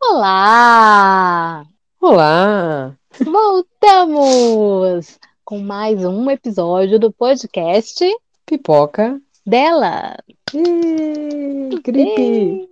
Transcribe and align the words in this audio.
Olá! 0.00 1.66
Olá! 2.00 2.94
Voltamos 3.24 5.18
com 5.44 5.58
mais 5.58 6.04
um 6.04 6.30
episódio 6.30 7.00
do 7.00 7.12
podcast 7.12 8.04
Pipoca. 8.46 9.20
dela. 9.44 10.16
Ih, 10.54 11.80
gripe. 11.82 12.68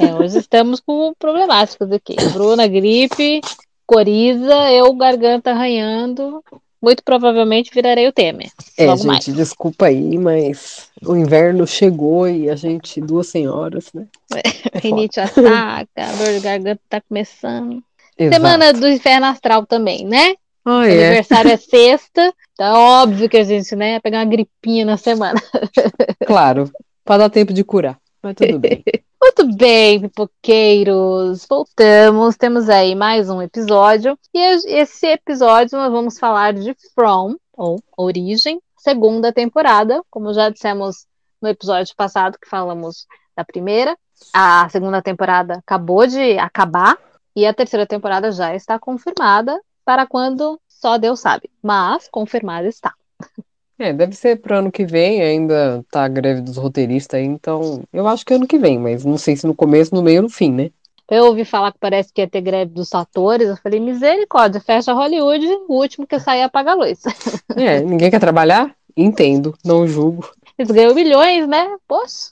É, 0.00 0.14
hoje 0.14 0.38
estamos 0.38 0.80
com 0.80 1.14
problemáticos 1.18 1.92
aqui. 1.92 2.16
Bruna, 2.32 2.66
gripe, 2.66 3.40
coriza, 3.86 4.70
eu, 4.72 4.92
garganta 4.94 5.52
arranhando. 5.52 6.42
Muito 6.80 7.02
provavelmente 7.02 7.72
virarei 7.74 8.06
o 8.06 8.12
Temer. 8.12 8.50
É, 8.76 8.86
gente, 8.96 9.06
mais. 9.06 9.24
desculpa 9.26 9.86
aí, 9.86 10.16
mas 10.16 10.88
o 11.04 11.16
inverno 11.16 11.66
chegou 11.66 12.28
e 12.28 12.48
a 12.48 12.54
gente, 12.54 13.00
duas 13.00 13.26
senhoras, 13.26 13.92
né? 13.92 14.06
É. 14.34 14.78
Rinite 14.78 15.18
ataca, 15.20 16.16
dor 16.16 16.32
de 16.32 16.40
garganta 16.40 16.80
tá 16.88 17.00
começando. 17.00 17.82
Exato. 18.16 18.36
Semana 18.36 18.72
do 18.72 18.88
inferno 18.88 19.26
astral 19.26 19.66
também, 19.66 20.04
né? 20.04 20.34
O 20.64 20.82
é. 20.82 21.06
aniversário 21.06 21.50
é 21.50 21.56
sexta, 21.58 22.32
então 22.52 22.66
é 22.66 22.78
óbvio 23.02 23.28
que 23.28 23.38
a 23.38 23.44
gente, 23.44 23.74
né, 23.74 23.94
ia 23.94 24.00
pegar 24.00 24.18
uma 24.18 24.24
gripinha 24.24 24.84
na 24.84 24.96
semana. 24.96 25.40
Claro, 26.26 26.70
para 27.04 27.18
dar 27.18 27.30
tempo 27.30 27.52
de 27.52 27.64
curar. 27.64 27.98
Mas 28.22 28.34
tudo 28.34 28.58
bem. 28.58 28.84
Muito 29.20 29.56
bem, 29.56 30.00
pipoqueiros, 30.00 31.44
voltamos, 31.48 32.36
temos 32.36 32.68
aí 32.68 32.94
mais 32.94 33.28
um 33.28 33.42
episódio, 33.42 34.16
e 34.32 34.38
esse 34.38 35.06
episódio 35.06 35.76
nós 35.76 35.90
vamos 35.90 36.18
falar 36.18 36.52
de 36.52 36.74
From, 36.94 37.36
ou 37.52 37.82
Origem, 37.96 38.60
segunda 38.76 39.32
temporada, 39.32 40.02
como 40.08 40.32
já 40.32 40.48
dissemos 40.48 41.04
no 41.42 41.48
episódio 41.48 41.94
passado 41.96 42.38
que 42.38 42.48
falamos 42.48 43.06
da 43.36 43.44
primeira, 43.44 43.96
a 44.32 44.68
segunda 44.70 45.02
temporada 45.02 45.54
acabou 45.54 46.06
de 46.06 46.38
acabar, 46.38 46.96
e 47.34 47.44
a 47.44 47.52
terceira 47.52 47.86
temporada 47.86 48.30
já 48.30 48.54
está 48.54 48.78
confirmada, 48.78 49.60
para 49.84 50.06
quando 50.06 50.60
só 50.68 50.96
Deus 50.96 51.18
sabe, 51.18 51.50
mas 51.60 52.08
confirmada 52.08 52.68
está. 52.68 52.94
É, 53.78 53.92
deve 53.92 54.14
ser 54.14 54.40
pro 54.40 54.56
ano 54.56 54.72
que 54.72 54.84
vem, 54.84 55.22
ainda 55.22 55.84
tá 55.90 56.04
a 56.04 56.08
greve 56.08 56.40
dos 56.40 56.56
roteiristas 56.56 57.20
aí, 57.20 57.26
então 57.26 57.82
eu 57.92 58.08
acho 58.08 58.26
que 58.26 58.32
é 58.32 58.36
ano 58.36 58.46
que 58.46 58.58
vem, 58.58 58.78
mas 58.78 59.04
não 59.04 59.16
sei 59.16 59.36
se 59.36 59.46
no 59.46 59.54
começo, 59.54 59.94
no 59.94 60.02
meio 60.02 60.18
ou 60.18 60.22
no 60.24 60.28
fim, 60.28 60.50
né? 60.52 60.70
Eu 61.10 61.24
ouvi 61.24 61.44
falar 61.44 61.72
que 61.72 61.78
parece 61.78 62.12
que 62.12 62.20
ia 62.20 62.28
ter 62.28 62.42
greve 62.42 62.70
dos 62.70 62.92
atores. 62.94 63.48
Eu 63.48 63.56
falei, 63.56 63.80
misericórdia, 63.80 64.60
fecha 64.60 64.92
Hollywood, 64.92 65.46
o 65.66 65.80
último 65.80 66.06
que 66.06 66.20
sair 66.20 66.42
apaga 66.42 66.72
a 66.72 66.74
luz. 66.74 67.00
É, 67.56 67.80
ninguém 67.80 68.10
quer 68.10 68.20
trabalhar? 68.20 68.74
Entendo, 68.94 69.56
não 69.64 69.86
julgo. 69.86 70.30
Eles 70.58 70.70
ganham 70.70 70.94
milhões, 70.94 71.48
né? 71.48 71.76
Poxa. 71.86 72.30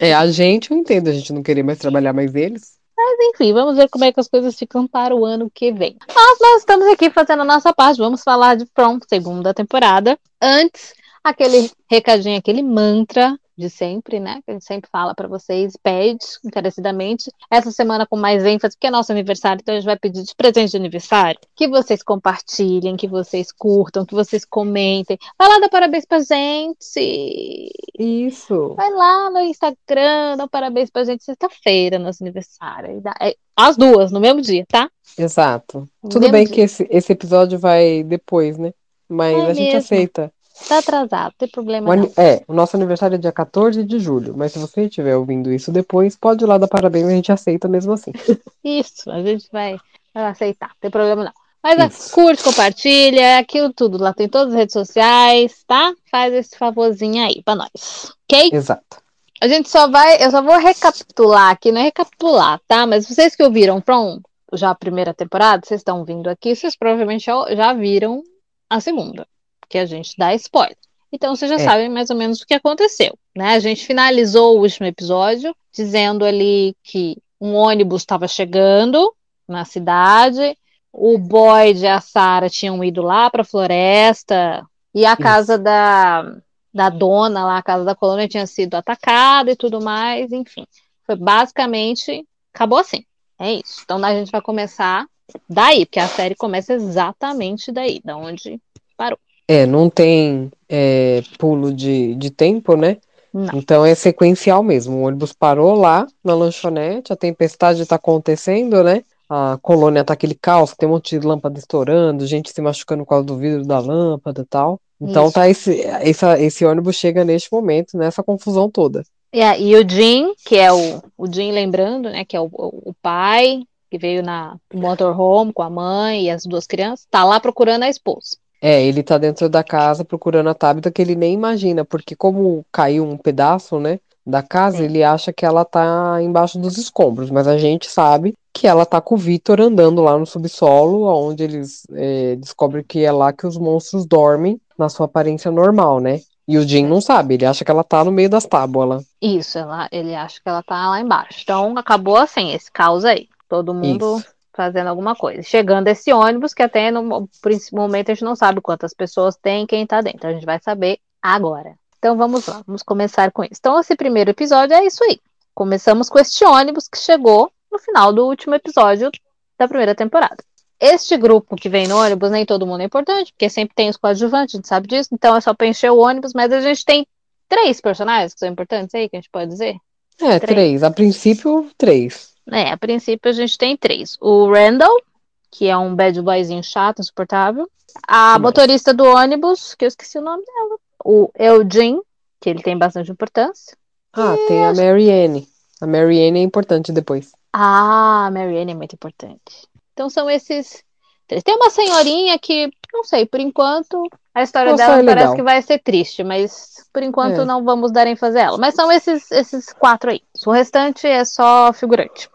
É, 0.00 0.14
a 0.14 0.26
gente, 0.28 0.70
eu 0.70 0.76
entendo 0.76 1.08
a 1.08 1.12
gente 1.12 1.32
não 1.32 1.42
querer 1.42 1.64
mais 1.64 1.78
trabalhar 1.78 2.12
mais 2.12 2.34
eles. 2.34 2.77
Enfim, 3.20 3.52
vamos 3.52 3.76
ver 3.76 3.88
como 3.88 4.04
é 4.04 4.12
que 4.12 4.20
as 4.20 4.28
coisas 4.28 4.58
ficam 4.58 4.86
para 4.86 5.14
o 5.14 5.24
ano 5.24 5.50
que 5.52 5.72
vem. 5.72 5.96
Mas 6.08 6.38
nós 6.40 6.60
estamos 6.60 6.86
aqui 6.88 7.10
fazendo 7.10 7.42
a 7.42 7.44
nossa 7.44 7.72
parte. 7.72 7.98
Vamos 7.98 8.22
falar 8.22 8.56
de 8.56 8.66
From, 8.74 8.98
segunda 9.08 9.54
temporada. 9.54 10.18
Antes, 10.42 10.94
aquele 11.22 11.70
recadinho, 11.88 12.38
aquele 12.38 12.62
mantra 12.62 13.38
de 13.58 13.68
sempre, 13.68 14.20
né? 14.20 14.40
Que 14.44 14.50
a 14.50 14.54
gente 14.54 14.64
sempre 14.64 14.88
fala 14.90 15.14
para 15.14 15.26
vocês, 15.28 15.74
pede 15.82 16.24
encarecidamente. 16.44 17.30
Essa 17.50 17.70
semana 17.70 18.06
com 18.06 18.16
mais 18.16 18.44
ênfase, 18.44 18.76
porque 18.76 18.86
é 18.86 18.90
nosso 18.90 19.10
aniversário, 19.12 19.60
então 19.60 19.74
a 19.74 19.78
gente 19.78 19.86
vai 19.86 19.98
pedir 19.98 20.22
de 20.22 20.34
presente 20.34 20.70
de 20.70 20.76
aniversário 20.76 21.40
que 21.56 21.66
vocês 21.68 22.02
compartilhem, 22.02 22.96
que 22.96 23.08
vocês 23.08 23.50
curtam, 23.52 24.06
que 24.06 24.14
vocês 24.14 24.44
comentem. 24.44 25.18
Vai 25.38 25.48
lá 25.48 25.58
dar 25.58 25.68
parabéns 25.68 26.04
pra 26.06 26.20
gente. 26.20 27.70
Isso. 27.98 28.74
Vai 28.76 28.90
lá 28.92 29.30
no 29.30 29.40
Instagram, 29.40 30.36
dá 30.36 30.44
um 30.44 30.48
parabéns 30.48 30.90
pra 30.90 31.04
gente 31.04 31.24
sexta-feira, 31.24 31.98
nosso 31.98 32.22
aniversário. 32.22 33.02
É, 33.20 33.34
As 33.56 33.76
duas, 33.76 34.12
no 34.12 34.20
mesmo 34.20 34.40
dia, 34.40 34.64
tá? 34.68 34.88
Exato. 35.18 35.88
No 36.02 36.08
Tudo 36.08 36.30
bem 36.30 36.44
dia. 36.44 36.54
que 36.54 36.60
esse, 36.60 36.86
esse 36.90 37.12
episódio 37.12 37.58
vai 37.58 38.02
depois, 38.04 38.56
né? 38.56 38.72
Mas 39.08 39.36
É 39.36 39.40
a 39.46 39.54
gente 39.54 39.64
mesmo. 39.64 39.78
aceita. 39.78 40.32
Tá 40.66 40.78
atrasado, 40.78 41.34
tem 41.38 41.48
problema 41.48 41.94
O. 41.94 42.12
É, 42.20 42.42
o 42.48 42.52
nosso 42.52 42.76
aniversário 42.76 43.14
é 43.14 43.18
dia 43.18 43.32
14 43.32 43.84
de 43.84 43.98
julho, 43.98 44.34
mas 44.36 44.52
se 44.52 44.58
você 44.58 44.82
estiver 44.82 45.16
ouvindo 45.16 45.52
isso 45.52 45.70
depois, 45.70 46.16
pode 46.16 46.44
ir 46.44 46.46
lá 46.46 46.58
dar 46.58 46.68
parabéns, 46.68 47.06
a 47.06 47.10
gente 47.10 47.30
aceita 47.30 47.68
mesmo 47.68 47.92
assim. 47.92 48.12
Isso, 48.64 49.10
a 49.10 49.22
gente 49.22 49.48
vai, 49.52 49.78
vai 50.12 50.24
aceitar, 50.24 50.68
não 50.68 50.76
tem 50.80 50.90
problema 50.90 51.24
não. 51.24 51.32
Mas 51.62 51.94
Isso. 51.94 52.14
curte, 52.14 52.42
compartilha, 52.42 53.38
aquilo 53.38 53.72
tudo. 53.72 53.98
Lá 53.98 54.14
tem 54.14 54.28
todas 54.28 54.54
as 54.54 54.58
redes 54.58 54.72
sociais, 54.72 55.64
tá? 55.66 55.92
Faz 56.10 56.32
esse 56.32 56.56
favorzinho 56.56 57.24
aí 57.24 57.42
pra 57.42 57.56
nós, 57.56 58.12
ok? 58.24 58.50
Exato. 58.52 59.02
A 59.40 59.46
gente 59.46 59.68
só 59.68 59.88
vai, 59.88 60.24
eu 60.24 60.30
só 60.30 60.42
vou 60.42 60.58
recapitular 60.58 61.50
aqui, 61.50 61.70
não 61.70 61.80
é 61.80 61.84
recapitular, 61.84 62.60
tá? 62.66 62.86
Mas 62.86 63.06
vocês 63.06 63.36
que 63.36 63.42
ouviram 63.42 63.80
From 63.80 64.20
já 64.52 64.70
a 64.70 64.74
primeira 64.74 65.14
temporada, 65.14 65.64
vocês 65.64 65.80
estão 65.80 66.04
vindo 66.04 66.28
aqui, 66.28 66.54
vocês 66.54 66.76
provavelmente 66.76 67.26
já, 67.26 67.54
já 67.54 67.72
viram 67.72 68.22
a 68.68 68.80
segunda, 68.80 69.26
que 69.68 69.78
a 69.78 69.86
gente 69.86 70.14
dá 70.16 70.34
spoiler. 70.34 70.76
Então 71.12 71.34
vocês 71.34 71.50
já 71.50 71.56
É. 71.56 71.60
sabem 71.60 71.88
mais 71.88 72.10
ou 72.10 72.16
menos 72.16 72.40
o 72.40 72.46
que 72.46 72.54
aconteceu, 72.54 73.16
né? 73.34 73.54
A 73.54 73.58
gente 73.58 73.86
finalizou 73.86 74.56
o 74.56 74.60
último 74.60 74.86
episódio 74.86 75.54
dizendo 75.72 76.24
ali 76.24 76.74
que 76.82 77.16
um 77.40 77.54
ônibus 77.54 78.02
estava 78.02 78.28
chegando 78.28 79.14
na 79.46 79.64
cidade, 79.64 80.56
o 80.92 81.16
Boyd 81.16 81.80
e 81.82 81.86
a 81.86 82.00
Sarah 82.00 82.50
tinham 82.50 82.82
ido 82.84 83.02
lá 83.02 83.30
para 83.30 83.42
a 83.42 83.44
floresta 83.44 84.66
e 84.94 85.06
a 85.06 85.12
Isso. 85.12 85.22
casa 85.22 85.58
da 85.58 86.36
da 86.74 86.90
dona 86.90 87.44
lá, 87.44 87.58
a 87.58 87.62
casa 87.62 87.84
da 87.84 87.94
colônia 87.94 88.28
tinha 88.28 88.46
sido 88.46 88.74
atacada 88.74 89.50
e 89.50 89.56
tudo 89.56 89.80
mais, 89.80 90.30
enfim. 90.30 90.64
Foi 91.06 91.16
basicamente, 91.16 92.24
acabou 92.54 92.78
assim. 92.78 93.04
É 93.38 93.54
isso. 93.54 93.80
Então 93.82 94.04
a 94.04 94.12
gente 94.12 94.30
vai 94.30 94.42
começar 94.42 95.06
daí, 95.48 95.86
porque 95.86 95.98
a 95.98 96.06
série 96.06 96.34
começa 96.36 96.74
exatamente 96.74 97.72
daí, 97.72 98.00
da 98.04 98.16
onde 98.16 98.60
parou. 98.96 99.18
É, 99.48 99.64
não 99.64 99.88
tem 99.88 100.50
é, 100.68 101.22
pulo 101.38 101.72
de, 101.72 102.14
de 102.16 102.30
tempo, 102.30 102.76
né? 102.76 102.98
Não. 103.32 103.58
Então 103.58 103.84
é 103.84 103.94
sequencial 103.94 104.62
mesmo. 104.62 104.98
O 104.98 105.02
ônibus 105.06 105.32
parou 105.32 105.74
lá 105.74 106.06
na 106.22 106.34
lanchonete, 106.34 107.12
a 107.12 107.16
tempestade 107.16 107.84
tá 107.86 107.96
acontecendo, 107.96 108.84
né? 108.84 109.02
A 109.28 109.58
colônia 109.60 110.04
tá 110.04 110.12
aquele 110.14 110.34
caos, 110.34 110.74
tem 110.74 110.88
um 110.88 110.92
monte 110.92 111.18
de 111.18 111.26
lâmpada 111.26 111.58
estourando, 111.58 112.26
gente 112.26 112.50
se 112.50 112.60
machucando 112.62 113.04
por 113.04 113.10
causa 113.10 113.26
do 113.26 113.36
vidro 113.36 113.66
da 113.66 113.78
lâmpada 113.78 114.42
e 114.42 114.44
tal. 114.44 114.80
Então 115.00 115.24
Isso. 115.24 115.34
tá 115.34 115.48
esse, 115.48 115.80
essa, 115.82 116.40
esse 116.40 116.64
ônibus 116.64 116.96
chega 116.96 117.24
neste 117.24 117.52
momento, 117.52 117.96
nessa 117.96 118.22
confusão 118.22 118.70
toda. 118.70 119.02
E, 119.32 119.42
a- 119.42 119.58
e 119.58 119.76
o 119.76 119.88
Jim, 119.88 120.32
que 120.44 120.56
é 120.56 120.72
o, 120.72 121.02
o 121.16 121.26
Jim 121.30 121.52
lembrando, 121.52 122.08
né, 122.10 122.24
que 122.24 122.36
é 122.36 122.40
o, 122.40 122.46
o, 122.50 122.90
o 122.90 122.94
pai, 123.02 123.62
que 123.90 123.98
veio 123.98 124.22
na 124.22 124.56
motorhome 124.72 125.52
com 125.52 125.62
a 125.62 125.70
mãe 125.70 126.24
e 126.24 126.30
as 126.30 126.44
duas 126.44 126.66
crianças, 126.66 127.06
tá 127.10 127.24
lá 127.24 127.38
procurando 127.38 127.82
a 127.84 127.88
esposa. 127.88 128.36
É, 128.60 128.82
ele 128.82 129.02
tá 129.02 129.18
dentro 129.18 129.48
da 129.48 129.62
casa 129.62 130.04
procurando 130.04 130.48
a 130.48 130.54
Tabitha 130.54 130.90
que 130.90 131.00
ele 131.00 131.14
nem 131.14 131.34
imagina, 131.34 131.84
porque 131.84 132.16
como 132.16 132.64
caiu 132.72 133.04
um 133.04 133.16
pedaço, 133.16 133.78
né, 133.78 134.00
da 134.26 134.42
casa, 134.42 134.78
Sim. 134.78 134.84
ele 134.84 135.02
acha 135.02 135.32
que 135.32 135.46
ela 135.46 135.64
tá 135.64 136.18
embaixo 136.20 136.58
dos 136.58 136.76
escombros, 136.76 137.30
mas 137.30 137.48
a 137.48 137.56
gente 137.56 137.88
sabe 137.88 138.34
que 138.52 138.66
ela 138.66 138.84
tá 138.84 139.00
com 139.00 139.14
o 139.14 139.18
Victor 139.18 139.60
andando 139.60 140.02
lá 140.02 140.18
no 140.18 140.26
subsolo, 140.26 141.04
onde 141.04 141.44
eles 141.44 141.86
é, 141.94 142.36
descobrem 142.36 142.84
que 142.86 143.04
é 143.04 143.10
lá 143.10 143.32
que 143.32 143.46
os 143.46 143.56
monstros 143.56 144.04
dormem 144.04 144.60
na 144.76 144.88
sua 144.88 145.06
aparência 145.06 145.50
normal, 145.50 145.98
né? 146.00 146.20
E 146.46 146.58
o 146.58 146.66
Jim 146.66 146.86
não 146.86 147.00
sabe, 147.00 147.34
ele 147.34 147.46
acha 147.46 147.64
que 147.64 147.70
ela 147.70 147.84
tá 147.84 148.02
no 148.04 148.10
meio 148.10 148.28
das 148.28 148.44
tábuas 148.44 148.88
lá. 148.88 149.00
Isso, 149.20 149.58
ela, 149.58 149.88
ele 149.92 150.14
acha 150.14 150.40
que 150.42 150.48
ela 150.48 150.62
tá 150.62 150.90
lá 150.90 151.00
embaixo. 151.00 151.40
Então 151.42 151.76
acabou 151.76 152.16
assim, 152.16 152.52
esse 152.52 152.70
caos 152.70 153.04
aí. 153.04 153.28
Todo 153.48 153.72
mundo 153.72 154.18
Isso. 154.18 154.26
Fazendo 154.58 154.88
alguma 154.88 155.14
coisa. 155.14 155.40
Chegando 155.40 155.86
esse 155.86 156.12
ônibus, 156.12 156.52
que 156.52 156.64
até 156.64 156.90
no 156.90 157.28
momento 157.72 158.10
a 158.10 158.14
gente 158.14 158.24
não 158.24 158.34
sabe 158.34 158.60
quantas 158.60 158.92
pessoas 158.92 159.36
tem, 159.36 159.64
quem 159.64 159.86
tá 159.86 160.00
dentro. 160.00 160.26
A 160.26 160.32
gente 160.32 160.44
vai 160.44 160.58
saber 160.60 160.98
agora. 161.22 161.76
Então 161.96 162.16
vamos 162.16 162.44
lá, 162.44 162.60
vamos 162.66 162.82
começar 162.82 163.30
com 163.30 163.44
isso. 163.44 163.54
Então 163.60 163.78
esse 163.78 163.94
primeiro 163.94 164.30
episódio 164.30 164.74
é 164.74 164.84
isso 164.84 165.04
aí. 165.04 165.20
Começamos 165.54 166.08
com 166.08 166.18
este 166.18 166.44
ônibus 166.44 166.88
que 166.88 166.98
chegou 166.98 167.52
no 167.70 167.78
final 167.78 168.12
do 168.12 168.26
último 168.26 168.56
episódio 168.56 169.12
da 169.56 169.68
primeira 169.68 169.94
temporada. 169.94 170.38
Este 170.80 171.16
grupo 171.16 171.54
que 171.54 171.68
vem 171.68 171.86
no 171.86 171.96
ônibus, 171.96 172.30
nem 172.32 172.44
todo 172.44 172.66
mundo 172.66 172.80
é 172.80 172.84
importante, 172.84 173.32
porque 173.32 173.48
sempre 173.48 173.76
tem 173.76 173.88
os 173.88 173.96
coadjuvantes, 173.96 174.56
a 174.56 174.58
gente 174.58 174.68
sabe 174.68 174.88
disso, 174.88 175.10
então 175.12 175.36
é 175.36 175.40
só 175.40 175.54
pra 175.54 175.66
encher 175.68 175.90
o 175.92 175.98
ônibus, 175.98 176.32
mas 176.34 176.52
a 176.52 176.60
gente 176.60 176.84
tem 176.84 177.06
três 177.48 177.80
personagens 177.80 178.34
que 178.34 178.40
são 178.40 178.48
importantes 178.48 178.94
aí, 178.94 179.08
que 179.08 179.16
a 179.16 179.20
gente 179.20 179.30
pode 179.30 179.50
dizer. 179.50 179.76
É, 180.20 180.40
Três. 180.40 180.40
três. 180.40 180.82
A 180.82 180.90
princípio, 180.90 181.70
três. 181.78 182.34
É, 182.50 182.70
a 182.70 182.76
princípio 182.76 183.30
a 183.30 183.34
gente 183.34 183.58
tem 183.58 183.76
três. 183.76 184.16
O 184.20 184.50
Randall, 184.50 185.02
que 185.50 185.66
é 185.66 185.76
um 185.76 185.94
bad 185.94 186.20
boyzinho 186.22 186.62
chato, 186.62 187.00
insuportável. 187.00 187.68
A 188.06 188.34
Demais. 188.34 188.42
motorista 188.42 188.94
do 188.94 189.04
ônibus, 189.04 189.74
que 189.74 189.84
eu 189.84 189.88
esqueci 189.88 190.18
o 190.18 190.22
nome 190.22 190.44
dela. 190.44 190.78
O 191.04 191.30
Eugene, 191.38 192.00
que 192.40 192.48
ele 192.48 192.62
tem 192.62 192.76
bastante 192.76 193.10
importância. 193.10 193.76
Ah, 194.12 194.36
tem 194.46 194.64
a 194.64 194.72
Marianne. 194.72 195.48
A 195.80 195.86
Marianne 195.86 196.40
é 196.40 196.42
importante 196.42 196.92
depois. 196.92 197.30
Ah, 197.52 198.26
a 198.26 198.30
Marianne 198.30 198.72
é 198.72 198.74
muito 198.74 198.94
importante. 198.94 199.68
Então 199.92 200.08
são 200.08 200.28
esses 200.28 200.82
três. 201.26 201.42
Tem 201.42 201.54
uma 201.56 201.70
senhorinha 201.70 202.38
que, 202.38 202.70
não 202.92 203.04
sei, 203.04 203.26
por 203.26 203.40
enquanto, 203.40 204.08
a 204.34 204.42
história 204.42 204.72
Nossa, 204.72 204.84
dela 204.84 205.00
é 205.00 205.04
parece 205.04 205.36
que 205.36 205.42
vai 205.42 205.62
ser 205.62 205.78
triste, 205.78 206.24
mas 206.24 206.86
por 206.92 207.02
enquanto 207.02 207.42
É. 207.42 207.44
não 207.44 207.64
vamos 207.64 207.92
dar 207.92 208.06
ênfase 208.06 208.38
a 208.38 208.42
ela. 208.42 208.58
Mas 208.58 208.74
são 208.74 208.90
esses, 208.90 209.30
esses 209.30 209.72
quatro 209.72 210.10
aí. 210.10 210.22
O 210.46 210.50
restante 210.50 211.06
é 211.06 211.24
só 211.24 211.72
figurante. 211.72 212.28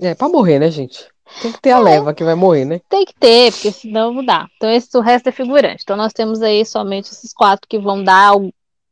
É, 0.00 0.14
pra 0.14 0.28
morrer, 0.28 0.58
né, 0.58 0.70
gente? 0.70 1.08
Tem 1.40 1.52
que 1.52 1.60
ter 1.60 1.70
a 1.70 1.78
leva 1.78 2.12
que 2.12 2.24
vai 2.24 2.34
morrer, 2.34 2.64
né? 2.64 2.80
Tem 2.88 3.04
que 3.04 3.14
ter, 3.14 3.52
porque 3.52 3.72
senão 3.72 4.12
não 4.12 4.24
dá. 4.24 4.46
Então, 4.56 4.70
esse, 4.70 4.96
o 4.96 5.00
resto 5.00 5.28
é 5.28 5.32
figurante. 5.32 5.82
Então, 5.82 5.96
nós 5.96 6.12
temos 6.12 6.42
aí 6.42 6.64
somente 6.64 7.10
esses 7.10 7.32
quatro 7.32 7.66
que 7.68 7.78
vão 7.78 8.02
dar 8.02 8.32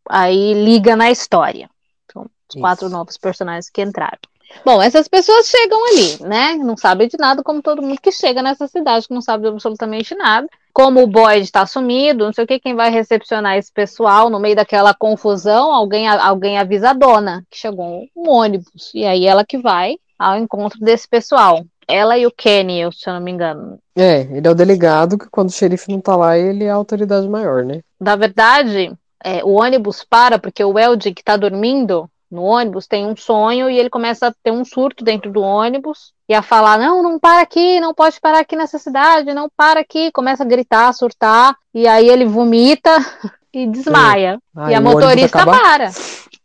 aí 0.09 0.55
liga 0.55 0.97
na 0.97 1.11
história. 1.11 1.69
Então, 2.05 2.27
os 2.49 2.61
quatro 2.61 2.87
Isso. 2.87 2.97
novos 2.97 3.17
personagens 3.17 3.69
que 3.69 3.83
entraram. 3.83 4.19
Bom, 4.65 4.81
essas 4.81 5.09
pessoas 5.09 5.47
chegam 5.47 5.79
ali, 5.89 6.23
né? 6.23 6.55
Não 6.55 6.77
sabem 6.77 7.09
de 7.09 7.17
nada, 7.19 7.43
como 7.43 7.63
todo 7.63 7.83
mundo 7.83 8.01
que 8.01 8.13
chega 8.13 8.43
nessa 8.43 8.67
cidade, 8.69 9.09
que 9.09 9.15
não 9.15 9.21
sabe 9.21 9.49
absolutamente 9.49 10.15
nada. 10.15 10.47
Como 10.73 11.03
o 11.03 11.07
Boyd 11.07 11.43
está 11.43 11.67
sumido, 11.67 12.25
não 12.25 12.33
sei 12.33 12.45
o 12.45 12.47
que, 12.47 12.61
quem 12.61 12.75
vai 12.75 12.91
recepcionar 12.91 13.57
esse 13.57 13.73
pessoal 13.73 14.31
no 14.31 14.41
meio 14.41 14.57
daquela 14.57 14.95
confusão, 14.95 15.73
alguém, 15.73 16.09
alguém 16.09 16.59
avisa 16.59 16.91
a 16.91 16.95
dona 16.95 17.45
que 17.51 17.59
chegou 17.59 18.05
um 18.17 18.31
ônibus. 18.31 18.91
E 18.95 19.05
aí 19.05 19.27
ela 19.27 19.45
que 19.45 19.59
vai 19.59 19.97
ao 20.19 20.39
encontro 20.39 20.79
desse 20.81 21.09
pessoal. 21.09 21.65
Ela 21.89 22.17
e 22.17 22.27
o 22.27 22.31
Kenny, 22.31 22.91
se 22.93 23.11
eu 23.11 23.15
não 23.15 23.21
me 23.21 23.31
engano. 23.31 23.79
É, 23.97 24.21
ele 24.21 24.47
é 24.47 24.51
o 24.51 24.55
delegado 24.55 25.19
que 25.19 25.29
quando 25.29 25.49
o 25.49 25.53
xerife 25.53 25.91
não 25.91 26.01
tá 26.01 26.17
lá, 26.17 26.39
ele 26.39 26.65
é 26.65 26.71
a 26.71 26.75
autoridade 26.75 27.29
maior, 27.29 27.65
né? 27.65 27.81
Na 28.01 28.17
verdade, 28.17 28.93
é, 29.23 29.45
o 29.45 29.53
ônibus 29.61 30.05
para 30.05 30.39
porque 30.39 30.65
o 30.65 30.79
Eldrick 30.79 31.21
está 31.21 31.37
dormindo 31.37 32.09
no 32.33 32.45
ônibus 32.45 32.87
tem 32.87 33.07
um 33.07 33.15
sonho 33.15 33.69
e 33.69 33.79
ele 33.79 33.91
começa 33.91 34.29
a 34.29 34.35
ter 34.43 34.51
um 34.51 34.65
surto 34.65 35.05
dentro 35.05 35.31
do 35.31 35.43
ônibus 35.43 36.15
e 36.27 36.33
a 36.33 36.41
falar: 36.41 36.79
não, 36.79 37.03
não 37.03 37.19
para 37.19 37.43
aqui, 37.43 37.79
não 37.79 37.93
pode 37.93 38.19
parar 38.19 38.39
aqui 38.39 38.57
nessa 38.57 38.79
cidade, 38.79 39.35
não 39.35 39.51
para 39.55 39.81
aqui. 39.81 40.11
Começa 40.11 40.43
a 40.43 40.47
gritar, 40.47 40.89
a 40.89 40.93
surtar, 40.95 41.55
e 41.75 41.87
aí 41.87 42.09
ele 42.09 42.25
vomita 42.25 42.91
e 43.53 43.67
desmaia. 43.67 44.41
É. 44.57 44.71
e 44.71 44.75
a 44.75 44.81
motorista 44.81 45.43
acaba... 45.43 45.61
para. 45.61 45.91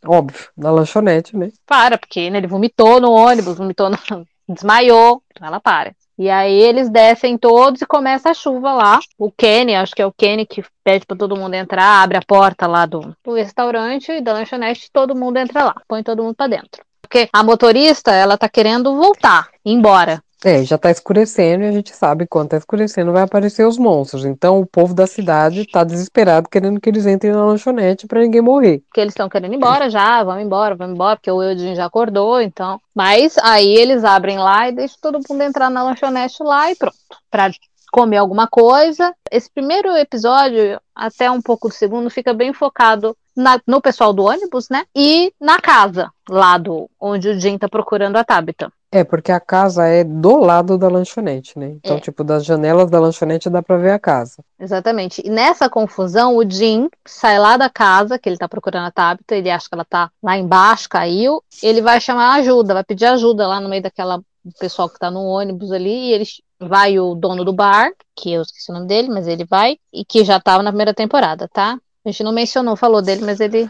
Óbvio, 0.05 0.49
na 0.57 0.71
lanchonete, 0.71 1.37
né? 1.37 1.51
Para, 1.65 1.97
porque 1.97 2.29
né, 2.29 2.37
ele 2.37 2.47
vomitou 2.47 2.99
no 2.99 3.11
ônibus, 3.11 3.57
vomitou 3.57 3.89
no... 3.89 3.97
desmaiou, 4.47 5.23
então 5.31 5.47
ela 5.47 5.61
para. 5.61 5.95
E 6.17 6.29
aí 6.29 6.53
eles 6.53 6.89
descem 6.89 7.37
todos 7.37 7.81
e 7.81 7.85
começa 7.85 8.31
a 8.31 8.33
chuva 8.33 8.73
lá. 8.73 8.99
O 9.17 9.31
Kenny, 9.31 9.75
acho 9.75 9.93
que 9.93 10.01
é 10.01 10.05
o 10.05 10.11
Kenny 10.11 10.45
que 10.45 10.63
pede 10.83 11.05
para 11.05 11.17
todo 11.17 11.37
mundo 11.37 11.53
entrar, 11.53 12.01
abre 12.01 12.17
a 12.17 12.21
porta 12.25 12.65
lá 12.65 12.85
do, 12.85 13.15
do 13.23 13.33
restaurante 13.33 14.11
e 14.11 14.21
da 14.21 14.33
lanchonete, 14.33 14.89
todo 14.91 15.15
mundo 15.15 15.37
entra 15.37 15.63
lá, 15.63 15.75
põe 15.87 16.01
todo 16.01 16.23
mundo 16.23 16.35
para 16.35 16.47
dentro. 16.47 16.83
Porque 17.01 17.29
a 17.31 17.43
motorista, 17.43 18.11
ela 18.11 18.37
tá 18.37 18.49
querendo 18.49 18.95
voltar, 18.95 19.47
embora. 19.63 20.21
É, 20.43 20.63
já 20.63 20.77
tá 20.77 20.91
escurecendo 20.91 21.63
e 21.63 21.67
a 21.67 21.71
gente 21.71 21.95
sabe 21.95 22.27
quando 22.27 22.49
tá 22.49 22.57
escurecendo 22.57 23.11
vai 23.11 23.23
aparecer 23.23 23.65
os 23.65 23.77
monstros. 23.77 24.23
Então 24.23 24.59
o 24.59 24.65
povo 24.65 24.93
da 24.93 25.07
cidade 25.07 25.65
tá 25.65 25.83
desesperado 25.83 26.47
querendo 26.49 26.79
que 26.79 26.89
eles 26.89 27.07
entrem 27.07 27.33
na 27.33 27.45
lanchonete 27.45 28.05
para 28.05 28.21
ninguém 28.21 28.41
morrer. 28.41 28.83
Porque 28.87 29.01
eles 29.01 29.13
estão 29.13 29.29
querendo 29.29 29.53
ir 29.53 29.57
embora 29.57 29.89
já, 29.89 30.23
vamos 30.23 30.43
embora, 30.43 30.75
vamos 30.75 30.93
embora, 30.93 31.15
porque 31.15 31.31
o 31.31 31.41
Eudin 31.41 31.73
já 31.75 31.85
acordou, 31.85 32.39
então. 32.39 32.79
Mas 32.93 33.35
aí 33.39 33.75
eles 33.75 34.03
abrem 34.03 34.37
lá 34.37 34.69
e 34.69 34.73
deixam 34.73 34.97
todo 35.01 35.19
mundo 35.27 35.41
entrar 35.41 35.69
na 35.71 35.83
lanchonete 35.83 36.43
lá 36.43 36.71
e 36.71 36.75
pronto. 36.75 36.95
Pra 37.31 37.49
comer 37.91 38.17
alguma 38.17 38.47
coisa. 38.47 39.13
Esse 39.31 39.49
primeiro 39.49 39.95
episódio, 39.95 40.79
até 40.93 41.31
um 41.31 41.41
pouco 41.41 41.67
do 41.67 41.73
segundo, 41.73 42.09
fica 42.09 42.33
bem 42.33 42.53
focado 42.53 43.17
na, 43.35 43.59
no 43.65 43.81
pessoal 43.81 44.13
do 44.13 44.23
ônibus, 44.23 44.69
né? 44.69 44.85
E 44.95 45.33
na 45.39 45.59
casa, 45.59 46.11
lá 46.29 46.57
do 46.57 46.89
onde 46.99 47.29
o 47.29 47.39
Jim 47.39 47.57
tá 47.57 47.67
procurando 47.67 48.17
a 48.17 48.23
Tabitha. 48.23 48.71
É, 48.91 49.03
porque 49.03 49.31
a 49.31 49.39
casa 49.39 49.85
é 49.85 50.03
do 50.03 50.37
lado 50.37 50.77
da 50.77 50.87
lanchonete, 50.87 51.59
né? 51.59 51.71
Então, 51.71 51.97
É. 51.97 51.99
tipo, 51.99 52.23
das 52.23 52.45
janelas 52.45 52.89
da 52.89 52.99
lanchonete 52.99 53.49
dá 53.49 53.61
pra 53.61 53.77
ver 53.77 53.91
a 53.91 53.99
casa. 53.99 54.43
Exatamente. 54.57 55.21
E 55.25 55.29
nessa 55.29 55.69
confusão, 55.69 56.37
o 56.37 56.49
Jim 56.49 56.89
sai 57.05 57.37
lá 57.37 57.57
da 57.57 57.69
casa, 57.69 58.17
que 58.17 58.29
ele 58.29 58.37
tá 58.37 58.47
procurando 58.47 58.87
a 58.87 58.91
Tabitha, 58.91 59.35
ele 59.35 59.51
acha 59.51 59.67
que 59.67 59.75
ela 59.75 59.83
tá 59.83 60.09
lá 60.23 60.37
embaixo, 60.37 60.87
caiu. 60.87 61.43
Ele 61.61 61.81
vai 61.81 61.99
chamar 61.99 62.35
ajuda, 62.35 62.73
vai 62.73 62.83
pedir 62.83 63.05
ajuda 63.05 63.45
lá 63.45 63.59
no 63.59 63.67
meio 63.67 63.83
daquela 63.83 64.21
pessoal 64.59 64.89
que 64.89 64.97
tá 64.97 65.11
no 65.11 65.25
ônibus 65.25 65.71
ali, 65.73 66.09
e 66.09 66.13
ele 66.13 66.25
vai 66.59 66.97
o 66.97 67.13
dono 67.13 67.43
do 67.43 67.51
bar, 67.51 67.91
que 68.15 68.31
eu 68.31 68.41
esqueci 68.41 68.71
o 68.71 68.73
nome 68.73 68.87
dele, 68.87 69.09
mas 69.09 69.27
ele 69.27 69.43
vai, 69.43 69.77
e 69.93 70.05
que 70.05 70.23
já 70.23 70.39
tava 70.39 70.63
na 70.63 70.71
primeira 70.71 70.93
temporada, 70.93 71.49
tá? 71.49 71.77
A 72.05 72.09
gente 72.09 72.23
não 72.23 72.31
mencionou, 72.31 72.77
falou 72.77 73.01
dele, 73.01 73.25
mas 73.25 73.41
ele 73.41 73.69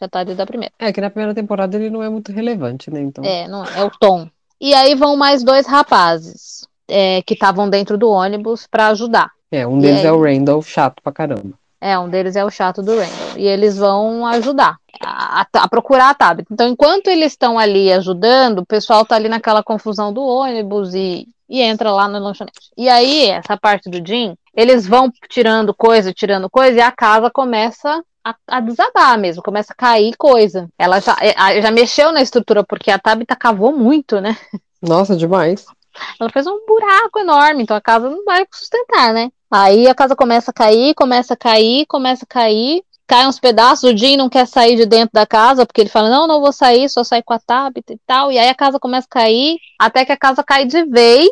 já 0.00 0.08
tá 0.08 0.24
desde 0.24 0.42
a 0.42 0.46
primeira. 0.46 0.74
É 0.78 0.92
que 0.92 1.00
na 1.00 1.08
primeira 1.08 1.34
temporada 1.34 1.76
ele 1.76 1.88
não 1.88 2.02
é 2.02 2.08
muito 2.08 2.32
relevante, 2.32 2.90
né? 2.90 3.00
Então. 3.00 3.24
É, 3.24 3.46
não 3.46 3.64
é, 3.64 3.78
é 3.78 3.84
o 3.84 3.90
Tom. 3.90 4.28
E 4.60 4.74
aí 4.74 4.94
vão 4.94 5.16
mais 5.16 5.42
dois 5.42 5.66
rapazes 5.66 6.66
é, 6.88 7.22
que 7.22 7.34
estavam 7.34 7.68
dentro 7.68 7.98
do 7.98 8.10
ônibus 8.10 8.66
para 8.66 8.88
ajudar. 8.88 9.30
É, 9.50 9.66
um 9.66 9.78
deles 9.78 10.00
aí? 10.00 10.06
é 10.06 10.12
o 10.12 10.22
Randall, 10.22 10.62
chato 10.62 11.02
pra 11.02 11.12
caramba. 11.12 11.52
É, 11.80 11.98
um 11.98 12.08
deles 12.08 12.36
é 12.36 12.44
o 12.44 12.50
chato 12.50 12.82
do 12.82 12.92
Randall. 12.92 13.36
E 13.36 13.46
eles 13.46 13.76
vão 13.76 14.26
ajudar 14.26 14.76
a, 15.00 15.42
a, 15.42 15.46
a 15.52 15.68
procurar 15.68 16.10
a 16.10 16.14
Tabitha. 16.14 16.52
Então, 16.52 16.68
enquanto 16.68 17.08
eles 17.08 17.32
estão 17.32 17.58
ali 17.58 17.92
ajudando, 17.92 18.60
o 18.60 18.66
pessoal 18.66 19.04
tá 19.04 19.14
ali 19.14 19.28
naquela 19.28 19.62
confusão 19.62 20.12
do 20.12 20.22
ônibus 20.22 20.94
e, 20.94 21.28
e 21.48 21.60
entra 21.60 21.92
lá 21.92 22.08
no 22.08 22.18
lanchonete. 22.18 22.70
E 22.76 22.88
aí, 22.88 23.30
essa 23.30 23.56
parte 23.56 23.90
do 23.90 24.04
Jim, 24.06 24.34
eles 24.54 24.86
vão 24.86 25.10
tirando 25.28 25.74
coisa, 25.74 26.12
tirando 26.12 26.48
coisa, 26.48 26.78
e 26.78 26.80
a 26.80 26.90
casa 26.90 27.30
começa 27.30 28.02
a, 28.26 28.34
a, 28.48 28.60
desabar 28.60 29.16
mesmo, 29.16 29.42
começa 29.42 29.72
a 29.72 29.76
cair 29.76 30.16
coisa. 30.16 30.68
Ela 30.76 31.00
já, 31.00 31.16
já 31.60 31.70
mexeu 31.70 32.10
na 32.10 32.20
estrutura, 32.20 32.64
porque 32.64 32.90
a 32.90 32.98
Tabitha 32.98 33.36
cavou 33.36 33.72
muito, 33.72 34.20
né? 34.20 34.36
Nossa, 34.82 35.14
demais. 35.14 35.64
Ela 36.20 36.28
fez 36.30 36.46
um 36.46 36.66
buraco 36.66 37.20
enorme, 37.20 37.62
então 37.62 37.76
a 37.76 37.80
casa 37.80 38.10
não 38.10 38.24
vai 38.24 38.44
sustentar, 38.52 39.14
né? 39.14 39.30
Aí 39.50 39.86
a 39.86 39.94
casa 39.94 40.16
começa 40.16 40.50
a 40.50 40.54
cair, 40.54 40.94
começa 40.94 41.34
a 41.34 41.36
cair, 41.36 41.86
começa 41.86 42.24
a 42.24 42.26
cair, 42.26 42.82
cai 43.06 43.28
uns 43.28 43.38
pedaços, 43.38 43.84
o 43.84 43.96
Jim 43.96 44.16
não 44.16 44.28
quer 44.28 44.46
sair 44.46 44.76
de 44.76 44.84
dentro 44.84 45.12
da 45.14 45.24
casa, 45.24 45.64
porque 45.64 45.80
ele 45.80 45.88
fala, 45.88 46.10
não, 46.10 46.26
não 46.26 46.40
vou 46.40 46.52
sair, 46.52 46.88
só 46.90 47.04
sair 47.04 47.22
com 47.22 47.32
a 47.32 47.38
Tabitha 47.38 47.92
e 47.92 48.00
tal, 48.04 48.32
e 48.32 48.38
aí 48.38 48.48
a 48.48 48.54
casa 48.54 48.80
começa 48.80 49.06
a 49.08 49.14
cair, 49.14 49.56
até 49.78 50.04
que 50.04 50.12
a 50.12 50.16
casa 50.16 50.42
cai 50.42 50.64
de 50.64 50.84
vez, 50.84 51.30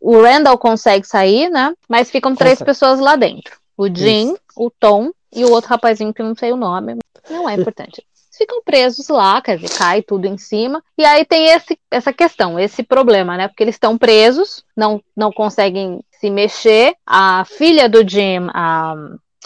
o 0.00 0.22
Randall 0.22 0.56
consegue 0.56 1.06
sair, 1.06 1.50
né? 1.50 1.74
Mas 1.88 2.10
ficam 2.10 2.34
três 2.36 2.62
pessoas 2.62 3.00
lá 3.00 3.16
dentro. 3.16 3.58
O 3.76 3.88
Jim, 3.88 4.32
Isso. 4.32 4.40
o 4.56 4.70
Tom 4.70 5.10
e 5.32 5.44
o 5.44 5.50
outro 5.50 5.70
rapazinho 5.70 6.12
que 6.12 6.22
eu 6.22 6.26
não 6.26 6.34
sei 6.34 6.52
o 6.52 6.56
nome. 6.56 6.96
Não 7.28 7.48
é 7.48 7.54
importante. 7.54 8.04
Ficam 8.36 8.62
presos 8.62 9.08
lá, 9.08 9.42
quer 9.42 9.56
dizer, 9.56 9.76
cai 9.76 10.00
tudo 10.00 10.26
em 10.26 10.38
cima. 10.38 10.82
E 10.96 11.04
aí 11.04 11.24
tem 11.24 11.48
esse, 11.48 11.76
essa 11.90 12.12
questão, 12.12 12.58
esse 12.58 12.84
problema, 12.84 13.36
né? 13.36 13.48
Porque 13.48 13.64
eles 13.64 13.74
estão 13.74 13.98
presos, 13.98 14.64
não, 14.76 15.02
não 15.16 15.32
conseguem 15.32 16.00
se 16.20 16.30
mexer. 16.30 16.94
A 17.04 17.44
filha 17.44 17.88
do 17.88 18.08
Jim, 18.08 18.48
a, 18.54 18.94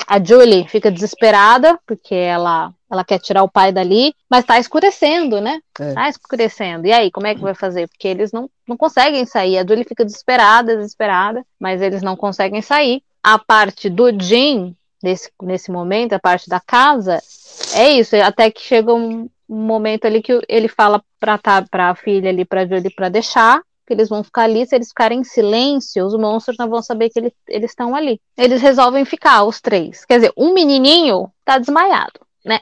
a 0.07 0.23
Julie, 0.23 0.69
fica 0.69 0.91
desesperada, 0.91 1.79
porque 1.87 2.15
ela, 2.15 2.71
ela 2.91 3.03
quer 3.03 3.19
tirar 3.19 3.43
o 3.43 3.51
pai 3.51 3.73
dali, 3.73 4.15
mas 4.29 4.45
tá 4.45 4.59
escurecendo, 4.59 5.41
né? 5.41 5.61
É. 5.81 5.95
Tá 5.95 6.09
escurecendo. 6.11 6.87
E 6.87 6.93
aí, 6.93 7.11
como 7.11 7.27
é 7.27 7.35
que 7.35 7.41
vai 7.41 7.55
fazer? 7.55 7.89
Porque 7.89 8.09
eles 8.09 8.31
não, 8.31 8.51
não 8.69 8.77
conseguem 8.77 9.25
sair. 9.25 9.57
A 9.57 9.67
Julie 9.67 9.85
fica 9.85 10.05
desesperada, 10.05 10.77
desesperada, 10.77 11.43
mas 11.59 11.81
eles 11.81 12.03
não 12.03 12.15
conseguem 12.15 12.61
sair. 12.61 13.03
A 13.25 13.39
parte 13.39 13.89
do 13.89 14.11
Jim, 14.21 14.77
nesse, 15.03 15.31
nesse 15.43 15.71
momento, 15.71 16.13
a 16.13 16.19
parte 16.19 16.49
da 16.49 16.61
casa, 16.61 17.21
é 17.75 17.91
isso. 17.91 18.17
Até 18.17 18.51
que 18.51 18.61
chega 18.61 18.93
um, 18.95 19.29
momento 19.49 20.07
ali 20.07 20.23
que 20.23 20.41
ele 20.49 20.69
fala 20.69 21.03
pra, 21.21 21.39
tá, 21.39 21.63
pra 21.63 21.95
filha 21.95 22.31
ali, 22.31 22.45
pra 22.45 22.67
Julie, 22.67 22.95
pra 22.95 23.09
deixar, 23.09 23.61
que 23.87 23.93
eles 23.93 24.09
vão 24.09 24.25
ficar 24.25 24.45
ali. 24.45 24.67
Se 24.67 24.75
eles 24.75 24.89
ficarem 24.89 25.21
em 25.21 25.25
silêncio, 25.25 26.05
os 26.05 26.15
monstros 26.15 26.57
não 26.59 26.69
vão 26.69 26.83
saber 26.83 27.11
que 27.11 27.19
ele, 27.19 27.33
eles 27.49 27.71
estão 27.71 27.95
ali. 27.95 28.21
Eles 28.37 28.63
resolvem 28.63 29.05
ficar, 29.05 29.45
os 29.45 29.61
três. 29.61 30.05
Quer 30.05 30.17
dizer, 30.17 30.33
um 30.37 30.55
menininho 30.55 31.31
tá 31.45 31.59
desmaiado, 31.59 32.21
né? 32.45 32.61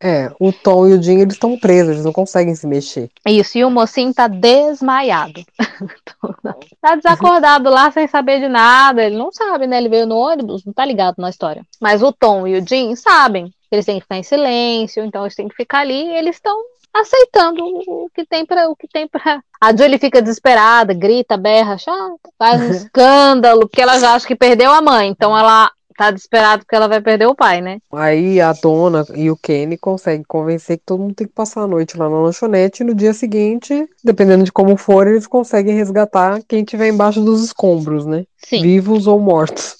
É, 0.00 0.30
o 0.38 0.52
Tom 0.52 0.86
e 0.86 0.92
o 0.92 1.02
Jim, 1.02 1.20
eles 1.20 1.34
estão 1.34 1.58
presos, 1.58 1.92
eles 1.92 2.04
não 2.04 2.12
conseguem 2.12 2.54
se 2.54 2.66
mexer. 2.66 3.10
Isso, 3.26 3.58
e 3.58 3.64
o 3.64 3.70
mocinho 3.70 4.12
tá 4.12 4.28
desmaiado. 4.28 5.42
tá 6.80 6.94
desacordado 6.94 7.70
lá 7.70 7.90
sem 7.90 8.06
saber 8.06 8.40
de 8.40 8.48
nada. 8.48 9.02
Ele 9.02 9.16
não 9.16 9.32
sabe, 9.32 9.66
né? 9.66 9.78
Ele 9.78 9.88
veio 9.88 10.06
no 10.06 10.16
ônibus, 10.16 10.64
não 10.64 10.72
tá 10.72 10.84
ligado 10.84 11.16
na 11.18 11.30
história. 11.30 11.64
Mas 11.80 12.02
o 12.02 12.12
Tom 12.12 12.46
e 12.46 12.58
o 12.58 12.66
Jim 12.66 12.94
sabem. 12.94 13.52
Eles 13.70 13.86
têm 13.86 13.96
que 13.96 14.02
ficar 14.02 14.18
em 14.18 14.22
silêncio, 14.22 15.04
então 15.04 15.22
eles 15.22 15.34
têm 15.34 15.48
que 15.48 15.56
ficar 15.56 15.80
ali 15.80 16.06
e 16.06 16.16
eles 16.16 16.36
estão 16.36 16.56
aceitando 16.94 17.64
o 17.64 18.08
que 18.14 18.24
tem 18.24 18.46
para 18.46 18.70
o 18.70 18.76
que 18.76 18.86
tem 18.86 19.08
para 19.08 19.42
a 19.60 19.76
Julie 19.76 19.98
fica 19.98 20.22
desesperada 20.22 20.94
grita 20.94 21.36
berra 21.36 21.76
chata 21.76 22.30
faz 22.38 22.60
um 22.60 22.70
escândalo 22.70 23.62
porque 23.62 23.82
ela 23.82 23.98
já 23.98 24.14
acha 24.14 24.24
que 24.24 24.36
perdeu 24.36 24.70
a 24.70 24.80
mãe 24.80 25.08
então 25.08 25.36
ela 25.36 25.72
tá 25.96 26.10
desesperada 26.10 26.58
porque 26.58 26.74
ela 26.74 26.88
vai 26.88 27.00
perder 27.00 27.26
o 27.26 27.34
pai 27.34 27.60
né 27.60 27.78
Aí 27.92 28.40
a 28.40 28.52
dona 28.52 29.04
e 29.14 29.30
o 29.30 29.36
Kenny 29.36 29.76
conseguem 29.76 30.24
convencer 30.26 30.78
que 30.78 30.84
todo 30.84 31.00
mundo 31.00 31.14
tem 31.14 31.26
que 31.26 31.32
passar 31.32 31.62
a 31.62 31.66
noite 31.66 31.96
lá 31.96 32.08
na 32.08 32.20
lanchonete 32.20 32.82
e 32.82 32.86
no 32.86 32.94
dia 32.94 33.12
seguinte, 33.12 33.88
dependendo 34.02 34.44
de 34.44 34.52
como 34.52 34.76
for, 34.76 35.06
eles 35.06 35.26
conseguem 35.26 35.74
resgatar 35.74 36.40
quem 36.48 36.64
tiver 36.64 36.88
embaixo 36.88 37.20
dos 37.20 37.44
escombros, 37.44 38.06
né? 38.06 38.24
sim 38.38 38.62
Vivos 38.62 39.06
ou 39.06 39.20
mortos. 39.20 39.76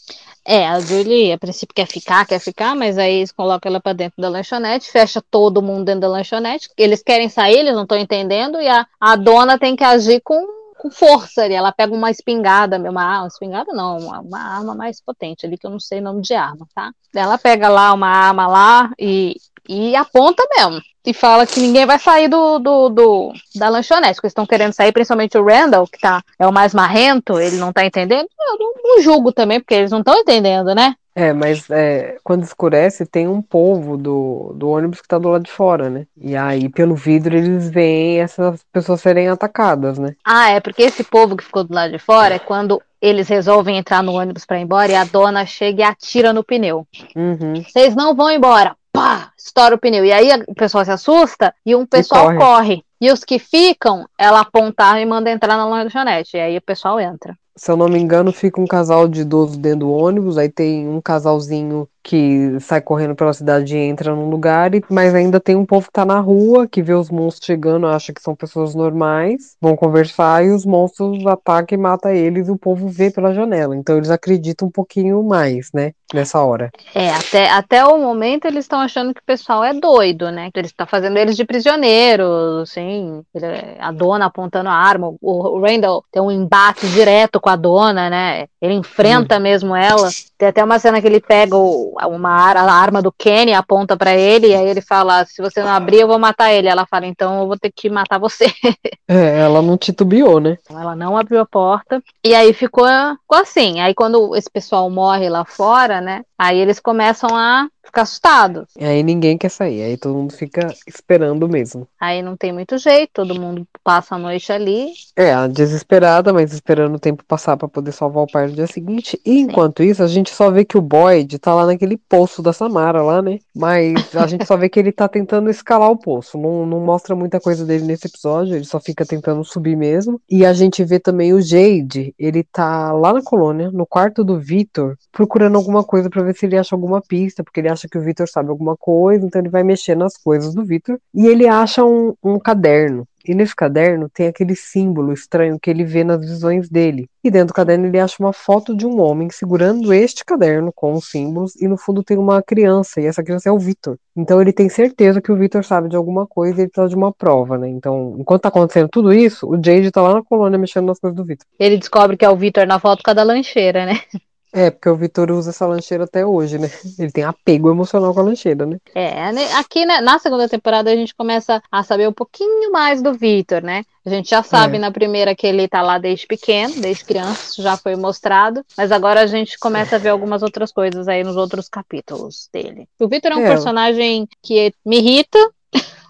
É, 0.47 0.68
a 0.68 0.78
Julie 0.78 1.33
a 1.33 1.38
princípio 1.38 1.75
quer 1.75 1.87
ficar, 1.87 2.26
quer 2.26 2.38
ficar, 2.38 2.76
mas 2.76 2.99
aí 2.99 3.16
eles 3.16 3.33
colocam 3.33 3.71
ela 3.71 3.80
pra 3.80 3.94
dentro 3.94 4.21
da 4.21 4.28
lanchonete, 4.28 4.90
fecha 4.90 5.23
todo 5.30 5.62
mundo 5.62 5.85
dentro 5.85 6.02
da 6.02 6.09
lanchonete. 6.09 6.68
Eles 6.76 7.02
querem 7.02 7.30
sair, 7.30 7.61
eles 7.61 7.75
não 7.75 7.85
estão 7.85 7.97
entendendo, 7.97 8.61
e 8.61 8.68
a, 8.68 8.87
a 9.00 9.16
dona 9.16 9.59
tem 9.59 9.75
que 9.75 9.83
agir 9.83 10.21
com, 10.23 10.47
com 10.85 10.91
força 10.91 11.43
ali. 11.43 11.55
Ela 11.55 11.73
pega 11.73 11.95
uma 11.95 12.11
espingada, 12.11 12.76
uma 12.79 13.03
arma, 13.03 13.26
espingada 13.29 13.73
não, 13.73 13.97
uma, 13.97 14.21
uma 14.21 14.38
arma 14.38 14.75
mais 14.75 15.00
potente 15.00 15.47
ali, 15.47 15.57
que 15.57 15.67
eu 15.67 15.71
não 15.71 15.81
sei 15.81 16.00
o 16.00 16.03
nome 16.03 16.21
de 16.21 16.35
arma, 16.35 16.67
tá? 16.75 16.93
Ela 17.14 17.38
pega 17.38 17.69
lá 17.71 17.95
uma 17.95 18.09
arma 18.09 18.47
lá 18.47 18.91
e 18.99 19.37
E 19.67 19.97
aponta 19.97 20.47
mesmo. 20.57 20.83
E 21.07 21.14
fala 21.14 21.47
que 21.47 21.61
ninguém 21.61 21.87
vai 21.87 21.99
sair 21.99 22.29
do, 22.29 22.59
do, 22.59 22.88
do 22.91 23.33
da 23.55 23.69
lanchonete, 23.69 24.14
porque 24.14 24.26
eles 24.26 24.33
estão 24.33 24.47
querendo 24.47 24.73
sair, 24.73 24.93
principalmente 24.93 25.38
o 25.38 25.45
Randall, 25.45 25.87
que 25.87 25.99
tá, 25.99 26.23
é 26.38 26.47
o 26.47 26.53
mais 26.53 26.75
marrento, 26.75 27.38
ele 27.38 27.57
não 27.57 27.73
tá 27.73 27.85
entendendo. 27.85 28.26
Eu 28.38 28.59
não, 28.59 28.73
não 28.83 29.03
julgo 29.03 29.33
também, 29.33 29.61
porque 29.61 29.75
eles 29.75 29.91
não 29.91 30.00
estão 30.00 30.17
entendendo, 30.17 30.75
né? 30.75 30.95
É, 31.14 31.33
mas 31.33 31.71
é, 31.71 32.16
quando 32.25 32.42
escurece, 32.42 33.06
tem 33.06 33.28
um 33.28 33.40
povo 33.40 33.97
do, 33.97 34.52
do 34.56 34.68
ônibus 34.68 35.00
que 35.00 35.06
tá 35.06 35.16
do 35.16 35.28
lado 35.28 35.44
de 35.44 35.50
fora, 35.50 35.88
né? 35.88 36.06
E 36.16 36.35
aí, 36.35 36.68
pelo 36.68 36.97
vidro, 36.97 37.37
eles 37.37 37.71
veem 37.71 38.21
essas 38.21 38.64
pessoas 38.73 39.00
serem 39.00 39.28
atacadas, 39.28 39.97
né? 39.97 40.16
Ah, 40.25 40.50
é 40.50 40.61
porque 40.61 40.83
esse 40.83 41.04
povo 41.04 41.37
que 41.37 41.44
ficou 41.44 41.62
do 41.62 41.73
lado 41.73 41.92
de 41.92 41.99
fora 41.99 42.35
é 42.35 42.38
quando 42.40 42.83
eles 43.00 43.28
resolvem 43.28 43.76
entrar 43.76 44.02
no 44.02 44.14
ônibus 44.14 44.44
para 44.44 44.59
ir 44.59 44.62
embora 44.62 44.90
e 44.90 44.94
a 44.97 45.04
dona 45.04 45.47
chega 45.47 45.83
e 45.83 45.85
atira 45.85 46.33
no 46.33 46.42
pneu. 46.42 46.87
Uhum. 47.14 47.62
Vocês 47.62 47.94
não 47.94 48.14
vão 48.14 48.30
embora. 48.30 48.75
Pá! 48.92 49.30
Estoura 49.37 49.75
o 49.75 49.78
pneu. 49.78 50.04
E 50.04 50.12
aí 50.12 50.30
o 50.49 50.54
pessoal 50.54 50.85
se 50.85 50.90
assusta 50.90 51.54
e 51.64 51.76
um 51.76 51.87
pessoal 51.87 52.26
corre. 52.26 52.38
corre. 52.38 52.85
E 53.00 53.12
os 53.12 53.23
que 53.23 53.38
ficam, 53.38 54.09
ela 54.18 54.40
apontar 54.40 55.00
e 55.00 55.04
manda 55.04 55.30
entrar 55.30 55.56
na 55.56 55.66
lanchonete. 55.66 56.37
E 56.37 56.40
aí 56.40 56.56
o 56.56 56.62
pessoal 56.62 56.99
entra. 56.99 57.37
Se 57.56 57.70
eu 57.70 57.76
não 57.76 57.88
me 57.88 57.99
engano, 57.99 58.32
fica 58.32 58.61
um 58.61 58.66
casal 58.66 59.08
de 59.08 59.23
idosos 59.23 59.56
dentro 59.56 59.80
do 59.80 59.90
ônibus, 59.90 60.38
aí 60.38 60.49
tem 60.50 60.88
um 60.88 61.00
casalzinho 61.00 61.88
que 62.04 62.61
sai 62.61 62.82
correndo 62.82 63.14
pela 63.16 63.32
cidade 63.32 63.75
e 63.75 63.78
entra 63.80 64.14
num 64.14 64.28
lugar, 64.28 64.75
e- 64.75 64.84
mas 64.90 65.14
ainda 65.14 65.40
tem 65.40 65.56
um 65.56 65.64
povo 65.64 65.87
que 65.87 65.92
tá 65.92 66.04
na 66.04 66.20
rua, 66.20 66.68
que 66.68 66.82
vê 66.82 66.92
os 66.92 67.08
monstros 67.11 67.46
chegando, 67.46 67.87
acha 67.87 68.12
que 68.12 68.20
são 68.23 68.37
pessoas 68.37 68.75
normais, 68.75 69.56
vão 69.61 69.75
conversar 69.75 70.44
e 70.44 70.50
os 70.50 70.66
monstros 70.66 71.26
atacam 71.26 71.78
e 71.78 71.80
matam 71.80 72.11
eles 72.12 72.46
e 72.46 72.50
o 72.50 72.58
povo 72.58 72.87
vê 72.88 73.11
pela 73.11 73.32
janela. 73.32 73.75
Então 73.75 73.96
eles 73.96 74.11
acreditam 74.11 74.68
um 74.68 74.70
pouquinho 74.70 75.23
mais, 75.23 75.70
né, 75.73 75.92
nessa 76.12 76.40
hora. 76.44 76.70
É, 76.94 77.11
até, 77.11 77.50
até 77.50 77.84
o 77.87 77.99
momento 77.99 78.44
eles 78.44 78.64
estão 78.64 78.80
achando 78.80 79.14
que 79.14 79.20
o 79.20 79.25
pessoal 79.25 79.64
é 79.64 79.73
doido, 79.73 80.30
né? 80.30 80.50
Que 80.52 80.61
eles 80.61 80.70
estão 80.70 80.87
fazendo 80.87 81.16
eles 81.16 81.34
de 81.37 81.44
prisioneiros, 81.44 82.62
assim. 82.70 83.23
ele- 83.34 83.76
A 83.80 83.90
dona 83.90 84.26
apontando 84.26 84.68
a 84.68 84.73
arma. 84.75 85.08
O, 85.08 85.58
o 85.58 85.61
Randall 85.61 86.04
tem 86.12 86.23
um 86.23 86.30
embate 86.30 86.87
direto 86.88 87.40
com 87.40 87.49
a 87.49 87.56
dona, 87.56 88.11
né? 88.11 88.46
Ele 88.61 88.75
enfrenta 88.75 89.38
mesmo 89.40 89.75
ela. 89.75 90.08
Tem 90.37 90.49
até 90.49 90.62
uma 90.64 90.79
cena 90.79 91.00
que 91.00 91.07
ele 91.07 91.21
pega 91.21 91.57
o- 91.57 91.95
uma, 92.09 92.31
a 92.53 92.73
arma 92.73 93.00
do 93.00 93.12
Kenny, 93.12 93.53
aponta 93.55 93.97
pra 93.97 94.14
ele, 94.14 94.49
e 94.49 94.55
aí 94.55 94.67
ele 94.69 94.81
fala: 94.81 95.25
se 95.25 95.41
você 95.41 95.62
não 95.62 95.71
abrir, 95.71 96.00
eu 96.00 96.09
vou 96.09 96.19
matar 96.19 96.53
ele. 96.53 96.69
Ela 96.69 96.87
fala: 96.87 97.07
então 97.07 97.41
eu 97.43 97.47
vou 97.47 97.59
ter 97.59 97.73
que 97.75 97.88
matar 97.88 98.19
você. 98.19 98.47
É, 99.07 99.41
ela 99.41 99.61
não 99.61 99.76
titubeou, 99.76 100.41
né? 100.41 100.57
Então, 100.62 100.81
Ela 100.81 100.97
não 100.97 101.14
abriu 101.14 101.38
a 101.38 101.45
porta. 101.45 102.03
E 102.25 102.35
aí 102.35 102.55
ficou, 102.55 102.87
ficou 103.21 103.38
assim. 103.38 103.79
Aí 103.79 103.95
quando 103.95 104.35
esse 104.35 104.50
pessoal 104.50 104.88
morre 104.88 105.29
lá 105.29 105.45
fora, 105.45 106.00
né? 106.00 106.23
Aí 106.38 106.59
eles 106.59 106.81
começam 106.81 107.31
a 107.35 107.69
ficar 107.85 108.03
assustados. 108.03 108.69
E 108.79 108.85
aí 108.85 109.03
ninguém 109.03 109.38
quer 109.38 109.50
sair, 109.50 109.83
aí 109.83 109.97
todo 109.97 110.14
mundo 110.14 110.33
fica 110.33 110.75
esperando 110.87 111.49
mesmo. 111.49 111.87
Aí 112.00 112.23
não 112.23 112.37
tem 112.37 112.53
muito 112.53 112.76
jeito, 112.79 113.11
todo 113.12 113.38
mundo 113.38 113.67
passa 113.83 114.14
a 114.14 114.19
noite 114.19 114.50
ali. 114.53 114.93
É, 115.14 115.47
desesperada, 115.49 116.33
mas 116.33 116.53
esperando 116.53 116.97
o 116.97 116.99
tempo 116.99 117.25
passar 117.25 117.57
pra 117.57 117.69
poder 117.69 117.93
salvar 117.93 118.25
o 118.25 118.31
pai 118.31 118.49
no 118.49 118.55
dia 118.55 118.67
seguinte. 118.67 119.21
E 119.25 119.38
enquanto 119.38 119.83
isso, 119.83 120.03
a 120.03 120.07
gente 120.07 120.31
só 120.31 120.50
vê 120.50 120.64
que 120.64 120.79
o 120.79 120.83
Boyd 120.83 121.38
tá 121.38 121.55
lá 121.55 121.67
naquele 121.67 121.97
poço 121.97 122.43
da 122.43 122.53
Samara 122.53 123.03
lá, 123.03 123.23
né? 123.23 123.38
Mas 123.55 124.14
a 124.17 124.26
gente 124.26 124.47
só 124.47 124.57
vê 124.57 124.69
que 124.69 124.81
ele 124.81 124.93
tá 124.93 125.07
tentando 125.07 125.50
escalar 125.50 125.91
o 125.91 125.99
poço. 125.99 126.38
Não, 126.38 126.67
não 126.67 126.81
mostra 126.81 127.14
muita 127.14 127.38
coisa 127.38 127.64
dele 127.64 127.85
nesse 127.85 128.07
episódio, 128.07 128.57
ele 128.57 128.64
só 128.64 128.81
fica 128.81 129.05
tentando 129.05 129.45
subir 129.45 129.76
mesmo. 129.76 130.21
E 130.29 130.45
a 130.45 130.53
gente 130.53 130.83
vê 130.85 130.99
também 130.99 131.33
o 131.33 131.41
Jade, 131.41 132.14
ele 132.19 132.43
tá 132.43 132.93
lá 132.93 133.12
na 133.12 133.23
colônia, 133.23 133.71
no 133.71 133.87
quarto 133.87 134.25
do 134.25 134.41
Victor, 134.41 134.97
procurando 135.12 135.57
alguma 135.57 135.85
coisa 135.85 136.09
pra 136.09 136.24
ver 136.25 136.37
se 136.37 136.47
ele 136.47 136.57
acha 136.57 136.75
alguma 136.75 137.00
pista, 137.00 137.45
porque 137.45 137.61
ele 137.61 137.69
acha 137.69 137.88
que 137.88 137.99
o 137.99 138.00
Victor 138.00 138.28
sabe 138.28 138.50
alguma 138.50 138.76
coisa, 138.76 139.25
então 139.25 139.40
ele 139.40 139.49
vai 139.49 139.62
mexer 139.62 139.95
nas 139.95 140.16
coisas 140.16 140.54
do 140.54 140.64
Victor. 140.64 140.99
E 141.14 141.26
ele 141.26 141.47
acha 141.47 141.85
um, 141.85 142.14
um 142.23 142.38
caderno. 142.38 143.07
E 143.26 143.35
nesse 143.35 143.57
caderno 143.57 144.09
tem 144.11 144.26
aquele 144.26 144.54
símbolo 144.54 145.12
estranho 145.12 145.59
que 145.59 145.71
ele 145.71 145.83
vê 145.83 146.04
nas 146.04 146.21
visões 146.21 146.69
dele. 146.69 147.09
E 147.23 147.31
dentro 147.31 147.49
do 147.49 147.54
caderno 147.54 147.87
ele 147.87 147.99
acha 147.99 148.16
uma 148.21 148.35
foto 148.35 148.76
de 148.76 148.87
um 148.87 149.00
homem 149.00 149.31
segurando 149.31 149.95
este 149.95 150.23
caderno 150.23 150.71
com 150.71 150.93
os 150.93 151.09
símbolos 151.09 151.57
e 151.57 151.66
no 151.66 151.78
fundo 151.78 152.02
tem 152.02 152.19
uma 152.19 152.43
criança 152.43 153.00
e 153.00 153.07
essa 153.07 153.23
criança 153.23 153.49
é 153.49 153.52
o 153.52 153.59
Victor. 153.59 153.97
Então 154.14 154.43
ele 154.43 154.52
tem 154.52 154.69
certeza 154.69 155.23
que 155.23 155.33
o 155.33 155.37
Victor 155.37 155.64
sabe 155.64 155.88
de 155.88 155.97
alguma 155.97 156.26
coisa 156.26 156.59
e 156.59 156.62
ele 156.64 156.71
precisa 156.71 156.90
de 156.90 156.97
uma 156.97 157.11
prova, 157.11 157.57
né? 157.57 157.66
Então, 157.66 158.14
enquanto 158.19 158.43
tá 158.43 158.49
acontecendo 158.49 158.90
tudo 158.90 159.11
isso, 159.11 159.49
o 159.49 159.54
Jade 159.54 159.90
tá 159.90 160.02
lá 160.02 160.14
na 160.14 160.23
colônia 160.23 160.59
mexendo 160.59 160.87
nas 160.87 160.99
coisas 160.99 161.16
do 161.16 161.25
Victor. 161.25 161.47
Ele 161.59 161.78
descobre 161.78 162.19
que 162.19 162.26
é 162.26 162.28
o 162.28 162.37
Victor 162.37 162.66
na 162.66 162.78
foto 162.78 163.02
com 163.02 163.11
a 163.11 163.14
da 163.14 163.23
lancheira, 163.23 163.87
né? 163.87 163.95
É, 164.54 164.70
porque 164.70 164.88
o 164.88 164.94
Victor 164.94 165.32
usa 165.32 165.50
essa 165.50 165.66
lancheira 165.66 166.04
até 166.04 166.25
hoje, 166.25 166.58
né? 166.58 166.70
Ele 166.96 167.11
tem 167.11 167.25
apego 167.25 167.70
emocional 167.70 168.14
com 168.14 168.20
a 168.20 168.23
lancheira, 168.23 168.64
né? 168.64 168.78
É, 168.94 169.32
né, 169.32 169.52
aqui 169.54 169.84
né, 169.84 170.00
na 170.00 170.18
segunda 170.20 170.49
temporada 170.49 170.90
a 170.92 170.94
gente 170.96 171.12
começa 171.12 171.61
a 171.73 171.82
saber 171.82 172.08
um 172.08 172.12
pouquinho 172.12 172.70
mais 172.70 173.02
do 173.02 173.12
Victor, 173.12 173.62
né? 173.62 173.82
A 174.06 174.11
gente 174.11 174.30
já 174.30 174.44
sabe 174.44 174.76
É. 174.76 174.78
na 174.78 174.92
primeira 174.92 175.34
que 175.34 175.44
ele 175.46 175.66
tá 175.66 175.82
lá 175.82 175.99
desde 175.99 176.26
pequeno, 176.26 176.80
desde 176.80 177.04
criança, 177.04 177.61
já 177.61 177.76
foi 177.76 177.96
mostrado, 177.96 178.64
mas 178.76 178.92
agora 178.92 179.23
a 179.23 179.26
gente 179.26 179.58
começa 179.58 179.96
a 179.96 179.99
ver 179.99 180.11
algumas 180.11 180.42
outras 180.42 180.70
coisas 180.70 181.08
aí 181.08 181.25
nos 181.25 181.37
outros 181.37 181.68
capítulos 181.68 182.49
dele. 182.52 182.87
O 183.00 183.08
Victor 183.08 183.32
é 183.32 183.37
um 183.37 183.40
É. 183.40 183.49
personagem 183.49 184.28
que 184.40 184.73
me 184.87 184.99
irrita, 184.99 185.38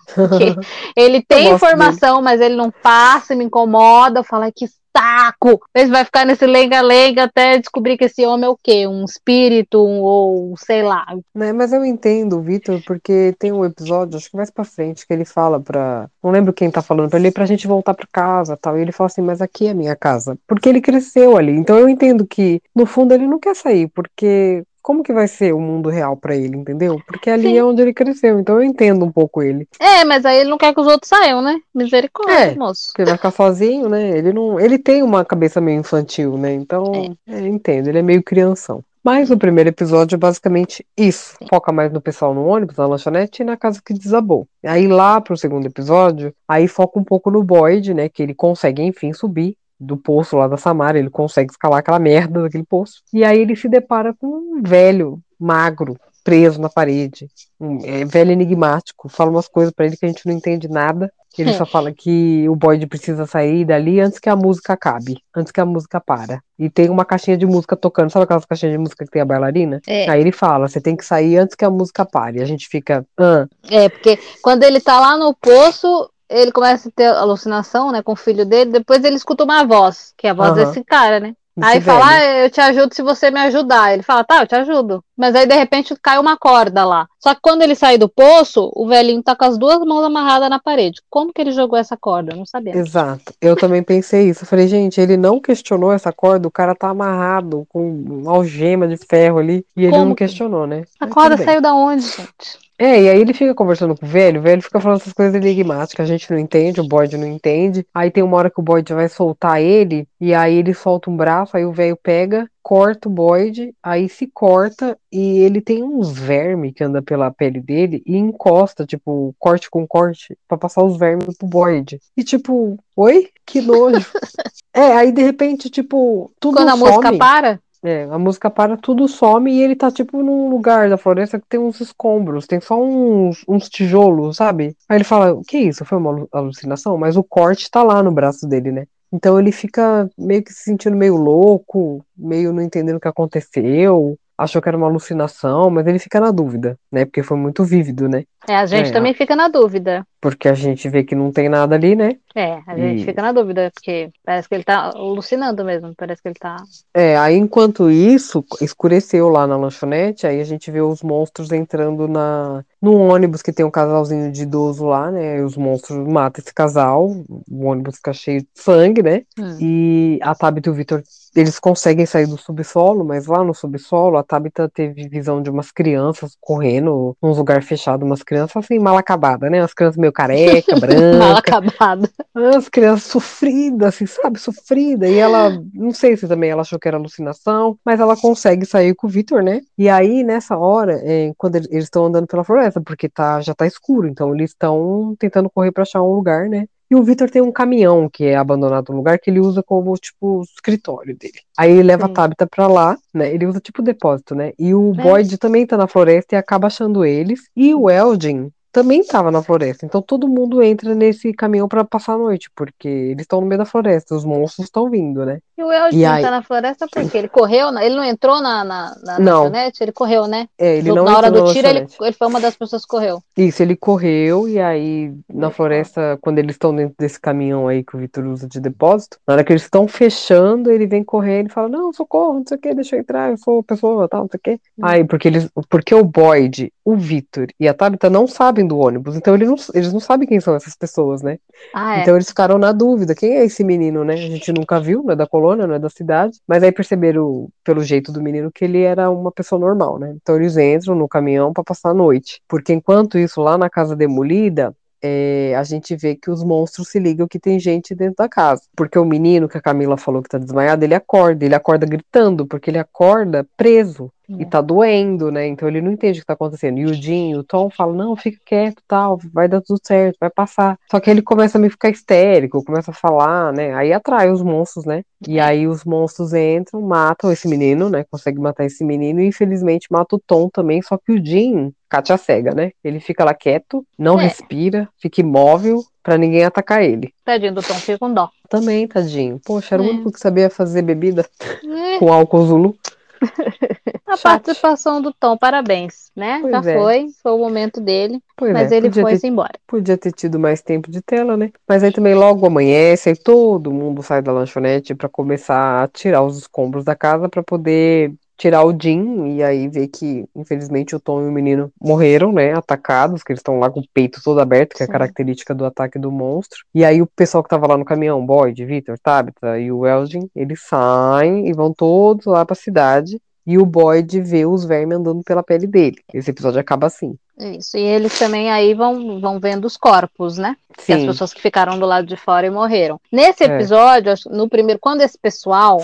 ele 0.96 1.22
tem 1.22 1.48
informação, 1.50 2.20
mas 2.20 2.40
ele 2.40 2.56
não 2.56 2.70
passa, 2.70 3.34
me 3.34 3.44
incomoda, 3.44 4.20
eu 4.20 4.24
falo, 4.24 4.44
"Ai, 4.44 4.52
que 4.52 4.66
saco! 4.96 5.60
Ele 5.74 5.90
vai 5.90 6.04
ficar 6.04 6.24
nesse 6.24 6.46
lenga-lenga 6.46 7.24
até 7.24 7.58
descobrir 7.58 7.96
que 7.98 8.04
esse 8.04 8.24
homem 8.24 8.46
é 8.46 8.48
o 8.48 8.58
quê? 8.62 8.86
Um 8.86 9.04
espírito, 9.04 9.84
um- 9.84 10.00
ou 10.02 10.56
sei 10.56 10.82
lá. 10.82 11.04
Né, 11.34 11.52
mas 11.52 11.72
eu 11.72 11.84
entendo 11.84 12.38
o 12.38 12.42
Victor, 12.42 12.80
porque 12.86 13.34
tem 13.38 13.52
um 13.52 13.64
episódio, 13.64 14.16
acho 14.16 14.30
que 14.30 14.36
mais 14.36 14.50
pra 14.50 14.64
frente, 14.64 15.06
que 15.06 15.12
ele 15.12 15.24
fala 15.24 15.60
pra. 15.60 16.08
Não 16.22 16.30
lembro 16.30 16.52
quem 16.52 16.70
tá 16.70 16.80
falando 16.82 17.10
pra 17.10 17.18
ele, 17.18 17.30
pra 17.30 17.46
gente 17.46 17.66
voltar 17.66 17.94
pra 17.94 18.06
casa 18.12 18.56
tal. 18.56 18.78
E 18.78 18.82
ele 18.82 18.92
fala 18.92 19.06
assim, 19.06 19.22
mas 19.22 19.40
aqui 19.42 19.66
é 19.66 19.70
a 19.70 19.74
minha 19.74 19.96
casa. 19.96 20.38
Porque 20.46 20.68
ele 20.68 20.80
cresceu 20.80 21.36
ali. 21.36 21.52
Então 21.52 21.78
eu 21.78 21.88
entendo 21.88 22.26
que, 22.26 22.60
no 22.74 22.86
fundo, 22.86 23.12
ele 23.14 23.26
não 23.26 23.38
quer 23.38 23.54
sair, 23.56 23.88
porque. 23.88 24.64
Como 24.84 25.02
que 25.02 25.14
vai 25.14 25.26
ser 25.26 25.54
o 25.54 25.58
mundo 25.58 25.88
real 25.88 26.14
pra 26.14 26.36
ele, 26.36 26.58
entendeu? 26.58 27.00
Porque 27.06 27.30
ali 27.30 27.48
Sim. 27.48 27.56
é 27.56 27.64
onde 27.64 27.80
ele 27.80 27.94
cresceu, 27.94 28.38
então 28.38 28.56
eu 28.56 28.62
entendo 28.62 29.02
um 29.02 29.10
pouco 29.10 29.42
ele. 29.42 29.66
É, 29.80 30.04
mas 30.04 30.26
aí 30.26 30.40
ele 30.40 30.50
não 30.50 30.58
quer 30.58 30.74
que 30.74 30.80
os 30.80 30.86
outros 30.86 31.08
saiam, 31.08 31.40
né? 31.40 31.58
Misericórdia, 31.74 32.52
É. 32.52 32.54
moço. 32.54 32.88
Porque 32.88 33.00
ele 33.00 33.08
vai 33.08 33.16
ficar 33.16 33.30
sozinho, 33.30 33.88
né? 33.88 34.10
Ele 34.10 34.30
não. 34.30 34.60
Ele 34.60 34.78
tem 34.78 35.02
uma 35.02 35.24
cabeça 35.24 35.58
meio 35.58 35.80
infantil, 35.80 36.36
né? 36.36 36.52
Então, 36.52 37.16
é, 37.26 37.40
eu 37.40 37.46
entendo, 37.46 37.88
ele 37.88 37.98
é 37.98 38.02
meio 38.02 38.22
crianção. 38.22 38.84
Mas 39.02 39.30
o 39.30 39.38
primeiro 39.38 39.70
episódio 39.70 40.16
é 40.16 40.18
basicamente 40.18 40.84
isso. 40.96 41.34
Foca 41.48 41.72
mais 41.72 41.90
no 41.90 42.00
pessoal 42.00 42.34
no 42.34 42.46
ônibus, 42.46 42.76
na 42.76 42.86
lanchonete 42.86 43.40
e 43.40 43.44
na 43.44 43.56
casa 43.56 43.80
que 43.82 43.94
desabou. 43.94 44.46
Aí 44.62 44.86
lá 44.86 45.18
pro 45.18 45.36
segundo 45.36 45.66
episódio, 45.66 46.34
aí 46.46 46.68
foca 46.68 46.98
um 46.98 47.04
pouco 47.04 47.30
no 47.30 47.42
Boyd, 47.42 47.94
né? 47.94 48.10
Que 48.10 48.22
ele 48.22 48.34
consegue, 48.34 48.82
enfim, 48.82 49.14
subir 49.14 49.56
do 49.78 49.96
poço 49.96 50.36
lá 50.36 50.48
da 50.48 50.56
Samara, 50.56 50.98
ele 50.98 51.10
consegue 51.10 51.50
escalar 51.50 51.80
aquela 51.80 51.98
merda 51.98 52.42
daquele 52.42 52.64
poço. 52.64 53.02
E 53.12 53.24
aí 53.24 53.40
ele 53.40 53.56
se 53.56 53.68
depara 53.68 54.14
com 54.14 54.26
um 54.26 54.62
velho, 54.62 55.20
magro, 55.38 55.96
preso 56.22 56.60
na 56.60 56.68
parede. 56.68 57.28
Um 57.60 57.78
é, 57.84 58.04
velho 58.04 58.32
enigmático, 58.32 59.08
fala 59.08 59.30
umas 59.30 59.46
coisas 59.46 59.72
pra 59.72 59.86
ele 59.86 59.96
que 59.96 60.06
a 60.06 60.08
gente 60.08 60.26
não 60.26 60.34
entende 60.34 60.68
nada. 60.68 61.12
Ele 61.36 61.52
só 61.52 61.66
fala 61.66 61.92
que 61.92 62.48
o 62.48 62.54
Boyd 62.54 62.86
precisa 62.86 63.26
sair 63.26 63.64
dali 63.64 64.00
antes 64.00 64.20
que 64.20 64.28
a 64.28 64.36
música 64.36 64.74
acabe, 64.74 65.18
antes 65.34 65.50
que 65.50 65.60
a 65.60 65.66
música 65.66 66.00
para. 66.00 66.40
E 66.56 66.70
tem 66.70 66.88
uma 66.88 67.04
caixinha 67.04 67.36
de 67.36 67.44
música 67.44 67.74
tocando, 67.74 68.10
sabe 68.10 68.24
aquelas 68.24 68.44
caixinhas 68.44 68.72
de 68.72 68.78
música 68.78 69.04
que 69.04 69.10
tem 69.10 69.20
a 69.20 69.24
bailarina? 69.24 69.80
É. 69.86 70.08
Aí 70.08 70.20
ele 70.20 70.30
fala, 70.30 70.68
você 70.68 70.80
tem 70.80 70.96
que 70.96 71.04
sair 71.04 71.36
antes 71.36 71.56
que 71.56 71.64
a 71.64 71.70
música 71.70 72.06
pare. 72.06 72.38
E 72.38 72.42
a 72.42 72.44
gente 72.44 72.68
fica, 72.68 73.04
ah, 73.18 73.48
É, 73.68 73.88
porque 73.88 74.16
quando 74.40 74.62
ele 74.62 74.80
tá 74.80 75.00
lá 75.00 75.18
no 75.18 75.34
poço, 75.34 76.08
ele 76.28 76.52
começa 76.52 76.88
a 76.88 76.92
ter 76.94 77.06
alucinação, 77.06 77.90
né, 77.92 78.02
com 78.02 78.12
o 78.12 78.16
filho 78.16 78.44
dele, 78.44 78.70
depois 78.72 79.02
ele 79.04 79.16
escuta 79.16 79.44
uma 79.44 79.64
voz, 79.64 80.12
que 80.16 80.26
é 80.26 80.30
a 80.30 80.34
voz 80.34 80.50
Aham. 80.52 80.64
desse 80.64 80.84
cara, 80.84 81.20
né? 81.20 81.34
Esse 81.56 81.68
aí 81.68 81.80
fala, 81.80 82.04
velho. 82.08 82.20
ah, 82.20 82.36
eu 82.46 82.50
te 82.50 82.60
ajudo 82.60 82.92
se 82.92 83.00
você 83.00 83.30
me 83.30 83.38
ajudar. 83.38 83.92
Ele 83.94 84.02
fala, 84.02 84.24
tá, 84.24 84.42
eu 84.42 84.46
te 84.48 84.56
ajudo. 84.56 85.04
Mas 85.16 85.36
aí, 85.36 85.46
de 85.46 85.54
repente, 85.54 85.94
cai 86.02 86.18
uma 86.18 86.36
corda 86.36 86.84
lá. 86.84 87.06
Só 87.20 87.32
que 87.32 87.40
quando 87.40 87.62
ele 87.62 87.76
sai 87.76 87.96
do 87.96 88.08
poço, 88.08 88.72
o 88.74 88.88
velhinho 88.88 89.22
tá 89.22 89.36
com 89.36 89.44
as 89.44 89.56
duas 89.56 89.78
mãos 89.86 90.02
amarradas 90.02 90.50
na 90.50 90.58
parede. 90.58 91.00
Como 91.08 91.32
que 91.32 91.40
ele 91.40 91.52
jogou 91.52 91.78
essa 91.78 91.96
corda? 91.96 92.34
Não 92.34 92.44
sabemos. 92.44 92.80
Exato. 92.80 93.32
Eu 93.40 93.54
também 93.54 93.84
pensei 93.84 94.30
isso. 94.30 94.42
Eu 94.42 94.48
falei, 94.48 94.66
gente, 94.66 95.00
ele 95.00 95.16
não 95.16 95.38
questionou 95.38 95.92
essa 95.92 96.12
corda, 96.12 96.48
o 96.48 96.50
cara 96.50 96.74
tá 96.74 96.88
amarrado 96.88 97.64
com 97.68 97.88
uma 97.88 98.32
algema 98.32 98.88
de 98.88 98.96
ferro 98.96 99.38
ali 99.38 99.64
e 99.76 99.82
ele 99.84 99.92
Como 99.92 100.06
não 100.06 100.14
que- 100.16 100.24
questionou, 100.24 100.66
né? 100.66 100.82
A 100.98 101.04
Mas 101.06 101.14
corda 101.14 101.36
saiu 101.36 101.60
da 101.60 101.72
onde, 101.72 102.02
gente? 102.02 102.63
É, 102.78 103.02
e 103.02 103.08
aí 103.08 103.20
ele 103.20 103.32
fica 103.32 103.54
conversando 103.54 103.96
com 103.96 104.04
o 104.04 104.08
velho, 104.08 104.40
o 104.40 104.42
velho 104.42 104.60
fica 104.60 104.80
falando 104.80 105.00
essas 105.00 105.12
coisas 105.12 105.34
enigmáticas, 105.34 106.04
a 106.04 106.12
gente 106.12 106.30
não 106.30 106.38
entende, 106.38 106.80
o 106.80 106.88
Boyd 106.88 107.16
não 107.16 107.26
entende. 107.26 107.86
Aí 107.94 108.10
tem 108.10 108.22
uma 108.22 108.36
hora 108.36 108.50
que 108.50 108.60
o 108.60 108.64
Boyd 108.64 108.92
vai 108.92 109.08
soltar 109.08 109.62
ele, 109.62 110.08
e 110.20 110.34
aí 110.34 110.56
ele 110.56 110.74
solta 110.74 111.08
um 111.08 111.16
braço, 111.16 111.56
aí 111.56 111.64
o 111.64 111.72
velho 111.72 111.96
pega, 111.96 112.48
corta 112.62 113.08
o 113.08 113.12
Boyd, 113.12 113.72
aí 113.82 114.08
se 114.08 114.26
corta, 114.26 114.98
e 115.12 115.38
ele 115.38 115.60
tem 115.60 115.84
uns 115.84 116.18
vermes 116.18 116.72
que 116.74 116.82
anda 116.82 117.00
pela 117.00 117.30
pele 117.30 117.60
dele 117.60 118.02
e 118.04 118.16
encosta, 118.16 118.84
tipo, 118.84 119.34
corte 119.38 119.70
com 119.70 119.86
corte, 119.86 120.36
pra 120.48 120.58
passar 120.58 120.82
os 120.82 120.96
vermes 120.96 121.36
pro 121.38 121.46
Boyd. 121.46 122.00
E 122.16 122.24
tipo, 122.24 122.76
oi? 122.96 123.28
Que 123.46 123.60
nojo. 123.60 124.04
é, 124.74 124.94
aí 124.94 125.12
de 125.12 125.22
repente, 125.22 125.70
tipo, 125.70 126.32
tudo 126.40 126.56
Quando 126.56 126.70
a 126.70 126.76
some. 126.76 126.90
música 126.90 127.16
para, 127.16 127.60
É, 127.86 128.04
a 128.04 128.18
música 128.18 128.48
para, 128.50 128.78
tudo 128.78 129.06
some 129.06 129.52
e 129.52 129.60
ele 129.62 129.76
tá 129.76 129.92
tipo 129.92 130.22
num 130.22 130.48
lugar 130.48 130.88
da 130.88 130.96
floresta 130.96 131.38
que 131.38 131.46
tem 131.46 131.60
uns 131.60 131.80
escombros, 131.82 132.46
tem 132.46 132.58
só 132.58 132.82
uns, 132.82 133.44
uns 133.46 133.68
tijolos, 133.68 134.38
sabe? 134.38 134.74
Aí 134.88 134.96
ele 134.96 135.04
fala, 135.04 135.34
o 135.34 135.42
que 135.42 135.58
é 135.58 135.60
isso? 135.64 135.84
Foi 135.84 135.98
uma 135.98 136.10
alu- 136.10 136.28
alucinação? 136.32 136.96
Mas 136.96 137.14
o 137.14 137.22
corte 137.22 137.70
tá 137.70 137.82
lá 137.82 138.02
no 138.02 138.10
braço 138.10 138.48
dele, 138.48 138.72
né? 138.72 138.86
Então 139.12 139.38
ele 139.38 139.52
fica 139.52 140.08
meio 140.16 140.42
que 140.42 140.50
se 140.52 140.62
sentindo 140.64 140.96
meio 140.96 141.14
louco, 141.16 142.02
meio 142.16 142.54
não 142.54 142.62
entendendo 142.62 142.96
o 142.96 143.00
que 143.00 143.06
aconteceu, 143.08 144.18
achou 144.36 144.62
que 144.62 144.68
era 144.68 144.78
uma 144.78 144.86
alucinação, 144.86 145.68
mas 145.68 145.86
ele 145.86 145.98
fica 145.98 146.18
na 146.18 146.30
dúvida, 146.30 146.78
né? 146.90 147.04
Porque 147.04 147.22
foi 147.22 147.36
muito 147.36 147.64
vívido, 147.64 148.08
né? 148.08 148.24
É, 148.48 148.56
a 148.56 148.66
gente 148.66 148.90
É, 148.90 148.92
também 148.92 149.14
fica 149.14 149.34
na 149.36 149.48
dúvida. 149.48 150.06
porque 150.20 150.48
a 150.48 150.54
gente 150.54 150.88
vê 150.88 151.04
que 151.04 151.14
não 151.14 151.30
tem 151.32 151.48
nada 151.48 151.74
ali, 151.74 151.94
né? 151.94 152.18
É, 152.34 152.54
a 152.66 152.76
gente 152.76 153.02
E 153.02 153.04
fica 153.04 153.22
na 153.22 153.32
dúvida, 153.32 153.70
porque 153.72 154.10
parece 154.24 154.48
que 154.48 154.54
ele 154.54 154.64
tá 154.64 154.90
alucinando 154.94 155.64
mesmo. 155.64 155.94
Parece 155.96 156.20
que 156.22 156.28
ele 156.28 156.34
tá. 156.38 156.56
É, 156.92 157.16
aí 157.16 157.36
enquanto 157.36 157.90
isso, 157.90 158.44
escureceu 158.60 159.28
lá 159.28 159.46
na 159.46 159.56
lanchonete, 159.56 160.26
aí 160.26 160.40
a 160.40 160.44
gente 160.44 160.70
vê 160.70 160.80
os 160.80 161.02
monstros 161.02 161.50
entrando 161.52 162.06
na 162.08 162.64
no 162.80 162.98
ônibus 162.98 163.40
que 163.42 163.52
tem 163.52 163.64
um 163.64 163.70
casalzinho 163.70 164.30
de 164.30 164.42
idoso 164.42 164.84
lá, 164.86 165.10
né? 165.10 165.38
E 165.38 165.42
os 165.42 165.56
monstros 165.56 166.06
matam 166.06 166.42
esse 166.42 166.52
casal, 166.52 167.10
o 167.50 167.64
ônibus 167.66 167.96
fica 167.96 168.12
cheio 168.12 168.42
de 168.42 168.48
sangue, 168.54 169.02
né? 169.02 169.22
Hum. 169.38 169.56
E 169.58 170.18
a 170.22 170.34
Tabitha 170.34 170.68
e 170.68 170.72
o 170.72 170.74
Victor, 170.74 171.02
eles 171.34 171.58
conseguem 171.58 172.04
sair 172.06 172.26
do 172.26 172.36
subsolo, 172.38 173.04
mas 173.04 173.26
lá 173.26 173.42
no 173.42 173.54
subsolo 173.54 174.18
a 174.18 174.22
Tabitha 174.22 174.68
teve 174.68 175.08
visão 175.08 175.42
de 175.42 175.50
umas 175.50 175.72
crianças 175.72 176.36
correndo 176.40 177.16
num 177.22 177.32
lugar 177.32 177.62
fechado, 177.62 178.04
umas 178.04 178.22
crianças 178.22 178.33
assim 178.42 178.78
mal 178.78 178.96
acabadas, 178.96 179.50
né? 179.50 179.60
As 179.60 179.72
crianças 179.74 179.96
meio 179.96 180.12
careca, 180.12 180.72
Mal 180.78 180.80
branca, 180.80 181.38
acabado. 181.38 182.08
as 182.34 182.68
crianças 182.68 183.04
sofridas, 183.10 183.88
assim, 183.94 184.06
sabe? 184.06 184.38
Sofrida. 184.38 185.08
E 185.08 185.16
ela, 185.16 185.50
não 185.72 185.92
sei 185.92 186.16
se 186.16 186.26
também 186.28 186.50
ela 186.50 186.62
achou 186.62 186.78
que 186.78 186.88
era 186.88 186.96
alucinação, 186.96 187.78
mas 187.84 188.00
ela 188.00 188.16
consegue 188.16 188.64
sair 188.66 188.94
com 188.94 189.06
o 189.06 189.10
Victor, 189.10 189.42
né? 189.42 189.60
E 189.78 189.88
aí, 189.88 190.22
nessa 190.24 190.56
hora, 190.56 191.00
é, 191.04 191.32
quando 191.36 191.56
ele- 191.56 191.68
eles 191.70 191.84
estão 191.84 192.06
andando 192.06 192.26
pela 192.26 192.44
floresta, 192.44 192.80
porque 192.80 193.08
tá, 193.08 193.40
já 193.40 193.54
tá 193.54 193.66
escuro, 193.66 194.06
então 194.08 194.34
eles 194.34 194.50
estão 194.50 195.14
tentando 195.18 195.50
correr 195.50 195.72
pra 195.72 195.82
achar 195.82 196.02
um 196.02 196.12
lugar, 196.14 196.48
né? 196.48 196.66
E 196.94 196.96
o 196.96 197.02
Victor 197.02 197.28
tem 197.28 197.42
um 197.42 197.50
caminhão 197.50 198.08
que 198.08 198.22
é 198.22 198.36
abandonado 198.36 198.90
no 198.92 198.98
lugar 198.98 199.18
que 199.18 199.28
ele 199.28 199.40
usa 199.40 199.64
como, 199.64 199.92
tipo, 199.96 200.42
escritório 200.44 201.16
dele. 201.18 201.40
Aí 201.58 201.72
ele 201.72 201.82
leva 201.82 202.04
a 202.04 202.08
Sim. 202.08 202.14
Tabitha 202.14 202.46
pra 202.46 202.68
lá, 202.68 202.96
né? 203.12 203.34
Ele 203.34 203.46
usa 203.46 203.58
tipo 203.58 203.82
depósito, 203.82 204.32
né? 204.32 204.52
E 204.56 204.72
o 204.72 204.92
É. 204.96 205.02
Boyd 205.02 205.36
também 205.38 205.66
tá 205.66 205.76
na 205.76 205.88
floresta 205.88 206.36
e 206.36 206.38
acaba 206.38 206.68
achando 206.68 207.04
eles. 207.04 207.40
E 207.56 207.74
o 207.74 207.90
Eldin 207.90 208.48
também 208.74 209.00
estava 209.00 209.30
na 209.30 209.40
floresta. 209.40 209.86
Então 209.86 210.02
todo 210.02 210.28
mundo 210.28 210.60
entra 210.60 210.94
nesse 210.96 211.32
caminhão 211.32 211.68
pra 211.68 211.84
passar 211.84 212.14
a 212.14 212.18
noite, 212.18 212.50
porque 212.56 212.88
eles 212.88 213.22
estão 213.22 213.40
no 213.40 213.46
meio 213.46 213.60
da 213.60 213.64
floresta, 213.64 214.16
os 214.16 214.24
monstros 214.24 214.66
estão 214.66 214.90
vindo, 214.90 215.24
né? 215.24 215.38
E 215.56 215.62
o 215.62 215.70
Eldin 215.70 215.98
E 215.98 216.04
aí- 216.04 216.22
tá 216.22 216.30
na 216.32 216.42
floresta 216.42 216.86
porque 216.92 217.16
ele 217.16 217.28
correu, 217.28 217.68
ele 217.78 217.94
não 217.94 218.04
entrou 218.04 218.42
na, 218.42 218.64
na, 218.64 218.96
na 219.04 219.18
Não. 219.20 219.42
lanchonete, 219.44 219.84
ele 219.84 219.92
correu, 219.92 220.26
né? 220.26 220.48
É, 220.58 220.78
ele 220.78 220.92
não 220.92 221.04
na 221.04 221.16
hora 221.16 221.30
do 221.30 221.52
tiro, 221.52 221.68
ele, 221.68 221.86
ele 222.00 222.12
foi 222.12 222.26
uma 222.26 222.40
das 222.40 222.56
pessoas 222.56 222.82
que 222.82 222.88
correu. 222.88 223.22
Isso, 223.36 223.62
ele 223.62 223.76
correu 223.76 224.48
e 224.48 224.58
aí 224.58 225.14
na 225.32 225.50
floresta, 225.50 226.18
quando 226.20 226.40
eles 226.40 226.56
estão 226.56 226.74
dentro 226.74 226.96
desse 226.98 227.20
caminhão 227.20 227.68
aí 227.68 227.84
que 227.84 227.94
o 227.94 228.00
Vitor 228.00 228.24
usa 228.26 228.48
de 228.48 228.58
depósito, 228.58 229.18
na 229.26 229.34
hora 229.34 229.44
que 229.44 229.52
eles 229.52 229.62
estão 229.62 229.86
fechando, 229.86 230.68
ele 230.72 230.88
vem 230.88 231.04
correndo 231.04 231.48
e 231.48 231.52
fala: 231.52 231.68
Não, 231.68 231.92
socorro, 231.92 232.34
não 232.34 232.44
sei 232.44 232.56
o 232.56 232.60
que, 232.60 232.74
deixa 232.74 232.96
eu 232.96 233.00
entrar, 233.00 233.30
eu 233.30 233.38
sou 233.38 233.62
pessoa, 233.62 234.08
tal, 234.08 234.22
não 234.22 234.28
sei 234.28 234.38
o 234.38 234.40
que. 234.42 234.52
Hum. 234.76 234.82
Aí, 234.82 235.04
porque 235.04 235.28
eles, 235.28 235.48
porque 235.68 235.94
o 235.94 236.02
Boyd, 236.02 236.72
o 236.84 236.96
Vitor 236.96 237.46
e 237.60 237.68
a 237.68 237.74
Tabitha 237.74 238.10
não 238.10 238.26
sabem 238.26 238.63
do 238.66 238.78
ônibus, 238.78 239.16
então 239.16 239.34
eles 239.34 239.48
não, 239.48 239.56
eles 239.74 239.92
não 239.92 240.00
sabem 240.00 240.26
quem 240.28 240.40
são 240.40 240.54
essas 240.54 240.76
pessoas, 240.76 241.22
né? 241.22 241.38
Ah, 241.72 241.98
é. 241.98 242.02
Então 242.02 242.14
eles 242.14 242.28
ficaram 242.28 242.58
na 242.58 242.72
dúvida, 242.72 243.14
quem 243.14 243.36
é 243.36 243.44
esse 243.44 243.64
menino, 243.64 244.04
né? 244.04 244.14
A 244.14 244.16
gente 244.16 244.52
nunca 244.52 244.80
viu, 244.80 245.02
não 245.02 245.12
é 245.12 245.16
da 245.16 245.26
colônia, 245.26 245.66
não 245.66 245.74
é 245.74 245.78
da 245.78 245.90
cidade, 245.90 246.38
mas 246.46 246.62
aí 246.62 246.72
perceberam 246.72 247.48
pelo 247.62 247.82
jeito 247.82 248.12
do 248.12 248.22
menino 248.22 248.50
que 248.52 248.64
ele 248.64 248.82
era 248.82 249.10
uma 249.10 249.32
pessoa 249.32 249.58
normal, 249.58 249.98
né? 249.98 250.14
Então 250.20 250.36
eles 250.36 250.56
entram 250.56 250.94
no 250.94 251.08
caminhão 251.08 251.52
para 251.52 251.64
passar 251.64 251.90
a 251.90 251.94
noite, 251.94 252.40
porque 252.48 252.72
enquanto 252.72 253.18
isso 253.18 253.40
lá 253.40 253.56
na 253.58 253.70
casa 253.70 253.96
demolida 253.96 254.74
é, 255.06 255.54
a 255.54 255.62
gente 255.62 255.94
vê 255.94 256.16
que 256.16 256.30
os 256.30 256.42
monstros 256.42 256.88
se 256.88 256.98
ligam 256.98 257.28
que 257.28 257.38
tem 257.38 257.58
gente 257.60 257.94
dentro 257.94 258.14
da 258.16 258.28
casa. 258.28 258.62
Porque 258.74 258.98
o 258.98 259.04
menino 259.04 259.46
que 259.46 259.58
a 259.58 259.60
Camila 259.60 259.98
falou 259.98 260.22
que 260.22 260.30
tá 260.30 260.38
desmaiado, 260.38 260.82
ele 260.82 260.94
acorda, 260.94 261.44
ele 261.44 261.54
acorda 261.54 261.84
gritando, 261.84 262.46
porque 262.46 262.70
ele 262.70 262.78
acorda 262.78 263.46
preso 263.54 264.10
e 264.28 264.44
tá 264.46 264.60
doendo, 264.60 265.30
né? 265.30 265.46
Então 265.46 265.68
ele 265.68 265.80
não 265.80 265.92
entende 265.92 266.18
o 266.18 266.22
que 266.22 266.26
tá 266.26 266.32
acontecendo. 266.34 266.78
E 266.78 266.84
o 266.86 266.94
Jim 266.94 267.34
o 267.34 267.44
Tom 267.44 267.68
falam, 267.70 267.94
não, 267.94 268.16
fica 268.16 268.38
quieto, 268.44 268.82
tal, 268.88 269.18
vai 269.32 269.48
dar 269.48 269.60
tudo 269.60 269.78
certo, 269.82 270.16
vai 270.20 270.30
passar. 270.30 270.78
Só 270.90 270.98
que 271.00 271.10
ele 271.10 271.22
começa 271.22 271.58
a 271.58 271.60
meio 271.60 271.70
ficar 271.70 271.90
histérico, 271.90 272.64
começa 272.64 272.90
a 272.90 272.94
falar, 272.94 273.52
né? 273.52 273.74
Aí 273.74 273.92
atrai 273.92 274.30
os 274.30 274.42
monstros, 274.42 274.84
né? 274.84 275.02
E 275.26 275.38
É. 275.38 275.42
aí 275.42 275.66
os 275.66 275.84
monstros 275.84 276.32
entram, 276.34 276.80
matam 276.80 277.30
esse 277.32 277.46
menino, 277.48 277.88
né? 277.90 278.04
Consegue 278.10 278.38
matar 278.40 278.64
esse 278.64 278.84
menino 278.84 279.20
e 279.20 279.26
infelizmente 279.26 279.88
mata 279.90 280.16
o 280.16 280.20
Tom 280.26 280.48
também, 280.48 280.80
só 280.82 280.96
que 280.98 281.12
o 281.12 281.24
Jim 281.24 281.72
Katia 281.88 282.16
cega, 282.16 282.52
né? 282.54 282.72
Ele 282.82 282.98
fica 283.00 283.24
lá 283.24 283.32
quieto, 283.34 283.84
não 283.98 284.18
É. 284.18 284.24
respira, 284.24 284.88
fica 284.98 285.20
imóvel 285.20 285.80
pra 286.02 286.18
ninguém 286.18 286.44
atacar 286.44 286.82
ele. 286.82 287.12
Tadinho 287.24 287.54
do 287.54 287.62
Tom, 287.62 287.74
fica 287.74 287.98
com 287.98 288.12
dó. 288.12 288.28
Também, 288.48 288.86
tadinho. 288.86 289.40
Poxa, 289.44 289.74
era 289.76 289.82
o 289.82 289.86
É. 289.86 289.90
único 289.90 290.12
que 290.12 290.18
sabia 290.20 290.50
fazer 290.50 290.82
bebida 290.82 291.24
É, 291.64 291.98
com 291.98 292.12
álcool 292.12 292.44
Zulu. 292.46 292.76
a 294.06 294.16
participação 294.18 295.00
do 295.00 295.12
Tom, 295.12 295.36
parabéns, 295.36 296.10
né? 296.14 296.40
Pois 296.40 296.52
Já 296.52 296.70
é. 296.70 296.74
foi, 296.74 297.06
foi 297.22 297.32
o 297.32 297.38
momento 297.38 297.80
dele, 297.80 298.22
Pois 298.36 298.52
mas 298.52 298.70
é, 298.72 298.76
ele 298.76 298.88
podia 298.88 299.02
foi 299.02 299.18
ter, 299.18 299.26
embora. 299.26 299.58
podia 299.66 299.98
ter 299.98 300.12
tido 300.12 300.38
mais 300.38 300.60
tempo 300.62 300.90
de 300.90 301.00
tela, 301.02 301.36
né? 301.36 301.50
Mas 301.68 301.82
aí 301.82 301.92
também 301.92 302.14
logo 302.14 302.46
amanhece, 302.46 303.08
aí 303.10 303.16
todo 303.16 303.72
mundo 303.72 304.02
sai 304.02 304.22
da 304.22 304.32
lanchonete 304.32 304.94
pra 304.94 305.08
começar 305.08 305.82
a 305.84 305.88
tirar 305.88 306.22
os 306.22 306.38
escombros 306.38 306.84
da 306.84 306.94
casa 306.96 307.28
pra 307.28 307.42
poder 307.42 308.12
tirar 308.36 308.64
o 308.64 308.74
Jim 308.78 309.36
e 309.36 309.42
aí 309.42 309.68
ver 309.68 309.88
que 309.88 310.24
infelizmente 310.34 310.94
o 310.96 311.00
Tom 311.00 311.22
e 311.22 311.28
o 311.28 311.32
menino 311.32 311.70
morreram, 311.80 312.32
né? 312.32 312.52
Atacados, 312.54 313.22
que 313.22 313.32
eles 313.32 313.40
estão 313.40 313.58
lá 313.58 313.70
com 313.70 313.80
o 313.80 313.84
peito 313.92 314.20
todo 314.22 314.40
aberto, 314.40 314.74
que 314.74 314.82
é 314.82 314.84
a 314.84 314.86
Sim. 314.86 314.92
característica 314.92 315.54
do 315.54 315.64
ataque 315.64 315.98
do 315.98 316.10
monstro. 316.10 316.60
E 316.74 316.84
aí 316.84 317.00
o 317.00 317.06
pessoal 317.06 317.42
que 317.42 317.48
tava 317.50 317.66
lá 317.66 317.76
no 317.76 317.84
caminhão, 317.84 318.24
Boyd, 318.24 318.64
Victor, 318.64 318.98
Tabitha 318.98 319.58
e 319.58 319.70
o 319.70 319.86
Elgin, 319.86 320.28
eles 320.34 320.60
saem 320.66 321.48
e 321.48 321.52
vão 321.52 321.72
todos 321.72 322.26
lá 322.26 322.44
pra 322.44 322.54
cidade. 322.56 323.20
E 323.46 323.58
o 323.58 323.66
Boyd 323.66 324.22
vê 324.22 324.46
os 324.46 324.64
vermes 324.64 324.96
andando 324.96 325.22
pela 325.22 325.42
pele 325.42 325.66
dele. 325.66 325.96
Esse 326.14 326.30
episódio 326.30 326.58
acaba 326.58 326.86
assim. 326.86 327.14
Isso. 327.38 327.76
E 327.76 327.80
eles 327.82 328.18
também 328.18 328.50
aí 328.50 328.72
vão, 328.72 329.20
vão 329.20 329.38
vendo 329.38 329.66
os 329.66 329.76
corpos, 329.76 330.38
né? 330.38 330.56
Que 330.86 330.94
as 330.94 331.00
Sim, 331.00 331.06
pessoas 331.08 331.34
que 331.34 331.42
ficaram 331.42 331.78
do 331.78 331.84
lado 331.84 332.06
de 332.06 332.16
fora 332.16 332.46
e 332.46 332.50
morreram. 332.50 332.98
Nesse 333.12 333.44
É. 333.44 333.46
episódio, 333.48 334.12
acho- 334.12 334.30
no 334.30 334.48
primeiro, 334.48 334.80
quando 334.80 335.02
esse 335.02 335.18
pessoal, 335.18 335.78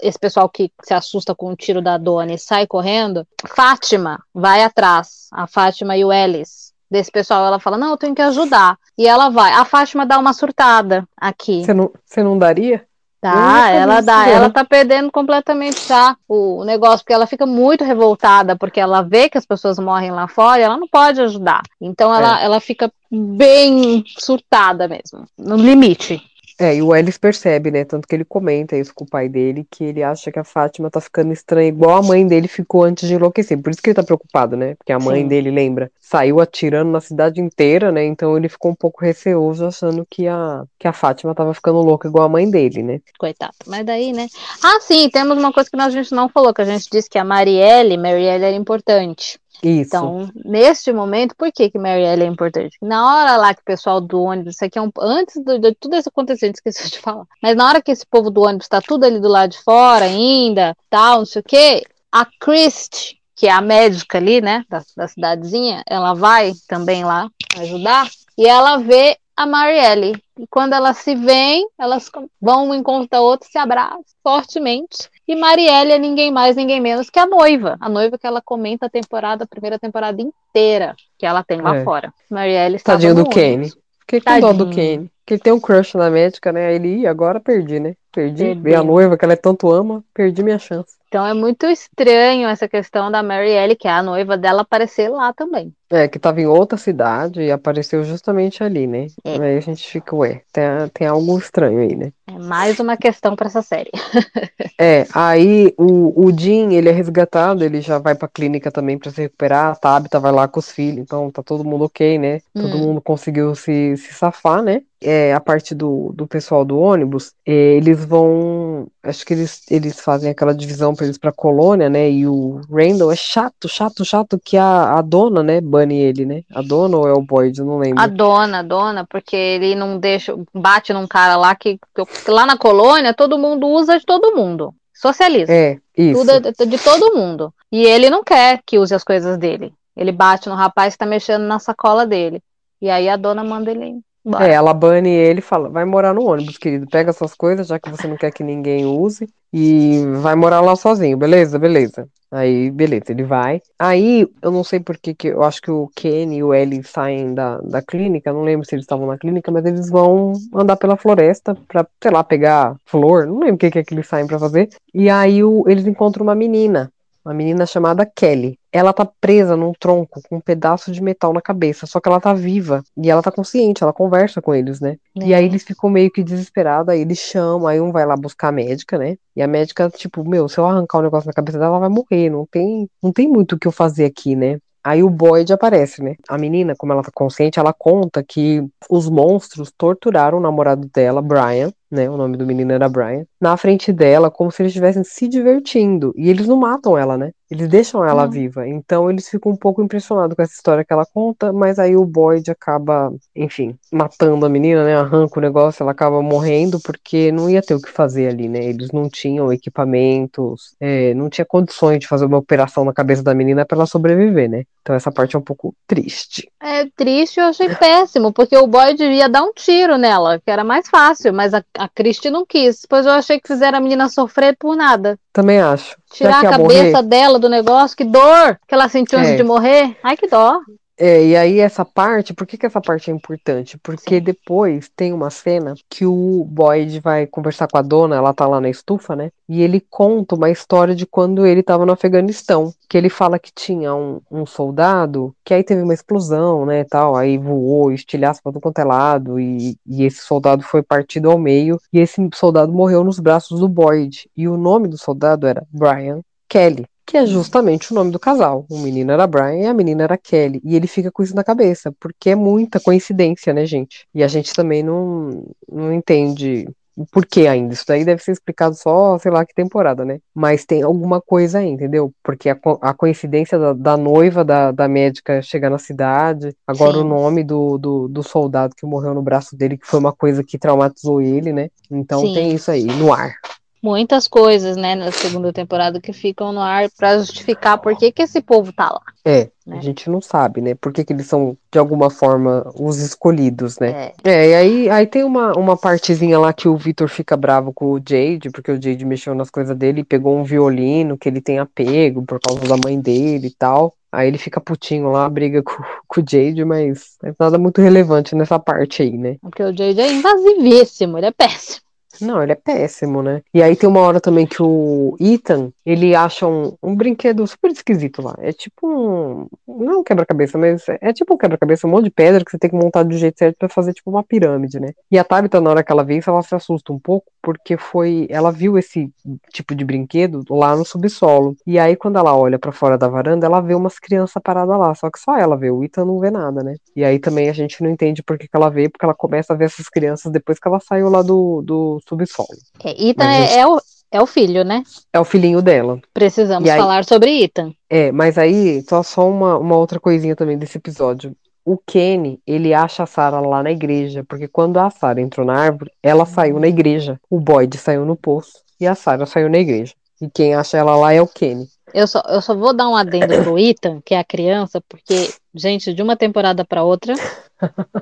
esse 0.00 0.18
pessoal 0.18 0.48
que 0.48 0.70
se 0.82 0.94
assusta 0.94 1.34
com 1.34 1.52
o 1.52 1.56
tiro 1.56 1.80
da 1.80 1.98
Dona 1.98 2.34
e 2.34 2.38
sai 2.38 2.66
correndo, 2.66 3.26
Fátima 3.46 4.22
vai 4.34 4.62
atrás, 4.62 5.28
a 5.32 5.46
Fátima 5.46 5.96
e 5.96 6.04
o 6.04 6.12
Ellis. 6.12 6.70
Desse 6.90 7.10
pessoal, 7.10 7.46
ela 7.46 7.60
fala: 7.60 7.78
Não, 7.78 7.90
eu 7.90 7.96
tenho 7.96 8.14
que 8.14 8.22
ajudar. 8.22 8.76
E 8.98 9.06
ela 9.06 9.28
vai. 9.28 9.52
A 9.52 9.64
Fátima 9.64 10.04
dá 10.04 10.18
uma 10.18 10.32
surtada 10.32 11.06
aqui. 11.16 11.64
você 11.64 11.72
não, 11.72 11.92
você 12.04 12.22
não 12.22 12.36
daria? 12.36 12.84
Tá, 13.20 13.68
ela 13.68 14.00
dá, 14.00 14.26
ela 14.28 14.48
tá 14.48 14.64
perdendo 14.64 15.12
completamente 15.12 15.86
já 15.86 16.16
o 16.26 16.64
negócio, 16.64 17.00
porque 17.00 17.12
ela 17.12 17.26
fica 17.26 17.44
muito 17.44 17.84
revoltada, 17.84 18.56
porque 18.56 18.80
ela 18.80 19.02
vê 19.02 19.28
que 19.28 19.36
as 19.36 19.44
pessoas 19.44 19.78
morrem 19.78 20.10
lá 20.10 20.26
fora 20.26 20.58
e 20.58 20.64
ela 20.64 20.78
não 20.78 20.88
pode 20.88 21.20
ajudar. 21.20 21.60
Então 21.78 22.14
ela, 22.14 22.40
ela 22.42 22.60
fica 22.60 22.90
bem 23.10 24.02
surtada 24.18 24.88
mesmo, 24.88 25.26
no 25.36 25.56
limite. 25.56 26.22
É, 26.60 26.74
e 26.74 26.82
o 26.82 26.94
Ellis 26.94 27.16
percebe, 27.16 27.70
né? 27.70 27.86
Tanto 27.86 28.06
que 28.06 28.14
ele 28.14 28.24
comenta 28.24 28.76
isso 28.76 28.92
com 28.94 29.04
o 29.04 29.08
pai 29.08 29.30
dele, 29.30 29.66
que 29.70 29.82
ele 29.82 30.02
acha 30.02 30.30
que 30.30 30.38
a 30.38 30.44
Fátima 30.44 30.90
tá 30.90 31.00
ficando 31.00 31.32
estranha, 31.32 31.68
igual 31.68 31.96
a 31.96 32.02
mãe 32.02 32.26
dele 32.26 32.46
ficou 32.48 32.84
antes 32.84 33.08
de 33.08 33.14
enlouquecer. 33.14 33.58
Por 33.62 33.70
isso 33.70 33.80
que 33.80 33.88
ele 33.88 33.94
tá 33.94 34.02
preocupado, 34.02 34.58
né? 34.58 34.74
Porque 34.74 34.92
a 34.92 34.98
mãe 34.98 35.22
Sim. 35.22 35.28
dele, 35.28 35.50
lembra, 35.50 35.90
saiu 35.98 36.38
atirando 36.38 36.90
na 36.90 37.00
cidade 37.00 37.40
inteira, 37.40 37.90
né? 37.90 38.04
Então 38.04 38.36
ele 38.36 38.46
ficou 38.46 38.72
um 38.72 38.74
pouco 38.74 39.02
receoso, 39.02 39.64
achando 39.64 40.06
que 40.08 40.28
a, 40.28 40.64
que 40.78 40.86
a 40.86 40.92
Fátima 40.92 41.34
tava 41.34 41.54
ficando 41.54 41.78
louca 41.78 42.06
igual 42.06 42.26
a 42.26 42.28
mãe 42.28 42.50
dele, 42.50 42.82
né? 42.82 43.00
Coitado. 43.18 43.54
Mas 43.66 43.86
daí, 43.86 44.12
né? 44.12 44.26
Ah, 44.62 44.80
sim, 44.82 45.08
temos 45.08 45.38
uma 45.38 45.54
coisa 45.54 45.70
que 45.70 45.78
nós- 45.78 45.94
a 45.94 45.96
gente 46.02 46.14
não 46.14 46.28
falou, 46.28 46.52
que 46.52 46.60
a 46.60 46.66
gente 46.66 46.90
disse 46.92 47.08
que 47.08 47.18
a 47.18 47.24
Marielle, 47.24 47.96
Marielle 47.96 48.44
era 48.44 48.54
importante. 48.54 49.40
Isso. 49.62 49.88
Então, 49.88 50.28
neste 50.44 50.92
momento, 50.92 51.34
por 51.36 51.50
que 51.52 51.70
que 51.70 51.78
Marielle 51.78 52.22
é 52.22 52.26
importante? 52.26 52.76
Na 52.80 53.14
hora 53.14 53.36
lá 53.36 53.54
que 53.54 53.60
o 53.60 53.64
pessoal 53.64 54.00
do 54.00 54.22
ônibus, 54.22 54.54
isso 54.54 54.64
aqui 54.64 54.78
é 54.78 54.82
um, 54.82 54.90
antes 55.00 55.42
do- 55.44 55.58
de 55.58 55.74
tudo 55.74 55.96
isso 55.96 56.08
acontecer, 56.08 56.50
esqueci 56.50 56.88
de 56.90 56.98
falar. 56.98 57.24
Mas 57.42 57.56
na 57.56 57.68
hora 57.68 57.82
que 57.82 57.90
esse 57.90 58.06
povo 58.06 58.30
do 58.30 58.42
ônibus 58.42 58.64
está 58.66 58.80
tudo 58.80 59.04
ali 59.04 59.20
do 59.20 59.28
lado 59.28 59.50
de 59.50 59.62
fora 59.62 60.04
ainda, 60.06 60.76
tal, 60.88 61.18
não 61.20 61.26
sei 61.26 61.40
o 61.40 61.44
quê, 61.44 61.82
a 62.10 62.26
Christ, 62.40 63.14
que 63.36 63.46
é 63.46 63.50
a 63.50 63.60
médica 63.60 64.18
ali, 64.18 64.40
né, 64.40 64.64
da, 64.68 64.82
da 64.96 65.08
cidadezinha, 65.08 65.82
ela 65.86 66.14
vai 66.14 66.52
também 66.68 67.04
lá 67.04 67.28
ajudar 67.58 68.08
e 68.36 68.46
ela 68.46 68.76
vê 68.78 69.16
a 69.36 69.46
Marielle. 69.46 70.22
E 70.38 70.46
quando 70.48 70.74
elas 70.74 70.98
se 70.98 71.14
veem, 71.14 71.66
elas 71.78 72.10
vão 72.40 72.68
um 72.68 72.74
encontro 72.74 73.08
da 73.10 73.20
outra, 73.22 73.48
se 73.50 73.56
abraçam 73.58 74.02
fortemente. 74.22 75.08
E 75.30 75.36
Marielle 75.36 75.92
é 75.92 75.98
ninguém 75.98 76.32
mais, 76.32 76.56
ninguém 76.56 76.80
menos 76.80 77.08
que 77.08 77.16
a 77.16 77.24
noiva. 77.24 77.76
A 77.80 77.88
noiva 77.88 78.18
que 78.18 78.26
ela 78.26 78.42
comenta 78.42 78.86
a 78.86 78.90
temporada, 78.90 79.44
a 79.44 79.46
primeira 79.46 79.78
temporada 79.78 80.20
inteira 80.20 80.96
que 81.16 81.24
ela 81.24 81.44
tem 81.44 81.60
lá 81.60 81.76
É. 81.76 81.84
fora. 81.84 82.12
Marielle 82.28 82.74
estava 82.74 82.98
Tadinho 82.98 83.14
do 83.14 83.30
ônibus. 83.30 83.78
Fiquei 84.00 84.20
com 84.20 84.40
dó 84.40 84.52
do. 84.52 84.70
Kenny. 84.70 85.08
Que 85.24 85.34
ele 85.34 85.40
tem 85.40 85.52
um 85.52 85.60
crush 85.60 85.94
na 85.96 86.10
médica, 86.10 86.50
né? 86.50 86.66
Aí 86.66 86.74
ele, 86.74 87.06
agora 87.06 87.38
perdi, 87.38 87.78
né? 87.78 87.94
Perdi. 88.10 88.42
Ver 88.42 88.50
a 88.50 88.54
Perdeu. 88.56 88.84
noiva 88.84 89.16
que 89.16 89.24
ela 89.24 89.36
tanto 89.36 89.70
ama, 89.70 90.02
perdi 90.12 90.42
minha 90.42 90.58
chance. 90.58 90.96
Então 91.10 91.26
é 91.26 91.34
muito 91.34 91.66
estranho 91.66 92.48
essa 92.48 92.68
questão 92.68 93.10
da 93.10 93.20
Mary 93.20 93.50
Ellie, 93.50 93.74
que 93.74 93.88
é 93.88 93.90
a 93.90 94.00
noiva 94.00 94.38
dela, 94.38 94.62
aparecer 94.62 95.08
lá 95.08 95.32
também. 95.32 95.74
É, 95.90 96.06
que 96.06 96.20
tava 96.20 96.40
em 96.40 96.46
outra 96.46 96.78
cidade 96.78 97.42
e 97.42 97.50
apareceu 97.50 98.04
justamente 98.04 98.62
ali, 98.62 98.86
né? 98.86 99.08
É. 99.24 99.36
Aí 99.36 99.56
a 99.56 99.60
gente 99.60 99.84
fica, 99.90 100.14
ué, 100.14 100.42
tem, 100.52 100.62
tem 100.94 101.08
algo 101.08 101.36
estranho 101.36 101.80
aí, 101.80 101.96
né? 101.96 102.12
É 102.28 102.38
mais 102.38 102.78
uma 102.78 102.96
questão 102.96 103.34
para 103.34 103.48
essa 103.48 103.60
série. 103.60 103.90
É, 104.82 105.06
aí 105.12 105.74
o, 105.76 106.26
o 106.26 106.32
Jim, 106.38 106.72
ele 106.72 106.88
é 106.88 106.92
resgatado, 106.92 107.62
ele 107.62 107.82
já 107.82 107.98
vai 107.98 108.14
pra 108.14 108.26
clínica 108.26 108.70
também 108.72 108.98
pra 108.98 109.10
se 109.10 109.20
recuperar, 109.20 109.72
a 109.72 109.76
Tabitha 109.76 110.18
vai 110.18 110.32
lá 110.32 110.48
com 110.48 110.58
os 110.58 110.70
filhos, 110.70 111.00
então 111.00 111.30
tá 111.30 111.42
todo 111.42 111.62
mundo 111.64 111.84
ok, 111.84 112.18
né? 112.18 112.40
Todo 112.54 112.76
Hum. 112.76 112.80
mundo 112.80 113.00
conseguiu 113.02 113.54
se, 113.54 113.94
se 113.98 114.14
safar, 114.14 114.62
né? 114.62 114.80
É, 115.02 115.34
a 115.34 115.40
parte 115.40 115.74
do, 115.74 116.12
do 116.14 116.26
pessoal 116.26 116.64
do 116.64 116.78
ônibus, 116.78 117.34
é, 117.46 117.52
eles 117.52 118.02
vão, 118.04 118.86
acho 119.02 119.24
que 119.24 119.34
eles, 119.34 119.62
eles 119.70 120.00
fazem 120.00 120.30
aquela 120.30 120.54
divisão 120.54 120.94
pra 120.94 121.06
eles 121.06 121.18
pra 121.18 121.32
colônia, 121.32 121.88
né? 121.88 122.10
E 122.10 122.26
o 122.26 122.60
Randall 122.70 123.10
é 123.10 123.16
chato, 123.16 123.68
chato, 123.68 124.04
chato, 124.04 124.40
que 124.42 124.56
a, 124.56 124.98
a 124.98 125.02
dona, 125.02 125.42
né, 125.42 125.60
bane 125.60 125.98
ele, 125.98 126.26
né? 126.26 126.42
A 126.54 126.62
dona 126.62 126.96
ou 126.96 127.08
é 127.08 127.12
o 127.12 127.22
Boyd, 127.22 127.58
eu 127.58 127.64
não 127.64 127.78
lembro. 127.78 128.02
A 128.02 128.06
dona, 128.06 128.58
a 128.58 128.62
dona, 128.62 129.06
porque 129.06 129.36
ele 129.36 129.74
não 129.74 129.98
deixa, 129.98 130.36
bate 130.54 130.92
num 130.92 131.06
cara 131.06 131.36
lá 131.36 131.54
que, 131.54 131.78
que 131.94 132.30
lá 132.30 132.44
na 132.44 132.56
colônia 132.56 133.14
todo 133.14 133.38
mundo 133.38 133.66
usa 133.66 133.98
de 133.98 134.04
todo 134.04 134.36
mundo. 134.36 134.74
Socialismo. 134.94 135.54
É, 135.54 135.78
isso. 135.96 136.20
Tudo 136.20 136.30
é 136.30 136.40
de, 136.40 136.66
de 136.66 136.78
todo 136.78 137.16
mundo. 137.16 137.54
E 137.72 137.84
ele 137.84 138.10
não 138.10 138.22
quer 138.22 138.60
que 138.66 138.78
use 138.78 138.94
as 138.94 139.02
coisas 139.02 139.38
dele. 139.38 139.72
Ele 139.96 140.12
bate 140.12 140.48
no 140.48 140.54
rapaz 140.54 140.94
que 140.94 140.98
tá 140.98 141.06
mexendo 141.06 141.42
na 141.42 141.58
sacola 141.58 142.06
dele. 142.06 142.42
E 142.82 142.90
aí 142.90 143.08
a 143.08 143.16
dona 143.16 143.42
manda 143.42 143.70
ele 143.70 144.00
embora. 144.24 144.48
É, 144.48 144.52
ela 144.52 144.74
bane 144.74 145.10
ele 145.10 145.40
e 145.40 145.42
fala, 145.42 145.68
vai 145.68 145.84
morar 145.84 146.14
no 146.14 146.24
ônibus, 146.24 146.58
querido, 146.58 146.86
pega 146.86 147.12
suas 147.12 147.34
coisas, 147.34 147.66
já 147.66 147.78
que 147.78 147.90
você 147.90 148.06
não 148.06 148.16
quer 148.16 148.32
que 148.32 148.44
ninguém 148.44 148.86
use, 148.86 149.28
e 149.52 150.04
vai 150.22 150.34
morar 150.34 150.60
lá 150.60 150.76
sozinho, 150.76 151.16
beleza? 151.16 151.58
Beleza. 151.58 152.08
Aí, 152.32 152.70
beleza, 152.70 153.06
ele 153.08 153.24
vai. 153.24 153.60
Aí, 153.76 154.24
eu 154.40 154.52
não 154.52 154.62
sei 154.62 154.78
por 154.78 154.96
que, 154.96 155.12
que 155.12 155.28
eu 155.28 155.42
acho 155.42 155.60
que 155.60 155.70
o 155.70 155.90
Kenny 155.96 156.36
e 156.36 156.42
o 156.44 156.54
Ellie 156.54 156.84
saem 156.84 157.34
da, 157.34 157.58
da 157.58 157.82
clínica, 157.82 158.32
não 158.32 158.42
lembro 158.42 158.64
se 158.64 158.74
eles 158.74 158.84
estavam 158.84 159.08
na 159.08 159.18
clínica, 159.18 159.50
mas 159.50 159.64
eles 159.64 159.90
vão 159.90 160.32
andar 160.54 160.76
pela 160.76 160.96
floresta 160.96 161.56
pra, 161.66 161.84
sei 162.00 162.12
lá, 162.12 162.22
pegar 162.22 162.76
flor, 162.86 163.26
não 163.26 163.40
lembro 163.40 163.56
o 163.56 163.58
que, 163.58 163.70
que 163.70 163.78
é 163.80 163.84
que 163.84 163.92
eles 163.92 164.06
saem 164.06 164.28
pra 164.28 164.38
fazer. 164.38 164.68
E 164.94 165.10
aí 165.10 165.42
o, 165.42 165.64
eles 165.66 165.86
encontram 165.88 166.22
uma 166.22 166.34
menina, 166.36 166.92
uma 167.24 167.34
menina 167.34 167.66
chamada 167.66 168.06
Kelly. 168.06 168.58
Ela 168.72 168.92
tá 168.92 169.04
presa 169.20 169.56
num 169.56 169.72
tronco 169.72 170.20
com 170.28 170.36
um 170.36 170.40
pedaço 170.40 170.92
de 170.92 171.02
metal 171.02 171.32
na 171.32 171.40
cabeça, 171.40 171.86
só 171.86 172.00
que 172.00 172.08
ela 172.08 172.20
tá 172.20 172.32
viva 172.32 172.82
e 172.96 173.10
ela 173.10 173.22
tá 173.22 173.30
consciente, 173.32 173.82
ela 173.82 173.92
conversa 173.92 174.40
com 174.40 174.54
eles, 174.54 174.80
né? 174.80 174.96
E 175.16 175.34
aí 175.34 175.44
eles 175.44 175.64
ficam 175.64 175.90
meio 175.90 176.10
que 176.10 176.22
desesperados, 176.22 176.88
aí 176.88 177.00
eles 177.00 177.18
chamam, 177.18 177.66
aí 177.66 177.80
um 177.80 177.90
vai 177.90 178.06
lá 178.06 178.16
buscar 178.16 178.48
a 178.48 178.52
médica, 178.52 178.96
né? 178.96 179.16
E 179.34 179.42
a 179.42 179.48
médica, 179.48 179.90
tipo, 179.90 180.28
meu, 180.28 180.48
se 180.48 180.58
eu 180.58 180.66
arrancar 180.66 180.98
o 180.98 181.02
negócio 181.02 181.26
na 181.26 181.32
cabeça 181.32 181.58
dela, 181.58 181.72
ela 181.72 181.80
vai 181.80 181.88
morrer, 181.88 182.30
não 182.30 182.46
tem, 182.46 182.88
não 183.02 183.12
tem 183.12 183.28
muito 183.28 183.56
o 183.56 183.58
que 183.58 183.66
eu 183.66 183.72
fazer 183.72 184.04
aqui, 184.04 184.36
né? 184.36 184.58
Aí 184.82 185.02
o 185.02 185.10
Boyd 185.10 185.52
aparece, 185.52 186.02
né? 186.02 186.16
A 186.26 186.38
menina, 186.38 186.74
como 186.76 186.92
ela 186.92 187.02
tá 187.02 187.10
consciente, 187.12 187.58
ela 187.58 187.72
conta 187.72 188.24
que 188.24 188.64
os 188.88 189.10
monstros 189.10 189.70
torturaram 189.76 190.38
o 190.38 190.40
namorado 190.40 190.88
dela, 190.92 191.20
Brian, 191.20 191.70
né? 191.90 192.08
O 192.08 192.16
nome 192.16 192.36
do 192.38 192.46
menino 192.46 192.72
era 192.72 192.88
Brian, 192.88 193.26
na 193.40 193.56
frente 193.56 193.92
dela, 193.92 194.30
como 194.30 194.50
se 194.50 194.62
eles 194.62 194.70
estivessem 194.70 195.02
se 195.02 195.26
divertindo. 195.26 196.12
E 196.16 196.28
eles 196.28 196.46
não 196.46 196.56
matam 196.56 196.96
ela, 196.98 197.16
né? 197.16 197.32
Eles 197.50 197.68
deixam 197.68 198.04
ela 198.04 198.24
Não. 198.24 198.30
viva. 198.30 198.68
Então 198.68 199.10
eles 199.10 199.28
ficam 199.28 199.50
um 199.50 199.56
pouco 199.56 199.82
impressionados 199.82 200.36
com 200.36 200.42
essa 200.42 200.52
história 200.52 200.84
que 200.84 200.92
ela 200.92 201.04
conta, 201.04 201.52
mas 201.52 201.80
aí 201.80 201.96
o 201.96 202.04
Boyd 202.04 202.48
acaba, 202.48 203.12
enfim, 203.34 203.76
matando 203.90 204.46
a 204.46 204.48
menina, 204.48 204.84
né? 204.84 204.94
Arranca 204.94 205.38
o 205.38 205.42
negócio, 205.42 205.82
ela 205.82 205.90
acaba 205.90 206.22
morrendo 206.22 206.78
porque 206.80 207.32
não 207.32 207.50
ia 207.50 207.60
ter 207.60 207.74
o 207.74 207.80
que 207.80 207.90
fazer 207.90 208.28
ali, 208.28 208.48
né? 208.48 208.64
Eles 208.64 208.92
não 208.92 209.08
tinham 209.08 209.52
equipamentos, 209.52 210.76
é, 210.78 211.12
não 211.14 211.28
tinha 211.28 211.44
condições 211.44 211.98
de 211.98 212.06
fazer 212.06 212.26
uma 212.26 212.38
operação 212.38 212.84
na 212.84 212.92
cabeça 212.92 213.22
da 213.22 213.34
menina 213.34 213.66
para 213.66 213.78
ela 213.78 213.86
sobreviver, 213.86 214.48
né? 214.48 214.62
Então 214.82 214.94
essa 214.94 215.10
parte 215.10 215.34
é 215.34 215.38
um 215.38 215.42
pouco 215.42 215.74
triste. 215.88 216.48
É 216.62 216.86
triste, 216.96 217.40
eu 217.40 217.46
achei 217.46 217.68
péssimo, 217.74 218.32
porque 218.32 218.56
o 218.56 218.66
Boyd 218.66 219.02
ia 219.02 219.28
dar 219.28 219.42
um 219.42 219.52
tiro 219.52 219.98
nela, 219.98 220.38
que 220.38 220.50
era 220.50 220.62
mais 220.62 220.88
fácil, 220.88 221.32
mas 221.32 221.52
a, 221.52 221.62
a 221.76 221.88
Christie 221.88 222.30
não 222.30 222.46
quis. 222.46 222.86
Pois 222.88 223.04
eu 223.06 223.12
achei 223.12 223.29
que 223.38 223.46
fizeram 223.46 223.78
a 223.78 223.80
menina 223.80 224.08
sofrer 224.08 224.56
por 224.58 224.74
nada. 224.74 225.18
Também 225.32 225.60
acho. 225.60 225.96
Tirar 226.12 226.44
a 226.44 226.50
cabeça 226.50 226.58
morrer, 226.98 227.02
dela 227.02 227.38
do 227.38 227.48
negócio, 227.48 227.96
que 227.96 228.04
dor 228.04 228.58
que 228.66 228.74
ela 228.74 228.88
sentiu 228.88 229.18
antes 229.18 229.32
É. 229.32 229.36
de 229.36 229.42
morrer. 229.44 229.96
Ai, 230.02 230.16
que 230.16 230.26
dó. 230.26 230.58
É, 231.02 231.24
e 231.24 231.34
aí 231.34 231.60
essa 231.60 231.82
parte, 231.82 232.34
por 232.34 232.46
que 232.46 232.58
que 232.58 232.66
essa 232.66 232.78
parte 232.78 233.10
é 233.10 233.14
importante? 233.14 233.78
Porque 233.78 234.16
Sim. 234.16 234.20
depois 234.20 234.90
tem 234.94 235.14
uma 235.14 235.30
cena 235.30 235.74
que 235.88 236.04
o 236.04 236.44
Boyd 236.44 237.00
vai 237.00 237.26
conversar 237.26 237.66
com 237.68 237.78
a 237.78 237.82
dona, 237.82 238.16
ela 238.16 238.34
tá 238.34 238.46
lá 238.46 238.60
na 238.60 238.68
estufa, 238.68 239.16
né? 239.16 239.30
E 239.48 239.62
ele 239.62 239.80
conta 239.80 240.34
uma 240.34 240.50
história 240.50 240.94
de 240.94 241.06
quando 241.06 241.46
ele 241.46 241.62
tava 241.62 241.86
no 241.86 241.92
Afeganistão, 241.92 242.70
que 242.86 242.98
ele 242.98 243.08
fala 243.08 243.38
que 243.38 243.50
tinha 243.50 243.94
um, 243.94 244.20
um 244.30 244.44
soldado, 244.44 245.34
que 245.42 245.54
aí 245.54 245.64
teve 245.64 245.80
uma 245.80 245.94
explosão, 245.94 246.66
né, 246.66 246.84
tal, 246.84 247.16
aí 247.16 247.38
voou, 247.38 247.90
estilhaço 247.90 248.42
pra 248.42 248.52
tudo 248.52 248.60
quanto 248.60 248.78
é 248.80 248.84
lado, 248.84 249.40
e, 249.40 249.78
e 249.86 250.04
esse 250.04 250.20
soldado 250.20 250.62
foi 250.62 250.82
partido 250.82 251.30
ao 251.30 251.38
meio, 251.38 251.80
e 251.90 251.98
esse 251.98 252.28
soldado 252.34 252.72
morreu 252.72 253.02
nos 253.02 253.18
braços 253.18 253.58
do 253.58 253.68
Boyd, 253.68 254.28
e 254.36 254.46
o 254.46 254.58
nome 254.58 254.86
do 254.86 254.98
soldado 254.98 255.46
era 255.46 255.66
Brian 255.72 256.20
Kelly, 256.46 256.84
que 257.10 257.16
é 257.16 257.26
justamente 257.26 257.90
o 257.90 257.94
nome 257.94 258.12
do 258.12 258.20
casal. 258.20 258.64
O 258.70 258.78
menino 258.78 259.10
era 259.10 259.26
Brian 259.26 259.56
e 259.56 259.66
a 259.66 259.74
menina 259.74 260.04
era 260.04 260.16
Kelly. 260.16 260.60
E 260.64 260.76
ele 260.76 260.86
fica 260.86 261.10
com 261.10 261.24
isso 261.24 261.34
na 261.34 261.42
cabeça, 261.42 261.92
porque 261.98 262.30
é 262.30 262.34
muita 262.36 262.78
coincidência, 262.78 263.52
né, 263.52 263.66
gente? 263.66 264.06
E 264.14 264.22
a 264.22 264.28
gente 264.28 264.54
também 264.54 264.80
não, 264.80 265.44
não 265.68 265.92
entende 265.92 266.68
o 266.96 267.04
porquê 267.04 267.48
ainda. 267.48 267.74
Isso 267.74 267.84
daí 267.84 268.04
deve 268.04 268.22
ser 268.22 268.30
explicado 268.30 268.76
só, 268.76 269.18
sei 269.18 269.32
lá, 269.32 269.44
que 269.44 269.52
temporada, 269.52 270.04
né? 270.04 270.20
Mas 270.32 270.64
tem 270.64 270.82
alguma 270.82 271.20
coisa 271.20 271.58
aí, 271.58 271.68
entendeu? 271.68 272.12
Porque 272.22 272.48
a, 272.48 272.54
co- 272.54 272.78
a 272.80 272.94
coincidência 272.94 273.58
da, 273.58 273.72
da 273.72 273.96
noiva 273.96 274.44
da, 274.44 274.70
da 274.70 274.86
médica 274.86 275.42
chegar 275.42 275.68
na 275.68 275.78
cidade, 275.78 276.54
agora 276.64 276.92
Sim. 276.98 277.00
o 277.00 277.04
nome 277.08 277.42
do, 277.42 277.76
do, 277.76 278.06
do 278.06 278.22
soldado 278.22 278.72
que 278.76 278.86
morreu 278.86 279.14
no 279.14 279.22
braço 279.22 279.56
dele, 279.56 279.76
que 279.76 279.86
foi 279.86 279.98
uma 279.98 280.12
coisa 280.12 280.44
que 280.44 280.56
traumatizou 280.58 281.20
ele, 281.20 281.52
né? 281.52 281.70
Então 281.90 282.20
Sim. 282.20 282.34
tem 282.34 282.54
isso 282.54 282.70
aí, 282.70 282.84
no 282.84 283.12
ar. 283.12 283.34
Muitas 283.82 284.28
coisas, 284.28 284.76
né, 284.76 284.94
na 284.94 285.10
segunda 285.10 285.52
temporada 285.52 286.00
que 286.00 286.12
ficam 286.12 286.52
no 286.52 286.60
ar 286.60 286.88
pra 286.96 287.18
justificar 287.18 287.78
por 287.78 287.96
que, 287.96 288.12
que 288.12 288.22
esse 288.22 288.40
povo 288.42 288.72
tá 288.72 288.90
lá. 288.90 289.02
É, 289.24 289.50
Né? 289.66 289.78
a 289.78 289.80
gente 289.80 290.10
não 290.10 290.20
sabe, 290.20 290.60
né? 290.60 290.74
Por 290.74 290.92
que, 290.92 291.04
que 291.04 291.12
eles 291.12 291.26
são, 291.26 291.56
de 291.70 291.78
alguma 291.78 292.10
forma, 292.10 292.70
os 292.74 292.98
escolhidos, 292.98 293.78
né? 293.78 294.12
É. 294.24 294.30
É, 294.30 294.48
e 294.48 294.54
aí, 294.54 294.90
aí 294.90 295.06
tem 295.06 295.24
uma, 295.24 295.52
uma 295.56 295.76
partezinha 295.76 296.38
lá 296.38 296.52
que 296.52 296.68
o 296.68 296.76
Victor 296.76 297.08
fica 297.08 297.36
bravo 297.36 297.72
com 297.72 297.92
o 297.92 297.98
Jade, 297.98 298.50
porque 298.50 298.70
o 298.70 298.82
Jade 298.82 299.04
mexeu 299.04 299.34
nas 299.34 299.50
coisas 299.50 299.76
dele 299.76 300.00
e 300.00 300.04
pegou 300.04 300.36
um 300.36 300.42
violino 300.44 301.16
que 301.16 301.28
ele 301.28 301.40
tem 301.40 301.58
apego 301.58 302.22
por 302.22 302.40
causa 302.40 302.60
da 302.66 302.76
mãe 302.82 303.00
dele 303.00 303.46
e 303.46 303.54
tal. 303.54 303.94
Aí 304.12 304.26
ele 304.26 304.38
fica 304.38 304.60
putinho 304.60 305.10
lá, 305.10 305.28
briga 305.28 305.62
com, 305.64 305.82
com 306.08 306.20
o 306.20 306.24
Jade, 306.28 306.64
mas 306.64 307.16
é 307.24 307.32
nada 307.38 307.58
muito 307.58 307.80
relevante 307.80 308.34
nessa 308.34 308.58
parte 308.58 309.02
aí, 309.02 309.16
né? 309.16 309.36
Porque 309.40 309.62
o 309.62 309.76
Jade 309.76 310.00
é 310.00 310.12
invasivíssimo, 310.12 311.18
ele 311.18 311.26
é 311.26 311.32
péssimo. 311.32 311.89
Não, 312.20 312.42
ele 312.42 312.52
é 312.52 312.54
péssimo, 312.54 313.22
né? 313.22 313.42
E 313.52 313.62
aí 313.62 313.76
tem 313.76 313.88
uma 313.88 314.00
hora 314.00 314.20
também 314.20 314.46
que 314.46 314.62
o 314.62 315.16
Ethan, 315.20 315.72
ele 315.84 316.14
acha 316.14 316.46
um, 316.46 316.76
um 316.82 316.94
brinquedo 316.94 317.46
super 317.46 317.70
esquisito 317.70 318.22
lá. 318.22 318.34
É 318.38 318.52
tipo 318.52 318.86
um. 318.86 319.46
Não 319.66 319.92
é 319.92 319.98
um 319.98 320.04
quebra-cabeça, 320.04 320.58
mas 320.58 320.88
é, 320.88 320.98
é 321.00 321.12
tipo 321.12 321.34
um 321.34 321.38
quebra-cabeça, 321.38 321.86
um 321.86 321.90
monte 321.90 322.04
de 322.04 322.10
pedra 322.10 322.44
que 322.44 322.50
você 322.50 322.58
tem 322.58 322.70
que 322.70 322.76
montar 322.76 323.02
do 323.02 323.16
jeito 323.16 323.38
certo 323.38 323.56
pra 323.56 323.68
fazer 323.68 323.92
tipo 323.92 324.10
uma 324.10 324.22
pirâmide, 324.22 324.80
né? 324.80 324.92
E 325.10 325.18
a 325.18 325.24
Tabitha, 325.24 325.60
na 325.60 325.70
hora 325.70 325.82
que 325.82 325.92
ela 325.92 326.04
vê 326.04 326.18
isso, 326.18 326.30
ela 326.30 326.42
se 326.42 326.54
assusta 326.54 326.92
um 326.92 326.98
pouco, 326.98 327.26
porque 327.42 327.76
foi. 327.76 328.26
Ela 328.30 328.50
viu 328.50 328.78
esse 328.78 329.10
tipo 329.52 329.74
de 329.74 329.84
brinquedo 329.84 330.44
lá 330.50 330.76
no 330.76 330.84
subsolo. 330.84 331.56
E 331.66 331.78
aí, 331.78 331.96
quando 331.96 332.18
ela 332.18 332.36
olha 332.36 332.58
pra 332.58 332.72
fora 332.72 332.98
da 332.98 333.08
varanda, 333.08 333.46
ela 333.46 333.60
vê 333.60 333.74
umas 333.74 333.98
crianças 333.98 334.42
paradas 334.42 334.78
lá. 334.78 334.94
Só 334.94 335.10
que 335.10 335.18
só 335.18 335.36
ela 335.36 335.56
vê, 335.56 335.70
o 335.70 335.82
Ethan 335.84 336.04
não 336.04 336.18
vê 336.18 336.30
nada, 336.30 336.62
né? 336.62 336.74
E 336.94 337.04
aí 337.04 337.18
também 337.18 337.48
a 337.48 337.52
gente 337.52 337.82
não 337.82 337.90
entende 337.90 338.22
por 338.22 338.38
que, 338.38 338.48
que 338.48 338.56
ela 338.56 338.68
vê, 338.70 338.88
porque 338.88 339.04
ela 339.04 339.14
começa 339.14 339.52
a 339.52 339.56
ver 339.56 339.66
essas 339.66 339.88
crianças 339.88 340.32
depois 340.32 340.58
que 340.58 340.68
ela 340.68 340.80
saiu 340.80 341.08
lá 341.08 341.22
do, 341.22 341.62
do 341.62 342.00
subsolo. 342.10 342.48
É, 342.84 342.90
Ethan 343.08 343.24
Mas 343.24 343.50
é, 343.52 343.58
é 343.60 343.66
o, 343.66 343.80
é 344.12 344.20
o 344.20 344.26
filho, 344.26 344.64
né? 344.64 344.82
É 345.12 345.20
o 345.20 345.24
filhinho 345.24 345.62
dela. 345.62 345.98
Precisamos 346.12 346.68
E 346.68 346.70
aí- 346.70 346.78
falar 346.78 347.04
sobre 347.04 347.42
Ethan. 347.42 347.72
É, 347.88 348.10
mas 348.12 348.36
aí, 348.36 348.82
só, 348.88 349.02
só 349.02 349.28
uma, 349.28 349.56
uma 349.58 349.76
outra 349.76 349.98
coisinha 350.00 350.36
também 350.36 350.58
desse 350.58 350.76
episódio. 350.78 351.34
O 351.64 351.76
Kenny, 351.78 352.40
ele 352.46 352.72
acha 352.74 353.02
a 353.02 353.06
Sarah 353.06 353.40
lá 353.40 353.62
na 353.62 353.70
igreja, 353.70 354.24
porque 354.28 354.48
quando 354.48 354.78
a 354.78 354.90
Sarah 354.90 355.20
entrou 355.20 355.46
na 355.46 355.54
árvore, 355.54 355.90
ela 356.02 356.24
saiu 356.26 356.58
na 356.58 356.66
igreja. 356.66 357.20
O 357.30 357.38
Boyd 357.38 357.76
saiu 357.78 358.04
no 358.04 358.16
poço 358.16 358.58
e 358.80 358.86
a 358.86 358.94
Sarah 358.94 359.26
saiu 359.26 359.48
na 359.48 359.58
igreja. 359.58 359.92
E 360.20 360.28
quem 360.28 360.54
acha 360.54 360.76
ela 360.78 360.96
lá 360.96 361.12
é 361.12 361.20
o 361.22 361.26
Kenny. 361.28 361.66
Eu 361.92 362.06
só, 362.06 362.22
eu 362.28 362.40
só 362.40 362.54
vou 362.54 362.72
dar 362.72 362.88
um 362.88 362.94
adendo 362.96 363.42
pro 363.42 363.58
Ethan, 363.58 364.00
que 364.04 364.14
é 364.14 364.18
a 364.18 364.24
criança, 364.24 364.80
porque, 364.88 365.32
gente, 365.54 365.92
de 365.92 366.02
uma 366.02 366.16
temporada 366.16 366.64
pra 366.64 366.82
outra, 366.84 367.14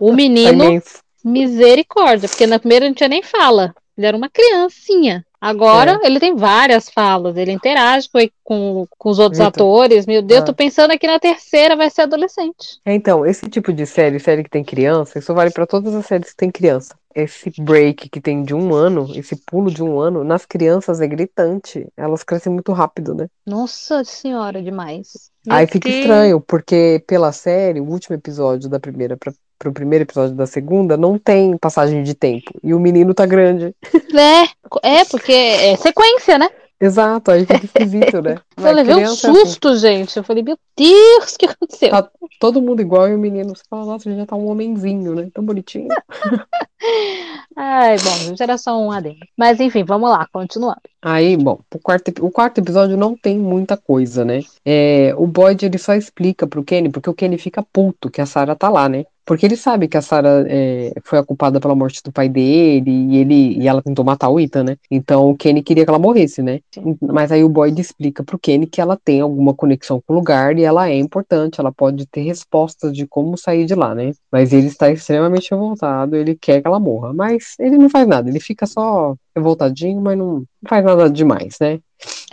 o 0.01 0.11
Tá 0.11 0.13
menino, 0.17 0.83
misericórdia, 1.25 2.29
porque 2.29 2.47
na 2.47 2.59
primeira 2.59 2.87
não 2.87 2.95
tinha 2.95 3.09
nem 3.09 3.23
fala. 3.23 3.75
Ele 3.99 4.07
era 4.07 4.17
uma 4.17 4.31
criancinha. 4.31 5.27
Agora 5.41 6.01
ele 6.03 6.19
tem 6.19 6.35
várias 6.35 6.89
falas, 6.89 7.37
ele 7.37 7.53
interage 7.53 8.09
com, 8.11 8.19
com, 8.43 8.87
com 8.97 9.11
os 9.11 9.19
outros 9.21 9.39
Vitor. 9.39 9.49
atores. 9.49 10.07
Meu 10.07 10.21
Deus, 10.23 10.41
Ah. 10.43 10.45
tô 10.47 10.55
pensando 10.55 10.91
aqui 10.93 11.07
na 11.07 11.19
terceira 11.21 11.77
vai 11.77 11.89
ser 11.91 12.03
adolescente. 12.03 12.81
É, 12.85 12.93
Então, 12.95 13.25
esse 13.27 13.49
tipo 13.49 13.73
de 13.73 13.87
série, 13.87 14.19
série 14.19 14.43
que 14.43 14.51
tem 14.51 14.65
criança, 14.65 15.19
isso 15.19 15.33
vale 15.35 15.51
pra 15.53 15.67
todas 15.67 15.95
as 15.95 16.07
séries 16.07 16.31
que 16.31 16.37
tem 16.37 16.51
criança. 16.51 16.97
esse 17.15 17.51
break 17.61 18.09
que 18.11 18.21
tem 18.21 18.45
de 18.45 18.55
um 18.55 18.73
ano, 18.73 19.09
esse 19.17 19.35
pulo 19.45 19.73
de 19.73 19.83
um 19.83 19.99
ano, 19.99 20.23
nas 20.23 20.47
crianças 20.47 21.01
é 21.01 21.07
gritante. 21.09 21.85
Elas 21.97 22.23
crescem 22.23 22.53
muito 22.53 22.73
rápido, 22.73 23.13
né? 23.13 23.27
Nossa 23.45 24.05
senhora, 24.05 24.63
demais. 24.63 25.29
Meu 25.45 25.57
Aí 25.57 25.67
fica 25.67 25.89
estranho, 25.89 26.41
porque 26.41 27.03
pela 27.09 27.33
série, 27.33 27.81
o 27.81 27.85
último 27.91 28.15
episódio 28.15 28.69
da 28.69 28.79
primeira 28.79 29.17
para 29.17 29.33
pro 29.59 29.73
primeiro 29.73 30.05
episódio 30.05 30.35
da 30.35 30.47
segunda, 30.47 30.97
não 30.97 31.19
tem 31.19 31.57
passagem 31.59 32.03
de 32.03 32.15
tempo. 32.15 32.53
E 32.63 32.73
o 32.73 32.81
menino 32.81 33.13
tá 33.13 33.27
grande. 33.27 33.75
É, 34.15 35.01
é 35.01 35.05
porque 35.05 35.33
é 35.33 35.77
sequência, 35.77 36.39
né? 36.39 36.49
Exato, 36.81 37.33
aí 37.33 37.45
fica 37.45 37.65
esquisito, 37.65 38.23
né? 38.23 38.37
Eu 38.57 38.73
levei 38.73 38.95
um 38.95 39.01
é 39.01 39.05
assim, 39.05 39.35
susto, 39.35 39.77
gente. 39.77 40.17
Eu 40.17 40.23
falei, 40.23 40.45
meu 40.45 40.57
Deus, 40.77 41.35
o 41.35 41.39
que 41.39 41.47
aconteceu? 41.47 41.91
Tá 41.91 42.09
todo 42.39 42.63
mundo 42.63 42.81
igual 42.81 43.09
e 43.09 43.15
o 43.15 43.19
menino, 43.19 43.55
você 43.55 43.65
fala, 43.69 43.85
nossa, 43.85 44.09
ele 44.09 44.17
já 44.17 44.27
tá 44.27 44.37
um 44.37 44.49
homenzinho, 44.49 45.15
né? 45.15 45.29
Tão 45.35 45.45
bonitinho. 45.45 45.89
Ai, 47.57 47.97
bom, 47.99 48.37
já 48.37 48.45
era 48.45 48.57
só 48.57 48.79
um 48.79 48.93
adendo. 48.93 49.19
Mas 49.37 49.59
enfim, 49.59 49.83
vamos 49.83 50.09
lá, 50.09 50.29
continuando. 50.33 50.81
Aí, 51.01 51.37
bom, 51.37 51.61
o 51.73 51.79
quarto, 51.79 52.13
o 52.25 52.31
quarto 52.31 52.59
episódio 52.59 52.97
não 52.97 53.17
tem 53.17 53.39
muita 53.39 53.77
coisa, 53.77 54.25
né? 54.25 54.41
É, 54.65 55.15
o 55.17 55.27
Boyd, 55.27 55.65
ele 55.65 55.79
só 55.79 55.95
explica 55.95 56.47
pro 56.47 56.65
Kenny, 56.65 56.91
porque 56.91 57.09
o 57.09 57.15
Kenny 57.15 57.39
fica 57.39 57.63
puto 57.63 58.11
que 58.11 58.21
a 58.21 58.27
Sarah 58.27 58.57
tá 58.57 58.69
lá, 58.69 58.89
né? 58.89 59.05
Porque 59.29 59.45
ele 59.45 59.57
sabe 59.57 59.89
que 59.89 59.97
a 59.99 60.01
Sarah 60.01 60.43
é, 60.49 60.91
foi 61.05 61.19
a 61.19 61.23
culpada 61.23 61.61
pela 61.61 61.75
morte 61.75 62.03
do 62.03 62.11
pai 62.11 62.31
dele 62.31 62.91
e 62.91 63.17
ele 63.19 63.59
e 63.59 63.69
ela 63.69 63.83
tentou 63.83 64.03
matar 64.03 64.31
o 64.31 64.41
Ethan, 64.41 64.65
né? 64.65 64.77
Então 64.91 65.29
o 65.29 65.37
Kenny 65.37 65.63
queria 65.63 65.85
que 65.85 65.91
ela 65.91 65.99
morresse, 65.99 66.43
né? 66.43 66.61
Mas 67.03 67.31
aí 67.31 67.45
o 67.45 67.49
Boyd 67.51 67.79
explica 67.79 68.25
pro 68.25 68.39
Kenny 68.39 68.67
que 68.67 68.81
ela 68.81 68.97
tem 68.97 69.21
alguma 69.21 69.53
conexão 69.53 70.01
com 70.01 70.15
o 70.15 70.17
lugar 70.17 70.59
e 70.59 70.63
ela 70.65 70.89
é 70.89 70.99
importante, 70.99 71.61
ela 71.61 71.71
pode 71.71 72.07
ter 72.07 72.23
respostas 72.23 72.95
de 72.95 73.07
como 73.07 73.37
sair 73.37 73.67
de 73.67 73.75
lá, 73.75 73.95
né? 73.95 74.13
Mas 74.33 74.55
ele 74.55 74.69
está 74.69 74.91
extremamente 74.91 75.51
revoltado, 75.51 76.17
ele 76.17 76.35
quer 76.35 76.63
que 76.63 76.67
ela 76.67 76.81
morra, 76.81 77.13
mas 77.13 77.55
ele 77.61 77.77
não 77.77 77.91
faz 77.91 78.09
nada, 78.09 78.31
ele 78.31 78.41
fica 78.41 78.65
só 78.67 79.15
revoltadinho, 79.39 80.01
mas 80.01 80.17
não 80.19 80.45
faz 80.69 80.85
nada 80.85 81.09
demais, 81.11 81.57
né? 81.61 81.81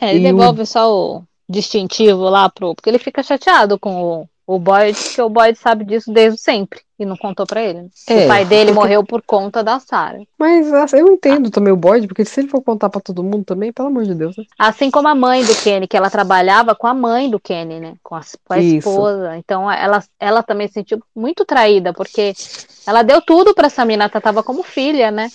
É, 0.01 0.13
ele 0.13 0.27
E 0.27 0.31
o- 0.33 0.35
devolve 0.37 0.65
só 0.65 0.93
o 0.93 1.23
distintivo 1.47 2.23
lá 2.29 2.49
pro. 2.49 2.75
Porque 2.75 2.89
ele 2.89 2.99
fica 2.99 3.23
chateado 3.23 3.79
com 3.79 4.01
o, 4.47 4.55
o 4.55 4.59
Boyd, 4.59 4.95
porque 5.01 5.21
o 5.21 5.29
Boyd 5.29 5.57
sabe 5.57 5.85
disso 5.85 6.11
desde 6.11 6.39
sempre 6.39 6.81
e 6.97 7.05
não 7.05 7.17
contou 7.17 7.45
pra 7.45 7.61
ele. 7.61 7.89
É, 8.07 8.23
o 8.25 8.27
pai 8.27 8.45
dele 8.45 8.67
porque- 8.71 8.79
morreu 8.79 9.03
por 9.03 9.21
conta 9.21 9.63
da 9.63 9.79
Sarah. 9.79 10.21
Mas 10.39 10.71
assim, 10.73 10.97
eu 10.97 11.07
entendo 11.11 11.49
também 11.49 11.73
o 11.73 11.77
Boyd, 11.77 12.07
porque 12.07 12.23
se 12.23 12.39
ele 12.41 12.47
for 12.49 12.61
contar 12.61 12.89
pra 12.89 13.01
todo 13.01 13.23
mundo 13.23 13.43
também, 13.43 13.73
pelo 13.73 13.87
amor 13.89 14.03
de 14.05 14.13
Deus, 14.15 14.37
né? 14.37 14.43
Assim 14.57 14.89
como 14.91 15.07
a 15.07 15.15
mãe 15.15 15.43
do 15.43 15.53
Kenny, 15.55 15.87
que 15.87 15.97
ela 15.97 16.09
trabalhava 16.09 16.73
com 16.75 16.87
a 16.87 16.93
mãe 16.93 17.29
do 17.29 17.39
Kenny, 17.39 17.79
né? 17.79 17.95
Com 18.03 18.15
a, 18.15 18.21
com 18.45 18.53
a 18.53 18.59
esposa. 18.59 19.37
Então 19.37 19.69
ela, 19.69 20.03
ela 20.19 20.41
também 20.43 20.67
se 20.67 20.75
sentiu 20.75 20.99
muito 21.15 21.43
traída, 21.43 21.91
porque 21.93 22.33
ela 22.87 23.01
deu 23.01 23.21
tudo 23.21 23.53
pra 23.53 23.65
essa 23.67 23.83
mina, 23.83 24.07
tratava 24.09 24.41
como 24.43 24.63
filha, 24.63 25.11
né? 25.11 25.27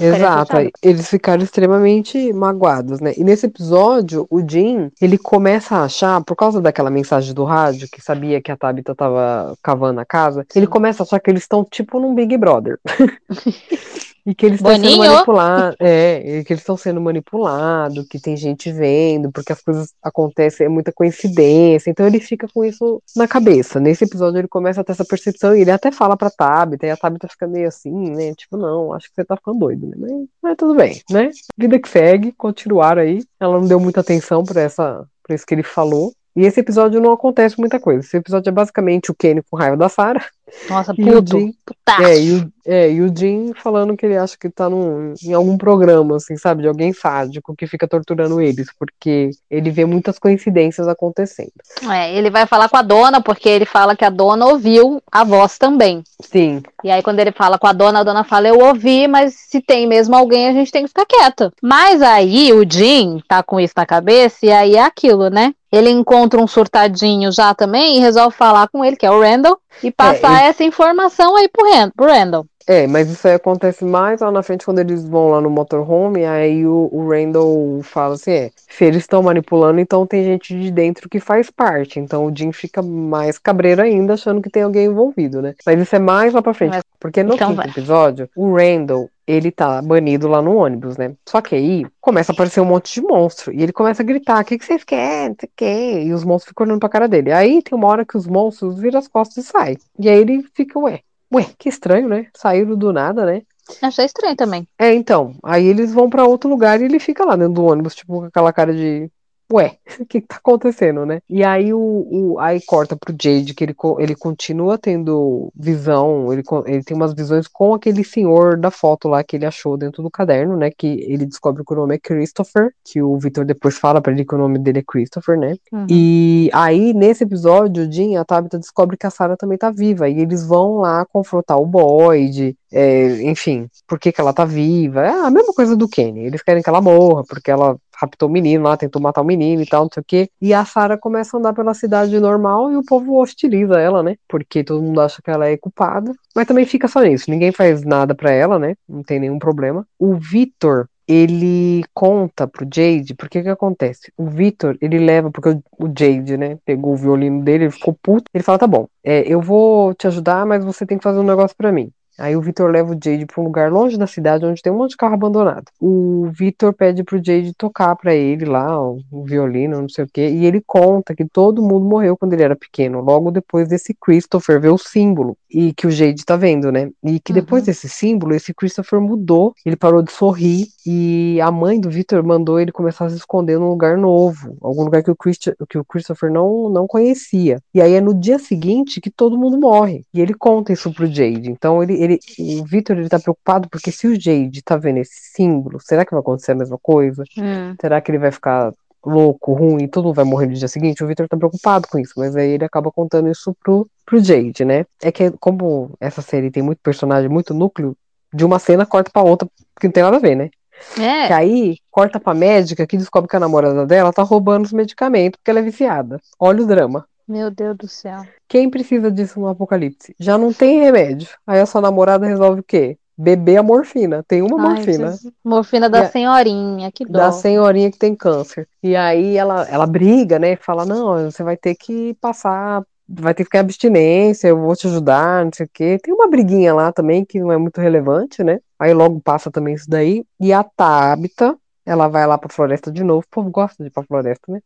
Exato, 0.00 0.56
eles 0.82 1.08
ficaram 1.08 1.42
extremamente 1.42 2.32
magoados, 2.32 3.00
né? 3.00 3.12
E 3.16 3.24
nesse 3.24 3.46
episódio, 3.46 4.26
o 4.30 4.40
Jim, 4.46 4.90
ele 5.00 5.18
começa 5.18 5.76
a 5.76 5.84
achar, 5.84 6.22
por 6.24 6.36
causa 6.36 6.60
daquela 6.60 6.90
mensagem 6.90 7.34
do 7.34 7.44
rádio, 7.44 7.88
que 7.90 8.00
sabia 8.00 8.40
que 8.40 8.50
a 8.50 8.56
Tabitha 8.56 8.94
tava 8.94 9.56
cavando 9.62 10.00
a 10.00 10.04
casa, 10.04 10.46
ele 10.54 10.66
começa 10.66 11.02
a 11.02 11.04
achar 11.04 11.20
que 11.20 11.30
eles 11.30 11.42
estão 11.42 11.64
tipo 11.64 12.00
num 12.00 12.14
Big 12.14 12.36
Brother. 12.36 12.78
E 14.26 14.34
que 14.34 14.44
eles 14.44 14.58
estão 14.58 14.74
sendo 14.76 14.98
manipulados, 14.98 15.76
é, 15.80 16.42
que 16.44 16.52
eles 16.52 16.60
estão 16.60 16.76
sendo 16.76 17.00
manipulados, 17.00 18.06
que 18.06 18.20
tem 18.20 18.36
gente 18.36 18.70
vendo, 18.70 19.32
porque 19.32 19.52
as 19.52 19.62
coisas 19.62 19.94
acontecem, 20.02 20.66
é 20.66 20.68
muita 20.68 20.92
coincidência, 20.92 21.90
então 21.90 22.06
ele 22.06 22.20
fica 22.20 22.46
com 22.52 22.64
isso 22.64 23.02
na 23.16 23.26
cabeça. 23.26 23.80
Nesse 23.80 24.04
episódio 24.04 24.38
ele 24.38 24.48
começa 24.48 24.82
a 24.82 24.84
ter 24.84 24.92
essa 24.92 25.04
percepção 25.04 25.56
e 25.56 25.62
ele 25.62 25.70
até 25.70 25.90
fala 25.90 26.16
pra 26.16 26.30
Tabitha, 26.30 26.86
e 26.86 26.90
a 26.90 26.96
Tabitha 26.96 27.28
fica 27.28 27.46
meio 27.46 27.68
assim, 27.68 28.10
né, 28.10 28.34
tipo, 28.34 28.56
não, 28.56 28.92
acho 28.92 29.08
que 29.08 29.14
você 29.14 29.24
tá 29.24 29.36
ficando 29.36 29.58
doido, 29.58 29.86
né, 29.86 29.96
mas, 29.98 30.12
mas 30.42 30.56
tudo 30.56 30.74
bem, 30.74 31.00
né, 31.10 31.30
vida 31.56 31.78
que 31.78 31.88
segue, 31.88 32.32
continuaram 32.32 33.02
aí, 33.02 33.22
ela 33.38 33.58
não 33.58 33.66
deu 33.66 33.80
muita 33.80 34.00
atenção 34.00 34.44
pra 34.44 34.60
essa, 34.60 35.06
pra 35.22 35.34
isso 35.34 35.46
que 35.46 35.54
ele 35.54 35.62
falou, 35.62 36.12
e 36.36 36.46
esse 36.46 36.60
episódio 36.60 37.00
não 37.00 37.12
acontece 37.12 37.58
muita 37.58 37.80
coisa, 37.80 38.00
esse 38.00 38.16
episódio 38.16 38.50
é 38.50 38.52
basicamente 38.52 39.10
o 39.10 39.14
Kenny 39.14 39.42
com 39.50 39.56
raiva 39.56 39.76
da 39.76 39.88
Sarah, 39.88 40.24
Nossa, 40.68 40.92
o 40.92 40.96
puto. 40.96 41.38
Jim- 41.38 41.54
Putaço. 41.64 42.02
é, 42.02 42.18
e 42.20 42.32
o, 42.32 42.52
é, 42.66 42.90
e 42.92 43.00
o 43.02 43.16
Jim 43.16 43.52
falando 43.54 43.96
que 43.96 44.04
ele 44.06 44.16
acha 44.16 44.36
que 44.38 44.48
tá 44.48 44.68
num, 44.68 45.14
em 45.22 45.32
algum 45.32 45.56
programa, 45.56 46.16
assim, 46.16 46.36
sabe, 46.36 46.62
de 46.62 46.68
alguém 46.68 46.92
sádico 46.92 47.54
que 47.56 47.66
fica 47.66 47.86
torturando 47.88 48.40
eles, 48.40 48.68
porque 48.78 49.30
ele 49.50 49.70
vê 49.70 49.84
muitas 49.84 50.18
coincidências 50.18 50.86
acontecendo. 50.88 51.52
É, 51.90 52.14
ele 52.14 52.30
vai 52.30 52.46
falar 52.46 52.68
com 52.68 52.76
a 52.76 52.82
dona, 52.82 53.20
porque 53.20 53.48
ele 53.48 53.64
fala 53.64 53.96
que 53.96 54.04
a 54.04 54.10
dona 54.10 54.46
ouviu 54.46 55.02
a 55.10 55.24
voz 55.24 55.58
também. 55.58 56.02
Sim, 56.20 56.62
E 56.84 56.90
aí, 56.90 57.02
quando 57.02 57.18
ele 57.20 57.32
fala 57.32 57.58
com 57.58 57.66
a 57.66 57.72
dona, 57.72 58.00
a 58.00 58.04
dona 58.04 58.24
fala, 58.24 58.48
eu 58.48 58.58
ouvi, 58.60 59.06
mas 59.08 59.34
se 59.34 59.60
tem 59.60 59.86
mesmo 59.86 60.14
alguém, 60.14 60.48
a 60.48 60.52
gente 60.52 60.70
tem 60.72 60.82
que 60.82 60.88
ficar 60.88 61.06
quieta. 61.06 61.52
Mas 61.62 62.02
aí 62.02 62.52
o 62.52 62.64
Jim 62.70 63.20
tá 63.28 63.42
com 63.42 63.58
isso 63.58 63.74
na 63.76 63.86
cabeça, 63.86 64.38
e 64.46 64.50
aí 64.52 64.76
é 64.76 64.82
aquilo, 64.82 65.28
né? 65.28 65.52
Ele 65.72 65.88
encontra 65.88 66.40
um 66.40 66.48
surtadinho 66.48 67.30
já 67.30 67.54
também 67.54 67.96
e 67.96 68.00
resolve 68.00 68.34
falar 68.36 68.68
com 68.68 68.84
ele, 68.84 68.96
que 68.96 69.06
é 69.06 69.10
o 69.10 69.20
Randall, 69.20 69.56
e 69.82 69.90
passar 69.90 70.44
essa 70.44 70.62
informação 70.64 71.36
aí 71.36 71.48
pro 71.48 71.70
Ran- 71.70 71.90
pro 71.96 72.06
Randall. 72.06 72.46
É, 72.66 72.86
mas 72.86 73.10
isso 73.10 73.26
aí 73.26 73.34
acontece 73.34 73.84
mais 73.84 74.20
lá 74.20 74.30
na 74.30 74.42
frente 74.44 74.64
quando 74.64 74.78
eles 74.78 75.04
vão 75.04 75.30
lá 75.30 75.40
no 75.40 75.50
motorhome, 75.50 76.24
aí 76.24 76.64
o, 76.64 76.88
o 76.92 77.08
Randall 77.08 77.80
fala 77.82 78.14
assim, 78.14 78.30
é, 78.30 78.50
se 78.68 78.84
eles 78.84 78.98
estão 79.02 79.22
manipulando, 79.22 79.80
então 79.80 80.06
tem 80.06 80.22
gente 80.22 80.56
de 80.56 80.70
dentro 80.70 81.08
que 81.08 81.18
faz 81.18 81.50
parte, 81.50 81.98
então 81.98 82.26
o 82.26 82.36
Jim 82.36 82.52
fica 82.52 82.80
mais 82.80 83.38
cabreiro 83.38 83.82
ainda, 83.82 84.14
achando 84.14 84.40
que 84.40 84.50
tem 84.50 84.62
alguém 84.62 84.86
envolvido, 84.86 85.42
né? 85.42 85.54
Mas 85.66 85.80
isso 85.80 85.96
é 85.96 85.98
mais 85.98 86.32
lá 86.32 86.42
pra 86.42 86.54
frente, 86.54 86.74
Mas- 86.74 86.84
porque 87.00 87.22
no 87.24 87.34
então 87.34 87.48
quinto 87.48 87.56
vai. 87.56 87.68
episódio, 87.70 88.28
o 88.36 88.54
Randall, 88.54 89.10
ele 89.30 89.50
tá 89.50 89.80
banido 89.82 90.28
lá 90.28 90.42
no 90.42 90.56
ônibus, 90.56 90.96
né? 90.96 91.14
Só 91.28 91.40
que 91.40 91.54
aí 91.54 91.86
começa 92.00 92.32
a 92.32 92.34
aparecer 92.34 92.60
um 92.60 92.64
monte 92.64 92.94
de 92.94 93.02
monstro, 93.02 93.52
e 93.52 93.62
ele 93.62 93.72
começa 93.72 94.02
a 94.02 94.06
gritar, 94.06 94.42
o 94.42 94.44
que, 94.44 94.58
que 94.58 94.64
vocês 94.64 94.84
querem, 94.84 95.36
quê, 95.56 96.02
e 96.04 96.12
os 96.12 96.24
monstros 96.24 96.50
ficam 96.50 96.66
olhando 96.66 96.80
pra 96.80 96.88
cara 96.88 97.08
dele. 97.08 97.32
Aí 97.32 97.62
tem 97.62 97.76
uma 97.76 97.88
hora 97.88 98.04
que 98.04 98.16
os 98.16 98.26
monstros 98.26 98.78
viram 98.78 98.98
as 98.98 99.08
costas 99.08 99.44
e 99.44 99.48
saem, 99.48 99.78
e 99.98 100.08
aí 100.08 100.18
ele 100.18 100.44
fica, 100.54 100.78
ué, 100.78 101.00
Ué, 101.32 101.46
que 101.56 101.68
estranho, 101.68 102.08
né? 102.08 102.26
Saíram 102.36 102.76
do 102.76 102.92
nada, 102.92 103.24
né? 103.24 103.42
Achei 103.80 104.04
estranho 104.04 104.34
também. 104.34 104.66
É, 104.76 104.92
então. 104.92 105.36
Aí 105.44 105.64
eles 105.64 105.94
vão 105.94 106.10
pra 106.10 106.24
outro 106.24 106.50
lugar 106.50 106.80
e 106.80 106.84
ele 106.84 106.98
fica 106.98 107.24
lá 107.24 107.36
dentro 107.36 107.54
do 107.54 107.64
ônibus, 107.64 107.94
tipo, 107.94 108.20
com 108.20 108.24
aquela 108.24 108.52
cara 108.52 108.74
de. 108.74 109.08
Ué, 109.52 109.76
o 110.00 110.06
que, 110.06 110.20
que 110.20 110.26
tá 110.26 110.36
acontecendo, 110.36 111.04
né? 111.04 111.20
E 111.28 111.44
aí 111.44 111.72
o, 111.72 111.78
o 111.78 112.38
aí 112.38 112.60
corta 112.64 112.96
pro 112.96 113.14
Jade, 113.20 113.54
que 113.54 113.64
ele, 113.64 113.74
ele 113.98 114.14
continua 114.14 114.78
tendo 114.78 115.52
visão, 115.54 116.32
ele, 116.32 116.42
ele 116.66 116.84
tem 116.84 116.96
umas 116.96 117.12
visões 117.12 117.46
com 117.48 117.74
aquele 117.74 118.04
senhor 118.04 118.56
da 118.56 118.70
foto 118.70 119.08
lá 119.08 119.22
que 119.24 119.36
ele 119.36 119.46
achou 119.46 119.76
dentro 119.76 120.02
do 120.02 120.10
caderno, 120.10 120.56
né? 120.56 120.70
Que 120.70 120.86
ele 120.86 121.26
descobre 121.26 121.64
que 121.64 121.72
o 121.72 121.76
nome 121.76 121.96
é 121.96 121.98
Christopher, 121.98 122.72
que 122.84 123.02
o 123.02 123.18
Victor 123.18 123.44
depois 123.44 123.76
fala 123.78 124.00
pra 124.00 124.12
ele 124.12 124.24
que 124.24 124.34
o 124.34 124.38
nome 124.38 124.58
dele 124.58 124.80
é 124.80 124.84
Christopher, 124.86 125.38
né? 125.38 125.56
Uhum. 125.72 125.86
E 125.88 126.50
aí, 126.52 126.92
nesse 126.92 127.24
episódio, 127.24 127.86
o 127.86 127.92
Jim 127.92 128.12
e 128.12 128.16
a 128.16 128.24
Tabitha 128.24 128.58
descobre 128.58 128.96
que 128.96 129.06
a 129.06 129.10
Sarah 129.10 129.36
também 129.36 129.58
tá 129.58 129.70
viva. 129.70 130.08
E 130.08 130.20
eles 130.20 130.46
vão 130.46 130.78
lá 130.78 131.04
confrontar 131.06 131.58
o 131.58 131.66
Boyd, 131.66 132.56
é, 132.72 133.22
enfim, 133.22 133.68
por 133.86 133.98
que, 133.98 134.12
que 134.12 134.20
ela 134.20 134.32
tá 134.32 134.44
viva. 134.44 135.04
É 135.04 135.10
a 135.10 135.30
mesma 135.30 135.52
coisa 135.52 135.76
do 135.76 135.88
Kenny. 135.88 136.20
Eles 136.20 136.42
querem 136.42 136.62
que 136.62 136.68
ela 136.68 136.80
morra, 136.80 137.24
porque 137.28 137.50
ela 137.50 137.76
raptou 138.00 138.28
o 138.28 138.32
menino 138.32 138.64
lá, 138.64 138.76
tentou 138.76 139.00
matar 139.00 139.20
o 139.20 139.24
menino 139.24 139.62
e 139.62 139.66
tal, 139.66 139.84
não 139.84 139.90
sei 139.92 140.00
o 140.00 140.04
quê. 140.04 140.30
E 140.40 140.54
a 140.54 140.64
Sarah 140.64 140.96
começa 140.96 141.36
a 141.36 141.38
andar 141.38 141.52
pela 141.52 141.74
cidade 141.74 142.18
normal 142.18 142.70
e 142.72 142.76
o 142.76 142.84
povo 142.84 143.20
hostiliza 143.20 143.78
ela, 143.78 144.02
né? 144.02 144.16
Porque 144.28 144.64
todo 144.64 144.82
mundo 144.82 145.00
acha 145.00 145.20
que 145.22 145.30
ela 145.30 145.46
é 145.46 145.56
culpada. 145.56 146.12
Mas 146.34 146.46
também 146.46 146.64
fica 146.64 146.88
só 146.88 147.00
nisso. 147.02 147.30
Ninguém 147.30 147.52
faz 147.52 147.84
nada 147.84 148.14
pra 148.14 148.30
ela, 148.30 148.58
né? 148.58 148.74
Não 148.88 149.02
tem 149.02 149.20
nenhum 149.20 149.38
problema. 149.38 149.86
O 149.98 150.14
Victor 150.14 150.88
ele 151.10 151.82
conta 151.92 152.46
pro 152.46 152.64
Jade, 152.72 153.16
porque 153.16 153.42
que 153.42 153.48
acontece? 153.48 154.12
O 154.16 154.26
Victor, 154.26 154.78
ele 154.80 154.96
leva, 154.96 155.28
porque 155.28 155.48
o, 155.76 155.86
Jade, 155.86 156.36
né, 156.36 156.56
pegou 156.64 156.92
o 156.92 156.96
violino 156.96 157.42
dele, 157.42 157.64
ele 157.64 157.72
ficou 157.72 157.98
puto, 158.00 158.30
ele 158.32 158.44
fala, 158.44 158.60
tá 158.60 158.66
bom, 158.68 158.86
é, 159.02 159.22
eu 159.26 159.40
vou 159.40 159.92
te 159.92 160.06
ajudar, 160.06 160.46
mas 160.46 160.64
você 160.64 160.86
tem 160.86 160.98
que 160.98 161.02
fazer 161.02 161.18
um 161.18 161.24
negócio 161.24 161.56
pra 161.56 161.72
mim. 161.72 161.90
Aí 162.20 162.36
o 162.36 162.40
Victor 162.42 162.70
leva 162.70 162.92
o 162.92 162.98
Jade 163.02 163.24
pra 163.24 163.40
um 163.40 163.44
lugar 163.44 163.72
longe 163.72 163.96
da 163.96 164.06
cidade, 164.06 164.44
onde 164.44 164.60
tem 164.60 164.70
um 164.70 164.76
monte 164.76 164.90
de 164.90 164.96
carro 164.98 165.14
abandonado. 165.14 165.64
O 165.80 166.28
Victor 166.30 166.74
pede 166.74 167.02
pro 167.02 167.16
Jade 167.16 167.54
tocar 167.54 167.96
pra 167.96 168.14
ele 168.14 168.44
lá, 168.44 168.78
o, 168.78 169.00
o 169.10 169.24
violino, 169.24 169.80
não 169.80 169.88
sei 169.88 170.04
o 170.04 170.08
quê, 170.12 170.28
e 170.28 170.44
ele 170.44 170.60
conta 170.60 171.14
que 171.14 171.24
todo 171.24 171.62
mundo 171.62 171.86
morreu 171.86 172.16
quando 172.16 172.34
ele 172.34 172.42
era 172.42 172.54
pequeno, 172.54 173.00
logo 173.00 173.30
depois 173.30 173.68
desse 173.68 173.94
Christopher 173.94 174.60
ver 174.60 174.68
o 174.68 174.76
símbolo, 174.78 175.36
e 175.52 175.72
que 175.74 175.86
o 175.86 175.90
Jade 175.90 176.24
tá 176.24 176.36
vendo, 176.36 176.70
né? 176.72 176.90
E 177.04 177.18
que 177.20 177.32
depois 177.32 177.62
Uhum. 177.62 177.66
desse 177.66 177.88
símbolo, 177.88 178.34
esse 178.34 178.54
Christopher 178.54 179.00
mudou, 179.00 179.52
ele 179.64 179.76
parou 179.76 180.02
de 180.02 180.12
sorrir, 180.12 180.66
e 180.86 181.40
a 181.40 181.50
mãe 181.50 181.80
do 181.80 181.90
Victor 181.90 182.22
mandou 182.24 182.58
ele 182.60 182.72
começar 182.72 183.06
a 183.06 183.10
se 183.10 183.16
esconder 183.16 183.58
num 183.58 183.68
lugar 183.68 183.96
novo, 183.98 184.56
algum 184.62 184.84
lugar 184.84 185.02
que 185.02 185.10
o, 185.10 185.16
Christi- 185.16 185.54
que 185.68 185.78
o 185.78 185.84
Christopher 185.84 186.30
não, 186.30 186.70
não 186.70 186.86
conhecia. 186.86 187.58
E 187.74 187.80
aí 187.80 187.94
é 187.94 188.00
no 188.00 188.14
dia 188.14 188.38
seguinte 188.38 189.00
que 189.00 189.10
todo 189.10 189.38
mundo 189.38 189.58
morre. 189.58 190.04
E 190.14 190.20
ele 190.20 190.34
conta 190.34 190.72
isso 190.72 190.92
pro 190.92 191.06
Jade. 191.06 191.50
Então 191.50 191.82
ele, 191.82 191.94
ele 192.02 192.18
o 192.60 192.64
Victor 192.64 192.96
ele 192.98 193.08
tá 193.08 193.18
preocupado 193.18 193.68
porque 193.68 193.90
se 193.92 194.06
o 194.06 194.18
Jade 194.20 194.62
tá 194.62 194.76
vendo 194.76 194.98
esse 194.98 195.32
símbolo, 195.34 195.78
será 195.80 196.04
que 196.04 196.12
vai 196.12 196.20
acontecer 196.20 196.52
a 196.52 196.56
mesma 196.56 196.78
coisa? 196.80 197.24
Hum. 197.36 197.74
Será 197.80 198.00
que 198.00 198.10
ele 198.10 198.18
vai 198.18 198.30
ficar 198.32 198.72
louco, 199.04 199.52
ruim, 199.54 199.88
todo 199.88 200.04
mundo 200.06 200.14
vai 200.16 200.24
morrer 200.24 200.46
no 200.46 200.54
dia 200.54 200.68
seguinte? 200.68 201.02
O 201.02 201.06
Victor 201.06 201.28
tá 201.28 201.36
preocupado 201.36 201.86
com 201.88 201.98
isso, 201.98 202.14
mas 202.16 202.36
aí 202.36 202.50
ele 202.50 202.64
acaba 202.64 202.90
contando 202.90 203.28
isso 203.30 203.54
pro, 203.62 203.88
pro 204.04 204.22
Jade, 204.22 204.64
né? 204.64 204.84
É 205.02 205.10
que 205.12 205.30
como 205.40 205.90
essa 206.00 206.22
série 206.22 206.50
tem 206.50 206.62
muito 206.62 206.78
personagem, 206.82 207.28
muito 207.28 207.54
núcleo, 207.54 207.96
de 208.32 208.44
uma 208.44 208.58
cena 208.58 208.86
corta 208.86 209.10
pra 209.12 209.22
outra, 209.22 209.48
que 209.80 209.86
não 209.86 209.92
tem 209.92 210.02
nada 210.02 210.16
a 210.16 210.20
ver, 210.20 210.34
né? 210.36 210.50
Que 210.94 211.02
É, 211.02 211.32
aí 211.32 211.76
corta 211.90 212.18
pra 212.18 212.32
médica 212.32 212.86
que 212.86 212.96
descobre 212.96 213.28
que 213.28 213.36
a 213.36 213.40
namorada 213.40 213.84
dela 213.86 214.12
tá 214.12 214.22
roubando 214.22 214.64
os 214.64 214.72
medicamentos 214.72 215.38
porque 215.38 215.50
ela 215.50 215.60
é 215.60 215.62
viciada. 215.62 216.18
Olha 216.38 216.62
o 216.62 216.66
drama. 216.66 217.04
meu 217.28 217.50
Deus 217.50 217.76
do 217.76 217.86
céu. 217.88 218.22
Quem 218.48 218.70
precisa 218.70 219.10
disso 219.10 219.38
no 219.38 219.48
apocalipse? 219.48 220.14
Já 220.18 220.38
não 220.38 220.52
tem 220.52 220.80
remédio. 220.80 221.28
Aí 221.46 221.60
a 221.60 221.66
sua 221.66 221.80
namorada 221.80 222.26
resolve 222.26 222.60
o 222.60 222.64
quê? 222.64 222.96
Beber 223.22 223.58
a 223.58 223.62
morfina. 223.62 224.24
Tem 224.26 224.40
uma 224.40 224.58
Ai, 224.58 224.68
morfina. 224.76 225.10
Jesus. 225.10 225.32
Morfina 225.44 225.90
da 225.90 226.08
senhorinha, 226.08 226.90
que 226.90 227.04
da 227.04 227.26
dó. 227.26 227.32
senhorinha 227.32 227.90
que 227.90 227.98
tem 227.98 228.14
câncer. 228.14 228.66
E 228.82 228.96
aí 228.96 229.36
ela, 229.36 229.68
ela 229.68 229.86
briga, 229.86 230.38
né? 230.38 230.56
Fala, 230.56 230.86
não, 230.86 231.30
você 231.30 231.42
vai 231.42 231.54
ter 231.54 231.74
que 231.74 232.14
passar, 232.14 232.82
vai 233.06 233.34
ter 233.34 233.42
que 233.42 233.48
ficar 233.48 233.58
em 233.58 233.60
abstinência, 233.60 234.48
eu 234.48 234.58
vou 234.58 234.74
te 234.74 234.86
ajudar, 234.86 235.44
não 235.44 235.52
sei 235.54 235.66
o 235.66 235.70
quê. 235.70 235.98
Tem 236.02 236.14
uma 236.14 236.30
briguinha 236.30 236.72
lá 236.72 236.90
também 236.92 237.22
que 237.22 237.38
não 237.40 237.52
é 237.52 237.58
muito 237.58 237.78
relevante, 237.78 238.42
né? 238.42 238.58
Aí 238.78 238.94
logo 238.94 239.20
passa 239.20 239.50
também 239.50 239.74
isso 239.74 239.88
daí. 239.88 240.24
E 240.40 240.50
a 240.50 240.64
Tabita, 240.64 241.54
ela 241.90 242.06
vai 242.06 242.24
lá 242.24 242.38
pra 242.38 242.48
floresta 242.48 242.90
de 242.90 243.02
novo. 243.02 243.24
O 243.26 243.30
povo 243.30 243.50
gosta 243.50 243.82
de 243.82 243.88
ir 243.88 243.90
pra 243.90 244.04
floresta, 244.04 244.52
né? 244.52 244.60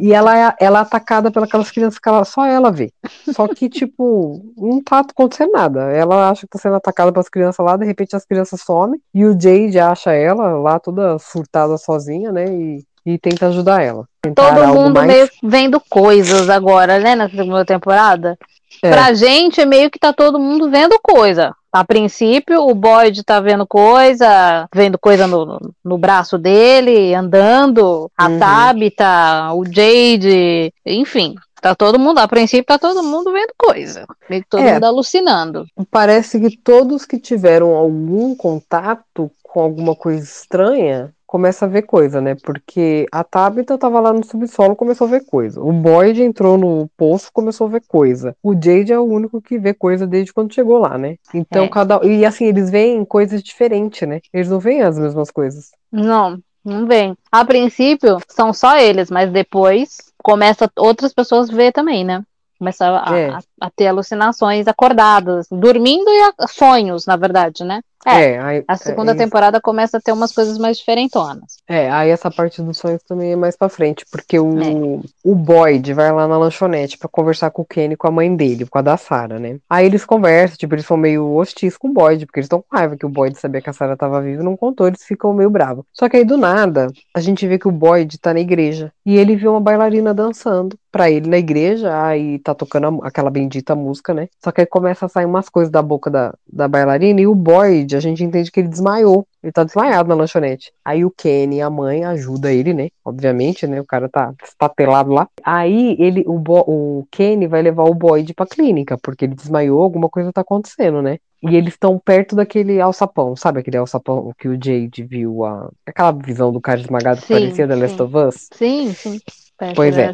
E 0.00 0.14
ela 0.14 0.36
é, 0.36 0.54
ela 0.58 0.78
é 0.78 0.82
atacada 0.82 1.30
pelas 1.30 1.70
crianças 1.70 1.98
que 1.98 2.08
ela, 2.08 2.24
só 2.24 2.46
ela 2.46 2.72
vê. 2.72 2.90
Só 3.34 3.46
que, 3.46 3.68
tipo, 3.70 4.42
não 4.56 4.82
tá 4.82 5.00
acontecendo 5.00 5.52
nada. 5.52 5.92
Ela 5.92 6.30
acha 6.30 6.42
que 6.42 6.48
tá 6.48 6.58
sendo 6.58 6.76
atacada 6.76 7.12
pelas 7.12 7.28
crianças 7.28 7.64
lá, 7.64 7.76
de 7.76 7.84
repente 7.84 8.16
as 8.16 8.24
crianças 8.24 8.62
somem, 8.62 8.98
e 9.12 9.26
o 9.26 9.38
Jade 9.38 9.78
acha 9.78 10.12
ela 10.12 10.58
lá 10.58 10.80
toda 10.80 11.18
surtada 11.18 11.76
sozinha, 11.76 12.32
né? 12.32 12.46
E, 12.46 12.84
e 13.04 13.18
tenta 13.18 13.48
ajudar 13.48 13.82
ela. 13.82 14.06
Todo 14.34 14.68
mundo 14.68 14.94
mais. 14.94 15.06
meio 15.06 15.28
vendo 15.42 15.82
coisas 15.88 16.48
agora, 16.48 16.98
né, 16.98 17.14
na 17.14 17.28
segunda 17.28 17.64
temporada. 17.64 18.38
É. 18.82 18.90
Pra 18.90 19.12
gente, 19.12 19.60
é 19.60 19.66
meio 19.66 19.90
que 19.90 19.98
tá 19.98 20.14
todo 20.14 20.38
mundo 20.38 20.70
vendo 20.70 20.98
coisa. 21.02 21.54
A 21.72 21.84
princípio, 21.84 22.62
o 22.66 22.74
Boyd 22.74 23.22
tá 23.24 23.40
vendo 23.40 23.66
coisa, 23.66 24.66
vendo 24.74 24.98
coisa 24.98 25.26
no, 25.26 25.60
no- 25.84 25.98
braço 25.98 26.38
dele, 26.38 27.14
andando, 27.14 28.10
a 28.16 28.28
Uhum. 28.28 28.38
Tabitha, 28.38 29.52
o 29.54 29.64
Jade, 29.64 30.72
enfim. 30.84 31.34
Tá 31.60 31.74
todo 31.74 31.98
mundo, 31.98 32.18
a 32.18 32.28
princípio 32.28 32.64
tá 32.64 32.78
todo 32.78 33.02
mundo 33.02 33.32
vendo 33.32 33.52
coisa. 33.58 34.06
Meio 34.30 34.42
que 34.42 34.48
todo 34.48 34.62
É. 34.62 34.74
mundo 34.74 34.84
alucinando. 34.84 35.66
Parece 35.90 36.38
que 36.40 36.56
todos 36.56 37.04
que 37.04 37.18
tiveram 37.18 37.74
algum 37.74 38.34
contato 38.34 39.30
com 39.42 39.60
alguma 39.60 39.94
coisa 39.96 40.22
estranha 40.22 41.12
começa 41.28 41.66
a 41.66 41.68
ver 41.68 41.82
coisa, 41.82 42.20
né? 42.22 42.34
Porque 42.42 43.06
a 43.12 43.22
Tabitha 43.22 43.76
tava 43.76 44.00
lá 44.00 44.12
no 44.14 44.24
subsolo, 44.24 44.74
começou 44.74 45.06
a 45.06 45.10
ver 45.10 45.26
coisa. 45.26 45.60
O 45.60 45.70
Boyd 45.72 46.22
entrou 46.22 46.56
no 46.56 46.88
poço, 46.96 47.30
começou 47.32 47.66
a 47.66 47.70
ver 47.70 47.82
coisa. 47.86 48.34
O 48.42 48.54
Jade 48.54 48.92
é 48.94 48.98
o 48.98 49.04
único 49.04 49.40
que 49.40 49.58
vê 49.58 49.74
coisa 49.74 50.06
desde 50.06 50.32
quando 50.32 50.54
chegou 50.54 50.78
lá, 50.78 50.96
né? 50.96 51.16
Então 51.34 51.66
É. 51.66 51.68
cada 51.68 52.00
e 52.04 52.24
assim 52.24 52.46
eles 52.46 52.70
veem 52.70 53.04
coisas 53.04 53.42
diferentes, 53.42 54.08
né? 54.08 54.20
Eles 54.32 54.48
não 54.48 54.58
veem 54.58 54.80
as 54.80 54.98
mesmas 54.98 55.30
coisas. 55.30 55.70
Não, 55.92 56.38
não 56.64 56.86
vem. 56.86 57.14
A 57.30 57.44
princípio, 57.44 58.18
são 58.26 58.52
só 58.54 58.78
eles, 58.78 59.10
mas 59.10 59.30
depois 59.30 59.98
começa 60.22 60.70
outras 60.78 61.12
pessoas 61.12 61.50
a 61.50 61.54
ver 61.54 61.72
também, 61.72 62.04
né? 62.04 62.22
Começa 62.58 62.86
a, 62.86 63.16
É. 63.16 63.28
a- 63.30 63.40
a 63.60 63.70
ter 63.70 63.86
alucinações 63.88 64.66
acordadas, 64.68 65.46
dormindo 65.50 66.08
e 66.10 66.22
a- 66.22 66.46
sonhos, 66.48 67.06
na 67.06 67.16
verdade, 67.16 67.64
né? 67.64 67.80
É, 68.06 68.38
aí, 68.38 68.64
a 68.66 68.76
segunda 68.76 69.10
é, 69.10 69.14
temporada 69.16 69.60
começa 69.60 69.98
a 69.98 70.00
ter 70.00 70.12
umas 70.12 70.32
coisas 70.32 70.56
mais 70.56 70.78
diferentonas. 70.78 71.56
É, 71.68 71.90
aí 71.90 72.10
essa 72.10 72.30
parte 72.30 72.62
dos 72.62 72.78
sonhos 72.78 73.02
também 73.02 73.32
é 73.32 73.36
mais 73.36 73.56
pra 73.56 73.68
frente, 73.68 74.06
porque 74.10 74.38
o, 74.38 74.56
É. 74.62 75.00
o 75.24 75.34
Boyd 75.34 75.92
vai 75.92 76.10
lá 76.12 76.28
na 76.28 76.38
lanchonete 76.38 76.96
pra 76.96 77.08
conversar 77.08 77.50
com 77.50 77.62
o 77.62 77.64
Kenny 77.66 77.96
com 77.96 78.06
a 78.06 78.10
mãe 78.12 78.34
dele, 78.34 78.66
com 78.66 78.78
a 78.78 78.82
da 78.82 78.96
Sarah, 78.96 79.40
né? 79.40 79.58
Aí 79.68 79.84
eles 79.84 80.04
conversam, 80.04 80.56
tipo, 80.56 80.74
eles 80.76 80.86
são 80.86 80.96
meio 80.96 81.26
hostis 81.34 81.76
com 81.76 81.88
o 81.88 81.92
Boyd, 81.92 82.24
porque 82.24 82.38
eles 82.38 82.46
estão 82.46 82.62
com 82.62 82.76
raiva 82.76 82.96
que 82.96 83.04
o 83.04 83.08
Boyd 83.10 83.36
sabia 83.36 83.60
que 83.60 83.68
a 83.68 83.72
Sarah 83.72 83.96
tava 83.96 84.22
viva 84.22 84.42
e 84.42 84.44
não 84.44 84.56
contou, 84.56 84.86
eles 84.86 85.02
ficam 85.02 85.34
meio 85.34 85.50
bravos. 85.50 85.84
Só 85.92 86.08
que 86.08 86.16
aí 86.18 86.24
do 86.24 86.36
nada, 86.38 86.86
a 87.12 87.20
gente 87.20 87.46
vê 87.48 87.58
que 87.58 87.68
o 87.68 87.72
Boyd 87.72 88.16
tá 88.20 88.32
na 88.32 88.40
igreja 88.40 88.92
e 89.04 89.16
ele 89.16 89.34
vê 89.34 89.48
uma 89.48 89.60
bailarina 89.60 90.14
dançando 90.14 90.78
pra 90.90 91.10
ele 91.10 91.28
na 91.28 91.36
igreja, 91.36 92.00
aí 92.04 92.38
tá 92.38 92.54
tocando 92.54 93.00
aquela 93.02 93.28
bendita 93.28 93.47
música, 93.76 94.14
né? 94.14 94.28
Só 94.42 94.50
que 94.52 94.60
aí 94.60 94.66
começa 94.66 95.06
a 95.06 95.08
sair 95.08 95.24
umas 95.24 95.48
coisas 95.48 95.70
da 95.70 95.82
boca 95.82 96.10
da, 96.10 96.34
da 96.50 96.68
bailarina 96.68 97.20
e 97.20 97.26
o 97.26 97.34
Boyd, 97.34 97.96
a 97.96 98.00
gente 98.00 98.22
entende 98.24 98.50
que 98.50 98.60
ele 98.60 98.68
desmaiou. 98.68 99.26
Ele 99.42 99.52
tá 99.52 99.62
desmaiado 99.64 100.08
na 100.08 100.14
lanchonete. 100.14 100.72
Aí 100.84 101.04
o 101.04 101.10
Kenny, 101.10 101.62
a 101.62 101.70
mãe, 101.70 102.04
ajuda 102.04 102.52
ele, 102.52 102.74
né? 102.74 102.88
Obviamente, 103.04 103.66
né? 103.66 103.80
O 103.80 103.86
cara 103.86 104.08
tá 104.08 104.34
estatelado 104.44 105.12
lá. 105.12 105.28
Aí 105.44 105.96
ele, 105.98 106.24
o, 106.26 106.38
Bo- 106.38 106.64
o 106.66 107.06
Kenny 107.10 107.46
vai 107.46 107.62
levar 107.62 107.84
o 107.84 107.94
Boyd 107.94 108.34
pra 108.34 108.46
clínica, 108.46 108.98
porque 108.98 109.24
ele 109.24 109.34
desmaiou, 109.34 109.80
alguma 109.82 110.08
coisa 110.08 110.32
tá 110.32 110.40
acontecendo, 110.40 111.00
né? 111.02 111.18
E 111.40 111.54
eles 111.54 111.74
estão 111.74 111.98
perto 111.98 112.34
daquele 112.34 112.80
alçapão, 112.80 113.36
sabe 113.36 113.60
aquele 113.60 113.76
alçapão 113.76 114.32
que 114.36 114.48
o 114.48 114.54
Jade 114.54 115.04
viu, 115.04 115.44
a... 115.44 115.70
aquela 115.86 116.10
visão 116.10 116.52
do 116.52 116.60
cara 116.60 116.80
esmagado 116.80 117.22
que 117.22 117.26
Sim, 117.26 117.40
parecia 117.40 117.68
The 117.68 117.76
Last 117.76 118.02
of 118.02 118.16
Us? 118.16 118.48
Sim, 118.52 118.92
sim. 118.94 119.20
Parece 119.58 119.74
Pois 119.74 119.98
é. 119.98 120.12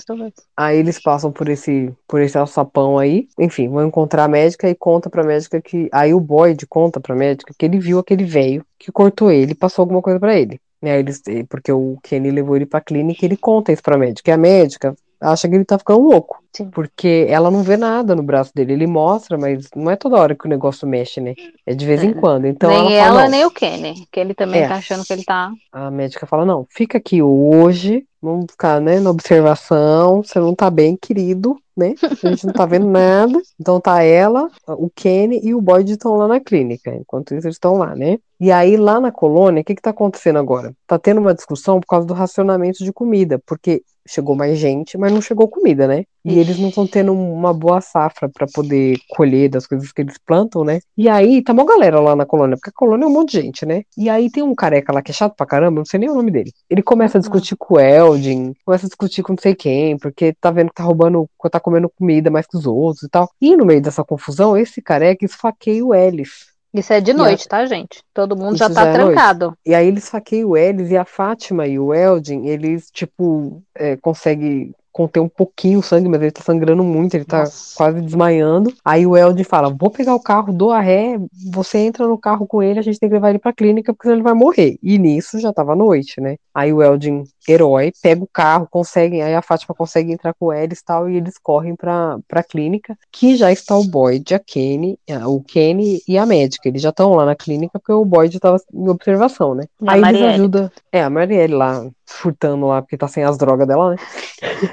Aí 0.57 0.79
eles 0.79 0.99
passam 1.01 1.31
por 1.31 1.49
esse, 1.51 1.93
por 2.09 2.21
esse 2.23 2.37
alçapão 2.39 2.99
aí, 2.99 3.29
enfim, 3.39 3.69
vão 3.69 3.87
encontrar 3.87 4.25
a 4.25 4.29
médica 4.29 4.69
e 4.69 4.75
conta 4.75 5.11
pra 5.11 5.23
médica 5.23 5.61
que. 5.61 5.89
Aí 5.93 6.15
o 6.15 6.21
Boyd 6.21 6.67
conta 6.67 6.99
pra 6.99 7.15
médica 7.15 7.53
que 7.57 7.67
ele 7.67 7.79
viu 7.79 7.99
aquele 7.99 8.25
velho 8.25 8.65
que 8.79 8.91
cortou 8.91 9.31
ele 9.31 9.53
e 9.53 9.57
passou 9.57 9.83
alguma 9.83 10.01
coisa 10.01 10.19
pra 10.19 10.35
ele. 10.35 10.59
Né, 10.81 10.99
eles, 10.99 11.23
porque 11.49 11.73
o 11.73 11.99
Kenny 12.03 12.31
levou 12.31 12.57
ele 12.57 12.67
pra 12.67 12.81
clínica 12.81 13.25
e 13.25 13.29
ele 13.29 13.37
conta 13.37 13.73
isso 13.73 13.83
pra 13.83 13.97
médica. 13.97 14.31
E 14.31 14.35
a 14.35 14.37
médica 14.37 14.95
acha 15.25 15.49
que 15.49 15.55
ele 15.55 15.65
tá 15.65 15.79
ficando 15.79 16.01
louco. 16.01 16.39
Sim. 16.57 16.71
Porque 16.71 17.27
ela 17.29 17.51
não 17.51 17.63
vê 17.63 17.77
nada 17.77 18.15
no 18.15 18.23
braço 18.23 18.53
dele. 18.55 18.75
Ele 18.75 18.87
mostra, 18.87 19.37
mas 19.37 19.69
não 19.75 19.91
é 19.91 19.97
toda 19.97 20.17
hora 20.17 20.35
que 20.37 20.47
o 20.47 20.49
negócio 20.49 20.87
mexe, 20.87 21.21
né? 21.21 21.35
É 21.67 21.75
de 21.75 21.85
vez 21.85 22.03
em 22.05 22.11
É. 22.11 22.15
quando. 22.15 22.47
Então 22.47 22.71
nem 22.71 22.79
ela 22.79 22.93
ela, 22.95 23.07
fala, 23.09 23.23
não. 23.25 23.31
nem 23.31 23.45
o 23.45 23.51
Kenny. 23.51 24.07
Que 24.13 24.21
ele 24.21 24.35
também 24.35 24.61
É. 24.63 24.69
tá 24.69 24.77
achando 24.77 25.05
que 25.05 25.13
ele 25.13 25.25
tá. 25.25 25.51
A 25.73 25.91
médica 25.91 26.27
fala, 26.27 26.45
não, 26.45 26.65
fica 26.71 26.99
aqui 26.99 27.21
hoje, 27.21 28.07
vamos 28.23 28.47
ficar, 28.53 28.81
né, 28.81 29.01
na 29.01 29.11
observação, 29.11 30.23
você 30.23 30.39
não 30.39 30.55
tá 30.55 30.71
bem, 30.71 30.97
querido, 30.97 31.57
né? 31.77 31.95
A 32.23 32.29
gente 32.29 32.47
não 32.47 32.53
tá 32.53 32.65
vendo 32.67 32.87
nada. 32.89 33.41
Então 33.61 33.81
tá 33.81 34.03
ela, 34.03 34.49
o 34.69 34.89
Kenny 34.95 35.41
e 35.43 35.55
o 35.55 35.61
Boyd 35.61 35.91
estão 35.93 36.15
lá 36.17 36.29
na 36.29 36.39
clínica. 36.41 36.95
Enquanto 36.95 37.35
isso, 37.35 37.47
eles 37.47 37.57
estão 37.57 37.75
lá, 37.79 37.95
né? 37.97 38.19
E 38.41 38.53
aí, 38.53 38.77
lá 38.77 39.01
na 39.01 39.11
colônia, 39.11 39.63
o 39.63 39.65
que 39.65 39.75
que 39.75 39.83
tá 39.83 39.91
acontecendo 39.91 40.39
agora? 40.39 40.73
Tá 40.87 40.99
tendo 40.99 41.21
uma 41.21 41.35
discussão 41.35 41.81
por 41.81 41.87
causa 41.87 42.07
do 42.07 42.15
racionamento 42.15 42.85
de 42.85 42.93
comida, 42.93 43.41
porque 43.47 43.83
chegou 44.07 44.35
mais 44.37 44.59
gente, 44.59 44.99
mas 44.99 45.13
não 45.13 45.21
chegou 45.21 45.49
comida, 45.49 45.87
né? 45.87 46.05
E 46.25 46.39
eles 46.39 46.59
não 46.59 46.71
estão 46.71 46.87
tendo 46.87 47.13
uma 47.13 47.53
boa 47.53 47.83
safra 47.83 48.31
pra 48.31 48.47
poder 48.47 48.99
colher 49.11 49.51
das 49.51 49.67
coisas 49.67 49.93
que 49.93 50.01
eles 50.01 50.17
plantam, 50.17 50.65
né? 50.65 50.81
E 50.97 51.07
aí, 51.07 51.43
tá 51.43 51.53
uma 51.53 51.67
galera 51.67 52.01
lá 52.01 52.17
na 52.17 52.25
colônia, 52.25 52.57
porque 52.57 52.71
a 52.71 52.73
colônia 52.73 53.05
é 53.05 53.09
um 53.09 53.13
monte 53.13 53.33
de 53.33 53.43
gente, 53.43 53.67
né? 53.67 53.83
E 53.97 54.09
aí 54.09 54.31
tem 54.31 54.43
um 54.43 54.55
careca 54.55 54.93
lá 54.93 55.03
que 55.03 55.11
é 55.11 55.15
chato 55.15 55.37
pra 55.37 55.47
caramba, 55.47 55.81
não 55.81 55.85
sei 55.85 56.01
nem 56.01 56.09
o 56.09 56.15
nome 56.15 56.31
dele. 56.31 56.51
Ele 56.71 56.83
começa 56.83 57.19
a 57.19 57.21
discutir 57.21 57.57
com 57.57 57.75
o 57.75 57.81
Eldin, 57.81 58.55
começa 58.65 58.87
a 58.87 58.89
discutir 58.89 59.23
com 59.23 59.35
não 59.35 59.43
sei 59.43 59.55
quem, 59.55 59.99
porque 59.99 60.33
tá 60.41 60.51
vendo 60.51 60.69
que 60.69 60.75
tá 60.75 60.85
roubando, 60.85 61.29
tá 61.51 61.61
comendo 61.61 61.91
comida 61.91 62.31
mais 62.31 62.47
que 62.47 62.57
os 62.57 62.67
outros 62.67 63.03
e 63.03 63.09
tal. 63.11 63.29
E 63.41 63.55
no 63.55 63.67
meio 63.67 63.83
dessa 63.83 64.03
confusão, 64.03 64.57
esse 64.57 64.81
careca 64.81 65.27
esfaqueia 65.27 65.85
o 65.85 65.95
Ellis. 65.95 66.54
Isso 66.75 66.93
é 66.93 67.01
de 67.01 67.13
a- 67.13 67.15
noite, 67.15 67.47
tá, 67.49 67.65
gente? 67.67 68.03
Todo 68.13 68.37
mundo 68.37 68.57
já 68.57 68.67
Isso 68.67 68.75
tá 68.75 68.83
já 68.85 68.89
é 68.91 68.99
noite. 68.99 69.15
trancado. 69.15 69.57
E 69.65 69.75
aí 69.75 69.87
eles 69.87 70.05
esfaqueiam 70.05 70.51
o 70.51 70.57
Ellis 70.57 70.91
e 70.91 70.97
a 70.97 71.05
Fátima 71.05 71.67
e 71.67 71.79
o 71.79 71.95
Eldin, 71.95 72.47
eles, 72.47 72.91
tipo, 72.91 73.63
é, 73.75 73.97
conseguem 73.97 74.75
conter 74.93 75.19
um 75.19 75.29
pouquinho 75.29 75.81
o 75.81 75.83
sangue, 75.83 76.09
mas 76.09 76.23
ele 76.23 76.31
tá 76.31 76.41
sangrando 76.43 76.85
muito, 76.85 77.15
ele 77.15 77.25
tá 77.25 77.41
Nossa. 77.41 77.75
quase 77.77 78.01
desmaiando. 78.01 78.73
Aí 78.85 79.07
o 79.07 79.17
Eldin 79.17 79.43
fala: 79.45 79.69
Vou 79.69 79.91
pegar 79.91 80.15
o 80.15 80.21
carro, 80.23 80.53
dou 80.53 80.71
a 80.73 80.81
ré, 80.81 81.17
você 81.53 81.79
entra 81.79 82.07
no 82.07 82.17
carro 82.19 82.47
com 82.47 82.63
ele, 82.63 82.79
a 82.79 82.83
gente 82.83 82.99
tem 83.01 83.09
que 83.09 83.15
levar 83.15 83.31
ele 83.31 83.39
pra 83.41 83.53
clínica 83.53 83.93
porque 83.93 84.05
senão 84.05 84.17
ele 84.17 84.23
vai 84.23 84.35
morrer. 84.35 84.77
E 84.83 84.99
nisso 84.99 85.39
já 85.41 85.53
tava 85.53 85.75
noite, 85.75 86.21
né? 86.21 86.37
Aí 86.55 86.73
o 86.73 86.81
Eldin, 86.83 87.25
herói, 87.49 87.93
pega 88.03 88.23
o 88.23 88.29
carro, 88.33 88.67
consegue, 88.71 89.21
aí 89.21 89.35
a 89.35 89.43
Fátima 89.43 89.75
consegue 89.75 90.13
entrar 90.13 90.35
com 90.35 90.47
o 90.47 90.53
Ellis 90.53 90.79
e 90.81 90.85
tal, 90.85 91.09
e 91.09 91.17
eles 91.17 91.39
correm 91.39 91.77
pra, 91.77 92.19
pra 92.27 92.43
clínica, 92.43 92.97
que 93.13 93.37
já 93.37 93.53
está 93.53 93.77
o 93.77 93.85
Boyd, 93.85 94.35
a 94.35 94.39
Kenny, 94.39 94.99
a- 95.11 95.29
o 95.29 95.43
Kenny 95.43 96.01
e 96.09 96.17
a 96.19 96.25
médica. 96.27 96.69
Eles 96.69 96.83
já 96.83 96.91
estão 96.91 97.13
lá 97.15 97.25
na 97.27 97.35
clínica 97.35 97.79
porque 97.79 97.93
o 97.93 98.05
Boyd 98.05 98.39
tava 98.41 98.57
em 98.73 98.89
observação, 98.89 99.55
né? 99.55 99.65
A 99.87 99.93
aí 99.93 100.01
eles 100.01 100.13
Marielle. 100.13 100.35
ajudam. 100.35 100.71
É, 100.93 101.03
a 101.03 101.11
Marielle 101.11 101.55
lá, 101.55 101.87
furtando 102.07 102.67
lá, 102.67 102.81
porque 102.83 102.97
tá 102.97 103.09
sem 103.09 103.25
as 103.25 103.37
drogas 103.39 103.67
dela, 103.67 103.91
né? 103.91 103.97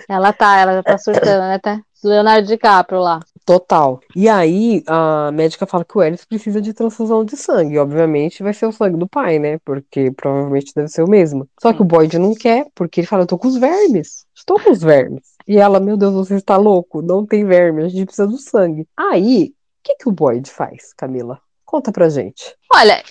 Ela 0.07 0.31
tá, 0.33 0.57
ela 0.57 0.73
já 0.73 0.83
tá 0.83 0.97
surtando, 0.97 1.41
né? 1.41 1.59
Tá? 1.59 1.79
Leonardo 2.03 2.47
DiCaprio 2.47 2.99
lá. 2.99 3.19
Total. 3.51 3.99
E 4.15 4.29
aí 4.29 4.81
a 4.87 5.29
médica 5.33 5.67
fala 5.67 5.83
que 5.83 5.97
o 5.97 6.01
Ellis 6.01 6.23
precisa 6.23 6.61
de 6.61 6.73
transfusão 6.73 7.25
de 7.25 7.35
sangue. 7.35 7.77
Obviamente 7.77 8.41
vai 8.41 8.53
ser 8.53 8.65
o 8.65 8.71
sangue 8.71 8.97
do 8.97 9.09
pai, 9.09 9.39
né? 9.39 9.57
Porque 9.65 10.09
provavelmente 10.11 10.71
deve 10.73 10.87
ser 10.87 11.03
o 11.03 11.09
mesmo. 11.09 11.45
Só 11.61 11.73
que 11.73 11.81
o 11.81 11.85
Boyd 11.85 12.17
não 12.17 12.33
quer, 12.33 12.67
porque 12.73 13.01
ele 13.01 13.07
fala: 13.07 13.23
Eu 13.23 13.27
tô 13.27 13.37
com 13.37 13.49
os 13.49 13.57
vermes. 13.57 14.25
Estou 14.33 14.57
com 14.57 14.71
os 14.71 14.81
vermes. 14.81 15.35
E 15.45 15.57
ela, 15.57 15.81
meu 15.81 15.97
Deus, 15.97 16.13
você 16.13 16.35
está 16.35 16.55
louco? 16.55 17.01
Não 17.01 17.25
tem 17.25 17.43
verme, 17.43 17.83
a 17.83 17.89
gente 17.89 18.05
precisa 18.05 18.25
do 18.25 18.37
sangue. 18.37 18.87
Aí, 18.95 19.47
o 19.47 19.53
que, 19.83 19.95
que 19.95 20.07
o 20.07 20.13
Boyd 20.13 20.49
faz, 20.49 20.93
Camila? 20.93 21.37
Conta 21.71 21.89
pra 21.89 22.09
gente. 22.09 22.53
Olha, 22.69 23.01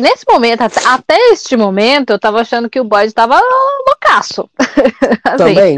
nesse 0.00 0.24
momento, 0.26 0.62
até 0.62 1.14
este 1.30 1.58
momento, 1.58 2.08
eu 2.08 2.18
tava 2.18 2.40
achando 2.40 2.70
que 2.70 2.80
o 2.80 2.84
Boyd 2.84 3.12
tava 3.12 3.38
loucaço. 3.86 4.48
assim, 5.22 5.36
também. 5.36 5.76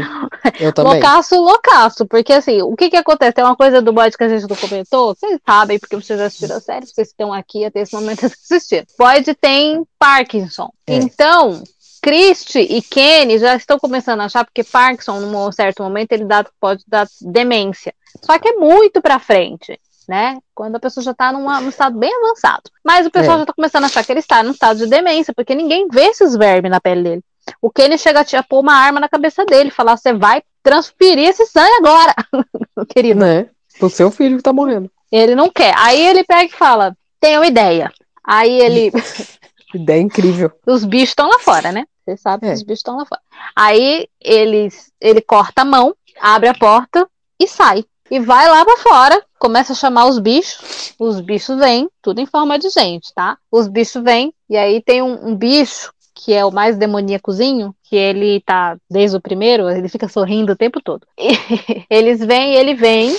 Eu 0.57 0.71
também. 0.71 0.93
Loucaço, 0.93 1.35
loucaço. 1.35 2.05
Porque 2.05 2.31
assim, 2.31 2.61
o 2.61 2.73
que 2.77 2.89
que 2.89 2.95
acontece? 2.95 3.33
Tem 3.33 3.43
uma 3.43 3.57
coisa 3.57 3.81
do 3.81 3.91
Boyd 3.91 4.15
que 4.15 4.23
a 4.23 4.29
gente 4.29 4.47
não 4.49 4.55
comentou. 4.55 5.13
Vocês 5.13 5.41
sabem, 5.45 5.77
porque 5.77 5.97
vocês 5.97 6.17
já 6.17 6.27
assistiram 6.27 6.55
a 6.55 6.61
série, 6.61 6.85
vocês 6.85 7.09
estão 7.09 7.33
aqui 7.33 7.65
até 7.65 7.81
esse 7.81 7.93
momento 7.93 8.23
assistindo. 8.31 8.85
Boyd 8.97 9.35
tem 9.35 9.85
Parkinson. 9.99 10.71
É. 10.87 10.95
Então, 10.95 11.61
Christie 12.01 12.61
e 12.61 12.81
Kenny 12.81 13.39
já 13.39 13.57
estão 13.57 13.77
começando 13.77 14.21
a 14.21 14.25
achar, 14.25 14.45
porque 14.45 14.63
Parkinson, 14.63 15.19
num 15.19 15.51
certo 15.51 15.83
momento, 15.83 16.13
ele 16.13 16.23
dá, 16.23 16.45
pode 16.61 16.85
dar 16.87 17.05
demência. 17.19 17.93
Só 18.21 18.39
que 18.39 18.47
é 18.47 18.53
muito 18.53 19.01
pra 19.01 19.19
frente 19.19 19.77
né? 20.07 20.37
Quando 20.53 20.75
a 20.75 20.79
pessoa 20.79 21.03
já 21.03 21.11
está 21.11 21.31
num 21.31 21.69
estado 21.69 21.97
bem 21.97 22.13
avançado. 22.15 22.63
Mas 22.83 23.05
o 23.05 23.11
pessoal 23.11 23.35
é. 23.35 23.37
já 23.37 23.43
está 23.43 23.53
começando 23.53 23.83
a 23.83 23.87
achar 23.87 24.03
que 24.03 24.11
ele 24.11 24.19
está 24.19 24.43
num 24.43 24.51
estado 24.51 24.77
de 24.77 24.87
demência, 24.87 25.33
porque 25.33 25.55
ninguém 25.55 25.87
vê 25.87 26.05
esses 26.05 26.35
vermes 26.35 26.71
na 26.71 26.79
pele 26.79 27.03
dele. 27.03 27.23
O 27.61 27.69
Kenny 27.69 27.97
chega 27.97 28.21
a 28.21 28.43
pôr 28.43 28.59
uma 28.59 28.73
arma 28.73 28.99
na 28.99 29.09
cabeça 29.09 29.45
dele, 29.45 29.71
falar: 29.71 29.97
você 29.97 30.13
vai 30.13 30.43
transferir 30.63 31.29
esse 31.29 31.45
sangue 31.45 31.73
agora, 31.77 32.13
querido. 32.89 33.19
Né? 33.19 33.49
O 33.81 33.89
seu 33.89 34.11
filho 34.11 34.37
que 34.37 34.43
tá 34.43 34.53
morrendo. 34.53 34.91
Ele 35.11 35.35
não 35.35 35.49
quer. 35.49 35.73
Aí 35.77 36.05
ele 36.05 36.23
pega 36.23 36.45
e 36.45 36.57
fala: 36.57 36.95
tenho 37.19 37.39
uma 37.39 37.47
ideia. 37.47 37.91
Aí 38.23 38.61
ele. 38.61 38.91
ideia 39.73 40.01
incrível. 40.01 40.51
Os 40.65 40.85
bichos 40.85 41.09
estão 41.09 41.27
lá 41.27 41.39
fora, 41.39 41.71
né? 41.71 41.85
Você 42.05 42.17
sabe 42.17 42.45
é. 42.45 42.49
que 42.49 42.55
os 42.55 42.63
bichos 42.63 42.79
estão 42.79 42.97
lá 42.97 43.05
fora. 43.05 43.21
Aí 43.55 44.07
ele, 44.19 44.69
ele 44.99 45.21
corta 45.21 45.61
a 45.61 45.65
mão, 45.65 45.95
abre 46.19 46.49
a 46.49 46.53
porta 46.53 47.07
e 47.39 47.47
sai 47.47 47.85
e 48.11 48.19
vai 48.19 48.49
lá 48.49 48.65
para 48.65 48.77
fora, 48.77 49.25
começa 49.39 49.71
a 49.71 49.75
chamar 49.75 50.05
os 50.07 50.19
bichos, 50.19 50.93
os 50.99 51.21
bichos 51.21 51.57
vêm, 51.57 51.89
tudo 52.01 52.19
em 52.19 52.25
forma 52.25 52.59
de 52.59 52.69
gente, 52.69 53.13
tá? 53.15 53.37
Os 53.49 53.69
bichos 53.69 54.03
vêm, 54.03 54.33
e 54.49 54.57
aí 54.57 54.81
tem 54.81 55.01
um, 55.01 55.29
um 55.29 55.35
bicho 55.35 55.93
que 56.13 56.33
é 56.33 56.43
o 56.43 56.51
mais 56.51 56.77
demoníacozinho, 56.77 57.73
que 57.83 57.95
ele 57.95 58.41
tá 58.41 58.77
desde 58.89 59.15
o 59.15 59.21
primeiro, 59.21 59.69
ele 59.69 59.87
fica 59.87 60.09
sorrindo 60.09 60.51
o 60.51 60.57
tempo 60.57 60.81
todo. 60.83 61.07
E 61.17 61.29
eles 61.89 62.19
vêm, 62.19 62.53
ele 62.53 62.75
vem, 62.75 63.15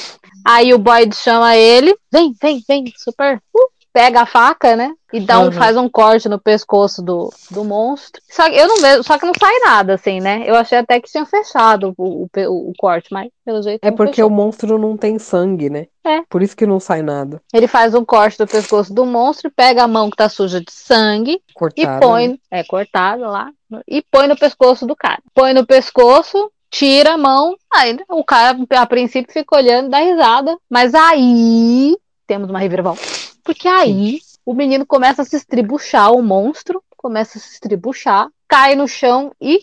aí 0.46 0.74
o 0.74 0.78
Boyd 0.78 1.16
chama 1.16 1.56
ele, 1.56 1.96
vem, 2.12 2.34
vem, 2.40 2.62
vem, 2.68 2.84
super, 2.94 3.42
uh, 3.54 3.71
pega 3.92 4.22
a 4.22 4.26
faca, 4.26 4.74
né? 4.74 4.92
E 5.12 5.20
dá 5.20 5.40
um, 5.40 5.44
uhum. 5.44 5.52
faz 5.52 5.76
um 5.76 5.88
corte 5.88 6.28
no 6.28 6.40
pescoço 6.40 7.02
do, 7.02 7.30
do 7.50 7.62
monstro. 7.64 8.22
Só 8.30 8.48
que 8.48 8.56
eu 8.56 8.66
não 8.66 8.80
vejo, 8.80 9.02
só 9.02 9.18
que 9.18 9.26
não 9.26 9.34
sai 9.38 9.58
nada, 9.58 9.94
assim, 9.94 10.20
né? 10.20 10.42
Eu 10.46 10.54
achei 10.54 10.78
até 10.78 10.98
que 10.98 11.10
tinha 11.10 11.26
fechado 11.26 11.94
o, 11.98 12.24
o, 12.24 12.70
o 12.70 12.72
corte, 12.78 13.12
mas 13.12 13.28
pelo 13.44 13.62
jeito. 13.62 13.84
É 13.84 13.90
porque 13.90 14.16
fechou. 14.16 14.28
o 14.28 14.30
monstro 14.30 14.78
não 14.78 14.96
tem 14.96 15.18
sangue, 15.18 15.68
né? 15.68 15.86
É. 16.04 16.22
Por 16.30 16.42
isso 16.42 16.56
que 16.56 16.66
não 16.66 16.80
sai 16.80 17.02
nada. 17.02 17.42
Ele 17.52 17.66
faz 17.66 17.94
um 17.94 18.04
corte 18.04 18.38
do 18.38 18.46
pescoço 18.46 18.94
do 18.94 19.04
monstro, 19.04 19.52
pega 19.54 19.82
a 19.82 19.88
mão 19.88 20.08
que 20.08 20.16
tá 20.16 20.28
suja 20.28 20.60
de 20.60 20.72
sangue 20.72 21.42
cortada, 21.54 21.96
e 21.96 22.00
põe. 22.00 22.28
Né? 22.28 22.38
É, 22.50 22.64
cortada 22.64 23.28
lá. 23.28 23.50
E 23.86 24.02
põe 24.10 24.26
no 24.26 24.36
pescoço 24.36 24.86
do 24.86 24.96
cara. 24.96 25.20
Põe 25.34 25.52
no 25.52 25.66
pescoço, 25.66 26.50
tira 26.70 27.14
a 27.14 27.18
mão. 27.18 27.54
Aí 27.72 27.98
o 28.08 28.24
cara, 28.24 28.58
a 28.70 28.86
princípio, 28.86 29.32
fica 29.32 29.56
olhando 29.56 29.88
e 29.88 29.90
dá 29.90 29.98
risada. 29.98 30.56
Mas 30.70 30.94
aí 30.94 31.96
temos 32.26 32.48
uma 32.48 32.58
reviravolta. 32.58 33.02
Porque 33.44 33.68
aí 33.68 34.20
o 34.44 34.54
menino 34.54 34.86
começa 34.86 35.22
a 35.22 35.24
se 35.24 35.36
estribuchar, 35.36 36.12
o 36.12 36.22
monstro 36.22 36.82
começa 36.96 37.38
a 37.38 37.40
se 37.40 37.54
estribuchar, 37.54 38.28
cai 38.48 38.74
no 38.74 38.86
chão 38.86 39.32
e 39.40 39.60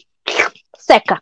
seca. 0.78 1.22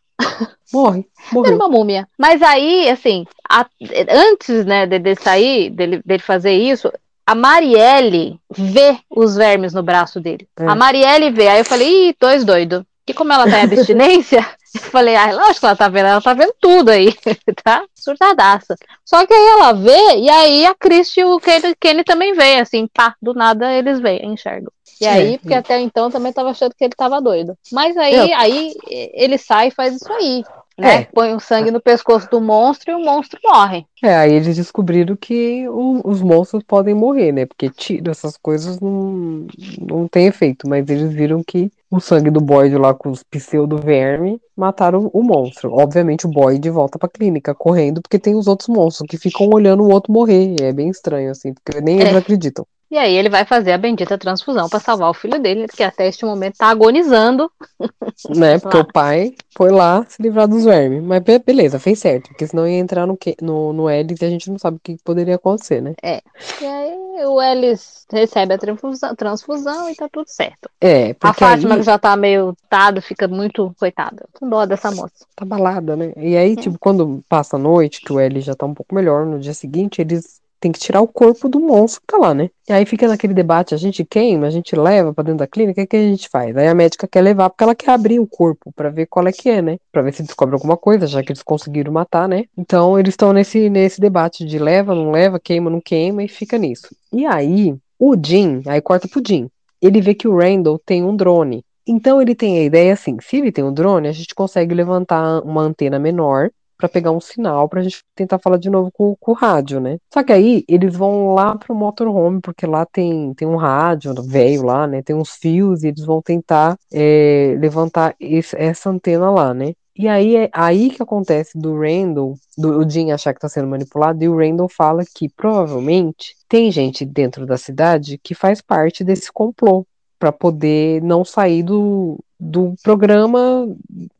Morre. 0.73 1.05
Morreu. 1.31 1.53
Era 1.53 1.55
uma 1.55 1.69
múmia. 1.69 2.07
Mas 2.17 2.41
aí, 2.41 2.89
assim, 2.89 3.25
a, 3.47 3.65
antes 4.09 4.65
né, 4.65 4.85
de, 4.85 4.99
de 4.99 5.15
sair, 5.15 5.69
dele, 5.69 6.01
dele 6.03 6.21
fazer 6.21 6.53
isso, 6.53 6.91
a 7.25 7.35
Marielle 7.35 8.39
vê 8.49 8.97
os 9.09 9.35
vermes 9.35 9.73
no 9.73 9.83
braço 9.83 10.19
dele. 10.19 10.47
É. 10.57 10.65
A 10.65 10.75
Marielle 10.75 11.29
vê. 11.31 11.47
Aí 11.47 11.59
eu 11.59 11.65
falei, 11.65 12.09
ih, 12.09 12.15
dois 12.19 12.43
doido. 12.43 12.85
E 13.07 13.13
como 13.13 13.31
ela 13.31 13.49
tá 13.49 13.59
em 13.59 13.63
abstinência, 13.71 14.45
falei, 14.77 15.15
ah, 15.15 15.31
lógico 15.33 15.61
que 15.61 15.65
ela 15.65 15.75
tá 15.75 15.89
vendo, 15.89 16.07
ela 16.07 16.21
tá 16.21 16.33
vendo 16.33 16.53
tudo 16.59 16.89
aí, 16.89 17.13
tá? 17.63 17.83
Surtadaça. 17.95 18.75
Só 19.05 19.25
que 19.25 19.33
aí 19.33 19.47
ela 19.47 19.73
vê, 19.73 20.17
e 20.17 20.29
aí 20.29 20.65
a 20.65 20.75
Christie 20.75 21.21
e 21.21 21.25
o 21.25 21.39
Kenny, 21.39 21.75
Kenny 21.79 22.03
também 22.03 22.33
vê, 22.33 22.59
assim, 22.59 22.87
pá, 22.87 23.15
do 23.21 23.33
nada 23.33 23.71
eles 23.73 23.99
veem, 23.99 24.33
enxergam. 24.33 24.71
E 24.99 25.05
é, 25.05 25.09
aí, 25.09 25.37
porque 25.37 25.53
até 25.53 25.79
então 25.79 26.09
também 26.09 26.33
tava 26.33 26.49
achando 26.49 26.73
que 26.75 26.83
ele 26.83 26.93
tava 26.95 27.21
doido. 27.21 27.55
Mas 27.71 27.95
aí, 27.97 28.33
aí 28.33 28.73
ele 28.87 29.37
sai 29.37 29.67
e 29.67 29.71
faz 29.71 29.95
isso 29.95 30.11
aí 30.11 30.43
né? 30.77 31.01
É. 31.01 31.03
Põe 31.05 31.33
o 31.33 31.39
sangue 31.39 31.71
no 31.71 31.81
pescoço 31.81 32.29
do 32.29 32.39
monstro 32.39 32.91
e 32.91 32.95
o 32.95 33.03
monstro 33.03 33.39
morre. 33.43 33.85
É, 34.03 34.15
aí 34.15 34.33
eles 34.33 34.55
descobriram 34.55 35.15
que 35.15 35.67
o, 35.69 36.01
os 36.03 36.21
monstros 36.21 36.63
podem 36.63 36.93
morrer, 36.93 37.31
né? 37.31 37.45
Porque 37.45 37.69
tiro, 37.69 38.11
essas 38.11 38.37
coisas 38.37 38.79
não, 38.79 39.47
não 39.79 40.07
tem 40.07 40.27
efeito, 40.27 40.67
mas 40.69 40.87
eles 40.89 41.11
viram 41.11 41.43
que 41.43 41.71
o 41.89 41.99
sangue 41.99 42.29
do 42.29 42.41
Boyd 42.41 42.77
lá 42.77 42.93
com 42.93 43.09
os 43.09 43.23
pseudo-verme 43.23 44.39
mataram 44.55 45.09
o 45.13 45.23
monstro. 45.23 45.73
Obviamente 45.73 46.27
o 46.27 46.29
Boyd 46.29 46.69
volta 46.69 46.99
pra 46.99 47.09
clínica 47.09 47.55
correndo, 47.55 48.01
porque 48.01 48.19
tem 48.19 48.35
os 48.35 48.47
outros 48.47 48.67
monstros 48.67 49.09
que 49.09 49.17
ficam 49.17 49.49
olhando 49.51 49.83
o 49.83 49.91
outro 49.91 50.11
morrer. 50.11 50.55
É 50.61 50.71
bem 50.71 50.89
estranho, 50.89 51.31
assim, 51.31 51.53
porque 51.53 51.81
nem 51.81 51.99
é. 51.99 52.01
eles 52.03 52.15
acreditam. 52.15 52.65
E 52.89 52.97
aí 52.97 53.15
ele 53.15 53.29
vai 53.29 53.43
fazer 53.43 53.73
a 53.73 53.77
bendita 53.77 54.17
transfusão 54.17 54.69
para 54.69 54.79
salvar 54.79 55.09
o 55.09 55.13
filho 55.13 55.39
dele, 55.39 55.67
que 55.67 55.83
até 55.83 56.07
este 56.07 56.25
momento 56.25 56.57
tá 56.57 56.67
agonizando. 56.67 57.51
Né, 58.35 58.57
porque 58.57 58.77
o 58.77 58.91
pai 58.91 59.35
foi 59.55 59.69
lá 59.69 60.03
se 60.09 60.21
livrar 60.21 60.47
dos 60.47 60.65
vermes. 60.65 61.03
Mas 61.03 61.21
beleza, 61.45 61.79
fez 61.79 61.99
certo, 61.99 62.29
porque 62.29 62.47
senão 62.47 62.67
ia 62.67 62.79
entrar 62.79 63.05
no, 63.05 63.17
no, 63.41 63.73
no 63.73 63.89
Ellis 63.89 64.19
e 64.21 64.25
a 64.25 64.29
gente 64.29 64.49
não 64.49 64.57
sabe 64.57 64.77
o 64.77 64.79
que 64.79 64.97
poderia 65.03 65.35
acontecer, 65.35 65.81
né? 65.81 65.93
É. 66.01 66.21
E 66.59 66.65
aí 66.65 67.25
o 67.25 67.41
Ellis 67.41 68.05
recebe 68.11 68.53
a 68.53 68.57
transfusão, 68.57 69.15
transfusão 69.15 69.89
e 69.89 69.95
tá 69.95 70.09
tudo 70.11 70.27
certo. 70.27 70.69
É, 70.81 71.15
A 71.21 71.33
Fátima, 71.33 71.75
aí... 71.75 71.79
que 71.79 71.85
já 71.85 71.97
tá 71.97 72.15
meio 72.15 72.55
tado, 72.69 73.01
fica 73.01 73.27
muito 73.27 73.73
coitada. 73.79 74.25
Com 74.33 74.49
dó 74.49 74.65
dessa 74.65 74.91
moça. 74.91 75.25
Tá 75.35 75.45
balada, 75.45 75.95
né? 75.95 76.13
E 76.17 76.35
aí, 76.35 76.53
é. 76.53 76.55
tipo, 76.55 76.77
quando 76.79 77.23
passa 77.29 77.55
a 77.55 77.59
noite, 77.59 78.01
que 78.01 78.11
o 78.11 78.19
Ellis 78.19 78.45
já 78.45 78.55
tá 78.55 78.65
um 78.65 78.73
pouco 78.73 78.95
melhor, 78.95 79.25
no 79.25 79.39
dia 79.39 79.53
seguinte, 79.53 80.01
eles 80.01 80.41
tem 80.59 80.71
que 80.71 80.79
tirar 80.79 81.01
o 81.01 81.07
corpo 81.07 81.47
do 81.47 81.59
monstro 81.59 82.01
que 82.01 82.07
tá 82.07 82.17
lá, 82.17 82.33
né? 82.33 82.49
E 82.67 82.73
aí 82.73 82.85
fica 82.85 83.07
naquele 83.07 83.33
debate, 83.33 83.73
a 83.73 83.77
gente 83.77 84.03
queima, 84.03 84.47
a 84.47 84.49
gente 84.49 84.75
leva 84.75 85.13
para 85.13 85.25
dentro 85.25 85.39
da 85.39 85.47
clínica, 85.47 85.81
o 85.81 85.87
que 85.87 85.95
a 85.95 86.01
gente 86.01 86.27
faz? 86.29 86.55
Aí 86.55 86.67
a 86.67 86.75
médica 86.75 87.07
quer 87.07 87.21
levar 87.21 87.49
porque 87.49 87.63
ela 87.63 87.75
quer 87.75 87.91
abrir 87.91 88.19
o 88.19 88.27
corpo 88.27 88.71
para 88.75 88.89
ver 88.89 89.05
qual 89.05 89.27
é 89.27 89.31
que 89.31 89.49
é, 89.49 89.61
né? 89.61 89.77
Para 89.91 90.01
ver 90.01 90.13
se 90.13 90.23
descobre 90.23 90.55
alguma 90.55 90.77
coisa, 90.77 91.07
já 91.07 91.23
que 91.23 91.31
eles 91.31 91.43
conseguiram 91.43 91.91
matar, 91.91 92.27
né? 92.27 92.45
Então 92.57 92.99
eles 92.99 93.13
estão 93.13 93.31
nesse 93.33 93.69
nesse 93.69 94.01
debate 94.01 94.45
de 94.45 94.59
leva, 94.59 94.93
não 94.93 95.11
leva, 95.11 95.39
queima, 95.39 95.69
não 95.69 95.81
queima 95.81 96.23
e 96.23 96.27
fica 96.27 96.57
nisso. 96.57 96.87
E 97.13 97.25
aí 97.25 97.75
o 97.99 98.15
Jim, 98.15 98.61
aí 98.67 98.81
corta 98.81 99.07
pro 99.07 99.21
Jim. 99.25 99.49
Ele 99.81 100.01
vê 100.01 100.13
que 100.13 100.27
o 100.27 100.37
Randall 100.37 100.79
tem 100.79 101.03
um 101.03 101.15
drone. 101.15 101.63
Então 101.87 102.21
ele 102.21 102.35
tem 102.35 102.59
a 102.59 102.63
ideia 102.63 102.93
assim, 102.93 103.17
se 103.21 103.37
ele 103.37 103.51
tem 103.51 103.63
um 103.63 103.73
drone, 103.73 104.07
a 104.07 104.11
gente 104.11 104.35
consegue 104.35 104.75
levantar 104.75 105.41
uma 105.41 105.61
antena 105.61 105.97
menor 105.97 106.49
para 106.77 106.87
pegar 106.87 107.11
um 107.11 107.19
sinal 107.19 107.67
pra 107.67 107.81
gente 107.81 108.03
tentar 108.15 108.39
falar 108.39 108.57
de 108.57 108.69
novo 108.69 108.91
com, 108.91 109.15
com, 109.19 109.31
o 109.31 109.35
rádio, 109.35 109.79
né? 109.79 109.97
Só 110.13 110.23
que 110.23 110.31
aí 110.31 110.63
eles 110.67 110.95
vão 110.95 111.33
lá 111.33 111.55
pro 111.57 111.75
motorhome, 111.75 112.39
porque 112.41 112.65
lá 112.65 112.85
tem, 112.85 113.33
tem 113.33 113.47
um 113.47 113.55
rádio 113.55 114.13
velho 114.23 114.63
lá, 114.63 114.85
né? 114.87 115.01
Tem 115.01 115.15
uns 115.15 115.31
fios 115.31 115.83
e 115.83 115.87
eles 115.87 116.05
vão 116.05 116.21
tentar 116.21 116.77
é, 116.93 117.55
levantar 117.59 118.15
esse, 118.19 118.55
essa 118.57 118.89
antena 118.89 119.29
lá, 119.31 119.53
né? 119.53 119.73
E 119.97 120.07
aí 120.07 120.35
é 120.35 120.49
aí 120.53 120.91
que 120.91 121.01
acontece 121.01 121.57
do 121.57 121.79
Randall, 121.79 122.35
do 122.55 122.79
o 122.79 122.87
Jim 122.87 123.09
achar 123.11 123.33
que 123.33 123.39
tá 123.39 123.49
sendo 123.49 123.67
manipulado, 123.67 124.23
e 124.23 124.29
o 124.29 124.37
Randall 124.37 124.69
fala 124.69 125.03
que 125.03 125.27
provavelmente 125.27 126.35
tem 126.47 126.71
gente 126.71 127.03
dentro 127.03 127.47
da 127.47 127.57
cidade 127.57 128.19
que 128.21 128.35
faz 128.35 128.61
parte 128.61 129.03
desse 129.03 129.31
complô 129.31 129.87
para 130.19 130.31
poder 130.31 131.01
não 131.01 131.25
sair 131.25 131.63
do, 131.63 132.19
do 132.39 132.75
programa 132.83 133.67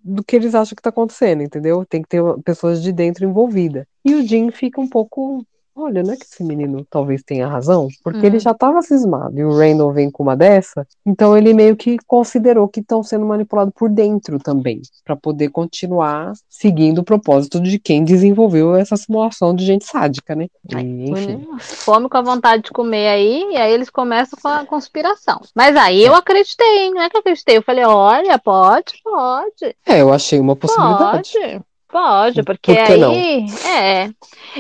do 0.04 0.24
que 0.24 0.36
eles 0.36 0.56
acham 0.56 0.76
que 0.76 0.80
está 0.80 0.90
acontecendo, 0.90 1.44
entendeu? 1.44 1.86
Tem 1.86 2.02
que 2.02 2.08
ter 2.08 2.22
pessoas 2.44 2.82
de 2.82 2.92
dentro 2.92 3.26
envolvidas. 3.26 3.86
E 4.04 4.16
o 4.16 4.26
Jim 4.26 4.50
fica 4.52 4.82
um 4.82 4.88
pouco 4.88 5.46
olha, 5.78 6.04
não 6.04 6.14
é 6.14 6.18
que 6.18 6.24
esse 6.24 6.44
menino 6.44 6.86
talvez 6.90 7.22
tenha 7.24 7.48
razão? 7.48 7.88
Porque 8.04 8.26
ele 8.26 8.38
hum. 8.38 8.42
já 8.42 8.52
estava 8.52 8.82
cismado 8.82 9.38
e 9.38 9.44
o 9.44 9.56
Randall 9.56 9.94
vem 9.94 10.10
com 10.10 10.24
uma 10.24 10.36
dessa, 10.36 10.86
então 11.06 11.38
ele 11.38 11.54
meio 11.54 11.76
que 11.76 11.98
considerou 12.06 12.68
que 12.68 12.80
estão 12.80 13.04
sendo 13.04 13.26
manipulados 13.26 13.74
por 13.76 13.90
dentro 13.90 14.40
também, 14.40 14.82
para 15.06 15.16
poder 15.16 15.50
continuar 15.50 16.34
seguindo 16.50 17.00
o 17.00 17.04
propósito 17.04 17.60
de 17.60 17.78
quem 17.80 18.04
desenvolveu 18.04 18.76
essa 18.76 18.98
simulação 18.98 19.54
de 19.54 19.66
gente 19.66 19.86
sádica, 19.86 20.36
né? 20.36 20.48
E, 20.70 21.10
enfim. 21.10 21.48
Fome 21.60 22.10
com 22.10 22.18
a 22.18 22.22
vontade 22.22 22.64
de 22.64 22.72
comer 22.72 23.08
aí, 23.08 23.44
e 23.52 23.58
aí 23.58 23.72
eles 23.72 23.90
começam 23.90 24.38
com 24.42 24.48
a 24.48 24.66
conspiração. 24.66 25.40
Mas 25.56 25.76
aí 25.76 26.04
eu 26.04 26.14
é. 26.14 26.18
acreditei, 26.18 26.86
hein? 26.86 26.92
Não 26.94 27.02
é 27.02 27.10
que 27.10 27.18
acreditei, 27.18 27.58
eu 27.58 27.64
falei, 27.64 27.86
olha, 27.86 28.38
pode, 28.40 28.94
pode. 29.04 29.76
É, 29.86 30.02
eu 30.02 30.12
achei 30.12 30.40
uma 30.40 30.56
possibilidade. 30.56 31.34
Pode. 31.34 31.62
Pode, 31.90 32.44
porque 32.44 32.74
Por 32.76 32.92
aí, 32.92 33.00
não? 33.00 33.14
é, 33.14 34.10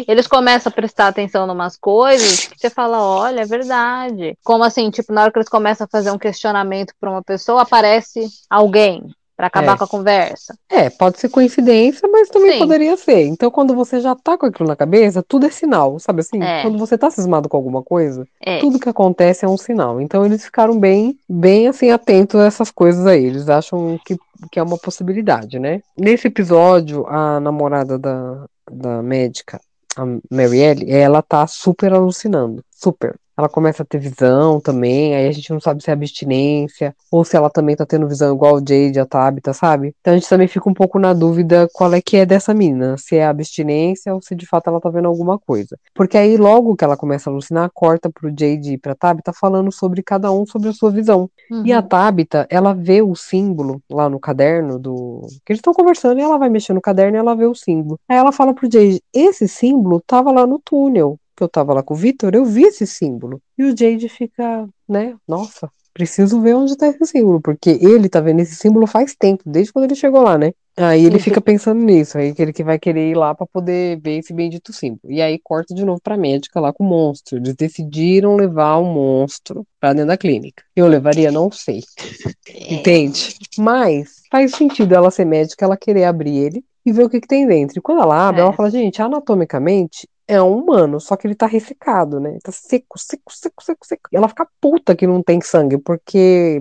eles 0.07 0.27
começam 0.27 0.69
a 0.69 0.73
prestar 0.73 1.07
atenção 1.07 1.45
em 1.45 1.51
umas 1.51 1.75
coisas 1.77 2.47
que 2.47 2.57
você 2.57 2.69
fala, 2.69 2.99
olha, 3.01 3.41
é 3.41 3.45
verdade. 3.45 4.37
Como 4.43 4.63
assim, 4.63 4.89
tipo, 4.89 5.11
na 5.11 5.23
hora 5.23 5.31
que 5.31 5.37
eles 5.37 5.49
começam 5.49 5.85
a 5.85 5.89
fazer 5.91 6.09
um 6.11 6.17
questionamento 6.17 6.93
para 6.99 7.09
uma 7.11 7.23
pessoa, 7.23 7.63
aparece 7.63 8.27
alguém. 8.49 9.03
Pra 9.35 9.45
acabar 9.45 9.73
É. 9.73 9.77
com 9.77 9.83
a 9.83 9.87
conversa. 9.87 10.57
É, 10.67 10.89
pode 10.89 11.19
ser 11.19 11.29
coincidência, 11.29 12.09
mas 12.11 12.27
também 12.27 12.53
Sim. 12.53 12.57
poderia 12.57 12.97
ser. 12.97 13.21
Então, 13.27 13.51
quando 13.51 13.75
você 13.75 13.99
já 13.99 14.15
tá 14.15 14.35
com 14.35 14.47
aquilo 14.47 14.67
na 14.67 14.75
cabeça, 14.75 15.21
tudo 15.21 15.45
é 15.45 15.51
sinal, 15.51 15.99
sabe 15.99 16.21
assim? 16.21 16.41
É. 16.41 16.63
Quando 16.63 16.79
você 16.79 16.97
tá 16.97 17.07
cismado 17.11 17.47
com 17.47 17.55
alguma 17.55 17.83
coisa, 17.83 18.27
É. 18.41 18.57
tudo 18.57 18.79
que 18.79 18.89
acontece 18.89 19.45
é 19.45 19.47
um 19.47 19.55
sinal. 19.55 20.01
Então, 20.01 20.25
eles 20.25 20.43
ficaram 20.43 20.79
bem, 20.79 21.19
bem 21.29 21.67
assim, 21.67 21.91
atentos 21.91 22.39
a 22.41 22.45
essas 22.45 22.71
coisas 22.71 23.05
aí. 23.05 23.25
Eles 23.25 23.47
acham 23.47 23.99
que, 24.03 24.17
que 24.51 24.59
é 24.59 24.63
uma 24.63 24.77
possibilidade, 24.77 25.59
né? 25.59 25.81
Nesse 25.97 26.27
episódio, 26.27 27.05
a 27.07 27.39
namorada 27.39 27.97
da, 27.97 28.45
da 28.71 29.01
médica, 29.01 29.59
a 29.95 30.05
Marielle, 30.29 30.89
ela 30.91 31.21
tá 31.21 31.45
super 31.47 31.93
alucinando. 31.93 32.63
Super. 32.77 33.15
Ela 33.37 33.47
começa 33.47 33.83
a 33.83 33.85
ter 33.85 33.99
visão 33.99 34.59
também, 34.59 35.15
aí 35.15 35.27
a 35.27 35.31
gente 35.31 35.51
não 35.51 35.59
sabe 35.59 35.83
se 35.83 35.91
é 35.91 35.93
abstinência, 35.93 36.95
ou 37.11 37.23
se 37.23 37.37
ela 37.37 37.51
também 37.51 37.75
tá 37.75 37.85
tendo 37.85 38.07
visão 38.07 38.33
igual 38.33 38.55
o 38.55 38.59
Jade, 38.59 38.99
a 38.99 39.05
Tabitha, 39.05 39.53
sabe? 39.53 39.93
Então 40.01 40.13
a 40.13 40.17
gente 40.17 40.27
também 40.27 40.47
fica 40.47 40.67
um 40.67 40.73
pouco 40.73 40.97
na 40.97 41.13
dúvida 41.13 41.67
qual 41.71 41.93
é 41.93 42.01
que 42.01 42.17
é 42.17 42.25
dessa 42.25 42.51
menina, 42.51 42.97
se 42.97 43.15
é 43.15 43.25
abstinência 43.27 44.11
ou 44.13 44.21
se 44.23 44.35
de 44.35 44.47
fato 44.47 44.69
ela 44.71 44.81
tá 44.81 44.89
vendo 44.89 45.07
alguma 45.07 45.37
coisa. 45.37 45.77
Porque 45.93 46.17
aí 46.17 46.35
logo 46.35 46.75
que 46.75 46.83
ela 46.83 46.97
começa 46.97 47.29
a 47.29 47.33
alucinar, 47.33 47.69
corta 47.73 48.09
pro 48.09 48.29
Jade 48.29 48.73
e 48.73 48.77
pra 48.77 48.95
Tabitha 48.95 49.31
falando 49.31 49.71
sobre 49.71 50.01
cada 50.01 50.31
um 50.31 50.43
sobre 50.45 50.69
a 50.69 50.73
sua 50.73 50.89
visão. 50.89 51.29
E 51.63 51.71
a 51.71 51.79
Uhum. 51.79 51.87
Tabitha, 51.87 52.47
ela 52.49 52.73
vê 52.73 53.03
o 53.03 53.15
símbolo 53.15 53.81
lá 53.87 54.09
no 54.09 54.19
caderno 54.19 54.79
do. 54.79 55.21
Que 55.45 55.53
eles 55.53 55.59
estão 55.59 55.73
conversando 55.73 56.19
e 56.19 56.23
ela 56.23 56.39
vai 56.39 56.49
mexer 56.49 56.73
no 56.73 56.81
caderno 56.81 57.17
e 57.17 57.19
ela 57.19 57.35
vê 57.35 57.45
o 57.45 57.53
símbolo. 57.53 57.99
Aí 58.09 58.17
ela 58.17 58.31
fala 58.31 58.53
pro 58.53 58.67
Jade: 58.71 58.99
esse 59.13 59.47
símbolo 59.47 60.01
tava 60.07 60.31
lá 60.31 60.47
no 60.47 60.59
túnel. 60.59 61.19
Que 61.37 61.43
eu 61.43 61.47
tava 61.47 61.71
lá 61.71 61.83
com 61.83 61.93
o 61.93 61.97
Victor, 61.97 62.33
eu 62.33 62.43
vi 62.43 62.63
esse 62.63 62.87
símbolo. 62.87 63.39
E 63.55 63.63
o 63.63 63.67
Jade 63.77 64.09
fica, 64.09 64.67
né? 64.89 65.15
Nossa, 65.27 65.69
preciso 65.93 66.41
ver 66.41 66.55
onde 66.55 66.75
tá 66.75 66.87
esse 66.87 67.05
símbolo. 67.05 67.39
Porque 67.39 67.69
ele 67.79 68.09
tá 68.09 68.19
vendo 68.19 68.39
esse 68.39 68.55
símbolo 68.55 68.87
faz 68.87 69.15
tempo, 69.15 69.43
desde 69.45 69.71
quando 69.71 69.85
ele 69.85 69.93
chegou 69.95 70.23
lá, 70.23 70.35
né? 70.35 70.51
Aí 70.75 71.05
ele 71.05 71.15
Uhum. 71.17 71.21
fica 71.21 71.39
pensando 71.41 71.79
nisso, 71.81 72.17
aí 72.19 72.33
que 72.35 72.41
ele 72.41 72.53
que 72.53 72.63
vai 72.63 72.77
querer 72.79 73.09
ir 73.11 73.15
lá 73.15 73.33
pra 73.35 73.45
poder 73.47 73.99
ver 73.99 74.17
esse 74.19 74.31
bendito 74.33 74.71
símbolo. 74.73 75.11
E 75.11 75.21
aí 75.21 75.39
corta 75.43 75.73
de 75.75 75.83
novo 75.85 75.99
pra 76.03 76.17
médica 76.17 76.59
lá 76.59 76.71
com 76.73 76.83
o 76.83 76.87
monstro. 76.87 77.37
Eles 77.37 77.55
decidiram 77.55 78.35
levar 78.35 78.77
o 78.77 78.83
monstro 78.85 79.63
pra 79.79 79.93
dentro 79.93 80.07
da 80.09 80.17
clínica. 80.17 80.63
Eu 80.75 80.87
levaria, 80.87 81.31
não 81.31 81.51
sei. 81.51 81.81
É. 82.49 82.73
Entende? 82.73 83.35
Mas 83.57 84.21
faz 84.31 84.51
sentido 84.55 84.95
ela 84.95 85.11
ser 85.11 85.25
médica, 85.25 85.63
ela 85.65 85.75
querer 85.77 86.05
abrir 86.05 86.35
ele 86.37 86.63
e 86.85 86.91
ver 86.93 87.03
o 87.03 87.09
que, 87.09 87.19
que 87.21 87.27
tem 87.27 87.45
dentro. 87.45 87.77
E 87.77 87.81
quando 87.81 88.01
ela 88.01 88.27
abre, 88.29 88.41
É. 88.41 88.43
ela 88.43 88.53
fala, 88.53 88.69
gente, 88.71 89.01
anatomicamente 89.01 90.07
é 90.27 90.41
um 90.41 90.57
humano, 90.57 90.99
só 90.99 91.15
que 91.15 91.25
ele 91.25 91.35
tá 91.35 91.45
ressecado, 91.45 92.19
né? 92.19 92.37
Tá 92.43 92.51
seco, 92.51 92.99
seco, 92.99 93.31
seco, 93.31 93.63
seco, 93.63 93.87
seco. 93.87 94.09
E 94.11 94.17
ela 94.17 94.27
fica 94.27 94.47
puta 94.59 94.95
que 94.95 95.07
não 95.07 95.23
tem 95.23 95.39
sangue, 95.39 95.77
porque 95.77 96.59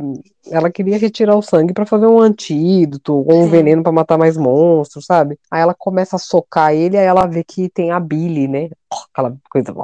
ela 0.51 0.71
queria 0.71 0.97
retirar 0.97 1.35
o 1.35 1.43
sangue 1.43 1.75
pra 1.75 1.85
fazer 1.85 2.07
um 2.07 2.21
antídoto 2.21 3.13
ou 3.13 3.43
um 3.43 3.49
veneno 3.49 3.83
pra 3.83 3.91
matar 3.91 4.17
mais 4.17 4.37
monstros, 4.37 5.05
sabe? 5.05 5.37
Aí 5.51 5.61
ela 5.61 5.75
começa 5.75 6.15
a 6.15 6.19
socar 6.19 6.73
ele, 6.73 6.97
aí 6.97 7.05
ela 7.05 7.27
vê 7.27 7.43
que 7.43 7.69
tem 7.69 7.91
a 7.91 7.99
bile, 7.99 8.47
né? 8.47 8.71
Aquela 9.13 9.37
coisa 9.51 9.75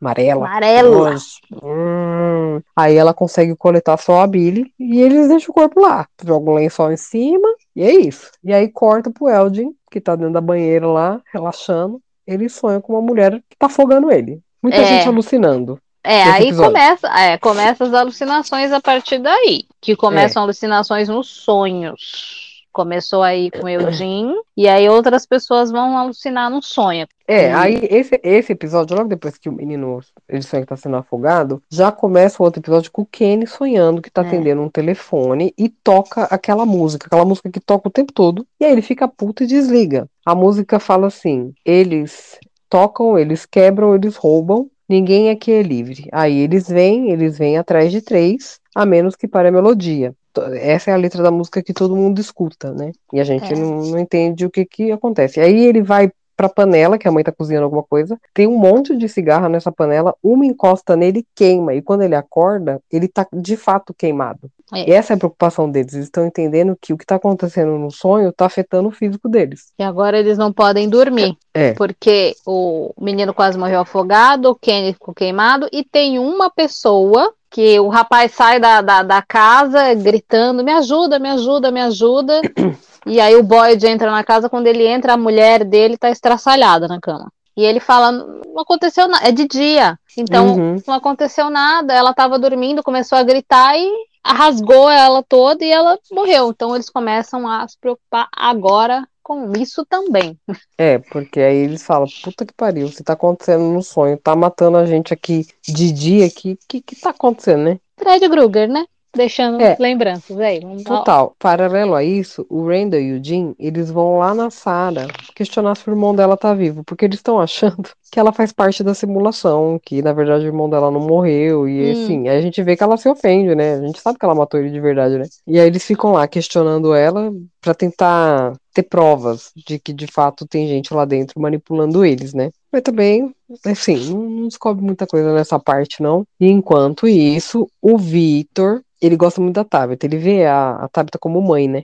amarela. 0.00 0.46
Amarela. 0.46 1.14
Hum. 1.62 2.60
Aí 2.74 2.96
ela 2.96 3.14
consegue 3.14 3.54
coletar 3.54 3.96
só 3.96 4.22
a 4.22 4.26
bile 4.26 4.72
e 4.76 5.00
eles 5.00 5.28
deixam 5.28 5.52
o 5.52 5.54
corpo 5.54 5.80
lá. 5.80 6.08
Joga 6.24 6.50
um 6.50 6.54
lençol 6.54 6.90
em 6.90 6.96
cima 6.96 7.48
e 7.76 7.82
é 7.84 7.92
isso. 7.92 8.32
E 8.42 8.52
aí 8.52 8.68
corta 8.68 9.08
pro 9.10 9.28
Eldin, 9.28 9.72
que 9.88 10.00
tá 10.00 10.16
dentro 10.16 10.32
da 10.32 10.40
banheira 10.40 10.88
lá, 10.88 11.20
relaxando. 11.32 12.02
Ele 12.32 12.48
sonha 12.48 12.80
com 12.80 12.92
uma 12.92 13.02
mulher 13.02 13.42
que 13.48 13.56
tá 13.58 13.66
afogando 13.66 14.10
ele. 14.10 14.40
Muita 14.62 14.78
É. 14.78 14.84
gente 14.84 15.08
alucinando. 15.08 15.80
É, 16.02 16.22
aí 16.22 16.44
episódio. 16.44 16.72
começa, 16.72 17.08
é, 17.08 17.36
começa 17.38 17.84
as 17.84 17.92
alucinações 17.92 18.72
a 18.72 18.80
partir 18.80 19.18
daí. 19.18 19.64
Que 19.80 19.94
começam 19.96 20.42
alucinações 20.42 21.08
nos 21.08 21.28
sonhos. 21.28 22.49
Começou 22.72 23.22
aí 23.22 23.50
com 23.50 23.64
o 23.66 23.68
Eugene, 23.68 24.34
e 24.56 24.68
aí 24.68 24.88
outras 24.88 25.26
pessoas 25.26 25.70
vão 25.70 25.96
alucinar 25.98 26.50
no 26.50 26.62
sonho. 26.62 27.06
É, 27.26 27.52
aí 27.52 27.80
esse, 27.90 28.20
esse 28.22 28.52
episódio, 28.52 28.96
logo 28.96 29.08
depois 29.08 29.36
que 29.38 29.48
o 29.48 29.52
menino 29.52 30.00
ele 30.28 30.42
sonha 30.42 30.62
que 30.62 30.68
tá 30.68 30.76
sendo 30.76 30.96
afogado, 30.96 31.62
já 31.70 31.90
começa 31.92 32.42
o 32.42 32.44
outro 32.46 32.60
episódio 32.60 32.90
com 32.90 33.02
o 33.02 33.06
Kenny 33.06 33.46
sonhando 33.46 34.02
que 34.02 34.10
tá 34.10 34.22
É. 34.22 34.26
atendendo 34.26 34.62
um 34.62 34.68
telefone 34.68 35.52
e 35.58 35.68
toca 35.68 36.24
aquela 36.24 36.64
música, 36.66 37.06
aquela 37.06 37.24
música 37.24 37.50
que 37.50 37.60
toca 37.60 37.88
o 37.88 37.92
tempo 37.92 38.12
todo, 38.12 38.46
e 38.60 38.64
aí 38.64 38.72
ele 38.72 38.82
fica 38.82 39.06
puto 39.08 39.42
e 39.42 39.46
desliga. 39.46 40.08
A 40.24 40.34
música 40.34 40.78
fala 40.78 41.06
assim: 41.08 41.52
eles 41.64 42.38
tocam, 42.68 43.18
eles 43.18 43.46
quebram, 43.46 43.94
eles 43.94 44.16
roubam, 44.16 44.68
ninguém 44.88 45.30
aqui 45.30 45.50
é 45.52 45.62
livre. 45.62 46.08
Aí 46.12 46.38
eles 46.38 46.68
vêm, 46.68 47.10
eles 47.10 47.36
vêm 47.38 47.58
atrás 47.58 47.90
de 47.90 48.00
três, 48.00 48.60
a 48.74 48.84
menos 48.86 49.16
que 49.16 49.26
pare 49.28 49.48
a 49.48 49.52
melodia. 49.52 50.14
Essa 50.54 50.90
é 50.90 50.94
a 50.94 50.96
letra 50.96 51.22
da 51.22 51.30
música 51.30 51.62
que 51.62 51.72
todo 51.72 51.96
mundo 51.96 52.20
escuta, 52.20 52.72
né? 52.72 52.92
E 53.12 53.20
a 53.20 53.24
gente 53.24 53.52
É. 53.52 53.56
não, 53.56 53.82
não 53.82 53.98
entende 53.98 54.46
o 54.46 54.50
que 54.50 54.64
que 54.64 54.92
acontece. 54.92 55.40
Aí 55.40 55.66
ele 55.66 55.82
vai 55.82 56.10
pra 56.40 56.48
panela, 56.48 56.96
que 56.96 57.06
a 57.06 57.12
mãe 57.12 57.22
tá 57.22 57.30
cozinhando 57.30 57.64
alguma 57.64 57.82
coisa, 57.82 58.18
tem 58.32 58.46
um 58.46 58.56
monte 58.56 58.96
de 58.96 59.06
cigarra 59.10 59.46
nessa 59.46 59.70
panela, 59.70 60.14
uma 60.22 60.46
encosta 60.46 60.96
nele 60.96 61.18
e 61.18 61.26
queima, 61.34 61.74
e 61.74 61.82
quando 61.82 62.00
ele 62.00 62.14
acorda, 62.14 62.80
ele 62.90 63.08
tá 63.08 63.26
de 63.30 63.58
fato 63.58 63.92
queimado. 63.92 64.50
É. 64.72 64.88
E 64.88 64.90
essa 64.90 65.12
é 65.12 65.16
a 65.16 65.18
preocupação 65.18 65.70
deles, 65.70 65.92
eles 65.92 66.06
estão 66.06 66.24
entendendo 66.24 66.74
que 66.80 66.94
o 66.94 66.96
que 66.96 67.04
tá 67.04 67.16
acontecendo 67.16 67.72
no 67.76 67.90
sonho 67.90 68.32
tá 68.32 68.46
afetando 68.46 68.88
o 68.88 68.92
físico 68.92 69.28
deles. 69.28 69.66
E 69.78 69.82
agora 69.82 70.18
eles 70.18 70.38
não 70.38 70.50
podem 70.50 70.88
dormir. 70.88 71.36
É. 71.52 71.74
Porque 71.74 72.34
o 72.46 72.94
menino 72.98 73.34
quase 73.34 73.58
morreu 73.58 73.80
afogado, 73.80 74.48
o 74.48 74.54
Kenny 74.54 74.94
ficou 74.94 75.12
queimado, 75.12 75.68
e 75.70 75.84
tem 75.84 76.18
uma 76.18 76.48
pessoa 76.48 77.34
que 77.50 77.80
o 77.80 77.88
rapaz 77.88 78.32
sai 78.32 78.60
da, 78.60 78.80
da, 78.80 79.02
da 79.02 79.22
casa 79.22 79.92
gritando: 79.94 80.62
me 80.62 80.72
ajuda, 80.72 81.18
me 81.18 81.28
ajuda, 81.28 81.70
me 81.70 81.80
ajuda. 81.80 82.40
E 83.06 83.18
aí 83.18 83.34
o 83.34 83.42
Boyd 83.42 83.86
entra 83.86 84.10
na 84.10 84.22
casa, 84.22 84.50
quando 84.50 84.66
ele 84.66 84.86
entra, 84.86 85.14
a 85.14 85.16
mulher 85.16 85.64
dele 85.64 85.96
tá 85.96 86.10
estraçalhada 86.10 86.86
na 86.86 87.00
cama. 87.00 87.32
E 87.56 87.64
ele 87.64 87.80
fala: 87.80 88.12
não 88.12 88.60
aconteceu 88.60 89.08
nada, 89.08 89.26
é 89.26 89.32
de 89.32 89.48
dia. 89.48 89.98
Então 90.16 90.54
Uhum. 90.54 90.82
não 90.86 90.94
aconteceu 90.94 91.48
nada. 91.48 91.94
Ela 91.94 92.12
tava 92.12 92.38
dormindo, 92.38 92.82
começou 92.82 93.16
a 93.16 93.22
gritar 93.22 93.74
e 93.78 93.90
rasgou 94.24 94.90
ela 94.90 95.22
toda 95.22 95.64
e 95.64 95.70
ela 95.70 95.98
morreu. 96.12 96.50
Então 96.50 96.74
eles 96.74 96.90
começam 96.90 97.48
a 97.48 97.66
se 97.66 97.78
preocupar 97.80 98.28
agora 98.36 99.08
com 99.22 99.52
isso 99.56 99.84
também. 99.86 100.38
É, 100.76 100.98
porque 100.98 101.40
aí 101.40 101.56
eles 101.56 101.82
falam, 101.82 102.08
puta 102.22 102.46
que 102.46 102.54
pariu, 102.54 102.88
se 102.88 103.04
tá 103.04 103.12
acontecendo 103.12 103.64
no 103.64 103.82
sonho, 103.82 104.16
tá 104.16 104.34
matando 104.34 104.76
a 104.76 104.86
gente 104.86 105.12
aqui 105.12 105.46
de 105.62 105.92
dia, 105.92 106.30
que 106.30 106.58
que, 106.68 106.80
que 106.80 106.96
tá 106.96 107.10
acontecendo, 107.10 107.64
né? 107.64 107.80
Fred 107.98 108.28
Krueger, 108.28 108.68
né? 108.68 108.84
Deixando 109.14 109.60
É. 109.60 109.76
lembranças 109.78 110.38
aí. 110.38 110.60
Vamos 110.60 110.84
lá. 110.84 110.98
Total. 110.98 111.34
Paralelo 111.38 111.94
a 111.94 112.04
isso, 112.04 112.46
o 112.48 112.66
Randall 112.68 113.00
e 113.00 113.12
o 113.18 113.24
Jim, 113.24 113.54
eles 113.58 113.90
vão 113.90 114.18
lá 114.18 114.32
na 114.34 114.50
Sarah 114.50 115.08
questionar 115.34 115.74
se 115.76 115.88
o 115.88 115.92
irmão 115.92 116.14
dela 116.14 116.36
tá 116.36 116.54
vivo, 116.54 116.84
porque 116.84 117.04
eles 117.04 117.18
estão 117.18 117.40
achando 117.40 117.88
que 118.10 118.20
ela 118.20 118.32
faz 118.32 118.52
parte 118.52 118.82
da 118.84 118.94
simulação, 118.94 119.80
que 119.84 120.00
na 120.02 120.12
verdade 120.12 120.44
o 120.44 120.48
irmão 120.48 120.70
dela 120.70 120.90
não 120.90 121.00
morreu, 121.00 121.68
e 121.68 121.88
Hum. 121.88 121.92
assim, 121.92 122.28
aí 122.28 122.36
a 122.38 122.40
gente 122.40 122.62
vê 122.62 122.76
que 122.76 122.82
ela 122.82 122.96
se 122.96 123.08
ofende, 123.08 123.54
né? 123.54 123.74
A 123.74 123.80
gente 123.86 124.00
sabe 124.00 124.18
que 124.18 124.24
ela 124.24 124.34
matou 124.34 124.60
ele 124.60 124.70
de 124.70 124.80
verdade, 124.80 125.18
né? 125.18 125.24
E 125.46 125.58
aí 125.58 125.66
eles 125.66 125.84
ficam 125.84 126.12
lá 126.12 126.26
questionando 126.28 126.94
ela 126.94 127.32
pra 127.60 127.74
tentar 127.74 128.52
ter 128.72 128.84
provas 128.84 129.50
de 129.56 129.78
que 129.80 129.92
de 129.92 130.06
fato 130.06 130.46
tem 130.46 130.68
gente 130.68 130.94
lá 130.94 131.04
dentro 131.04 131.40
manipulando 131.40 132.04
eles, 132.04 132.32
né? 132.32 132.50
Mas 132.72 132.82
também, 132.82 133.32
assim, 133.66 133.96
não, 134.08 134.18
não 134.30 134.48
descobre 134.48 134.82
muita 134.84 135.04
coisa 135.06 135.32
nessa 135.34 135.58
parte, 135.58 136.00
não. 136.00 136.24
E 136.38 136.48
enquanto 136.48 137.08
isso, 137.08 137.68
o 137.82 137.98
Victor, 137.98 138.80
ele 139.00 139.16
gosta 139.16 139.40
muito 139.40 139.56
da 139.56 139.64
Tabitha, 139.64 140.06
ele 140.06 140.18
vê 140.18 140.46
a, 140.46 140.72
a 140.84 140.88
Tabitha 140.88 141.18
como 141.18 141.40
mãe, 141.42 141.68
né? 141.68 141.82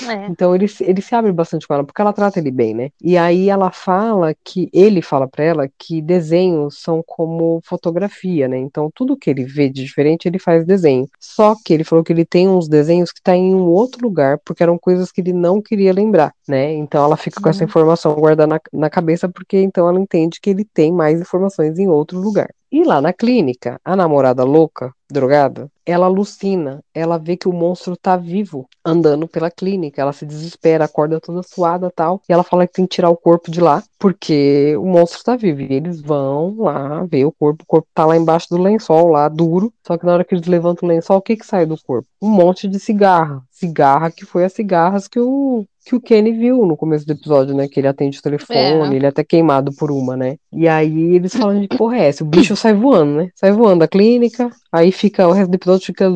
É. 0.00 0.32
Então 0.32 0.54
ele, 0.54 0.68
se- 0.68 0.84
ele 0.84 1.02
se 1.02 1.14
abre 1.14 1.32
bastante 1.32 1.66
com 1.66 1.74
ela, 1.74 1.84
porque 1.84 2.00
ela 2.00 2.12
trata 2.12 2.38
ele 2.38 2.50
bem, 2.50 2.74
né? 2.74 2.90
E 3.02 3.16
aí 3.18 3.48
ela 3.48 3.70
fala 3.72 4.34
que, 4.44 4.68
ele 4.72 5.02
fala 5.02 5.28
pra 5.28 5.44
ela 5.44 5.68
que 5.78 6.00
desenhos 6.00 6.80
são 6.80 7.02
como 7.06 7.60
fotografia, 7.64 8.48
né? 8.48 8.58
Então 8.58 8.90
tudo 8.94 9.16
que 9.16 9.30
ele 9.30 9.44
vê 9.44 9.68
de 9.68 9.82
diferente, 9.84 10.26
ele 10.26 10.38
faz 10.38 10.64
desenho. 10.64 11.08
Só 11.20 11.56
que 11.64 11.72
ele 11.74 11.84
falou 11.84 12.04
que 12.04 12.12
ele 12.12 12.24
tem 12.24 12.48
uns 12.48 12.68
desenhos 12.68 13.12
que 13.12 13.20
tá 13.22 13.34
em 13.36 13.54
um 13.54 13.66
outro 13.66 14.00
lugar, 14.02 14.38
porque 14.44 14.62
eram 14.62 14.78
coisas 14.78 15.10
que 15.12 15.20
ele 15.20 15.32
não 15.32 15.60
queria 15.60 15.92
lembrar, 15.92 16.32
né? 16.48 16.72
Então 16.74 17.04
ela 17.04 17.16
fica 17.16 17.40
com 17.40 17.48
essa 17.48 17.64
Uhum. 17.64 17.68
informação 17.68 18.14
guardada 18.14 18.46
na, 18.46 18.60
na 18.72 18.90
cabeça, 18.90 19.28
porque 19.28 19.58
então 19.58 19.88
ela 19.88 20.00
entende 20.00 20.40
que 20.40 20.50
ele 20.50 20.64
tem 20.64 20.92
mais 20.92 21.20
informações 21.20 21.78
em 21.78 21.88
outro 21.88 22.18
lugar. 22.20 22.48
E 22.72 22.82
lá 22.84 23.02
na 23.02 23.12
clínica, 23.12 23.78
a 23.84 23.94
namorada 23.94 24.44
louca, 24.44 24.94
drogada, 25.12 25.70
ela 25.84 26.06
alucina, 26.06 26.82
ela 26.94 27.18
vê 27.18 27.36
que 27.36 27.46
o 27.46 27.52
monstro 27.52 27.94
tá 27.98 28.16
vivo, 28.16 28.66
andando 28.82 29.28
pela 29.28 29.50
clínica, 29.50 30.00
ela 30.00 30.14
se 30.14 30.24
desespera, 30.24 30.86
acorda 30.86 31.20
toda 31.20 31.42
suada 31.42 31.90
tal, 31.94 32.22
e 32.26 32.32
ela 32.32 32.42
fala 32.42 32.66
que 32.66 32.72
tem 32.72 32.86
que 32.86 32.94
tirar 32.94 33.10
o 33.10 33.16
corpo 33.16 33.50
de 33.50 33.60
lá, 33.60 33.82
porque 33.98 34.74
o 34.78 34.86
monstro 34.86 35.22
tá 35.22 35.36
vivo, 35.36 35.60
e 35.60 35.70
eles 35.70 36.00
vão 36.00 36.56
lá 36.60 37.04
ver 37.04 37.26
o 37.26 37.32
corpo, 37.32 37.62
o 37.62 37.66
corpo 37.66 37.88
tá 37.92 38.06
lá 38.06 38.16
embaixo 38.16 38.48
do 38.48 38.56
lençol, 38.56 39.08
lá, 39.08 39.28
duro, 39.28 39.70
só 39.86 39.98
que 39.98 40.06
na 40.06 40.14
hora 40.14 40.24
que 40.24 40.34
eles 40.34 40.46
levantam 40.46 40.88
o 40.88 40.92
lençol, 40.92 41.18
o 41.18 41.22
que 41.22 41.36
que 41.36 41.44
sai 41.44 41.66
do 41.66 41.76
corpo? 41.84 42.08
Um 42.22 42.30
monte 42.30 42.66
de 42.66 42.80
cigarra, 42.80 43.42
cigarra 43.66 44.10
que 44.10 44.24
foi 44.24 44.44
as 44.44 44.52
cigarras 44.52 45.06
que 45.08 45.18
o 45.20 45.64
que 45.84 45.96
o 45.96 46.00
Kenny 46.00 46.30
viu 46.32 46.64
no 46.64 46.76
começo 46.76 47.04
do 47.04 47.12
episódio, 47.12 47.56
né? 47.56 47.66
Que 47.66 47.80
ele 47.80 47.88
atende 47.88 48.16
o 48.18 48.22
telefone, 48.22 48.94
É. 48.94 48.96
ele 48.96 49.04
é 49.04 49.08
até 49.08 49.24
queimado 49.24 49.72
por 49.72 49.90
uma, 49.90 50.16
né? 50.16 50.36
E 50.52 50.68
aí 50.68 51.16
eles 51.16 51.34
falam 51.34 51.60
de 51.60 51.66
porra 51.66 51.96
é 51.98 52.08
essa? 52.08 52.22
O 52.22 52.26
bicho 52.26 52.54
sai 52.54 52.72
voando, 52.72 53.16
né? 53.16 53.30
Sai 53.34 53.50
voando 53.52 53.80
da 53.80 53.88
clínica, 53.88 54.48
aí 54.72 54.92
fica, 54.92 55.26
o 55.26 55.32
resto 55.32 55.50
do 55.50 55.54
episódio 55.56 55.86
fica 55.86 56.08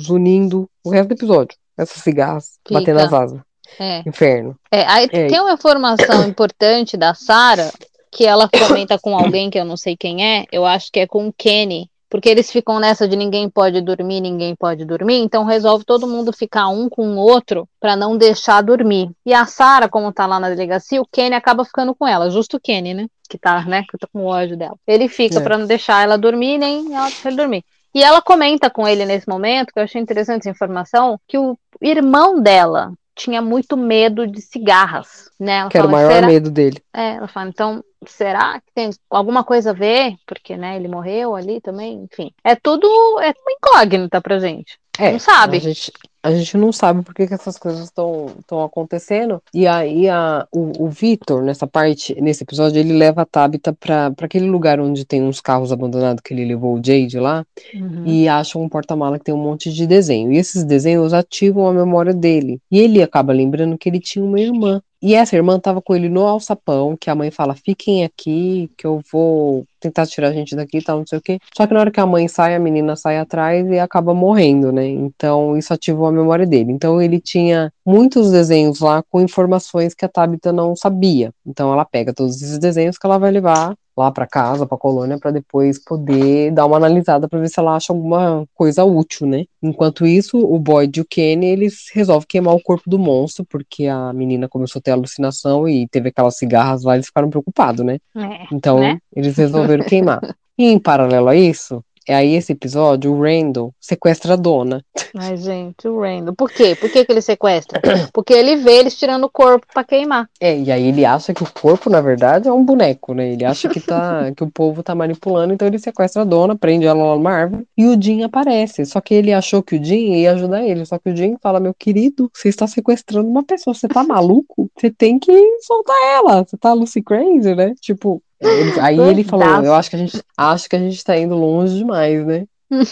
zunindo 0.00 0.68
o 0.84 0.90
resto 0.90 1.08
do 1.08 1.14
episódio. 1.14 1.56
essas 1.76 2.02
cigarras 2.04 2.52
batendo 2.70 2.98
as 2.98 3.04
Fica. 3.06 3.18
asas. 3.18 3.40
É. 3.80 4.02
Inferno. 4.08 4.56
É, 4.70 4.82
aí 4.86 5.08
É. 5.12 5.26
tem 5.26 5.40
uma 5.40 5.52
informação 5.52 6.22
importante 6.28 6.96
da 6.96 7.14
Sarah 7.14 7.72
que 8.12 8.24
ela 8.24 8.48
comenta 8.48 8.96
com 8.98 9.16
alguém 9.16 9.50
que 9.50 9.58
eu 9.58 9.64
não 9.64 9.76
sei 9.76 9.96
quem 9.96 10.24
é, 10.24 10.44
eu 10.52 10.64
acho 10.64 10.90
que 10.92 11.00
é 11.00 11.06
com 11.06 11.26
o 11.26 11.32
Kenny, 11.32 11.88
porque 12.08 12.28
eles 12.28 12.50
ficam 12.50 12.78
nessa 12.78 13.08
de 13.08 13.16
ninguém 13.16 13.48
pode 13.48 13.80
dormir, 13.80 14.20
ninguém 14.20 14.54
pode 14.54 14.84
dormir, 14.84 15.20
então 15.20 15.44
resolve 15.44 15.84
todo 15.84 16.06
mundo 16.06 16.32
ficar 16.32 16.68
um 16.68 16.88
com 16.88 17.14
o 17.14 17.18
outro 17.18 17.68
para 17.80 17.96
não 17.96 18.16
deixar 18.16 18.62
dormir. 18.62 19.10
E 19.26 19.32
a 19.34 19.46
Sarah, 19.46 19.88
como 19.88 20.12
tá 20.12 20.26
lá 20.26 20.38
na 20.38 20.48
delegacia, 20.48 21.00
o 21.00 21.06
Kenny 21.10 21.34
acaba 21.34 21.64
ficando 21.64 21.94
com 21.94 22.06
ela, 22.06 22.30
justo 22.30 22.56
o 22.56 22.60
Kenny, 22.60 22.94
né? 22.94 23.06
Que 23.28 23.38
tá, 23.38 23.64
né, 23.64 23.84
que 23.90 23.98
tá 23.98 24.06
com 24.12 24.24
ódio 24.24 24.56
dela. 24.56 24.76
Ele 24.86 25.08
fica 25.08 25.38
É. 25.38 25.42
para 25.42 25.58
não 25.58 25.66
deixar 25.66 26.02
ela 26.02 26.16
dormir, 26.16 26.58
nem 26.58 26.94
ela 26.94 27.06
deixar 27.08 27.28
ele 27.30 27.36
dormir. 27.36 27.64
E 27.94 28.02
ela 28.02 28.20
comenta 28.20 28.68
com 28.68 28.86
ele 28.88 29.04
nesse 29.04 29.28
momento, 29.28 29.72
que 29.72 29.78
eu 29.78 29.84
achei 29.84 30.00
interessante 30.00 30.42
essa 30.42 30.50
informação, 30.50 31.18
que 31.28 31.38
o 31.38 31.56
irmão 31.80 32.40
dela 32.40 32.92
tinha 33.14 33.40
muito 33.40 33.76
medo 33.76 34.26
de 34.26 34.40
cigarras, 34.40 35.30
né? 35.38 35.58
Ela 35.58 35.70
Que 35.70 35.78
era 35.78 35.86
o 35.86 35.90
fala, 35.90 36.02
maior 36.02 36.14
"Será-" 36.14 36.26
medo 36.26 36.50
dele. 36.50 36.82
É, 36.92 37.14
ela 37.14 37.28
fala, 37.28 37.48
então, 37.48 37.84
será 38.06 38.60
que 38.60 38.72
tem 38.74 38.90
alguma 39.08 39.44
coisa 39.44 39.70
a 39.70 39.74
ver? 39.74 40.16
Porque, 40.26 40.56
né, 40.56 40.76
ele 40.76 40.88
morreu 40.88 41.34
ali 41.34 41.60
também, 41.60 42.06
enfim. 42.10 42.32
É 42.42 42.54
tudo, 42.54 42.86
é 43.20 43.32
uma 43.32 43.52
incógnita 43.52 44.20
pra 44.20 44.38
gente. 44.38 44.78
É, 44.98 45.12
Não 45.12 45.18
sabe. 45.18 45.56
A 45.56 45.60
gente, 45.60 45.92
a 46.24 46.32
gente 46.34 46.56
não 46.56 46.72
sabe 46.72 47.02
por 47.02 47.14
que, 47.14 47.26
que 47.26 47.34
essas 47.34 47.58
coisas 47.58 47.84
estão 47.84 48.64
acontecendo. 48.64 49.42
E 49.52 49.66
aí 49.66 50.08
a, 50.08 50.46
o, 50.50 50.84
o 50.84 50.88
Vitor, 50.88 51.42
nessa 51.42 51.66
parte, 51.66 52.18
nesse 52.20 52.42
episódio, 52.44 52.78
ele 52.80 52.94
leva 52.94 53.22
a 53.22 53.26
Tabitha 53.26 53.72
pra, 53.74 54.10
pra 54.10 54.26
aquele 54.26 54.48
lugar 54.48 54.80
onde 54.80 55.04
tem 55.04 55.22
uns 55.22 55.40
carros 55.40 55.70
abandonados 55.70 56.22
que 56.24 56.32
ele 56.32 56.44
levou 56.46 56.74
o 56.78 56.82
Jade 56.84 57.18
lá 57.18 57.44
Uhum. 57.74 58.04
e 58.06 58.28
acha 58.28 58.58
um 58.58 58.68
porta-mala 58.68 59.18
que 59.18 59.24
tem 59.24 59.34
um 59.34 59.38
monte 59.42 59.72
de 59.72 59.86
desenho. 59.86 60.32
E 60.32 60.38
esses 60.38 60.64
desenhos 60.64 61.12
ativam 61.12 61.66
a 61.68 61.72
memória 61.72 62.14
dele. 62.14 62.58
E 62.70 62.78
ele 62.80 63.02
acaba 63.02 63.32
lembrando 63.32 63.76
que 63.76 63.88
ele 63.88 64.00
tinha 64.00 64.24
uma 64.24 64.40
irmã. 64.40 64.80
E 65.06 65.14
essa 65.14 65.36
irmã 65.36 65.60
tava 65.60 65.82
com 65.82 65.94
ele 65.94 66.08
no 66.08 66.22
alçapão, 66.22 66.96
que 66.98 67.10
a 67.10 67.14
mãe 67.14 67.30
fala: 67.30 67.54
fiquem 67.54 68.04
aqui, 68.04 68.70
que 68.74 68.86
eu 68.86 69.02
vou 69.12 69.66
tentar 69.78 70.06
tirar 70.06 70.28
a 70.28 70.32
gente 70.32 70.56
daqui 70.56 70.78
e 70.78 70.82
tal, 70.82 70.96
não 70.96 71.06
sei 71.06 71.18
o 71.18 71.20
quê. 71.20 71.38
Só 71.54 71.66
que 71.66 71.74
na 71.74 71.80
hora 71.80 71.90
que 71.90 72.00
a 72.00 72.06
mãe 72.06 72.26
sai, 72.26 72.54
a 72.54 72.58
menina 72.58 72.96
sai 72.96 73.18
atrás 73.18 73.68
e 73.68 73.78
acaba 73.78 74.14
morrendo, 74.14 74.72
né? 74.72 74.86
Então 74.88 75.58
isso 75.58 75.74
ativou 75.74 76.06
a 76.06 76.12
memória 76.12 76.46
dele. 76.46 76.72
Então 76.72 77.02
ele 77.02 77.20
tinha 77.20 77.70
muitos 77.84 78.30
desenhos 78.30 78.80
lá 78.80 79.02
com 79.10 79.20
informações 79.20 79.92
que 79.92 80.06
a 80.06 80.08
Tabitha 80.08 80.54
não 80.54 80.74
sabia. 80.74 81.34
Então 81.46 81.70
ela 81.70 81.84
pega 81.84 82.14
todos 82.14 82.40
esses 82.40 82.58
desenhos 82.58 82.96
que 82.96 83.04
ela 83.04 83.18
vai 83.18 83.30
levar 83.30 83.76
lá 83.96 84.10
para 84.10 84.26
casa, 84.26 84.66
para 84.66 84.76
colônia, 84.78 85.18
para 85.18 85.30
depois 85.30 85.78
poder 85.82 86.50
dar 86.52 86.66
uma 86.66 86.76
analisada 86.76 87.28
para 87.28 87.38
ver 87.38 87.48
se 87.48 87.58
ela 87.60 87.76
acha 87.76 87.92
alguma 87.92 88.44
coisa 88.54 88.84
útil, 88.84 89.26
né? 89.26 89.44
Enquanto 89.62 90.06
isso, 90.06 90.38
o 90.38 90.58
Boyd 90.58 90.98
e 90.98 91.00
o 91.02 91.06
Kenny, 91.08 91.46
eles 91.46 91.86
resolvem 91.92 92.26
queimar 92.28 92.54
o 92.54 92.62
corpo 92.62 92.88
do 92.88 92.98
monstro, 92.98 93.44
porque 93.44 93.86
a 93.86 94.12
menina 94.12 94.48
começou 94.48 94.80
a 94.80 94.82
ter 94.82 94.90
alucinação 94.90 95.68
e 95.68 95.86
teve 95.88 96.08
aquelas 96.08 96.36
cigarras 96.36 96.82
lá, 96.82 96.94
eles 96.94 97.06
ficaram 97.06 97.30
preocupados, 97.30 97.84
né? 97.84 97.98
É, 98.16 98.46
Então, 98.52 98.78
né? 98.78 98.98
eles 99.14 99.36
resolveram 99.36 99.84
queimar. 99.84 100.20
E 100.56 100.66
em 100.66 100.78
paralelo 100.78 101.28
a 101.28 101.36
isso, 101.36 101.84
aí 102.12 102.34
esse 102.34 102.52
episódio, 102.52 103.12
o 103.12 103.22
Randall 103.22 103.72
sequestra 103.80 104.34
a 104.34 104.36
dona. 104.36 104.84
Ai, 105.16 105.36
gente, 105.36 105.86
o 105.88 106.00
Randall. 106.00 106.34
Por 106.34 106.50
quê? 106.50 106.74
Por 106.74 106.90
que, 106.90 107.04
que 107.04 107.12
ele 107.12 107.20
sequestra? 107.20 107.80
Porque 108.12 108.32
ele 108.32 108.56
vê 108.56 108.78
eles 108.78 108.96
tirando 108.96 109.24
o 109.24 109.30
corpo 109.30 109.66
pra 109.72 109.84
queimar. 109.84 110.28
É, 110.40 110.58
e 110.58 110.70
aí 110.70 110.88
ele 110.88 111.04
acha 111.04 111.32
que 111.32 111.42
o 111.42 111.52
corpo, 111.52 111.88
na 111.88 112.00
verdade, 112.00 112.48
é 112.48 112.52
um 112.52 112.64
boneco, 112.64 113.14
né? 113.14 113.32
Ele 113.32 113.44
acha 113.44 113.68
que, 113.68 113.80
tá, 113.80 114.30
que 114.36 114.42
o 114.42 114.50
povo 114.50 114.82
tá 114.82 114.94
manipulando, 114.94 115.54
então 115.54 115.66
ele 115.66 115.78
sequestra 115.78 116.22
a 116.22 116.24
dona, 116.24 116.56
prende 116.56 116.86
ela 116.86 117.04
lá 117.04 117.14
numa 117.16 117.30
árvore, 117.30 117.66
e 117.76 117.86
o 117.86 118.00
Jim 118.00 118.22
aparece. 118.22 118.84
Só 118.84 119.00
que 119.00 119.14
ele 119.14 119.32
achou 119.32 119.62
que 119.62 119.76
o 119.76 119.84
Jim 119.84 120.14
ia 120.14 120.32
ajudar 120.32 120.64
ele. 120.64 120.84
Só 120.84 120.98
que 120.98 121.10
o 121.10 121.16
Jim 121.16 121.36
fala, 121.40 121.60
meu 121.60 121.74
querido, 121.74 122.30
você 122.34 122.48
está 122.48 122.66
sequestrando 122.66 123.28
uma 123.28 123.42
pessoa, 123.42 123.74
você 123.74 123.88
tá 123.88 124.02
maluco? 124.02 124.70
Você 124.76 124.90
tem 124.90 125.18
que 125.18 125.32
soltar 125.60 125.96
ela. 126.14 126.44
Você 126.44 126.56
tá 126.56 126.72
Lucy 126.72 127.02
Crazy, 127.02 127.54
né? 127.54 127.74
Tipo, 127.80 128.22
ele- 128.46 128.80
aí 128.80 129.00
ele 129.00 129.24
falou, 129.24 129.46
eu 129.64 129.74
acho 129.74 129.90
que 129.90 129.96
a 129.96 129.98
gente 129.98 130.22
acho 130.36 130.68
que 130.68 130.76
a 130.76 130.78
gente 130.78 131.02
tá 131.04 131.16
indo 131.16 131.34
longe 131.34 131.76
demais, 131.76 132.24
né? 132.26 132.44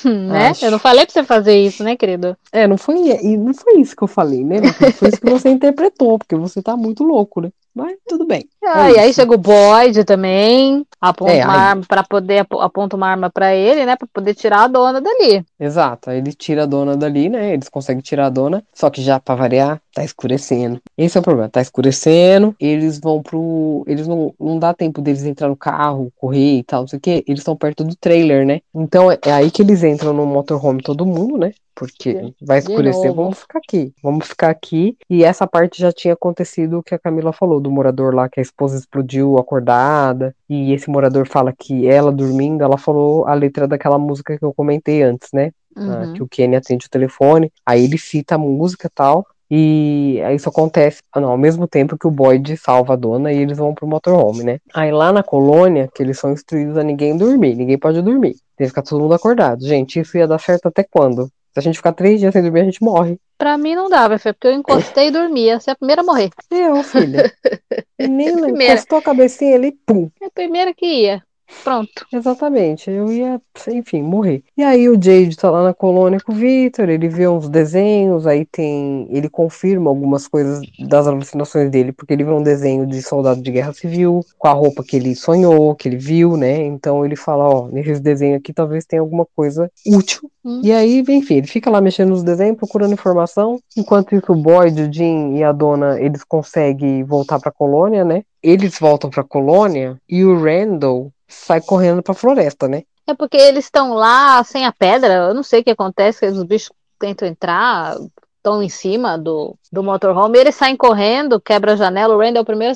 né? 0.05 0.49
Acho. 0.49 0.65
Eu 0.67 0.71
não 0.71 0.79
falei 0.79 1.05
pra 1.05 1.13
você 1.13 1.25
fazer 1.25 1.57
isso, 1.57 1.83
né, 1.83 1.97
querido? 1.97 2.37
É, 2.53 2.67
não 2.67 2.77
foi, 2.79 2.97
e 3.23 3.37
não 3.37 3.53
foi 3.55 3.81
isso 3.81 3.97
que 3.97 4.03
eu 4.03 4.09
falei, 4.09 4.45
né? 4.45 4.57
Foi 4.99 5.09
isso 5.09 5.21
que 5.21 5.31
você 5.31 5.49
interpretou, 5.51 6.19
porque 6.19 6.37
você 6.37 6.63
tá 6.63 6.77
muito 6.77 7.03
louco, 7.03 7.41
né? 7.41 7.51
Mas 7.75 7.97
tudo 8.07 8.27
bem. 8.27 8.47
Ah, 8.65 8.91
É 8.91 8.93
e 8.95 8.99
aí 8.99 9.11
isso. 9.11 9.21
chega 9.21 9.35
o 9.35 9.39
Boyd 9.39 10.05
também, 10.05 10.85
aponta 11.01 11.33
É, 11.33 11.45
uma 11.45 11.53
aí- 11.55 11.59
arma 11.61 11.83
para 11.89 12.03
poder 12.05 12.39
apo- 12.41 12.61
aponta 12.61 12.97
uma 12.97 13.09
arma 13.09 13.31
pra 13.31 13.55
ele, 13.55 13.87
né, 13.87 13.97
Pra 13.97 14.07
poder 14.13 14.35
tirar 14.35 14.65
a 14.65 14.69
dona 14.69 15.01
dali. 15.01 15.45
Exato, 15.59 16.11
aí 16.11 16.19
ele 16.19 16.33
tira 16.35 16.65
a 16.65 16.67
dona 16.67 16.97
dali, 16.97 17.29
né? 17.31 17.55
Eles 17.55 17.69
conseguem 17.69 18.03
tirar 18.03 18.27
a 18.27 18.31
dona, 18.31 18.63
só 18.75 18.91
que 18.91 19.01
já 19.01 19.19
pra 19.19 19.35
variar, 19.35 19.81
tá 19.95 20.05
escurecendo. 20.05 20.81
Esse 20.99 21.17
é 21.17 21.21
o 21.21 21.25
problema, 21.25 21.49
tá 21.49 21.61
escurecendo, 21.63 22.55
eles 22.61 22.99
vão 23.01 23.23
pro. 23.23 23.85
Eles 23.87 24.07
não, 24.07 24.35
não 24.39 24.59
dá 24.59 24.75
tempo 24.75 25.01
deles 25.01 25.25
entrar 25.25 25.49
no 25.49 25.57
carro, 25.57 26.13
correr 26.17 26.59
e 26.59 26.63
tal, 26.65 26.83
não 26.83 26.89
sei 26.89 26.99
o 26.99 27.03
quê. 27.03 27.25
Eles 27.27 27.41
estão 27.41 27.57
perto 27.57 27.85
do 27.85 27.97
trailer, 27.97 28.45
né? 28.47 28.61
Então 28.75 29.11
é, 29.11 29.19
é 29.25 29.33
aí 29.33 29.51
que 29.51 29.63
eles 29.63 29.83
entram 29.83 30.13
no 30.13 30.27
motorhome 30.27 30.83
todo 30.83 31.07
mundo, 31.07 31.39
né? 31.39 31.53
Porque 31.75 32.35
vai 32.41 32.59
escurecer, 32.59 33.13
vamos 33.13 33.39
ficar 33.41 33.59
aqui. 33.59 33.93
Vamos 34.03 34.27
ficar 34.29 34.51
aqui. 34.51 34.97
E 35.09 35.25
essa 35.25 35.47
parte 35.47 35.81
já 35.81 35.93
tinha 35.93 36.15
acontecido 36.15 36.79
o 36.79 36.83
que 36.83 36.95
a 36.95 36.99
Camila 36.99 37.33
falou, 37.33 37.61
do 37.61 37.71
morador 37.71 38.15
lá 38.15 38.29
que 38.29 38.41
a 38.41 38.43
esposa 38.43 38.79
explodiu 38.79 39.39
acordada. 39.39 40.35
E 40.49 40.73
esse 40.73 40.91
morador 40.91 41.27
fala 41.27 41.53
que 41.53 41.87
ela 41.87 42.13
dormindo, 42.13 42.63
ela 42.63 42.79
falou 42.79 43.27
a 43.27 43.35
letra 43.35 43.67
daquela 43.67 43.99
música 43.99 44.39
que 44.39 44.45
eu 44.45 44.53
comentei 44.55 45.03
antes, 45.03 45.29
né? 45.33 45.51
Ah, 45.77 46.03
Uhum. 46.03 46.13
que 46.13 46.23
o 46.23 46.29
Kenny 46.29 46.55
atende 46.55 46.87
o 46.87 46.91
telefone, 46.91 47.51
aí 47.65 47.85
ele 47.85 47.97
cita 47.97 48.35
a 48.35 48.39
música 48.39 48.89
e 48.89 48.91
tal, 48.91 49.27
e 49.51 50.21
aí 50.25 50.37
isso 50.37 50.49
acontece 50.49 51.03
ah, 51.13 51.21
não, 51.21 51.31
ao 51.31 51.39
mesmo 51.39 51.69
tempo 51.69 51.99
que 51.99 52.07
o 52.07 52.11
Boyd 52.11 52.57
salva 52.57 52.95
a 52.95 52.97
dona 52.97 53.33
e 53.33 53.39
eles 53.39 53.59
vão 53.59 53.75
pro 53.75 53.87
motorhome, 53.87 54.43
né? 54.45 54.59
Aí 54.75 54.91
lá 54.91 55.13
na 55.13 55.23
colônia, 55.23 55.91
que 55.95 56.03
eles 56.03 56.19
são 56.19 56.33
instruídos 56.33 56.77
a 56.77 56.83
ninguém 56.83 57.17
dormir, 57.17 57.55
ninguém 57.55 57.79
pode 57.79 58.01
dormir, 58.01 58.35
tem 58.57 58.67
que 58.67 58.69
ficar 58.69 58.83
todo 58.83 59.03
mundo 59.03 59.15
acordado. 59.15 59.67
Gente, 59.67 60.01
isso 60.01 60.17
ia 60.17 60.27
dar 60.27 60.39
certo 60.39 60.69
até 60.69 60.83
quando? 60.83 61.29
Se 61.53 61.59
a 61.59 61.63
gente 61.63 61.77
ficar 61.77 61.93
três 61.93 62.19
dias 62.19 62.33
sem 62.33 62.43
dormir, 62.43 62.61
a 62.61 62.65
gente 62.65 62.83
morre. 62.83 63.19
Pra 63.37 63.59
mim 63.59 63.75
não 63.75 63.89
dava, 63.89 64.19
Fê, 64.19 64.33
porque 64.33 64.47
eu 64.49 64.53
encostei 64.53 65.09
e 65.09 65.11
dormia. 65.11 65.61
Você 65.61 65.71
é 65.71 65.73
a 65.73 65.77
primeira 65.77 66.01
a 66.03 66.05
morrer. 66.05 66.31
Eu, 66.51 66.83
filha. 66.83 67.31
Menina, 68.01 68.43
Primeira. 68.43 68.73
encostou 68.75 68.99
a 68.99 69.03
cabecinha 69.03 69.55
ali, 69.57 69.73
pum. 69.87 70.11
É 70.21 70.27
a 70.27 70.31
primeira 70.31 70.73
que 70.73 70.87
ia. 70.87 71.23
Pronto. 71.63 72.07
Exatamente, 72.13 72.91
eu 72.91 73.13
ia, 73.13 73.41
enfim, 73.69 74.03
morrer. 74.03 74.43
E 74.57 74.63
aí 74.63 74.89
o 74.89 74.95
Jade 74.95 75.37
tá 75.37 75.51
lá 75.51 75.63
na 75.63 75.75
colônia 75.75 76.19
com 76.21 76.33
o 76.33 76.35
Victor, 76.35 76.89
ele 76.89 77.09
vê 77.09 77.29
uns 77.29 77.49
desenhos, 77.49 78.27
aí 78.27 78.45
tem, 78.45 79.07
ele 79.11 79.29
confirma 79.29 79.89
algumas 79.91 80.27
coisas 80.27 80.61
das 80.89 81.07
alucinações 81.07 81.71
dele, 81.71 81.93
porque 81.93 82.13
ele 82.13 82.25
vê 82.25 82.31
um 82.31 82.43
desenho 82.43 82.87
de 82.87 83.01
soldado 83.03 83.41
de 83.41 83.51
guerra 83.51 83.73
civil, 83.73 84.25
com 84.39 84.49
a 84.49 84.53
roupa 84.53 84.83
que 84.83 84.97
ele 84.97 85.15
sonhou, 85.15 85.75
que 85.75 85.89
ele 85.89 85.97
viu, 85.97 86.37
né? 86.37 86.65
Então 86.65 87.05
ele 87.05 87.17
fala, 87.17 87.49
ó, 87.49 87.69
nesses 87.69 88.01
desenhos 88.01 88.39
aqui 88.39 88.53
talvez 88.53 88.85
tenha 88.85 89.01
alguma 89.03 89.27
coisa 89.37 89.71
útil. 89.87 90.31
Hum. 90.45 90.61
E 90.65 90.73
aí, 90.73 91.05
enfim, 91.09 91.37
ele 91.37 91.47
fica 91.47 91.71
lá 91.71 91.81
mexendo 91.81 92.11
nos 92.11 92.25
desenhos, 92.25 92.57
procurando 92.57 92.93
informação. 92.93 93.61
Enquanto 93.77 94.15
isso, 94.15 94.33
o 94.33 94.37
Boyd, 94.37 94.83
o 94.83 94.93
Jim 94.93 95.37
e 95.37 95.45
a 95.45 95.53
dona, 95.53 96.01
eles 96.01 96.25
conseguem 96.25 97.05
voltar 97.05 97.39
pra 97.39 97.53
colônia, 97.53 98.05
né? 98.05 98.25
Eles 98.43 98.77
voltam 98.79 99.09
pra 99.09 99.23
colônia 99.23 99.97
e 100.09 100.25
o 100.25 100.43
Randall 100.43 101.13
sai 101.33 101.61
correndo 101.61 102.03
pra 102.03 102.15
floresta, 102.15 102.69
né? 102.69 102.83
É 103.07 103.15
porque 103.15 103.37
eles 103.37 103.65
estão 103.65 103.95
lá 103.95 104.43
sem 104.45 104.65
a 104.65 104.73
pedra. 104.73 105.15
Eu 105.15 105.35
não 105.35 105.43
sei 105.43 105.61
o 105.61 105.65
que 105.65 105.71
acontece, 105.71 106.21
que 106.21 106.27
os 106.27 106.43
bichos 106.45 106.71
tentam 106.99 107.27
entrar, 107.27 107.97
estão 108.37 108.63
em 108.63 108.69
cima 108.69 109.19
do, 109.19 109.57
do 109.71 109.83
motorhome. 109.83 110.39
Eles 110.39 110.55
saem 110.55 110.77
correndo, 110.77 111.41
quebra 111.41 111.73
a 111.73 111.77
janela. 111.77 112.15
O 112.15 112.19
Randall 112.19 112.39
é 112.39 112.43
o 112.43 112.47
primeiro 112.47 112.75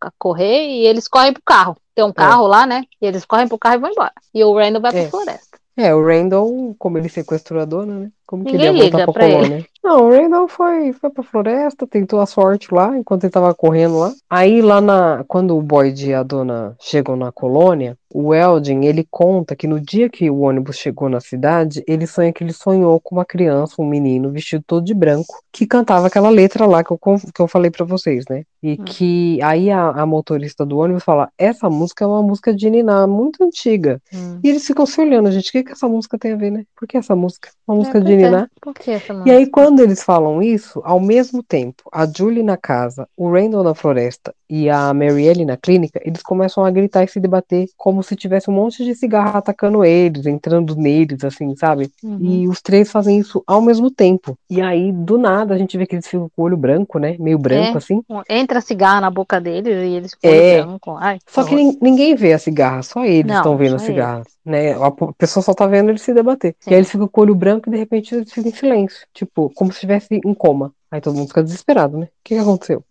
a 0.00 0.10
correr 0.18 0.66
e 0.66 0.86
eles 0.86 1.08
correm 1.08 1.32
pro 1.32 1.42
carro. 1.44 1.76
Tem 1.94 2.04
um 2.04 2.12
carro 2.12 2.46
lá, 2.46 2.66
né? 2.66 2.84
E 3.00 3.06
eles 3.06 3.24
correm 3.24 3.48
pro 3.48 3.58
carro 3.58 3.76
e 3.76 3.78
vão 3.78 3.90
embora. 3.90 4.12
E 4.32 4.44
o 4.44 4.56
Randall 4.56 4.82
vai 4.82 4.92
pra 4.92 5.00
É. 5.00 5.10
floresta. 5.10 5.58
É, 5.76 5.94
o 5.94 6.04
Randall, 6.04 6.74
como 6.78 6.98
ele 6.98 7.08
sequestrou 7.08 7.60
a 7.60 7.64
dona, 7.64 7.94
né? 7.94 8.10
Como 8.32 8.46
que 8.46 8.56
ele 8.56 8.64
Ninguém 8.64 8.66
ia 8.68 8.72
voltar 8.72 9.00
liga 9.00 9.04
pra 9.04 9.12
pra 9.12 9.28
ele. 9.28 9.34
colônia? 9.36 9.66
Não, 9.84 10.06
o 10.06 10.10
Randall 10.10 10.48
foi, 10.48 10.92
foi 10.94 11.10
pra 11.10 11.22
floresta, 11.22 11.86
tentou 11.86 12.20
a 12.20 12.24
sorte 12.26 12.72
lá, 12.72 12.96
enquanto 12.96 13.24
ele 13.24 13.30
tava 13.32 13.54
correndo 13.54 13.98
lá. 13.98 14.12
Aí 14.30 14.62
lá 14.62 14.80
na. 14.80 15.22
Quando 15.28 15.54
o 15.56 15.60
Boyd 15.62 16.08
e 16.08 16.14
a 16.14 16.22
dona 16.22 16.74
chegam 16.80 17.14
na 17.16 17.30
colônia, 17.30 17.94
o 18.14 18.32
Eldin, 18.34 18.84
ele 18.84 19.06
conta 19.10 19.54
que 19.56 19.66
no 19.66 19.78
dia 19.80 20.08
que 20.08 20.30
o 20.30 20.40
ônibus 20.40 20.76
chegou 20.76 21.08
na 21.10 21.20
cidade, 21.20 21.82
ele 21.86 22.06
sonha 22.06 22.32
que 22.32 22.42
ele 22.42 22.52
sonhou 22.54 22.98
com 23.00 23.16
uma 23.16 23.24
criança, 23.24 23.74
um 23.82 23.86
menino, 23.86 24.30
vestido 24.30 24.62
todo 24.66 24.84
de 24.84 24.94
branco, 24.94 25.34
que 25.52 25.66
cantava 25.66 26.06
aquela 26.06 26.30
letra 26.30 26.64
lá 26.64 26.82
que 26.84 26.92
eu, 26.92 26.98
que 26.98 27.42
eu 27.42 27.48
falei 27.48 27.70
pra 27.70 27.84
vocês, 27.84 28.24
né? 28.30 28.44
E 28.62 28.78
Hum. 28.80 28.84
que 28.84 29.42
aí 29.42 29.70
a, 29.70 29.88
a 29.90 30.06
motorista 30.06 30.64
do 30.64 30.78
ônibus 30.78 31.02
fala: 31.04 31.28
essa 31.36 31.68
música 31.68 32.04
é 32.04 32.08
uma 32.08 32.22
música 32.22 32.54
de 32.54 32.70
Niná, 32.70 33.06
muito 33.06 33.42
antiga. 33.42 34.00
Hum. 34.14 34.38
E 34.44 34.48
eles 34.48 34.64
ficam 34.66 34.86
se 34.86 35.00
olhando, 35.00 35.30
gente. 35.32 35.48
O 35.48 35.52
que, 35.52 35.64
que 35.64 35.72
essa 35.72 35.88
música 35.88 36.16
tem 36.16 36.32
a 36.32 36.36
ver, 36.36 36.52
né? 36.52 36.64
Por 36.78 36.86
que 36.86 36.96
essa 36.96 37.16
música? 37.16 37.48
Uma 37.66 37.76
música 37.78 37.98
É, 37.98 38.00
de 38.00 38.16
quê? 38.22 38.30
terminar. 38.30 38.50
Por 38.60 38.74
que 38.74 38.90
essa 38.90 39.22
E 39.26 39.30
aí, 39.30 39.46
quando 39.46 39.80
eles 39.80 40.02
falam 40.02 40.42
isso, 40.42 40.80
ao 40.84 41.00
mesmo 41.00 41.42
tempo, 41.42 41.82
a 41.92 42.06
Julie 42.06 42.42
na 42.42 42.56
casa, 42.56 43.08
o 43.16 43.30
Randall 43.30 43.64
na 43.64 43.74
floresta 43.74 44.34
e 44.48 44.68
a 44.68 44.92
Marielle 44.92 45.44
na 45.44 45.56
clínica, 45.56 46.00
eles 46.04 46.22
começam 46.22 46.64
a 46.64 46.70
gritar 46.70 47.02
e 47.04 47.08
se 47.08 47.18
debater 47.18 47.66
como 47.76 48.02
se 48.02 48.14
tivesse 48.14 48.50
um 48.50 48.54
monte 48.54 48.84
de 48.84 48.94
cigarro 48.94 49.36
atacando 49.38 49.84
eles, 49.84 50.26
entrando 50.26 50.76
neles, 50.76 51.24
assim, 51.24 51.54
sabe? 51.56 51.90
Uhum. 52.04 52.18
E 52.20 52.48
os 52.48 52.60
três 52.60 52.90
fazem 52.90 53.18
isso 53.18 53.42
ao 53.46 53.60
mesmo 53.62 53.90
tempo. 53.90 54.36
E 54.50 54.60
aí, 54.60 54.92
do 54.92 55.16
nada, 55.18 55.54
a 55.54 55.58
gente 55.58 55.76
vê 55.78 55.86
que 55.86 55.94
eles 55.94 56.06
ficam 56.06 56.28
com 56.36 56.42
o 56.42 56.44
olho 56.44 56.56
branco, 56.56 56.98
né? 56.98 57.16
Meio 57.18 57.38
branco, 57.38 57.74
É. 57.74 57.78
assim. 57.78 58.02
Entra 58.28 58.60
cigarro 58.60 59.00
na 59.00 59.10
boca 59.10 59.40
deles 59.40 59.74
e 59.74 59.94
eles 59.94 60.12
ficam 60.14 60.30
É. 60.30 60.62
branco. 60.62 60.96
Ai, 61.00 61.18
Só 61.26 61.44
que 61.44 61.54
ninguém 61.80 62.14
vê 62.14 62.32
a 62.34 62.38
cigarra, 62.38 62.82
só 62.82 63.04
eles 63.04 63.34
estão 63.34 63.56
vendo 63.56 63.76
a 63.76 63.78
cigarra, 63.78 64.22
né? 64.44 64.72
A 64.74 64.90
pessoa 65.16 65.42
só 65.42 65.54
tá 65.54 65.66
vendo 65.66 65.88
eles 65.88 66.02
se 66.02 66.12
debater. 66.12 66.54
Sim. 66.60 66.70
E 66.70 66.74
aí 66.74 66.80
eles 66.80 66.90
ficam 66.90 67.08
com 67.08 67.20
o 67.20 67.24
olho 67.24 67.34
branco 67.34 67.68
e 67.68 67.72
de 67.72 67.78
repente 67.78 68.11
eles 68.12 68.32
ficam 68.32 68.50
em 68.50 68.54
silêncio, 68.54 69.06
tipo, 69.12 69.50
como 69.54 69.70
se 69.72 69.76
estivesse 69.78 70.08
em 70.24 70.34
coma. 70.34 70.72
Aí 70.90 71.00
todo 71.00 71.16
mundo 71.16 71.28
fica 71.28 71.42
desesperado, 71.42 71.96
né? 71.98 72.06
O 72.06 72.08
que 72.24 72.34
que 72.34 72.40
aconteceu? 72.40 72.84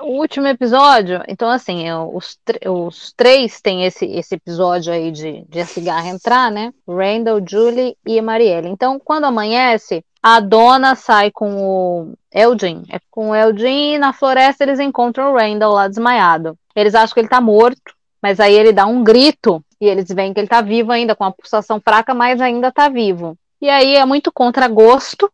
O 0.00 0.20
último 0.20 0.46
episódio, 0.46 1.22
então 1.26 1.50
assim, 1.50 1.88
eu- 1.88 2.14
os, 2.14 2.38
os 2.66 3.12
três 3.16 3.60
têm 3.60 3.84
esse, 3.84 4.06
esse 4.06 4.36
episódio 4.36 4.92
aí 4.92 5.10
de, 5.10 5.44
de 5.48 5.60
a 5.60 5.66
cigarra 5.66 6.08
entrar, 6.08 6.52
né? 6.52 6.72
Randall, 6.86 7.40
Julie 7.44 7.96
e 8.06 8.20
Marielle. 8.22 8.68
Então, 8.68 8.98
quando 9.00 9.24
amanhece, 9.24 10.04
a 10.22 10.38
dona 10.38 10.94
sai 10.94 11.32
com 11.32 11.56
o 11.56 12.12
Eldin. 12.32 12.84
É 12.90 13.00
com 13.10 13.30
o 13.30 13.34
Eldin 13.34 13.94
e 13.94 13.98
na 13.98 14.12
floresta 14.12 14.62
eles 14.62 14.78
encontram 14.78 15.32
o 15.32 15.36
Randall 15.36 15.72
lá 15.74 15.88
desmaiado. 15.88 16.56
Eles 16.76 16.94
acham 16.94 17.14
que 17.14 17.20
ele 17.20 17.28
tá 17.28 17.40
morto, 17.40 17.92
mas 18.22 18.38
aí 18.38 18.54
ele 18.54 18.72
dá 18.72 18.86
um 18.86 19.02
grito 19.02 19.64
e 19.80 19.86
eles 19.86 20.08
veem 20.08 20.32
que 20.32 20.38
ele 20.38 20.48
tá 20.48 20.60
vivo 20.60 20.92
ainda, 20.92 21.16
com 21.16 21.24
a 21.24 21.32
pulsação 21.32 21.80
fraca, 21.80 22.14
mas 22.14 22.40
ainda 22.40 22.70
tá 22.70 22.88
vivo. 22.88 23.36
E 23.60 23.68
aí 23.68 23.96
é 23.96 24.04
muito 24.04 24.32
contra 24.32 24.68
gosto. 24.68 25.30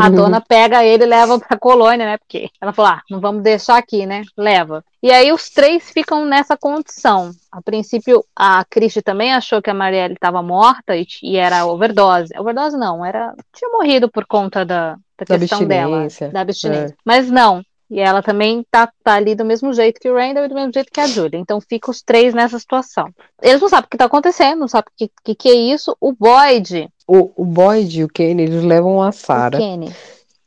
A 0.00 0.08
dona 0.08 0.40
pega 0.40 0.84
ele 0.84 1.04
e 1.04 1.06
leva 1.06 1.38
pra 1.38 1.58
colônia, 1.58 2.06
né? 2.06 2.18
Porque 2.18 2.48
ela 2.60 2.72
falou: 2.72 2.92
ah, 2.92 3.02
não 3.10 3.20
vamos 3.20 3.42
deixar 3.42 3.76
aqui, 3.76 4.06
né? 4.06 4.22
Leva. 4.36 4.84
E 5.02 5.12
aí 5.12 5.32
os 5.32 5.50
três 5.50 5.90
ficam 5.90 6.24
nessa 6.24 6.56
condição. 6.56 7.30
A 7.52 7.62
princípio, 7.62 8.24
a 8.34 8.64
Cristi 8.64 9.02
também 9.02 9.32
achou 9.32 9.60
que 9.62 9.70
a 9.70 9.74
Marielle 9.74 10.14
estava 10.14 10.42
morta 10.42 10.96
e, 10.96 11.06
e 11.22 11.36
era 11.36 11.66
overdose. 11.66 12.32
Overdose 12.38 12.76
não, 12.76 13.04
era. 13.04 13.34
Tinha 13.54 13.70
morrido 13.70 14.10
por 14.10 14.26
conta 14.26 14.64
da, 14.64 14.96
da 15.18 15.24
Da 15.28 15.38
questão 15.38 15.64
dela, 15.64 16.02
abstinência, 16.02 16.28
da 16.30 16.40
abstinência. 16.40 16.96
Mas 17.04 17.30
não. 17.30 17.62
E 17.90 18.00
ela 18.00 18.22
também 18.22 18.64
tá, 18.70 18.90
tá 19.02 19.14
ali 19.14 19.34
do 19.34 19.44
mesmo 19.44 19.72
jeito 19.72 20.00
que 20.00 20.08
o 20.08 20.14
Randall 20.16 20.44
e 20.44 20.48
do 20.48 20.54
mesmo 20.54 20.72
jeito 20.72 20.90
que 20.90 21.00
a 21.00 21.06
Julie. 21.06 21.38
Então 21.38 21.60
fica 21.60 21.90
os 21.90 22.02
três 22.02 22.32
nessa 22.34 22.58
situação. 22.58 23.08
Eles 23.42 23.60
não 23.60 23.68
sabem 23.68 23.86
o 23.86 23.90
que 23.90 23.96
tá 23.96 24.06
acontecendo, 24.06 24.60
não 24.60 24.68
sabem 24.68 24.88
o 24.88 24.96
que, 24.96 25.10
que, 25.22 25.34
que 25.34 25.48
é 25.48 25.54
isso. 25.54 25.96
O 26.00 26.12
Boyd, 26.12 26.88
O, 27.06 27.30
o 27.36 27.44
Boyd 27.44 28.00
e 28.00 28.04
o 28.04 28.08
Kane, 28.08 28.42
eles 28.42 28.64
levam 28.64 29.02
a 29.02 29.08
o 29.08 29.12
Sarah. 29.12 29.58
Kenny. 29.58 29.92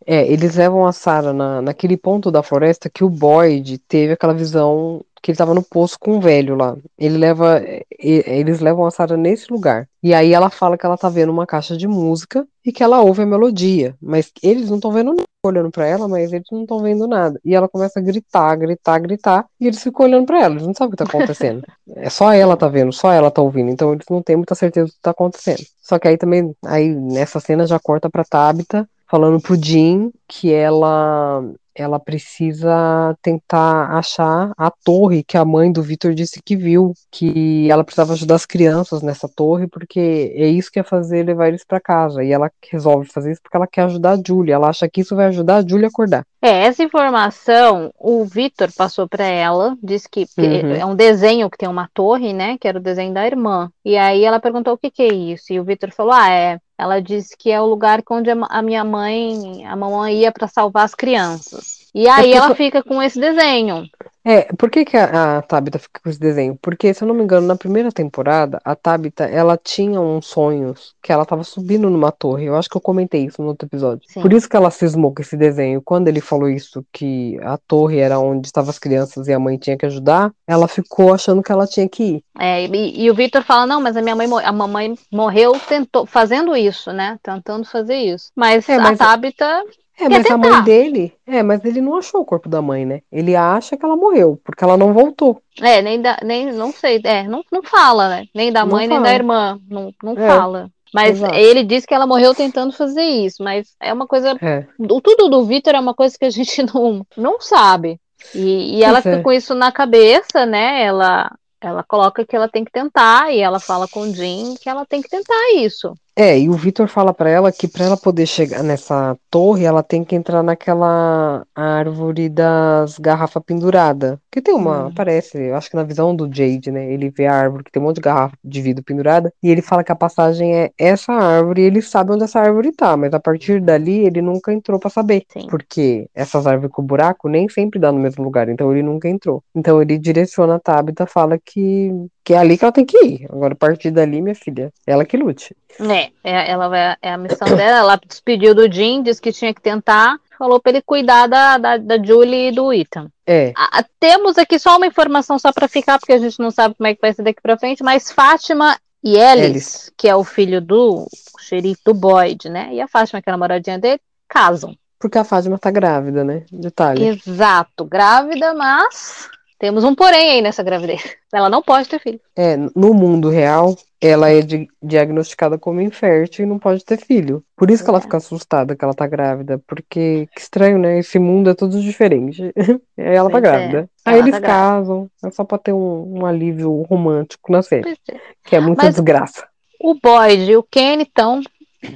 É, 0.06 0.26
eles 0.32 0.56
levam 0.56 0.86
a 0.86 0.94
Sarah 0.94 1.34
na, 1.34 1.62
naquele 1.62 1.98
ponto 1.98 2.32
da 2.32 2.42
floresta 2.42 2.90
que 2.90 3.04
o 3.04 3.10
Boyd 3.10 3.78
teve 3.80 4.14
aquela 4.14 4.34
visão 4.34 5.04
que 5.22 5.32
ele 5.32 5.38
tava 5.38 5.54
no 5.54 5.64
poço 5.64 5.98
com 6.00 6.18
o 6.18 6.22
velho 6.22 6.56
lá. 6.56 6.76
Ele 6.98 7.18
leva, 7.18 7.62
eles 8.00 8.60
levam 8.60 8.86
a 8.86 8.92
Sarah 8.92 9.18
nesse 9.18 9.52
lugar. 9.52 9.88
E 10.02 10.14
aí 10.14 10.34
ela 10.34 10.50
fala 10.50 10.78
que 10.78 10.86
ela 10.86 10.98
tá 10.98 11.10
vendo 11.10 11.32
uma 11.32 11.46
caixa 11.46 11.76
de 11.76 11.88
música 11.88 12.48
e 12.66 12.72
que 12.72 12.84
ela 12.84 13.02
ouve 13.02 13.24
a 13.24 13.26
melodia. 13.26 13.96
Mas 14.02 14.32
eles 14.42 14.70
não 14.70 14.78
estão 14.78 14.92
vendo 14.92 15.12
nada, 15.14 15.24
olhando 15.44 15.72
pra 15.72 15.86
ela, 15.86 16.08
mas 16.08 16.32
eles 16.32 16.48
não 16.52 16.62
estão 16.62 16.80
vendo 16.80 17.08
nada. 17.08 17.40
E 17.44 17.56
ela 17.56 17.68
começa 17.68 18.00
a 18.00 18.04
gritar, 18.04 18.56
gritar, 18.56 19.00
gritar. 19.00 19.46
E 19.60 19.68
eles 19.68 19.82
ficam 19.82 20.06
olhando 20.06 20.26
pra 20.26 20.42
ela, 20.42 20.56
eles 20.56 20.68
não 20.68 20.74
sabem 20.74 20.90
o 20.90 20.92
que 20.92 21.04
tá 21.04 21.06
acontecendo. 21.06 21.64
É 22.00 22.10
só 22.10 22.32
ela 22.32 22.56
tá 22.56 22.68
vendo, 22.68 22.94
só 22.94 23.12
ela 23.12 23.32
tá 23.32 23.42
ouvindo. 23.42 23.72
Então 23.72 23.94
eles 23.94 24.06
não 24.10 24.22
têm 24.22 24.36
muita 24.36 24.54
certeza 24.54 24.88
do 24.88 24.92
que 24.94 25.02
tá 25.02 25.12
acontecendo. 25.12 25.64
Só 25.82 25.98
que 25.98 26.08
aí 26.08 26.18
também, 26.18 26.54
aí 26.64 26.94
nessa 26.94 27.40
cena 27.40 27.66
já 27.66 27.80
corta 27.80 28.10
pra 28.10 28.24
Tabitha 28.24 28.88
falando 29.10 29.42
pro 29.42 29.56
Jean 29.56 30.12
que 30.28 30.54
ela 30.54 31.44
ela 31.82 32.00
precisa 32.00 33.16
tentar 33.22 33.92
achar 33.98 34.52
a 34.58 34.72
torre 34.72 35.24
que 35.24 35.38
a 35.38 35.46
mãe 35.46 35.72
do 35.72 35.82
Victor 35.84 36.14
disse 36.14 36.42
que 36.44 36.56
viu, 36.56 36.94
que 37.12 37.70
ela 37.70 37.84
precisava 37.84 38.14
ajudar 38.14 38.36
as 38.36 38.46
crianças 38.46 39.02
nessa 39.02 39.28
torre 39.28 39.68
porque 39.68 40.00
é 40.36 40.48
isso 40.48 40.72
que 40.72 40.80
ia 40.80 40.84
fazer 40.84 41.24
levar 41.24 41.48
eles 41.48 41.64
pra 41.66 41.80
casa. 41.80 42.24
E 42.24 42.32
ela 42.32 42.52
resolve 42.72 43.08
fazer 43.12 43.32
isso 43.32 43.42
porque 43.42 43.58
ela 43.58 43.68
quer 43.68 43.84
ajudar 43.84 44.12
a 44.12 44.22
Julie. 44.26 44.52
Ela 44.52 44.70
acha 44.70 44.88
que 44.90 45.02
isso 45.02 45.16
vai 45.16 45.28
ajudar 45.28 45.58
a 45.58 45.68
Julie 45.68 45.86
a 45.86 45.88
acordar. 45.88 46.26
É, 46.42 46.66
essa 46.66 46.84
informação 46.84 47.92
o 48.00 48.24
Vitor 48.26 48.70
passou 48.76 49.08
para 49.08 49.26
ela, 49.26 49.76
disse 49.82 50.08
que 50.10 50.28
Uhum. 50.38 50.72
é 50.76 50.86
um 50.86 50.96
desenho 50.96 51.50
que 51.50 51.58
tem 51.58 51.68
uma 51.68 51.90
torre, 51.94 52.32
né? 52.34 52.58
Que 52.60 52.68
era 52.68 52.78
o 52.78 52.82
desenho 52.82 53.14
da 53.14 53.26
irmã. 53.26 53.72
E 53.84 53.98
aí 53.98 54.24
ela 54.24 54.40
perguntou 54.40 54.74
o 54.74 54.78
que 54.78 54.92
que 54.92 55.02
é 55.02 55.14
isso. 55.14 55.52
E 55.52 55.60
o 55.60 55.64
Vitor 55.64 55.92
falou: 55.92 56.14
Ah, 56.14 56.30
é. 56.30 56.60
Ela 56.78 57.02
disse 57.02 57.36
que 57.36 57.50
é 57.50 57.60
o 57.60 57.66
lugar 57.66 58.04
onde 58.12 58.30
a 58.30 58.62
minha 58.62 58.84
mãe, 58.84 59.66
a 59.66 59.76
mamãe 59.76 60.20
ia 60.20 60.32
para 60.32 60.48
salvar 60.48 60.86
as 60.86 60.94
crianças. 60.94 61.67
E 61.94 62.08
aí 62.08 62.24
porque 62.24 62.38
ela 62.38 62.48
só- 62.50 62.56
fica 62.56 62.84
com 62.84 63.02
esse 63.02 63.20
desenho. 63.20 63.84
É, 64.24 64.42
por 64.58 64.70
que, 64.70 64.84
que 64.84 64.98
a, 64.98 65.38
a 65.38 65.42
Tabitha 65.42 65.80
fica 65.80 66.02
com 66.04 66.10
esse 66.10 66.20
desenho? 66.20 66.58
Porque, 66.62 66.94
se 66.94 67.02
eu 67.02 67.08
não 67.08 67.16
me 67.16 67.24
engano, 67.24 67.48
na 67.48 67.56
primeira 67.56 67.90
temporada, 67.94 68.60
a 68.66 68.76
Tabitha, 68.76 69.24
ela 69.24 69.58
tinha 69.58 70.02
uns 70.02 70.26
sonhos 70.26 70.94
que 71.02 71.14
ela 71.14 71.26
tava 71.26 71.46
subindo 71.46 71.90
numa 71.90 72.12
torre. 72.12 72.44
Eu 72.46 72.58
acho 72.58 72.70
que 72.70 72.76
eu 72.76 72.82
comentei 72.82 73.24
isso 73.26 73.42
no 73.42 73.48
outro 73.48 73.66
episódio. 73.66 74.02
Sim. 74.10 74.22
Por 74.22 74.34
isso 74.34 74.50
que 74.50 74.58
ela 74.58 74.70
cismou 74.70 75.14
com 75.14 75.22
esse 75.22 75.38
desenho. 75.38 75.82
Quando 75.82 76.10
ele 76.10 76.20
falou 76.20 76.50
isso, 76.50 76.86
que 76.92 77.40
a 77.42 77.58
torre 77.58 78.00
era 78.00 78.20
onde 78.20 78.48
estavam 78.48 78.70
as 78.70 78.78
crianças 78.80 79.30
e 79.30 79.34
a 79.34 79.40
mãe 79.40 79.58
tinha 79.58 79.78
que 79.78 79.86
ajudar, 79.86 80.30
ela 80.46 80.68
ficou 80.68 81.14
achando 81.14 81.42
que 81.42 81.52
ela 81.52 81.66
tinha 81.66 81.88
que 81.88 82.04
ir. 82.04 82.24
É, 82.38 82.66
e, 82.66 83.04
e 83.06 83.10
o 83.10 83.16
Vitor 83.16 83.42
fala: 83.44 83.66
Não, 83.66 83.80
mas 83.80 83.96
a 83.96 84.02
minha 84.02 84.16
mãe, 84.16 84.28
a 84.44 84.52
mamãe 84.52 84.94
morreu 85.10 85.54
tentou, 85.70 86.06
fazendo 86.06 86.54
isso, 86.54 86.92
né? 86.92 87.18
Tentando 87.24 87.66
fazer 87.66 87.96
isso. 87.96 88.30
Mas, 88.36 88.68
É, 88.68 88.78
mas- 88.78 89.00
a 89.00 89.06
Tabitha 89.06 89.64
É, 90.00 90.08
mas 90.08 90.30
a 90.30 90.38
mãe 90.38 90.52
tentar. 90.52 90.62
dele. 90.62 91.14
É, 91.26 91.42
mas 91.42 91.66
ele 91.66 91.82
não 91.82 91.96
achou 91.98 92.22
o 92.22 92.26
corpo 92.26 92.48
da 92.48 92.62
mãe, 92.62 92.86
né? 92.86 93.02
Ele 93.12 93.36
acha 93.36 93.76
que 93.76 93.84
ela 93.84 93.96
morreu, 93.96 94.40
porque 94.44 94.64
ela 94.64 94.78
não 94.78 94.94
voltou. 94.94 95.42
É, 95.60 95.82
nem 95.82 96.00
da, 96.02 96.18
nem, 96.24 96.52
não 96.54 96.72
sei, 96.72 97.02
é, 97.04 97.24
não, 97.24 97.44
não 97.52 97.64
fala, 97.64 98.08
né? 98.10 98.26
Nem 98.34 98.52
da 98.52 98.66
mãe, 98.66 98.88
nem 98.88 99.02
da 99.02 99.14
irmã, 99.14 99.60
não, 99.68 99.92
não 100.04 100.14
É, 100.14 100.28
fala. 100.28 100.70
Mas 100.94 101.18
exato. 101.18 101.34
ele 101.34 101.64
disse 101.64 101.86
que 101.88 101.94
ela 101.94 102.08
morreu 102.08 102.34
tentando 102.34 102.72
fazer 102.72 103.02
isso, 103.04 103.44
mas 103.44 103.76
é 103.82 103.92
uma 103.92 104.08
coisa, 104.08 104.38
É. 104.42 104.66
tudo 105.04 105.30
do 105.30 105.44
Vitor 105.46 105.76
é 105.76 105.80
uma 105.80 105.94
coisa 105.94 106.16
que 106.18 106.26
a 106.26 106.30
gente 106.32 106.64
não, 106.64 107.06
não 107.18 107.42
sabe. 107.42 108.00
E, 108.36 108.78
e 108.78 108.84
ela 108.84 109.02
Pois 109.02 109.04
fica 109.04 109.18
é. 109.18 109.22
com 109.24 109.32
isso 109.32 109.54
na 109.56 109.72
cabeça, 109.72 110.46
né? 110.46 110.84
Ela, 110.84 111.30
ela 111.60 111.84
coloca 111.84 112.26
que 112.26 112.36
ela 112.36 112.48
tem 112.48 112.64
que 112.64 112.72
tentar, 112.72 113.34
e 113.34 113.40
ela 113.40 113.60
fala 113.60 113.88
com 113.88 114.02
o 114.02 114.14
Jim 114.14 114.56
que 114.62 114.70
ela 114.70 114.86
tem 114.86 115.02
que 115.02 115.10
tentar 115.10 115.54
isso. 115.56 115.94
É, 116.20 116.40
e 116.40 116.50
o 116.50 116.54
Vitor 116.54 116.88
fala 116.88 117.14
pra 117.14 117.30
ela 117.30 117.52
que 117.52 117.68
pra 117.68 117.86
ela 117.86 117.96
poder 117.96 118.26
chegar 118.26 118.64
nessa 118.64 119.16
torre, 119.30 119.66
ela 119.66 119.84
tem 119.84 120.04
que 120.04 120.16
entrar 120.16 120.42
naquela 120.42 121.46
árvore 121.56 122.28
das 122.28 122.98
garrafas 122.98 123.44
pendurada. 123.46 124.20
Que 124.32 124.42
tem 124.42 124.56
uma, 124.56 124.88
Hum. 124.88 124.94
parece, 124.96 125.38
eu 125.38 125.56
acho 125.56 125.70
que 125.70 125.76
na 125.76 125.84
visão 125.84 126.16
do 126.16 126.26
Jade, 126.26 126.72
né? 126.72 126.92
Ele 126.92 127.12
vê 127.12 127.28
a 127.28 127.36
árvore 127.36 127.64
que 127.64 127.72
tem 127.72 127.80
um 127.80 127.86
monte 127.86 127.98
de 127.98 128.02
garrafa 128.02 128.36
de 128.44 128.62
vidro 128.64 128.84
pendurada 128.84 129.32
e 129.44 129.50
ele 129.52 129.62
fala 129.62 129.84
que 129.84 129.92
a 129.92 129.96
passagem 129.96 130.56
é 130.56 130.72
essa 130.76 131.14
árvore 131.14 131.62
e 131.62 131.66
ele 131.66 131.84
sabe 131.84 132.12
onde 132.12 132.24
essa 132.24 132.40
árvore 132.40 132.72
tá, 132.72 132.98
mas 132.98 133.14
a 133.14 133.20
partir 133.20 133.62
dali 133.62 134.00
ele 134.08 134.20
nunca 134.20 134.52
entrou 134.52 134.80
pra 134.80 134.90
saber. 134.90 135.22
Sim. 135.32 135.46
Porque 135.48 136.10
essas 136.16 136.48
árvores 136.48 136.74
com 136.74 136.82
buraco 136.82 137.30
nem 137.30 137.48
sempre 137.48 137.80
dá 137.80 137.92
no 137.92 138.00
mesmo 138.00 138.24
lugar, 138.24 138.50
então 138.50 138.72
ele 138.72 138.82
nunca 138.82 139.08
entrou. 139.08 139.44
Então 139.54 139.80
ele 139.80 140.00
direciona 140.00 140.56
a 140.56 140.60
Tabitha, 140.60 141.06
fala 141.06 141.38
que, 141.38 141.92
que 142.24 142.34
é 142.34 142.38
ali 142.40 142.58
que 142.58 142.66
ela 142.66 142.72
tem 142.72 142.86
que 142.86 142.98
ir. 143.06 143.28
Agora, 143.32 143.54
a 143.54 143.58
partir 143.58 143.92
dali, 143.92 144.20
minha 144.20 144.34
filha, 144.36 144.72
ela 144.86 145.06
que 145.06 145.16
lute. 145.16 145.56
É, 145.80 146.07
é, 146.24 146.50
ela 146.52 146.68
vai, 146.68 146.96
é 147.02 147.12
a 147.12 147.18
missão 147.18 147.48
dela. 147.56 147.80
Ela 147.80 148.00
despediu 148.08 148.54
do 148.56 148.72
Jim, 148.72 149.02
disse 149.04 149.22
que 149.22 149.32
tinha 149.32 149.54
que 149.54 149.62
tentar, 149.62 150.18
falou 150.38 150.60
pra 150.60 150.72
ele 150.72 150.82
cuidar 150.82 151.28
da, 151.28 151.58
da, 151.58 151.78
da 151.78 152.04
Julie 152.04 152.50
e 152.50 152.52
do 152.52 152.72
Ethan. 152.74 153.08
É, 153.26 153.54
Ah, 153.56 153.84
temos 154.00 154.38
aqui 154.38 154.58
só 154.60 154.78
uma 154.78 154.88
informação 154.88 155.38
só 155.38 155.52
pra 155.52 155.68
ficar, 155.68 156.00
porque 156.00 156.14
a 156.14 156.18
gente 156.18 156.40
não 156.40 156.52
sabe 156.52 156.76
como 156.76 156.88
é 156.88 156.96
que 156.96 157.02
vai 157.02 157.14
ser 157.14 157.24
daqui 157.24 157.42
pra 157.42 157.58
frente, 157.58 157.84
mas 157.84 158.12
Fátima 158.12 158.78
e 159.04 159.16
Ellis, 159.18 159.46
Ellis. 159.46 159.92
que 159.98 160.08
é 160.08 160.16
o 160.16 160.24
filho 160.24 160.60
do 160.62 161.08
xerife 161.40 161.82
do 161.86 161.94
Boyd, 161.94 162.50
né? 162.50 162.70
E 162.74 162.82
a 162.82 162.88
Fátima, 162.88 163.22
que 163.22 163.30
é 163.30 163.32
a 163.32 163.36
namoradinha 163.36 163.78
dele, 163.78 164.00
casam. 164.28 164.76
porque 165.00 165.18
a 165.18 165.24
Fátima 165.24 165.58
tá 165.60 165.70
grávida, 165.72 166.24
né? 166.24 166.44
Detalhe. 166.52 167.06
Exato, 167.06 167.86
grávida, 167.86 168.54
mas 168.54 169.30
temos 169.60 169.84
um 169.84 169.96
porém 169.96 170.32
aí 170.32 170.42
nessa 170.42 170.62
gravidez. 170.64 171.04
Ela 171.34 171.50
não 171.50 171.62
pode 171.62 171.88
ter 171.90 172.00
filho. 172.00 172.20
É, 172.36 172.56
no 172.76 172.94
mundo 172.94 173.30
real, 173.30 173.76
ela 174.00 174.30
é 174.30 174.42
di- 174.42 174.68
diagnosticada 174.82 175.58
como 175.58 175.82
infértil 175.82 176.46
e 176.46 176.48
não 176.48 176.60
pode 176.60 176.86
ter 176.86 176.98
filho. 177.00 177.44
Por 177.56 177.72
isso 177.72 177.84
que 177.84 177.90
ela 177.90 177.98
É. 178.00 178.02
fica 178.02 178.18
assustada 178.18 178.76
que 178.76 178.84
ela 178.86 178.94
tá 178.94 179.08
grávida, 179.08 179.60
porque 179.68 180.28
que 180.36 180.40
estranho, 180.42 180.78
né? 180.78 181.00
Esse 181.00 181.18
mundo 181.20 181.50
é 181.50 181.54
todo 181.56 181.82
diferente. 181.82 182.52
Aí 182.98 183.16
ela 183.16 183.30
tá 183.30 183.40
Pois 183.40 183.44
é, 183.44 183.48
grávida. 183.48 183.90
Aí 184.06 184.14
ela 184.20 184.24
eles 184.24 184.32
tá 184.34 184.40
grávida. 184.40 184.60
casam, 184.60 185.10
é 185.24 185.32
só 185.32 185.44
pra 185.44 185.58
ter 185.58 185.74
um, 185.74 186.20
um 186.20 186.26
alívio 186.26 186.82
romântico 186.84 187.52
na 187.52 187.62
série, 187.64 187.98
é. 188.10 188.16
que 188.44 188.56
é 188.56 188.60
muita 188.60 188.84
Mas- 188.84 188.96
desgraça. 188.96 189.48
O 189.80 189.94
Boyd 190.02 190.52
e 190.52 190.58
o 190.58 190.64
Kenny 190.64 191.04
estão 191.04 191.40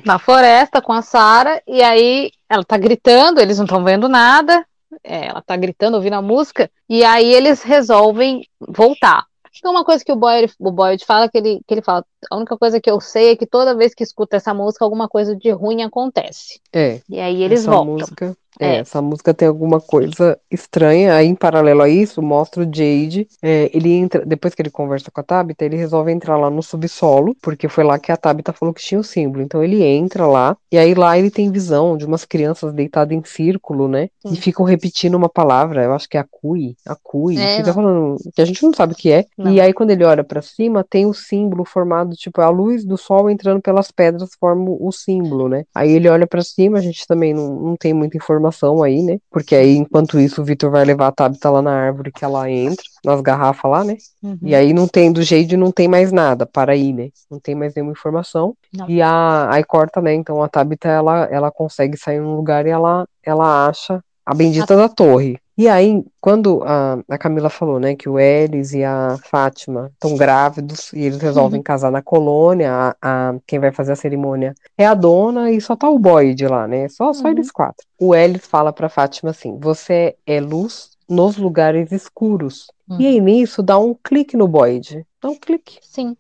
na 0.06 0.20
floresta 0.20 0.82
com 0.82 0.94
a 0.94 1.02
Sarah 1.02 1.60
e 1.68 1.82
aí 1.82 2.32
ela 2.48 2.64
tá 2.64 2.78
gritando, 2.78 3.42
eles 3.42 3.58
não 3.58 3.66
estão 3.66 3.84
vendo 3.84 4.08
nada. 4.08 4.64
É, 5.04 5.28
ela 5.28 5.42
tá 5.42 5.56
gritando, 5.56 5.96
ouvindo 5.96 6.14
a 6.14 6.22
música, 6.22 6.70
e 6.90 7.04
aí 7.04 7.34
eles 7.34 7.62
resolvem 7.62 8.48
voltar. 8.60 9.26
Então, 9.58 9.72
uma 9.72 9.84
coisa 9.84 10.04
que 10.04 10.12
o 10.12 10.16
Boyd, 10.16 10.54
o 10.60 10.72
Boyd 10.72 11.06
fala, 11.06 11.30
que 11.30 11.38
ele, 11.38 11.62
que 11.68 11.74
ele 11.74 11.82
fala, 11.82 12.06
a 12.30 12.38
única 12.38 12.58
coisa 12.58 12.80
que 12.80 12.90
eu 12.90 13.02
sei 13.02 13.32
é 13.32 13.36
que 13.36 13.46
toda 13.46 13.76
vez 13.76 13.94
que 13.94 14.04
escuta 14.04 14.38
essa 14.38 14.54
música, 14.54 14.86
alguma 14.86 15.10
coisa 15.10 15.36
de 15.36 15.52
ruim 15.52 15.84
acontece. 15.84 16.60
É. 16.72 17.02
E 17.10 17.20
aí 17.20 17.44
eles 17.44 17.66
voltam. 17.66 17.94
música, 17.94 18.36
é, 18.60 18.76
É. 18.76 18.78
essa 18.80 19.02
música 19.02 19.34
tem 19.34 19.48
alguma 19.48 19.80
coisa 19.80 20.38
estranha. 20.50 21.16
Aí, 21.16 21.28
em 21.28 21.36
paralelo 21.36 21.82
a 21.82 21.90
isso, 21.90 22.22
mostra 22.22 22.64
o 22.64 22.66
Jade. 22.66 23.28
é, 23.42 23.70
ele 23.74 23.92
entra, 23.94 24.26
depois 24.26 24.54
que 24.54 24.62
ele 24.62 24.70
conversa 24.70 25.10
com 25.12 25.20
a 25.22 25.24
Tabitha, 25.24 25.66
ele 25.66 25.76
resolve 25.76 26.12
entrar 26.12 26.38
lá 26.38 26.50
no 26.50 26.62
subsolo, 26.62 27.36
porque 27.42 27.68
foi 27.68 27.84
lá 27.84 27.98
que 28.00 28.12
a 28.12 28.18
Tabitha 28.18 28.54
falou 28.54 28.74
que 28.74 28.82
tinha 28.84 29.00
o 29.00 29.04
símbolo. 29.04 29.44
Então 29.44 29.64
ele 29.64 29.84
entra 29.84 30.26
lá, 30.28 30.56
e 30.72 30.78
aí 30.78 30.94
lá 30.94 31.18
ele 31.18 31.30
tem 31.32 31.52
visão 31.52 31.98
de 31.98 32.06
umas 32.06 32.26
crianças 32.26 32.74
deitadas 32.74 33.18
em 33.18 33.24
círculo, 33.24 33.88
né? 33.88 34.10
E 34.26 34.30
Sim. 34.30 34.36
ficam 34.36 34.66
repetindo 34.66 35.16
uma 35.16 35.30
palavra, 35.30 35.84
eu 35.84 35.94
acho 35.94 36.08
que 36.10 36.18
é 36.18 36.20
acui, 36.22 36.76
acui. 36.86 37.38
É, 37.40 37.58
Fica 37.58 37.68
não. 37.68 37.74
falando 37.74 38.16
que 38.36 38.42
a 38.42 38.46
gente 38.46 38.62
não 38.64 38.74
sabe 38.74 38.94
o 38.94 38.96
que 38.96 39.12
é. 39.12 39.26
Não. 39.38 39.52
E 39.52 39.60
aí, 39.62 39.74
quando 39.74 39.92
ele 39.92 40.04
olha 40.04 40.24
pra 40.24 40.42
cima, 40.42 40.84
tem 40.88 41.06
o 41.06 41.14
símbolo 41.14 41.66
formado, 41.66 42.16
tipo, 42.16 42.42
a 42.42 42.50
luz 42.50 42.84
do 42.86 42.98
sol 42.98 43.30
entrando 43.30 43.62
pelas 43.62 43.92
pedras 43.92 44.30
forma 44.40 44.66
o 44.70 44.92
símbolo, 44.92 45.48
né? 45.50 45.64
Aí 45.74 45.92
ele 45.92 46.08
olha 46.10 46.28
pra 46.28 46.42
cima, 46.42 46.78
a 46.78 46.82
gente 46.82 47.06
também 47.08 47.34
não, 47.34 47.56
não 47.56 47.76
tem 47.76 47.94
muita 47.94 48.18
informação 48.18 48.51
aí, 48.84 49.02
né? 49.02 49.18
Porque 49.30 49.56
aí, 49.56 49.76
enquanto 49.76 50.20
isso, 50.20 50.42
o 50.42 50.46
Victor 50.46 50.72
vai 50.72 50.86
levar 50.86 51.08
a 51.08 51.12
Tabitha 51.12 51.50
lá 51.50 51.62
na 51.62 51.72
árvore 51.72 52.12
que 52.12 52.24
ela 52.24 52.50
entra, 52.50 52.84
nas 53.04 53.22
garrafas 53.22 53.72
lá, 53.72 53.84
né? 53.84 53.98
Uhum. 54.22 54.38
E 54.42 54.56
aí 54.56 54.74
não 54.74 54.88
tem 54.88 55.12
do 55.12 55.22
Jade, 55.22 55.58
não 55.58 55.72
tem 55.72 55.88
mais 55.88 56.12
nada 56.12 56.46
para 56.46 56.74
aí, 56.74 56.94
né? 56.94 57.10
Não 57.30 57.40
tem 57.40 57.56
mais 57.56 57.74
nenhuma 57.74 57.94
informação. 57.94 58.56
Não. 58.74 58.90
E 58.90 59.02
a, 59.02 59.50
aí 59.52 59.64
corta, 59.64 60.02
né? 60.02 60.14
Então 60.14 60.42
a 60.42 60.48
Tabitha, 60.48 60.90
ela, 60.90 61.26
ela 61.26 61.52
consegue 61.52 61.98
sair 61.98 62.20
num 62.20 62.36
lugar 62.36 62.66
e 62.66 62.70
ela, 62.70 63.08
ela 63.24 63.68
acha 63.68 64.04
a 64.26 64.34
bendita 64.34 64.76
da 64.76 64.88
torre. 64.88 65.38
E 65.62 65.68
aí, 65.68 66.04
quando 66.20 66.64
a, 66.64 66.98
a 67.08 67.18
Camila 67.20 67.48
falou, 67.48 67.80
né, 67.80 67.96
que 67.96 68.10
o 68.10 68.18
Elis 68.20 68.74
e 68.74 68.84
a 68.84 69.20
Fátima 69.30 69.92
estão 69.94 70.18
grávidos 70.18 70.92
e 70.92 71.02
eles 71.02 71.20
resolvem 71.22 71.60
Uhum. 71.60 71.64
casar 71.64 71.92
na 71.92 72.02
colônia, 72.02 72.72
a, 73.00 73.30
a- 73.30 73.36
quem 73.46 73.60
vai 73.60 73.72
fazer 73.72 73.92
a 73.92 73.96
cerimônia 73.96 74.56
é 74.76 74.88
a 74.88 74.96
dona 74.96 75.52
e 75.52 75.62
só 75.62 75.76
tá 75.76 75.88
o 75.88 76.00
Boyd 76.00 76.48
lá, 76.48 76.68
né? 76.68 76.90
Só, 76.90 77.14
só 77.14 77.26
Uhum. 77.26 77.32
eles 77.34 77.52
quatro. 77.52 77.86
O 78.00 78.16
Elis 78.16 78.48
fala 78.48 78.74
pra 78.74 78.90
Fátima 78.90 79.30
assim: 79.30 79.60
você 79.60 80.16
é 80.26 80.42
luz 80.42 80.90
nos 81.08 81.38
lugares 81.38 81.92
escuros. 81.92 82.66
E 83.00 83.06
aí 83.06 83.22
nisso 83.22 83.62
dá 83.62 83.78
um 83.78 83.94
clique 83.94 84.36
no 84.36 84.48
Boyd. 84.48 85.06
Dá 85.22 85.30
um 85.30 85.36
clique. 85.36 85.78
Sim. 85.84 86.18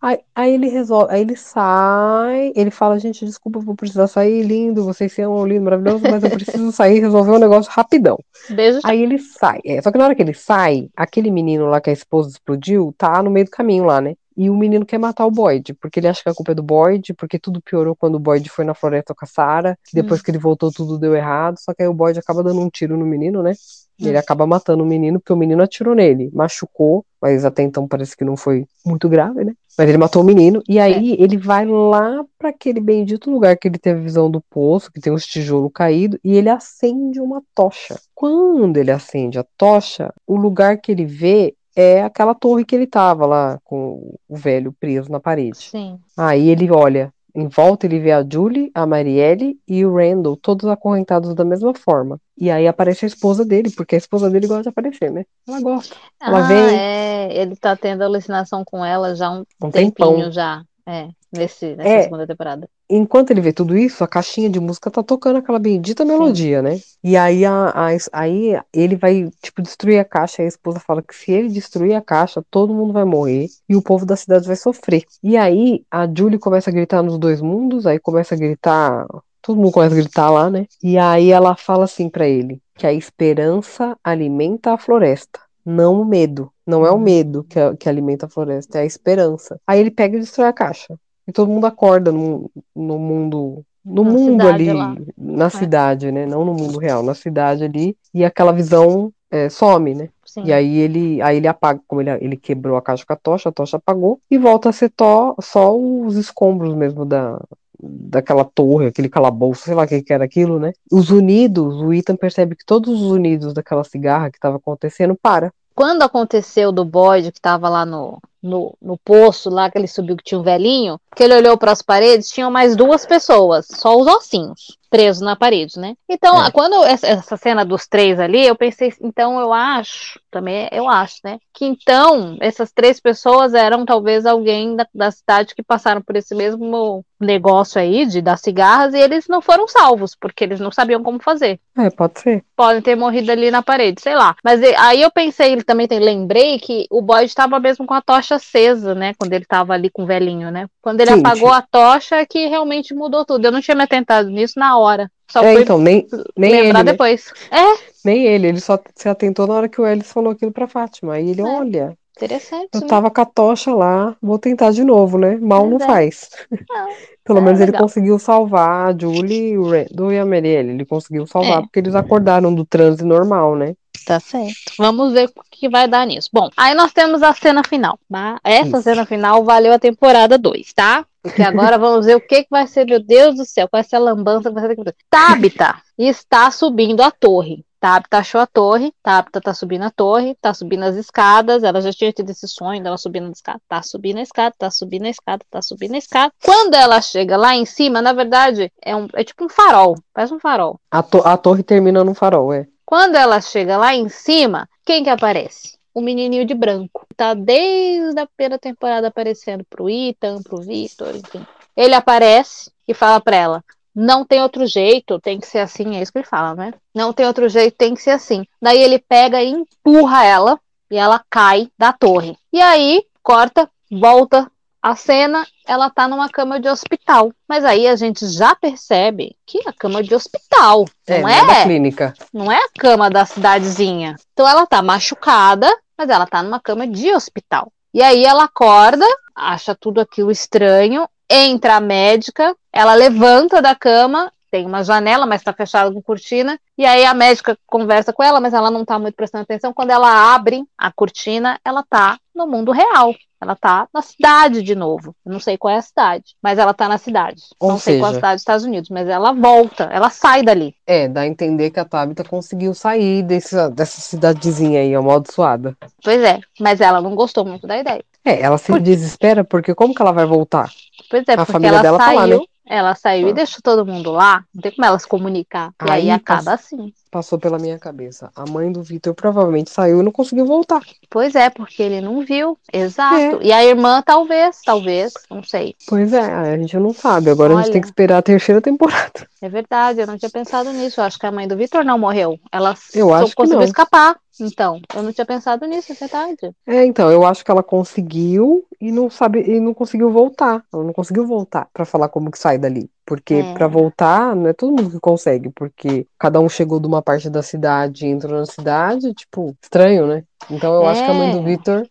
Aí, 0.00 0.18
aí 0.34 0.54
ele 0.54 0.68
resolve, 0.68 1.12
aí 1.12 1.22
ele 1.22 1.36
sai, 1.36 2.52
ele 2.54 2.70
fala, 2.70 2.98
gente, 2.98 3.24
desculpa, 3.24 3.58
vou 3.60 3.74
precisar 3.74 4.06
sair, 4.06 4.42
lindo, 4.42 4.84
vocês 4.84 5.12
são 5.12 5.46
lindo, 5.46 5.64
maravilhoso, 5.64 6.02
mas 6.02 6.22
eu 6.22 6.30
preciso 6.30 6.70
sair 6.70 6.98
e 6.98 7.00
resolver 7.00 7.32
um 7.32 7.38
negócio 7.38 7.72
rapidão. 7.72 8.18
Beijo. 8.50 8.80
Aí 8.84 9.02
ele 9.02 9.18
sai. 9.18 9.60
É, 9.64 9.80
só 9.80 9.90
que 9.90 9.98
na 9.98 10.04
hora 10.04 10.14
que 10.14 10.22
ele 10.22 10.34
sai, 10.34 10.88
aquele 10.94 11.30
menino 11.30 11.66
lá 11.66 11.80
que 11.80 11.90
a 11.90 11.92
esposa 11.92 12.28
explodiu, 12.28 12.94
tá 12.96 13.22
no 13.22 13.30
meio 13.30 13.46
do 13.46 13.50
caminho 13.50 13.84
lá, 13.84 14.00
né? 14.00 14.14
E 14.36 14.50
o 14.50 14.56
menino 14.56 14.84
quer 14.84 14.98
matar 14.98 15.24
o 15.24 15.30
Boyd, 15.30 15.72
porque 15.80 15.98
ele 15.98 16.08
acha 16.08 16.22
que 16.22 16.28
a 16.28 16.34
culpa 16.34 16.52
é 16.52 16.54
do 16.54 16.62
Boyd, 16.62 17.14
porque 17.14 17.38
tudo 17.38 17.62
piorou 17.62 17.96
quando 17.96 18.16
o 18.16 18.20
Boyd 18.20 18.50
foi 18.50 18.66
na 18.66 18.74
floresta 18.74 19.14
com 19.14 19.24
a 19.24 19.28
Sarah, 19.28 19.78
que 19.82 19.94
depois 19.94 20.20
que 20.20 20.30
ele 20.30 20.36
voltou 20.36 20.70
tudo 20.70 20.98
deu 20.98 21.16
errado, 21.16 21.56
só 21.58 21.72
que 21.72 21.82
aí 21.82 21.88
o 21.88 21.94
Boyd 21.94 22.18
acaba 22.18 22.42
dando 22.42 22.60
um 22.60 22.68
tiro 22.68 22.98
no 22.98 23.06
menino, 23.06 23.42
né? 23.42 23.54
E 23.98 24.08
ele 24.08 24.18
acaba 24.18 24.46
matando 24.46 24.82
o 24.82 24.86
menino, 24.86 25.18
porque 25.18 25.32
o 25.32 25.36
menino 25.36 25.62
atirou 25.62 25.94
nele, 25.94 26.30
machucou, 26.32 27.04
mas 27.20 27.44
até 27.44 27.62
então 27.62 27.88
parece 27.88 28.16
que 28.16 28.24
não 28.24 28.36
foi 28.36 28.66
muito 28.84 29.08
grave, 29.08 29.44
né? 29.44 29.54
Mas 29.78 29.88
ele 29.88 29.98
matou 29.98 30.22
o 30.22 30.24
menino, 30.24 30.62
e 30.68 30.78
aí 30.78 31.16
ele 31.18 31.36
vai 31.36 31.66
lá 31.66 32.24
pra 32.38 32.50
aquele 32.50 32.80
bendito 32.80 33.30
lugar 33.30 33.56
que 33.56 33.68
ele 33.68 33.78
teve 33.78 34.00
visão 34.00 34.30
do 34.30 34.40
poço, 34.50 34.90
que 34.92 35.00
tem 35.00 35.12
uns 35.12 35.26
tijolos 35.26 35.70
caídos, 35.74 36.18
e 36.24 36.34
ele 36.34 36.48
acende 36.48 37.20
uma 37.20 37.42
tocha. 37.54 37.98
Quando 38.14 38.76
ele 38.76 38.90
acende 38.90 39.38
a 39.38 39.44
tocha, 39.56 40.12
o 40.26 40.36
lugar 40.36 40.78
que 40.78 40.92
ele 40.92 41.04
vê 41.04 41.54
é 41.74 42.02
aquela 42.02 42.34
torre 42.34 42.64
que 42.64 42.74
ele 42.74 42.86
tava 42.86 43.26
lá, 43.26 43.58
com 43.62 44.16
o 44.26 44.36
velho 44.36 44.72
preso 44.72 45.12
na 45.12 45.20
parede. 45.20 45.58
Sim. 45.58 45.98
Aí 46.16 46.48
ele 46.48 46.70
olha, 46.70 47.12
em 47.36 47.48
volta 47.48 47.86
ele 47.86 48.00
vê 48.00 48.12
a 48.12 48.26
Julie, 48.28 48.70
a 48.74 48.86
Marielle 48.86 49.58
e 49.68 49.84
o 49.84 49.94
Randall, 49.94 50.36
todos 50.36 50.66
acorrentados 50.68 51.34
da 51.34 51.44
mesma 51.44 51.74
forma. 51.74 52.18
E 52.38 52.50
aí 52.50 52.66
aparece 52.66 53.04
a 53.04 53.08
esposa 53.08 53.44
dele, 53.44 53.70
porque 53.70 53.94
a 53.94 53.98
esposa 53.98 54.30
dele 54.30 54.46
gosta 54.46 54.62
de 54.64 54.68
aparecer, 54.70 55.10
né? 55.12 55.24
Ela 55.46 55.60
gosta. 55.60 55.94
Ela 56.20 56.38
ah, 56.38 56.48
vem- 56.48 56.78
é. 56.78 57.36
Ele 57.42 57.54
tá 57.56 57.76
tendo 57.76 58.02
alucinação 58.02 58.64
com 58.64 58.84
ela 58.84 59.14
já 59.14 59.26
há 59.26 59.32
um, 59.32 59.44
Um 59.62 59.70
tempinho 59.70 59.92
tempão. 60.16 60.32
já. 60.32 60.62
É. 60.86 61.08
Nesse, 61.30 61.76
nessa 61.76 61.88
É. 61.88 62.02
segunda 62.04 62.26
temporada. 62.26 62.68
Enquanto 62.88 63.30
ele 63.32 63.40
vê 63.40 63.52
tudo 63.52 63.76
isso, 63.76 64.04
a 64.04 64.08
caixinha 64.08 64.48
de 64.48 64.60
música 64.60 64.90
tá 64.90 65.02
tocando 65.02 65.38
aquela 65.38 65.58
bendita 65.58 66.04
melodia, 66.04 66.62
né? 66.62 66.78
E 67.02 67.16
aí, 67.16 67.44
a, 67.44 67.70
a- 67.70 67.88
aí 68.12 68.60
ele 68.72 68.94
vai, 68.96 69.28
tipo, 69.42 69.60
destruir 69.62 69.98
a 69.98 70.04
caixa. 70.04 70.42
E 70.42 70.44
a 70.44 70.48
esposa 70.48 70.78
fala 70.80 71.02
que 71.02 71.14
se 71.14 71.32
ele 71.32 71.48
destruir 71.48 71.94
a 71.94 72.00
caixa, 72.02 72.44
todo 72.50 72.72
mundo 72.74 72.92
vai 72.92 73.04
morrer 73.04 73.48
e 73.68 73.74
o 73.76 73.82
povo 73.82 74.06
da 74.06 74.16
cidade 74.16 74.46
vai 74.46 74.56
sofrer. 74.56 75.04
E 75.22 75.36
aí 75.36 75.84
a 75.90 76.06
Julie 76.06 76.38
começa 76.38 76.70
a 76.70 76.72
gritar 76.72 77.02
nos 77.02 77.18
dois 77.18 77.40
mundos, 77.40 77.86
aí 77.86 77.98
começa 77.98 78.34
a 78.34 78.38
gritar. 78.38 79.06
Todo 79.42 79.56
mundo 79.60 79.72
começa 79.72 79.94
a 79.94 79.98
gritar 79.98 80.30
lá, 80.30 80.50
né? 80.50 80.66
E 80.82 80.98
aí 80.98 81.30
ela 81.30 81.56
fala 81.56 81.84
assim 81.84 82.08
pra 82.08 82.26
ele: 82.28 82.60
que 82.76 82.86
a 82.86 82.92
esperança 82.92 83.96
alimenta 84.02 84.72
a 84.72 84.78
floresta, 84.78 85.40
não 85.64 86.00
o 86.00 86.04
medo. 86.04 86.52
Não 86.66 86.84
é 86.84 86.90
o 86.90 86.96
Hum. 86.96 87.00
medo 87.00 87.44
que, 87.44 87.58
que 87.76 87.88
alimenta 87.88 88.26
a 88.26 88.28
floresta, 88.28 88.78
é 88.78 88.82
a 88.82 88.84
esperança. 88.86 89.60
Aí 89.66 89.78
ele 89.80 89.90
pega 89.90 90.16
e 90.16 90.20
destrói 90.20 90.48
a 90.48 90.52
caixa. 90.52 90.98
E 91.26 91.32
todo 91.32 91.50
mundo 91.50 91.66
acorda 91.66 92.12
no, 92.12 92.50
no 92.74 92.98
mundo. 92.98 93.64
No 93.84 94.02
Na 94.02 94.10
mundo 94.10 94.48
ali, 94.48 94.72
lá. 94.72 94.96
na 95.16 95.48
cidade, 95.48 96.10
né? 96.10 96.26
Não 96.26 96.44
no 96.44 96.52
mundo 96.52 96.78
real, 96.78 97.04
na 97.04 97.14
cidade 97.14 97.62
ali. 97.62 97.96
E 98.12 98.24
aquela 98.24 98.52
visão 98.52 99.12
é, 99.30 99.48
some, 99.48 99.94
né? 99.94 100.08
Sim. 100.24 100.42
E 100.44 100.52
aí 100.52 100.78
ele, 100.78 101.22
aí 101.22 101.36
ele 101.36 101.48
apaga, 101.48 101.80
como 101.86 102.00
ele, 102.00 102.10
ele 102.20 102.36
quebrou 102.36 102.76
a 102.76 102.82
caixa 102.82 103.04
com 103.06 103.12
a 103.12 103.16
tocha, 103.16 103.48
a 103.48 103.52
tocha 103.52 103.76
apagou, 103.76 104.20
e 104.30 104.36
volta 104.36 104.68
a 104.68 104.72
ser 104.72 104.90
tó, 104.90 105.34
só 105.40 105.76
os 105.76 106.16
escombros 106.16 106.74
mesmo 106.74 107.04
da, 107.04 107.40
daquela 107.80 108.44
torre, 108.44 108.86
aquele 108.86 109.08
calabouço, 109.08 109.62
sei 109.62 109.74
lá 109.74 109.84
o 109.84 109.86
que, 109.86 110.02
que 110.02 110.12
era 110.12 110.24
aquilo, 110.24 110.58
né? 110.58 110.72
Os 110.90 111.10
unidos, 111.10 111.80
o 111.80 111.92
Ethan 111.92 112.16
percebe 112.16 112.56
que 112.56 112.64
todos 112.64 113.00
os 113.00 113.10
unidos 113.10 113.54
daquela 113.54 113.84
cigarra 113.84 114.30
que 114.30 114.36
estava 114.36 114.56
acontecendo 114.56 115.16
para. 115.20 115.52
Quando 115.74 116.02
aconteceu 116.02 116.72
do 116.72 116.84
Boyd, 116.84 117.32
que 117.32 117.40
tava 117.40 117.68
lá 117.68 117.84
no, 117.84 118.18
no, 118.46 118.76
no 118.80 118.96
poço, 118.96 119.50
lá 119.50 119.70
que 119.70 119.76
ele 119.76 119.86
subiu, 119.86 120.16
que 120.16 120.24
tinha 120.24 120.38
um 120.38 120.42
velhinho, 120.42 120.98
que 121.14 121.22
ele 121.22 121.34
olhou 121.34 121.58
para 121.58 121.72
as 121.72 121.82
paredes, 121.82 122.30
tinham 122.30 122.50
mais 122.50 122.76
duas 122.76 123.04
pessoas, 123.04 123.66
só 123.70 123.96
os 123.96 124.06
ossinhos, 124.06 124.78
presos 124.88 125.22
na 125.22 125.36
parede, 125.36 125.78
né? 125.78 125.94
Então, 126.08 126.44
É. 126.44 126.50
quando 126.50 126.82
essa, 126.84 127.36
cena 127.36 127.64
dos 127.64 127.86
três 127.86 128.18
ali, 128.20 128.44
eu 128.46 128.56
pensei, 128.56 128.92
então 129.00 129.38
eu 129.40 129.52
acho, 129.52 130.18
também 130.30 130.68
eu 130.72 130.88
acho, 130.88 131.16
né? 131.24 131.38
Que 131.52 131.64
então 131.64 132.36
essas 132.40 132.72
três 132.72 133.00
pessoas 133.00 133.54
eram 133.54 133.84
talvez 133.84 134.26
alguém 134.26 134.76
da, 134.76 134.86
da 134.94 135.10
cidade 135.10 135.54
que 135.54 135.62
passaram 135.62 136.00
por 136.02 136.16
esse 136.16 136.34
mesmo 136.34 137.04
negócio 137.18 137.80
aí 137.80 138.04
de 138.06 138.20
das 138.20 138.40
cigarras 138.40 138.92
e 138.94 138.98
eles 138.98 139.26
não 139.28 139.40
foram 139.40 139.66
salvos, 139.66 140.14
porque 140.14 140.44
eles 140.44 140.60
não 140.60 140.70
sabiam 140.70 141.02
como 141.02 141.18
fazer 141.18 141.58
É, 141.78 141.88
pode 141.90 142.20
ser. 142.20 142.44
podem 142.54 142.82
ter 142.82 142.94
morrido 142.94 143.32
ali 143.32 143.50
na 143.50 143.62
parede, 143.62 144.00
sei 144.02 144.14
lá. 144.14 144.36
Mas 144.44 144.60
aí 144.78 145.00
eu 145.00 145.10
pensei, 145.10 145.52
ele 145.52 145.62
também 145.64 145.88
tem, 145.88 145.98
lembrei 145.98 146.58
que 146.58 146.86
o 146.90 147.00
Boyd 147.00 147.24
estava 147.26 147.58
mesmo 147.58 147.86
com 147.86 147.94
a 147.94 148.02
tocha 148.02 148.34
acesa, 148.36 148.94
né? 148.94 149.14
Quando 149.18 149.32
ele 149.32 149.44
estava 149.44 149.72
ali 149.72 149.88
com 149.90 150.02
o 150.02 150.06
velhinho, 150.06 150.50
né? 150.50 150.66
Quando 150.82 151.00
ele 151.00 151.10
Sim, 151.10 151.20
apagou 151.20 151.48
tinha- 151.48 151.58
a 151.58 151.62
tocha 151.62 152.16
é 152.16 152.26
que 152.26 152.46
realmente 152.48 152.94
mudou 152.94 153.24
tudo. 153.24 153.44
Eu 153.46 153.52
não 153.52 153.60
tinha 153.62 153.74
me 153.74 153.82
atentado 153.84 154.28
nisso 154.28 154.58
na 154.58 154.75
hora. 154.78 155.10
Só 155.30 155.42
É, 155.42 155.54
então, 155.60 155.78
nem, 155.78 156.06
nem 156.36 156.52
lembrar 156.52 156.80
ele, 156.80 156.84
né? 156.84 156.92
depois. 156.92 157.32
É, 157.50 157.78
Nem 158.04 158.24
ele, 158.26 158.46
ele 158.48 158.60
só 158.60 158.78
se 158.94 159.08
atentou 159.08 159.46
na 159.46 159.54
hora 159.54 159.68
que 159.68 159.80
o 159.80 159.86
Ellis 159.86 160.10
falou 160.12 160.32
aquilo 160.32 160.52
pra 160.52 160.68
Fátima. 160.68 161.14
Aí 161.14 161.30
ele, 161.30 161.40
É. 161.40 161.44
olha, 161.44 161.98
interessante. 162.16 162.68
eu 162.74 162.80
né? 162.82 162.86
tava 162.86 163.10
com 163.10 163.20
a 163.20 163.24
tocha 163.24 163.74
lá, 163.74 164.16
vou 164.22 164.38
tentar 164.38 164.70
de 164.70 164.84
novo, 164.84 165.18
né? 165.18 165.36
Mal 165.38 165.66
não 165.68 165.78
é. 165.78 165.86
faz. 165.86 166.30
Não. 166.50 166.88
Pelo 167.24 167.40
É, 167.40 167.42
menos 167.42 167.60
ele 167.60 167.72
legal. 167.72 167.82
conseguiu 167.82 168.18
salvar 168.20 168.94
a 168.94 168.96
Julie, 168.98 169.58
o 169.58 169.68
Randall 169.68 170.12
e 170.12 170.18
a 170.18 170.24
Marielle. 170.24 170.70
Ele 170.70 170.84
conseguiu 170.86 171.26
salvar 171.26 171.58
É. 171.58 171.62
porque 171.62 171.80
eles 171.80 171.94
acordaram 171.96 172.54
do 172.54 172.64
transe 172.64 173.04
normal, 173.04 173.56
né? 173.56 173.74
Tá 174.06 174.20
certo. 174.20 174.72
Vamos 174.78 175.12
ver 175.12 175.28
o 175.28 175.42
que 175.50 175.68
vai 175.68 175.88
dar 175.88 176.06
nisso. 176.06 176.30
Bom, 176.32 176.48
aí 176.56 176.74
nós 176.76 176.92
temos 176.92 177.24
a 177.24 177.34
cena 177.34 177.62
final. 177.64 177.98
tá? 178.08 178.38
Essa 178.44 178.68
Isso. 178.78 178.82
cena 178.82 179.04
final 179.04 179.42
valeu 179.44 179.72
a 179.72 179.80
temporada 179.80 180.38
2, 180.38 180.72
tá? 180.72 181.04
Porque 181.20 181.42
agora 181.42 181.76
vamos 181.76 182.06
ver 182.06 182.14
o 182.16 182.20
que, 182.20 182.44
que 182.44 182.48
vai 182.48 182.68
ser, 182.68 182.86
meu 182.86 183.02
Deus 183.02 183.34
do 183.34 183.44
céu, 183.44 183.68
qual 183.68 183.82
vai 183.82 183.88
ser 183.88 183.96
a 183.96 183.98
lambança 183.98 184.48
que 184.48 184.54
vai 184.54 184.64
ser. 184.76 184.94
Tabita 185.10 185.82
está 185.98 186.48
subindo 186.52 187.02
a 187.02 187.10
torre. 187.10 187.64
Tabita 187.80 188.18
achou 188.18 188.40
a 188.40 188.46
torre, 188.46 188.92
Tabita 189.02 189.40
tá 189.40 189.52
subindo 189.52 189.82
a 189.82 189.90
torre, 189.90 190.36
tá 190.40 190.54
subindo 190.54 190.84
as 190.84 190.94
escadas, 190.96 191.62
ela 191.64 191.80
já 191.80 191.92
tinha 191.92 192.12
tido 192.12 192.30
esse 192.30 192.46
sonho 192.48 192.82
dela 192.82 192.96
subindo 192.96 193.26
a 193.28 193.30
escada, 193.32 193.60
tá 193.68 193.82
subindo 193.82 194.18
a 194.18 194.22
escada, 194.22 194.54
tá 194.56 194.70
subindo 194.70 195.04
a 195.04 195.10
escada, 195.10 195.44
tá 195.50 195.60
subindo 195.60 195.94
a 195.94 195.98
escada. 195.98 196.32
Quando 196.44 196.74
ela 196.74 197.00
chega 197.00 197.36
lá 197.36 197.54
em 197.56 197.66
cima, 197.66 198.00
na 198.00 198.12
verdade, 198.12 198.72
é, 198.82 198.94
um, 198.96 199.08
é 199.14 199.22
tipo 199.24 199.44
um 199.44 199.48
farol, 199.48 199.96
parece 200.14 200.32
um 200.32 200.40
farol. 200.40 200.80
A, 200.90 201.02
to- 201.02 201.22
a 201.24 201.36
torre 201.36 201.62
termina 201.62 202.02
no 202.04 202.14
farol, 202.14 202.52
é. 202.52 202.66
Quando 202.86 203.16
ela 203.16 203.40
chega 203.40 203.76
lá 203.76 203.96
em 203.96 204.08
cima, 204.08 204.68
quem 204.84 205.02
que 205.02 205.10
aparece? 205.10 205.76
O 205.92 206.00
menininho 206.00 206.46
de 206.46 206.54
branco. 206.54 207.04
Tá 207.16 207.34
desde 207.34 208.20
a 208.20 208.28
primeira 208.28 208.60
temporada 208.60 209.08
aparecendo 209.08 209.64
pro 209.68 209.90
Ethan, 209.90 210.40
pro 210.40 210.62
Victor, 210.62 211.16
enfim. 211.16 211.44
Ele 211.76 211.94
aparece 211.94 212.70
e 212.86 212.94
fala 212.94 213.20
pra 213.20 213.34
ela: 213.34 213.64
não 213.92 214.24
tem 214.24 214.40
outro 214.40 214.64
jeito, 214.66 215.18
tem 215.18 215.40
que 215.40 215.48
ser 215.48 215.58
assim, 215.58 215.96
é 215.96 216.02
isso 216.02 216.12
que 216.12 216.18
ele 216.18 216.26
fala, 216.26 216.54
né? 216.54 216.74
Não 216.94 217.12
tem 217.12 217.26
outro 217.26 217.48
jeito, 217.48 217.76
tem 217.76 217.92
que 217.92 218.02
ser 218.02 218.10
assim. 218.10 218.44
Daí 218.62 218.80
ele 218.80 219.00
pega 219.00 219.42
e 219.42 219.48
empurra 219.50 220.24
ela 220.24 220.60
e 220.88 220.96
ela 220.96 221.24
cai 221.28 221.68
da 221.76 221.92
torre. 221.92 222.38
E 222.52 222.60
aí, 222.60 223.04
corta, 223.20 223.68
volta 223.90 224.48
a 224.90 224.94
cena, 224.94 225.44
ela 225.66 225.90
tá 225.90 226.06
numa 226.06 226.28
cama 226.28 226.60
de 226.60 226.68
hospital. 226.68 227.32
Mas 227.48 227.64
aí 227.64 227.88
a 227.88 227.96
gente 227.96 228.24
já 228.28 228.54
percebe 228.54 229.36
que 229.44 229.58
é 229.58 229.68
a 229.68 229.72
cama 229.72 230.00
de 230.00 230.14
hospital, 230.14 230.84
É, 231.06 231.20
não 231.20 231.28
é 231.28 231.44
da 231.44 231.54
é? 231.54 231.62
clínica. 231.64 232.14
Não 232.32 232.52
é 232.52 232.56
a 232.56 232.68
cama 232.78 233.10
da 233.10 233.26
cidadezinha. 233.26 234.14
Então 234.32 234.46
ela 234.48 234.64
tá 234.64 234.80
machucada, 234.82 235.68
mas 235.98 236.08
ela 236.08 236.24
tá 236.24 236.40
numa 236.40 236.60
cama 236.60 236.86
de 236.86 237.12
hospital. 237.12 237.72
E 237.92 238.00
aí 238.00 238.24
ela 238.24 238.44
acorda, 238.44 239.04
acha 239.34 239.74
tudo 239.74 240.00
aquilo 240.00 240.30
estranho, 240.30 241.08
entra 241.28 241.76
a 241.76 241.80
médica, 241.80 242.54
ela 242.72 242.94
levanta 242.94 243.60
da 243.60 243.74
cama, 243.74 244.30
tem 244.52 244.64
uma 244.64 244.84
janela, 244.84 245.26
mas 245.26 245.42
tá 245.42 245.52
fechada 245.52 245.92
com 245.92 246.00
cortina, 246.00 246.58
e 246.78 246.86
aí 246.86 247.04
a 247.04 247.12
médica 247.12 247.58
conversa 247.66 248.12
com 248.12 248.22
ela, 248.22 248.40
mas 248.40 248.54
ela 248.54 248.70
não 248.70 248.84
tá 248.84 248.98
muito 248.98 249.16
prestando 249.16 249.42
atenção. 249.42 249.72
Quando 249.72 249.90
ela 249.90 250.34
abre 250.34 250.62
a 250.78 250.92
cortina, 250.92 251.58
ela 251.64 251.82
tá 251.82 252.18
no 252.32 252.46
mundo 252.46 252.70
real. 252.70 253.12
Ela 253.40 253.54
tá 253.54 253.86
na 253.92 254.00
cidade 254.02 254.62
de 254.62 254.74
novo. 254.74 255.14
Eu 255.24 255.32
não 255.32 255.40
sei 255.40 255.58
qual 255.58 255.74
é 255.74 255.78
a 255.78 255.82
cidade, 255.82 256.24
mas 256.42 256.58
ela 256.58 256.72
tá 256.72 256.88
na 256.88 256.96
cidade. 256.98 257.42
Ou 257.60 257.70
não 257.72 257.78
sei 257.78 257.98
qual 257.98 258.06
é 258.06 258.08
a 258.08 258.14
seja- 258.14 258.18
cidade 258.20 258.34
dos 258.36 258.40
Estados 258.42 258.64
Unidos, 258.64 258.88
mas 258.90 259.08
ela 259.08 259.32
volta, 259.32 259.84
ela 259.92 260.08
sai 260.08 260.42
dali. 260.42 260.74
É, 260.86 261.06
dá 261.06 261.20
a 261.22 261.26
entender 261.26 261.70
que 261.70 261.78
a 261.78 261.84
Tabitha 261.84 262.24
conseguiu 262.24 262.72
sair 262.74 263.22
dessa, 263.22 263.68
dessa 263.70 264.00
cidadezinha 264.00 264.80
aí, 264.80 264.94
amaldiçoada. 264.94 265.76
Pois 266.02 266.22
é, 266.22 266.40
mas 266.58 266.80
ela 266.80 267.00
não 267.00 267.14
gostou 267.14 267.44
muito 267.44 267.66
da 267.66 267.76
ideia. 267.78 268.02
É, 268.24 268.40
ela 268.40 268.58
se 268.58 268.72
Por- 268.72 268.80
desespera 268.80 269.44
porque 269.44 269.74
como 269.74 269.94
que 269.94 270.00
ela 270.02 270.12
vai 270.12 270.24
voltar? 270.26 270.70
Pois 271.10 271.24
é, 271.28 271.34
A 271.34 271.44
família 271.44 271.74
ela 271.74 271.82
dela 271.82 271.98
tá 271.98 272.06
saiu, 272.06 272.16
lá, 272.18 272.26
né? 272.26 272.38
Ela 272.66 272.94
saiu 272.94 273.28
Ah. 273.28 273.30
e 273.30 273.34
deixou 273.34 273.60
todo 273.62 273.86
mundo 273.86 274.10
lá. 274.10 274.44
Não 274.54 274.60
tem 274.62 274.72
como 274.72 274.84
ela 274.86 274.98
se 274.98 275.06
comunicar. 275.06 275.72
E 275.86 275.90
aí, 275.90 276.02
Aí 276.02 276.10
acaba 276.10 276.52
assim. 276.52 276.92
Passou 277.10 277.38
pela 277.38 277.58
minha 277.58 277.78
cabeça. 277.78 278.30
A 278.36 278.44
mãe 278.50 278.70
do 278.70 278.82
Vitor 278.82 279.14
provavelmente 279.14 279.70
saiu 279.70 280.00
e 280.00 280.02
não 280.02 280.12
conseguiu 280.12 280.44
voltar. 280.44 280.82
Pois 281.08 281.34
é, 281.34 281.48
porque 281.48 281.82
ele 281.82 282.00
não 282.00 282.20
viu. 282.24 282.58
É. 282.72 282.80
Exato. 282.80 283.38
E 283.42 283.52
a 283.52 283.64
irmã, 283.64 284.02
talvez, 284.04 284.60
talvez, 284.64 285.12
não 285.30 285.42
sei. 285.42 285.74
Pois 285.88 286.12
é, 286.12 286.20
a 286.20 286.56
gente 286.58 286.76
não 286.76 286.92
sabe. 286.92 287.30
Agora 287.30 287.54
a 287.54 287.56
gente 287.56 287.64
Olha. 287.66 287.72
tem 287.72 287.80
que 287.80 287.86
esperar 287.86 288.18
a 288.18 288.22
terceira 288.22 288.60
temporada. 288.60 289.26
É 289.40 289.48
verdade, 289.48 290.00
eu 290.00 290.06
não 290.06 290.18
tinha 290.18 290.30
pensado 290.30 290.72
nisso. 290.72 291.00
Eu 291.00 291.04
acho 291.04 291.18
que 291.18 291.26
a 291.26 291.32
mãe 291.32 291.46
do 291.46 291.56
Vitor 291.56 291.84
não 291.84 291.98
morreu. 291.98 292.38
Ela 292.50 292.74
Eu 292.92 293.14
acho 293.14 293.30
que 293.30 293.36
conseguiu 293.36 293.62
escapar. 293.62 294.16
Então, 294.40 294.80
eu 294.94 295.02
não 295.02 295.12
tinha 295.12 295.24
pensado 295.26 295.66
nisso, 295.66 295.92
é 295.92 295.94
verdade. 295.94 296.50
É, 296.66 296.84
então, 296.84 297.10
eu 297.10 297.24
acho 297.24 297.44
que 297.44 297.50
ela 297.50 297.62
conseguiu 297.62 298.64
e 298.80 298.92
não 298.92 299.08
sabe 299.08 299.40
e 299.40 299.58
não 299.60 299.72
conseguiu 299.72 300.10
voltar. 300.10 300.62
Ela 300.72 300.84
não 300.84 300.92
conseguiu 300.92 301.26
voltar 301.26 301.68
pra 301.72 301.84
falar 301.84 302.08
como 302.08 302.30
que 302.30 302.38
sai 302.38 302.58
dali. 302.58 302.90
Porque 303.04 303.34
É. 303.34 303.52
pra 303.54 303.66
voltar, 303.68 304.34
não 304.34 304.48
é 304.48 304.52
todo 304.52 304.72
mundo 304.72 304.90
que 304.90 305.00
consegue, 305.00 305.48
porque 305.50 306.06
cada 306.18 306.40
um 306.40 306.48
chegou 306.48 306.80
de 306.80 306.86
uma 306.86 307.00
parte 307.00 307.30
da 307.30 307.42
cidade 307.42 308.04
e 308.04 308.10
entrou 308.10 308.38
na 308.38 308.46
cidade, 308.46 309.14
tipo, 309.14 309.54
estranho, 309.62 310.06
né? 310.06 310.24
Então 310.50 310.74
eu 310.74 310.86
acho 310.86 311.04
que 311.04 311.10
a 311.10 311.14
mãe 311.14 311.30
do 311.30 311.38
É. 311.38 311.42
Vitor 311.42 311.88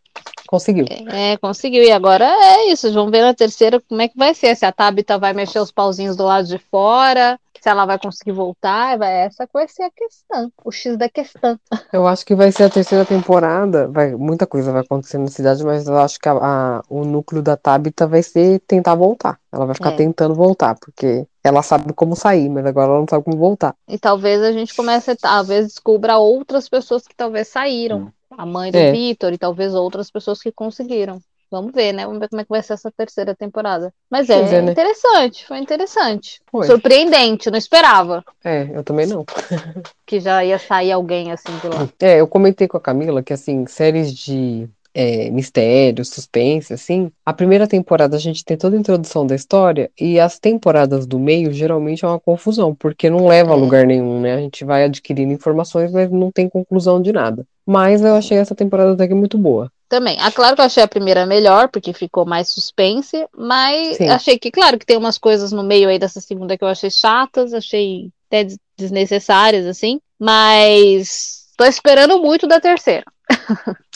conseguiu. 0.48 0.86
É, 1.08 1.38
conseguiu. 1.38 1.84
E 1.84 1.92
agora 1.92 2.26
é 2.26 2.72
isso. 2.72 2.92
Vamos 2.94 3.12
ver 3.12 3.22
na 3.22 3.34
terceira 3.34 3.82
como 3.88 4.02
é 4.02 4.08
que 4.08 4.18
vai 4.18 4.34
ser. 4.34 4.56
Se 4.56 4.66
a 4.66 4.72
Tabitha 4.72 5.18
vai 5.18 5.34
mexer 5.34 5.60
os 5.60 5.72
pauzinhos 5.72 6.16
do 6.16 6.24
lado 6.26 6.48
de 6.48 6.58
fora, 6.58 7.40
se 7.66 7.70
ela 7.70 7.84
vai 7.88 7.98
conseguir 7.98 8.32
voltar. 8.32 8.96
Vai, 8.96 9.12
essa 9.26 9.50
vai 9.52 9.68
ser 9.68 9.82
a 9.82 9.90
questão. 9.90 10.52
O 10.64 10.72
X 10.72 10.96
da 10.96 11.10
questão. 11.10 11.60
Eu 11.92 12.06
acho 12.06 12.24
que 12.24 12.36
vai 12.36 12.52
ser 12.52 12.66
a 12.66 12.70
terceira 12.70 13.04
temporada. 13.04 13.88
Vai, 13.88 14.14
muita 14.14 14.46
coisa 14.46 14.72
vai 14.72 14.82
acontecer 14.82 15.18
na 15.18 15.26
cidade, 15.28 15.64
mas 15.64 15.88
eu 15.88 15.98
acho 15.98 16.20
que 16.20 16.30
a- 16.30 16.34
a- 16.34 16.82
o 16.88 17.04
núcleo 17.04 17.42
da 17.42 17.58
Tabitha 17.58 18.06
vai 18.06 18.22
ser 18.22 18.60
tentar 18.68 18.94
voltar. 18.94 19.40
Ela 19.52 19.66
vai 19.66 19.74
ficar 19.74 19.94
É. 19.94 19.96
tentando 19.96 20.36
voltar, 20.36 20.76
porque 20.80 21.26
ela 21.44 21.64
sabe 21.64 21.92
como 21.94 22.16
sair, 22.16 22.50
mas 22.50 22.64
agora 22.68 22.92
ela 22.92 23.00
não 23.00 23.08
sabe 23.10 23.24
como 23.24 23.38
voltar. 23.38 23.76
E 23.88 23.98
talvez 23.98 24.44
a 24.44 24.52
gente 24.52 24.76
comece, 24.76 25.10
a- 25.12 25.16
talvez 25.16 25.66
descubra 25.66 26.18
outras 26.18 26.70
pessoas 26.70 27.08
que 27.08 27.16
talvez 27.16 27.48
saíram. 27.48 28.14
A 28.38 28.46
mãe 28.46 28.72
do 28.72 28.78
É. 28.78 28.92
Vitor 28.92 29.34
e 29.34 29.40
talvez 29.40 29.74
outras 29.74 30.12
pessoas 30.12 30.40
que 30.40 30.52
conseguiram. 30.52 31.20
Vamos 31.60 31.74
ver, 31.74 31.94
né? 31.94 32.06
Vamos 32.06 32.20
ver 32.20 32.30
como 32.30 32.42
é 32.42 32.44
que 32.44 32.50
vai 32.50 32.62
ser 32.62 32.74
essa 32.74 32.92
terceira 32.92 33.36
temporada. 33.36 33.94
Mas 34.10 34.30
é, 34.30 34.40
é, 34.40 34.62
né? 34.62 34.72
interessante, 34.72 35.46
foi 35.46 35.60
interessante. 35.60 36.42
Foi. 36.52 36.68
Surpreendente, 36.68 37.50
não 37.50 37.58
esperava 37.58 38.24
É, 38.44 38.70
eu 38.74 38.84
também 38.84 39.08
não. 39.08 39.26
que 40.06 40.20
já 40.20 40.44
ia 40.44 40.60
sair 40.60 40.92
alguém 40.92 41.32
assim 41.32 41.52
de 41.62 41.68
lá. 41.68 41.90
É, 42.00 42.20
eu 42.20 42.28
comentei 42.28 42.68
com 42.68 42.78
a 42.78 42.82
Camila 42.82 43.24
que, 43.24 43.34
assim, 43.34 43.66
séries 43.66 44.14
de 44.14 44.70
é, 44.96 45.30
mistério, 45.30 46.06
suspense, 46.06 46.74
assim, 46.74 47.12
a 47.26 47.34
primeira 47.34 47.68
temporada 47.68 48.16
a 48.16 48.20
gente 48.20 48.46
tem 48.46 48.56
toda 48.56 48.78
a 48.78 48.80
introdução 48.80 49.28
da 49.28 49.36
história 49.36 49.92
e 50.00 50.18
as 50.18 50.40
temporadas 50.40 51.06
do 51.06 51.20
meio 51.20 51.52
geralmente 51.52 52.06
é 52.06 52.08
uma 52.08 52.20
confusão, 52.20 52.74
porque 52.74 53.10
não 53.10 53.28
leva 53.28 53.52
a 53.52 53.56
lugar 53.56 53.86
nenhum, 53.86 54.22
né? 54.22 54.36
A 54.36 54.40
gente 54.40 54.64
vai 54.64 54.86
adquirindo 54.86 55.34
informações, 55.34 55.92
mas 55.92 56.10
não 56.10 56.32
tem 56.32 56.48
conclusão 56.48 57.02
de 57.02 57.12
nada. 57.12 57.46
Mas 57.66 58.02
eu 58.02 58.16
achei 58.16 58.38
essa 58.38 58.56
temporada 58.56 58.94
até 58.94 59.06
que 59.08 59.14
muito 59.14 59.38
boa. 59.38 59.70
Também. 59.88 60.18
Ah, 60.20 60.32
claro 60.32 60.56
que 60.56 60.62
eu 60.62 60.66
achei 60.66 60.82
a 60.82 60.88
primeira 60.88 61.26
melhor, 61.26 61.70
porque 61.70 61.94
ficou 61.94 62.26
mais 62.26 62.50
suspense, 62.50 63.28
mas 63.38 63.98
Sim. 63.98 64.10
achei 64.10 64.40
que, 64.40 64.52
claro, 64.52 64.80
que 64.80 64.86
tem 64.86 64.98
umas 64.98 65.18
coisas 65.18 65.52
no 65.52 65.64
meio 65.64 65.90
aí 65.90 66.00
dessa 66.00 66.20
segunda 66.20 66.58
que 66.58 66.64
eu 66.64 66.68
achei 66.68 66.90
chatas, 66.90 67.54
achei 67.54 68.10
até 68.28 68.44
des- 68.44 68.58
desnecessárias, 68.78 69.66
assim, 69.66 70.02
mas 70.20 71.46
tô 71.56 71.66
esperando 71.66 72.20
muito 72.20 72.48
da 72.48 72.60
terceira. 72.60 73.06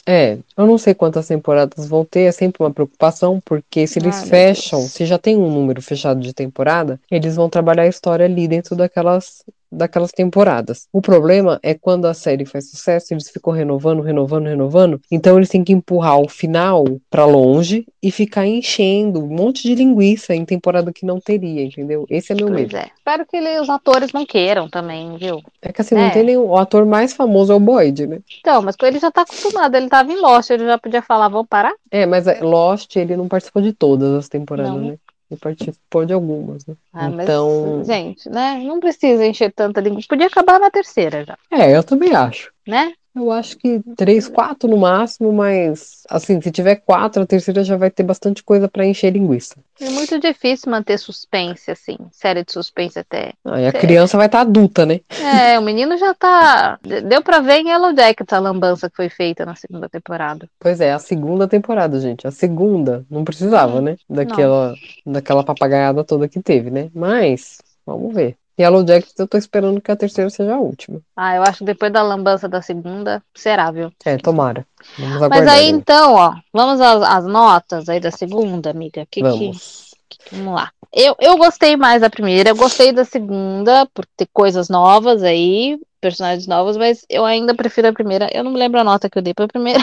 É, 0.05 0.39
eu 0.57 0.65
não 0.65 0.77
sei 0.77 0.95
quantas 0.95 1.27
temporadas 1.27 1.87
vão 1.87 2.03
ter, 2.03 2.21
é 2.21 2.31
sempre 2.31 2.63
uma 2.63 2.71
preocupação, 2.71 3.39
porque 3.45 3.85
se 3.85 3.99
eles 3.99 4.21
meu 4.21 4.29
fecham, 4.29 4.79
se 4.81 5.05
já 5.05 5.19
tem 5.19 5.37
um 5.37 5.51
número 5.51 5.81
fechado 5.81 6.19
de 6.19 6.33
temporada, 6.33 6.99
eles 7.11 7.35
vão 7.35 7.49
trabalhar 7.49 7.83
a 7.83 7.87
história 7.87 8.25
ali 8.25 8.47
dentro 8.47 8.75
daquelas, 8.75 9.43
daquelas 9.71 10.11
temporadas. 10.11 10.87
O 10.91 11.01
problema 11.01 11.59
é 11.61 11.73
quando 11.73 12.05
a 12.05 12.13
série 12.13 12.45
faz 12.45 12.69
sucesso, 12.69 13.13
eles 13.13 13.29
ficam 13.29 13.53
renovando, 13.53 14.01
renovando, 14.01 14.47
renovando, 14.47 15.01
então 15.11 15.37
eles 15.37 15.49
têm 15.49 15.63
que 15.63 15.73
empurrar 15.73 16.19
o 16.19 16.27
final 16.27 16.83
pra 17.09 17.25
longe 17.25 17.85
e 18.01 18.11
ficar 18.11 18.45
enchendo 18.47 19.23
um 19.23 19.27
monte 19.27 19.63
de 19.63 19.75
linguiça 19.75 20.33
em 20.33 20.45
temporada 20.45 20.91
que 20.93 21.05
não 21.05 21.19
teria, 21.19 21.63
entendeu? 21.63 22.05
Esse 22.09 22.31
é 22.31 22.35
meu 22.35 22.47
Pois 22.47 22.59
medo. 22.59 22.77
é. 22.77 22.89
Espero 22.97 23.25
que 23.25 23.37
ele- 23.37 23.59
os 23.59 23.69
atores 23.69 24.11
não 24.13 24.25
queiram 24.25 24.69
também, 24.69 25.17
viu? 25.17 25.41
É 25.61 25.71
que 25.71 25.81
assim, 25.81 25.95
É. 25.95 26.05
não 26.05 26.11
tem 26.11 26.23
nenhum. 26.23 26.45
O 26.47 26.57
ator 26.57 26.85
mais 26.85 27.13
famoso 27.13 27.51
é 27.51 27.55
o 27.55 27.59
Boyd, 27.59 28.07
né? 28.07 28.19
Então, 28.39 28.61
mas 28.61 28.75
ele 28.83 28.99
já 28.99 29.11
tá 29.11 29.21
acostumado, 29.21 29.75
ele 29.75 29.89
tava 29.89 30.11
em 30.11 30.19
Lost, 30.19 30.49
ele 30.49 30.65
já 30.65 30.77
podia 30.77 31.01
falar, 31.01 31.27
vamos 31.27 31.47
parar? 31.47 31.73
É, 31.91 32.05
mas 32.05 32.25
é, 32.27 32.39
Lost, 32.41 32.95
ele 32.95 33.15
não 33.15 33.27
participou 33.27 33.61
de 33.61 33.73
todas 33.73 34.13
as 34.13 34.29
temporadas, 34.29 34.73
Não. 34.73 34.79
né? 34.91 34.97
Ele 35.29 35.39
participou 35.39 36.05
de 36.05 36.13
algumas, 36.13 36.65
né? 36.65 36.75
Ah, 36.91 37.09
mas, 37.09 37.23
Então- 37.25 37.83
gente, 37.85 38.27
né? 38.29 38.59
Não 38.63 38.79
precisa 38.79 39.25
encher 39.25 39.53
tanta 39.53 39.79
língua. 39.79 40.01
Podia 40.09 40.25
acabar 40.27 40.59
na 40.59 40.71
terceira 40.71 41.23
já, 41.23 41.37
É, 41.51 41.75
eu 41.77 41.83
também 41.83 42.15
acho. 42.15 42.51
né? 42.67 42.93
Eu 43.19 43.31
acho 43.31 43.57
que 43.57 43.81
três, 43.97 44.29
quatro 44.29 44.69
no 44.69 44.77
máximo, 44.77 45.33
mas 45.33 46.03
assim, 46.09 46.41
se 46.41 46.49
tiver 46.51 46.77
quatro, 46.77 47.21
a 47.21 47.25
terceira 47.25 47.63
já 47.63 47.75
vai 47.75 47.91
ter 47.91 48.03
bastante 48.03 48.41
coisa 48.41 48.67
pra 48.69 48.85
encher 48.85 49.11
linguiça. 49.11 49.55
É 49.79 49.89
muito 49.89 50.17
difícil 50.19 50.71
manter 50.71 50.97
suspense, 50.97 51.69
assim. 51.69 51.97
Série 52.11 52.43
de 52.43 52.51
suspense 52.51 52.97
até. 52.97 53.33
Aí 53.45 53.67
a 53.67 53.73
criança 53.73 54.17
vai 54.17 54.27
estar 54.27 54.41
adulta, 54.41 54.85
né? 54.85 55.01
É, 55.21 55.59
o 55.59 55.61
menino 55.61 55.97
já 55.97 56.13
tá. 56.13 56.79
Deu 56.81 57.21
pra 57.21 57.39
ver 57.39 57.59
em 57.59 57.69
Yellow 57.69 57.93
Jackets 57.95 58.33
a 58.33 58.39
lambança 58.39 58.89
que 58.89 58.95
foi 58.95 59.09
feita 59.09 59.45
na 59.45 59.55
segunda 59.55 59.89
temporada. 59.89 60.47
Pois 60.59 60.79
é, 60.79 60.93
a 60.93 60.99
segunda 60.99 61.47
temporada, 61.47 61.99
gente. 61.99 62.25
A 62.25 62.31
segunda 62.31 63.05
não 63.09 63.23
precisava, 63.25 63.79
Hum, 63.79 63.81
né? 63.81 63.97
Daquela, 64.09 64.73
daquela 65.05 65.43
papagaiada 65.43 66.03
toda 66.03 66.27
que 66.27 66.41
teve, 66.41 66.71
né? 66.71 66.89
Mas, 66.93 67.57
vamos 67.85 68.13
ver. 68.13 68.35
Yellow 68.59 68.85
Jackets, 68.85 69.17
eu 69.17 69.27
tô 69.27 69.37
esperando 69.37 69.79
que 69.79 69.91
a 69.91 69.95
terceira 69.95 70.29
seja 70.29 70.55
a 70.55 70.59
última. 70.59 70.99
Ah, 71.15 71.35
eu 71.35 71.43
acho 71.43 71.59
que 71.59 71.65
depois 71.65 71.91
da 71.91 72.03
lambança 72.03 72.49
da 72.49 72.61
segunda, 72.61 73.23
será, 73.33 73.71
viu? 73.71 73.91
É, 74.05 74.17
tomara. 74.17 74.65
Vamos 74.97 75.29
Mas 75.29 75.47
aí 75.47 75.69
então, 75.69 76.15
ó, 76.15 76.33
vamos 76.53 76.81
às, 76.81 77.01
às 77.01 77.25
notas 77.25 77.87
aí 77.87 77.99
da 77.99 78.11
segunda, 78.11 78.69
amiga. 78.69 79.05
Que, 79.09 79.21
que, 79.21 79.29
Vamos. 79.29 79.91
Vamos 80.31 80.55
lá. 80.55 80.71
Eu, 80.91 81.15
eu 81.19 81.37
gostei 81.37 81.77
mais 81.77 82.01
da 82.01 82.09
primeira, 82.09 82.49
eu 82.49 82.55
gostei 82.55 82.91
da 82.91 83.05
segunda, 83.05 83.85
por 83.93 84.05
ter 84.17 84.27
coisas 84.33 84.67
novas 84.67 85.23
aí, 85.23 85.79
personagens 86.01 86.47
novos, 86.47 86.77
mas 86.77 87.05
eu 87.09 87.23
ainda 87.25 87.53
prefiro 87.53 87.87
a 87.87 87.93
primeira. 87.93 88.27
Eu 88.33 88.43
não 88.43 88.51
me 88.51 88.57
lembro 88.57 88.79
a 88.79 88.83
nota 88.83 89.09
que 89.09 89.17
eu 89.17 89.21
dei 89.21 89.33
pra 89.33 89.47
primeira. 89.47 89.79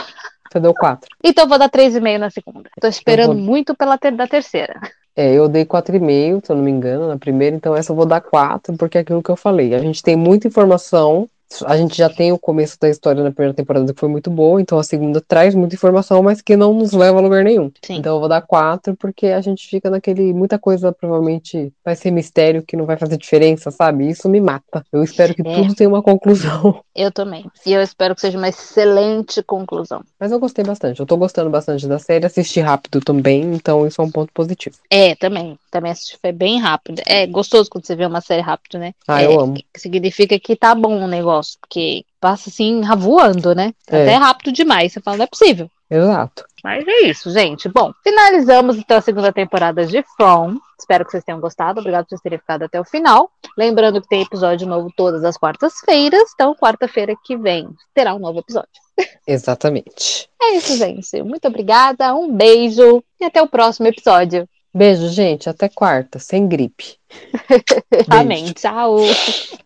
Você 0.51 0.61
deu 0.61 0.75
quatro. 0.75 1.09
Então 1.25 1.45
eu 1.45 1.49
vou 1.49 1.59
dar 1.59 1.69
3,5 1.69 2.19
na 2.19 2.31
segunda. 2.31 2.71
Tô 2.81 2.87
esperando 2.87 3.35
vou- 3.35 3.43
muito 3.43 3.75
pela 3.75 3.99
ter, 3.99 4.13
da 4.13 4.27
terceira. 4.27 4.81
É, 5.19 5.33
eu 5.33 5.49
dei 5.49 5.65
4,5, 5.65 6.47
se 6.47 6.53
eu 6.53 6.57
não 6.57 6.63
me 6.65 6.71
engano, 6.71 7.09
na 7.09 7.19
primeira, 7.19 7.57
então 7.57 7.75
essa 7.75 7.91
eu 7.93 7.97
vou 7.97 8.05
dar 8.07 8.21
4, 8.21 8.77
porque 8.77 8.99
é 8.99 9.01
aquilo 9.01 9.23
que 9.23 9.31
eu 9.31 9.37
falei. 9.37 9.75
A 9.75 9.79
gente 9.79 10.03
tem 10.03 10.15
muita 10.15 10.47
informação, 10.47 11.29
a 11.65 11.77
gente 11.77 11.97
já 11.97 12.09
tem 12.09 12.33
o 12.33 12.39
começo 12.39 12.77
da 12.81 12.89
história 12.89 13.23
na 13.23 13.31
primeira 13.31 13.55
temporada 13.55 13.93
que 13.93 13.99
foi 14.01 14.09
muito 14.09 14.31
boa, 14.31 14.61
então 14.61 14.79
a 14.79 14.83
segunda 14.83 15.21
traz 15.21 15.55
muita 15.55 15.75
informação, 15.75 16.23
mas 16.23 16.43
que 16.43 16.57
não 16.57 16.75
nos 16.75 16.93
leva 16.93 17.19
a 17.19 17.21
lugar 17.21 17.45
nenhum. 17.45 17.71
Sim. 17.83 17.97
Então 17.97 18.15
eu 18.17 18.21
vou 18.21 18.29
dar 18.29 18.43
4, 18.43 18.97
porque 18.97 19.27
a 19.29 19.41
gente 19.41 19.67
fica 19.69 19.89
naquele. 19.91 20.33
Muita 20.33 20.59
coisa 20.59 20.93
provavelmente 20.93 21.73
vai 21.85 21.95
ser 21.95 22.11
mistério 22.11 22.63
que 22.63 22.77
não 22.77 22.85
vai 22.85 22.97
fazer 22.97 23.17
diferença, 23.17 23.71
sabe? 23.71 24.09
Isso 24.09 24.29
me 24.29 24.41
mata. 24.41 24.85
Eu 24.93 25.03
espero 25.03 25.35
que 25.35 25.43
É. 25.47 25.55
tudo 25.55 25.75
tenha 25.75 25.89
uma 25.89 26.03
conclusão. 26.03 26.81
Eu 26.95 27.13
também. 27.13 27.45
E 27.67 27.73
eu 27.75 27.83
espero 27.83 28.15
que 28.15 28.23
seja 28.23 28.39
uma 28.39 28.49
excelente 28.49 29.43
conclusão. 29.43 30.03
Mas 30.19 30.33
eu 30.33 30.39
gostei 30.39 30.65
bastante. 30.65 30.99
Eu 30.99 31.05
tô 31.05 31.17
gostando 31.17 31.51
bastante 31.51 31.87
da 31.87 31.99
série, 31.99 32.25
assisti 32.25 32.59
rápido 32.59 33.01
também, 33.01 33.43
então 33.55 33.87
isso 33.87 34.01
é 34.01 34.05
um 34.05 34.11
ponto 34.11 34.33
positivo. 34.33 34.77
É, 34.91 35.15
também. 35.15 35.59
Também 35.77 35.93
foi 36.19 36.33
bem 36.33 36.59
rápido. 36.59 37.03
É 37.05 37.27
gostoso 37.27 37.69
quando 37.69 37.85
você 37.85 37.95
vê 37.95 38.07
uma 38.07 38.23
série 38.23 38.41
rápido, 38.41 38.79
né? 38.79 38.95
Ah, 39.07 39.23
É, 39.23 39.27
eu 39.27 39.39
amo. 39.39 39.55
que 39.55 39.67
Significa 39.77 40.41
que 40.41 40.57
tá 40.57 40.75
bom 40.75 41.05
o 41.05 41.07
negócio, 41.07 41.59
porque 41.61 42.03
passa 42.19 42.49
assim, 42.49 42.81
voando, 42.97 43.55
né? 43.55 43.75
É. 43.91 44.05
Até 44.05 44.15
rápido 44.15 44.53
demais. 44.53 44.95
Você 44.95 45.03
fala, 45.03 45.19
não 45.19 45.25
é 45.25 45.27
possível. 45.27 45.71
Exato. 45.91 46.47
Mas 46.65 46.83
é 46.89 47.03
isso, 47.03 47.31
gente. 47.31 47.69
Bom, 47.69 47.93
finalizamos 48.03 48.79
então 48.79 48.97
a 48.97 49.03
segunda 49.03 49.31
temporada 49.31 49.85
de 49.85 50.03
From. 50.17 50.57
Espero 50.79 51.05
que 51.05 51.11
vocês 51.11 51.23
tenham 51.23 51.41
gostado. 51.41 51.79
Obrigado 51.79 52.05
por 52.05 52.09
vocês 52.09 52.23
terem 52.23 52.39
ficado 52.39 52.63
até 52.63 52.81
o 52.81 52.85
final. 52.85 53.31
Lembrando 53.57 54.01
que 54.01 54.09
tem 54.09 54.23
episódio 54.23 54.67
novo 54.67 54.91
todas 54.97 55.25
as 55.25 55.37
quartas-feiras. 55.37 56.31
Então, 56.35 56.55
quarta-feira 56.55 57.15
que 57.23 57.37
vem 57.37 57.69
terá 57.95 58.15
um 58.15 58.19
novo 58.19 58.39
episódio. 58.39 58.71
Exatamente. 59.27 60.29
É 60.41 60.57
isso, 60.57 60.75
gente. 60.77 61.23
Muito 61.23 61.47
obrigada. 61.47 62.15
Um 62.15 62.35
beijo 62.35 63.05
e 63.21 63.25
até 63.25 63.43
o 63.43 63.47
próximo 63.49 63.87
episódio. 63.87 64.49
Beijo, 64.77 65.09
gente. 65.09 65.49
Até 65.49 65.71
quarta, 65.71 66.19
sem 66.19 66.47
gripe. 66.47 66.99
Amém. 68.11 68.53
Tchau. 68.53 68.99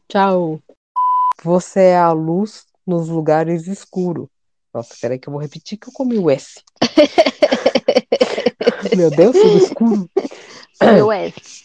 Tchau. 0.09 0.63
Você 1.43 1.81
é 1.81 1.99
a 1.99 2.13
luz 2.13 2.65
nos 2.87 3.09
lugares 3.09 3.67
escuros. 3.67 4.29
Nossa, 4.73 4.95
peraí 5.01 5.19
que 5.19 5.29
eu 5.29 5.33
vou 5.33 5.43
repetir 5.43 5.79
que 5.79 5.89
eu 5.89 5.93
comi 5.93 6.17
o 6.17 6.31
S. 6.31 6.63
Meu 8.97 9.11
Deus, 9.11 9.37
tudo 9.37 9.59
escuro. 9.59 10.09
Meu 10.81 11.11
S. 11.11 11.65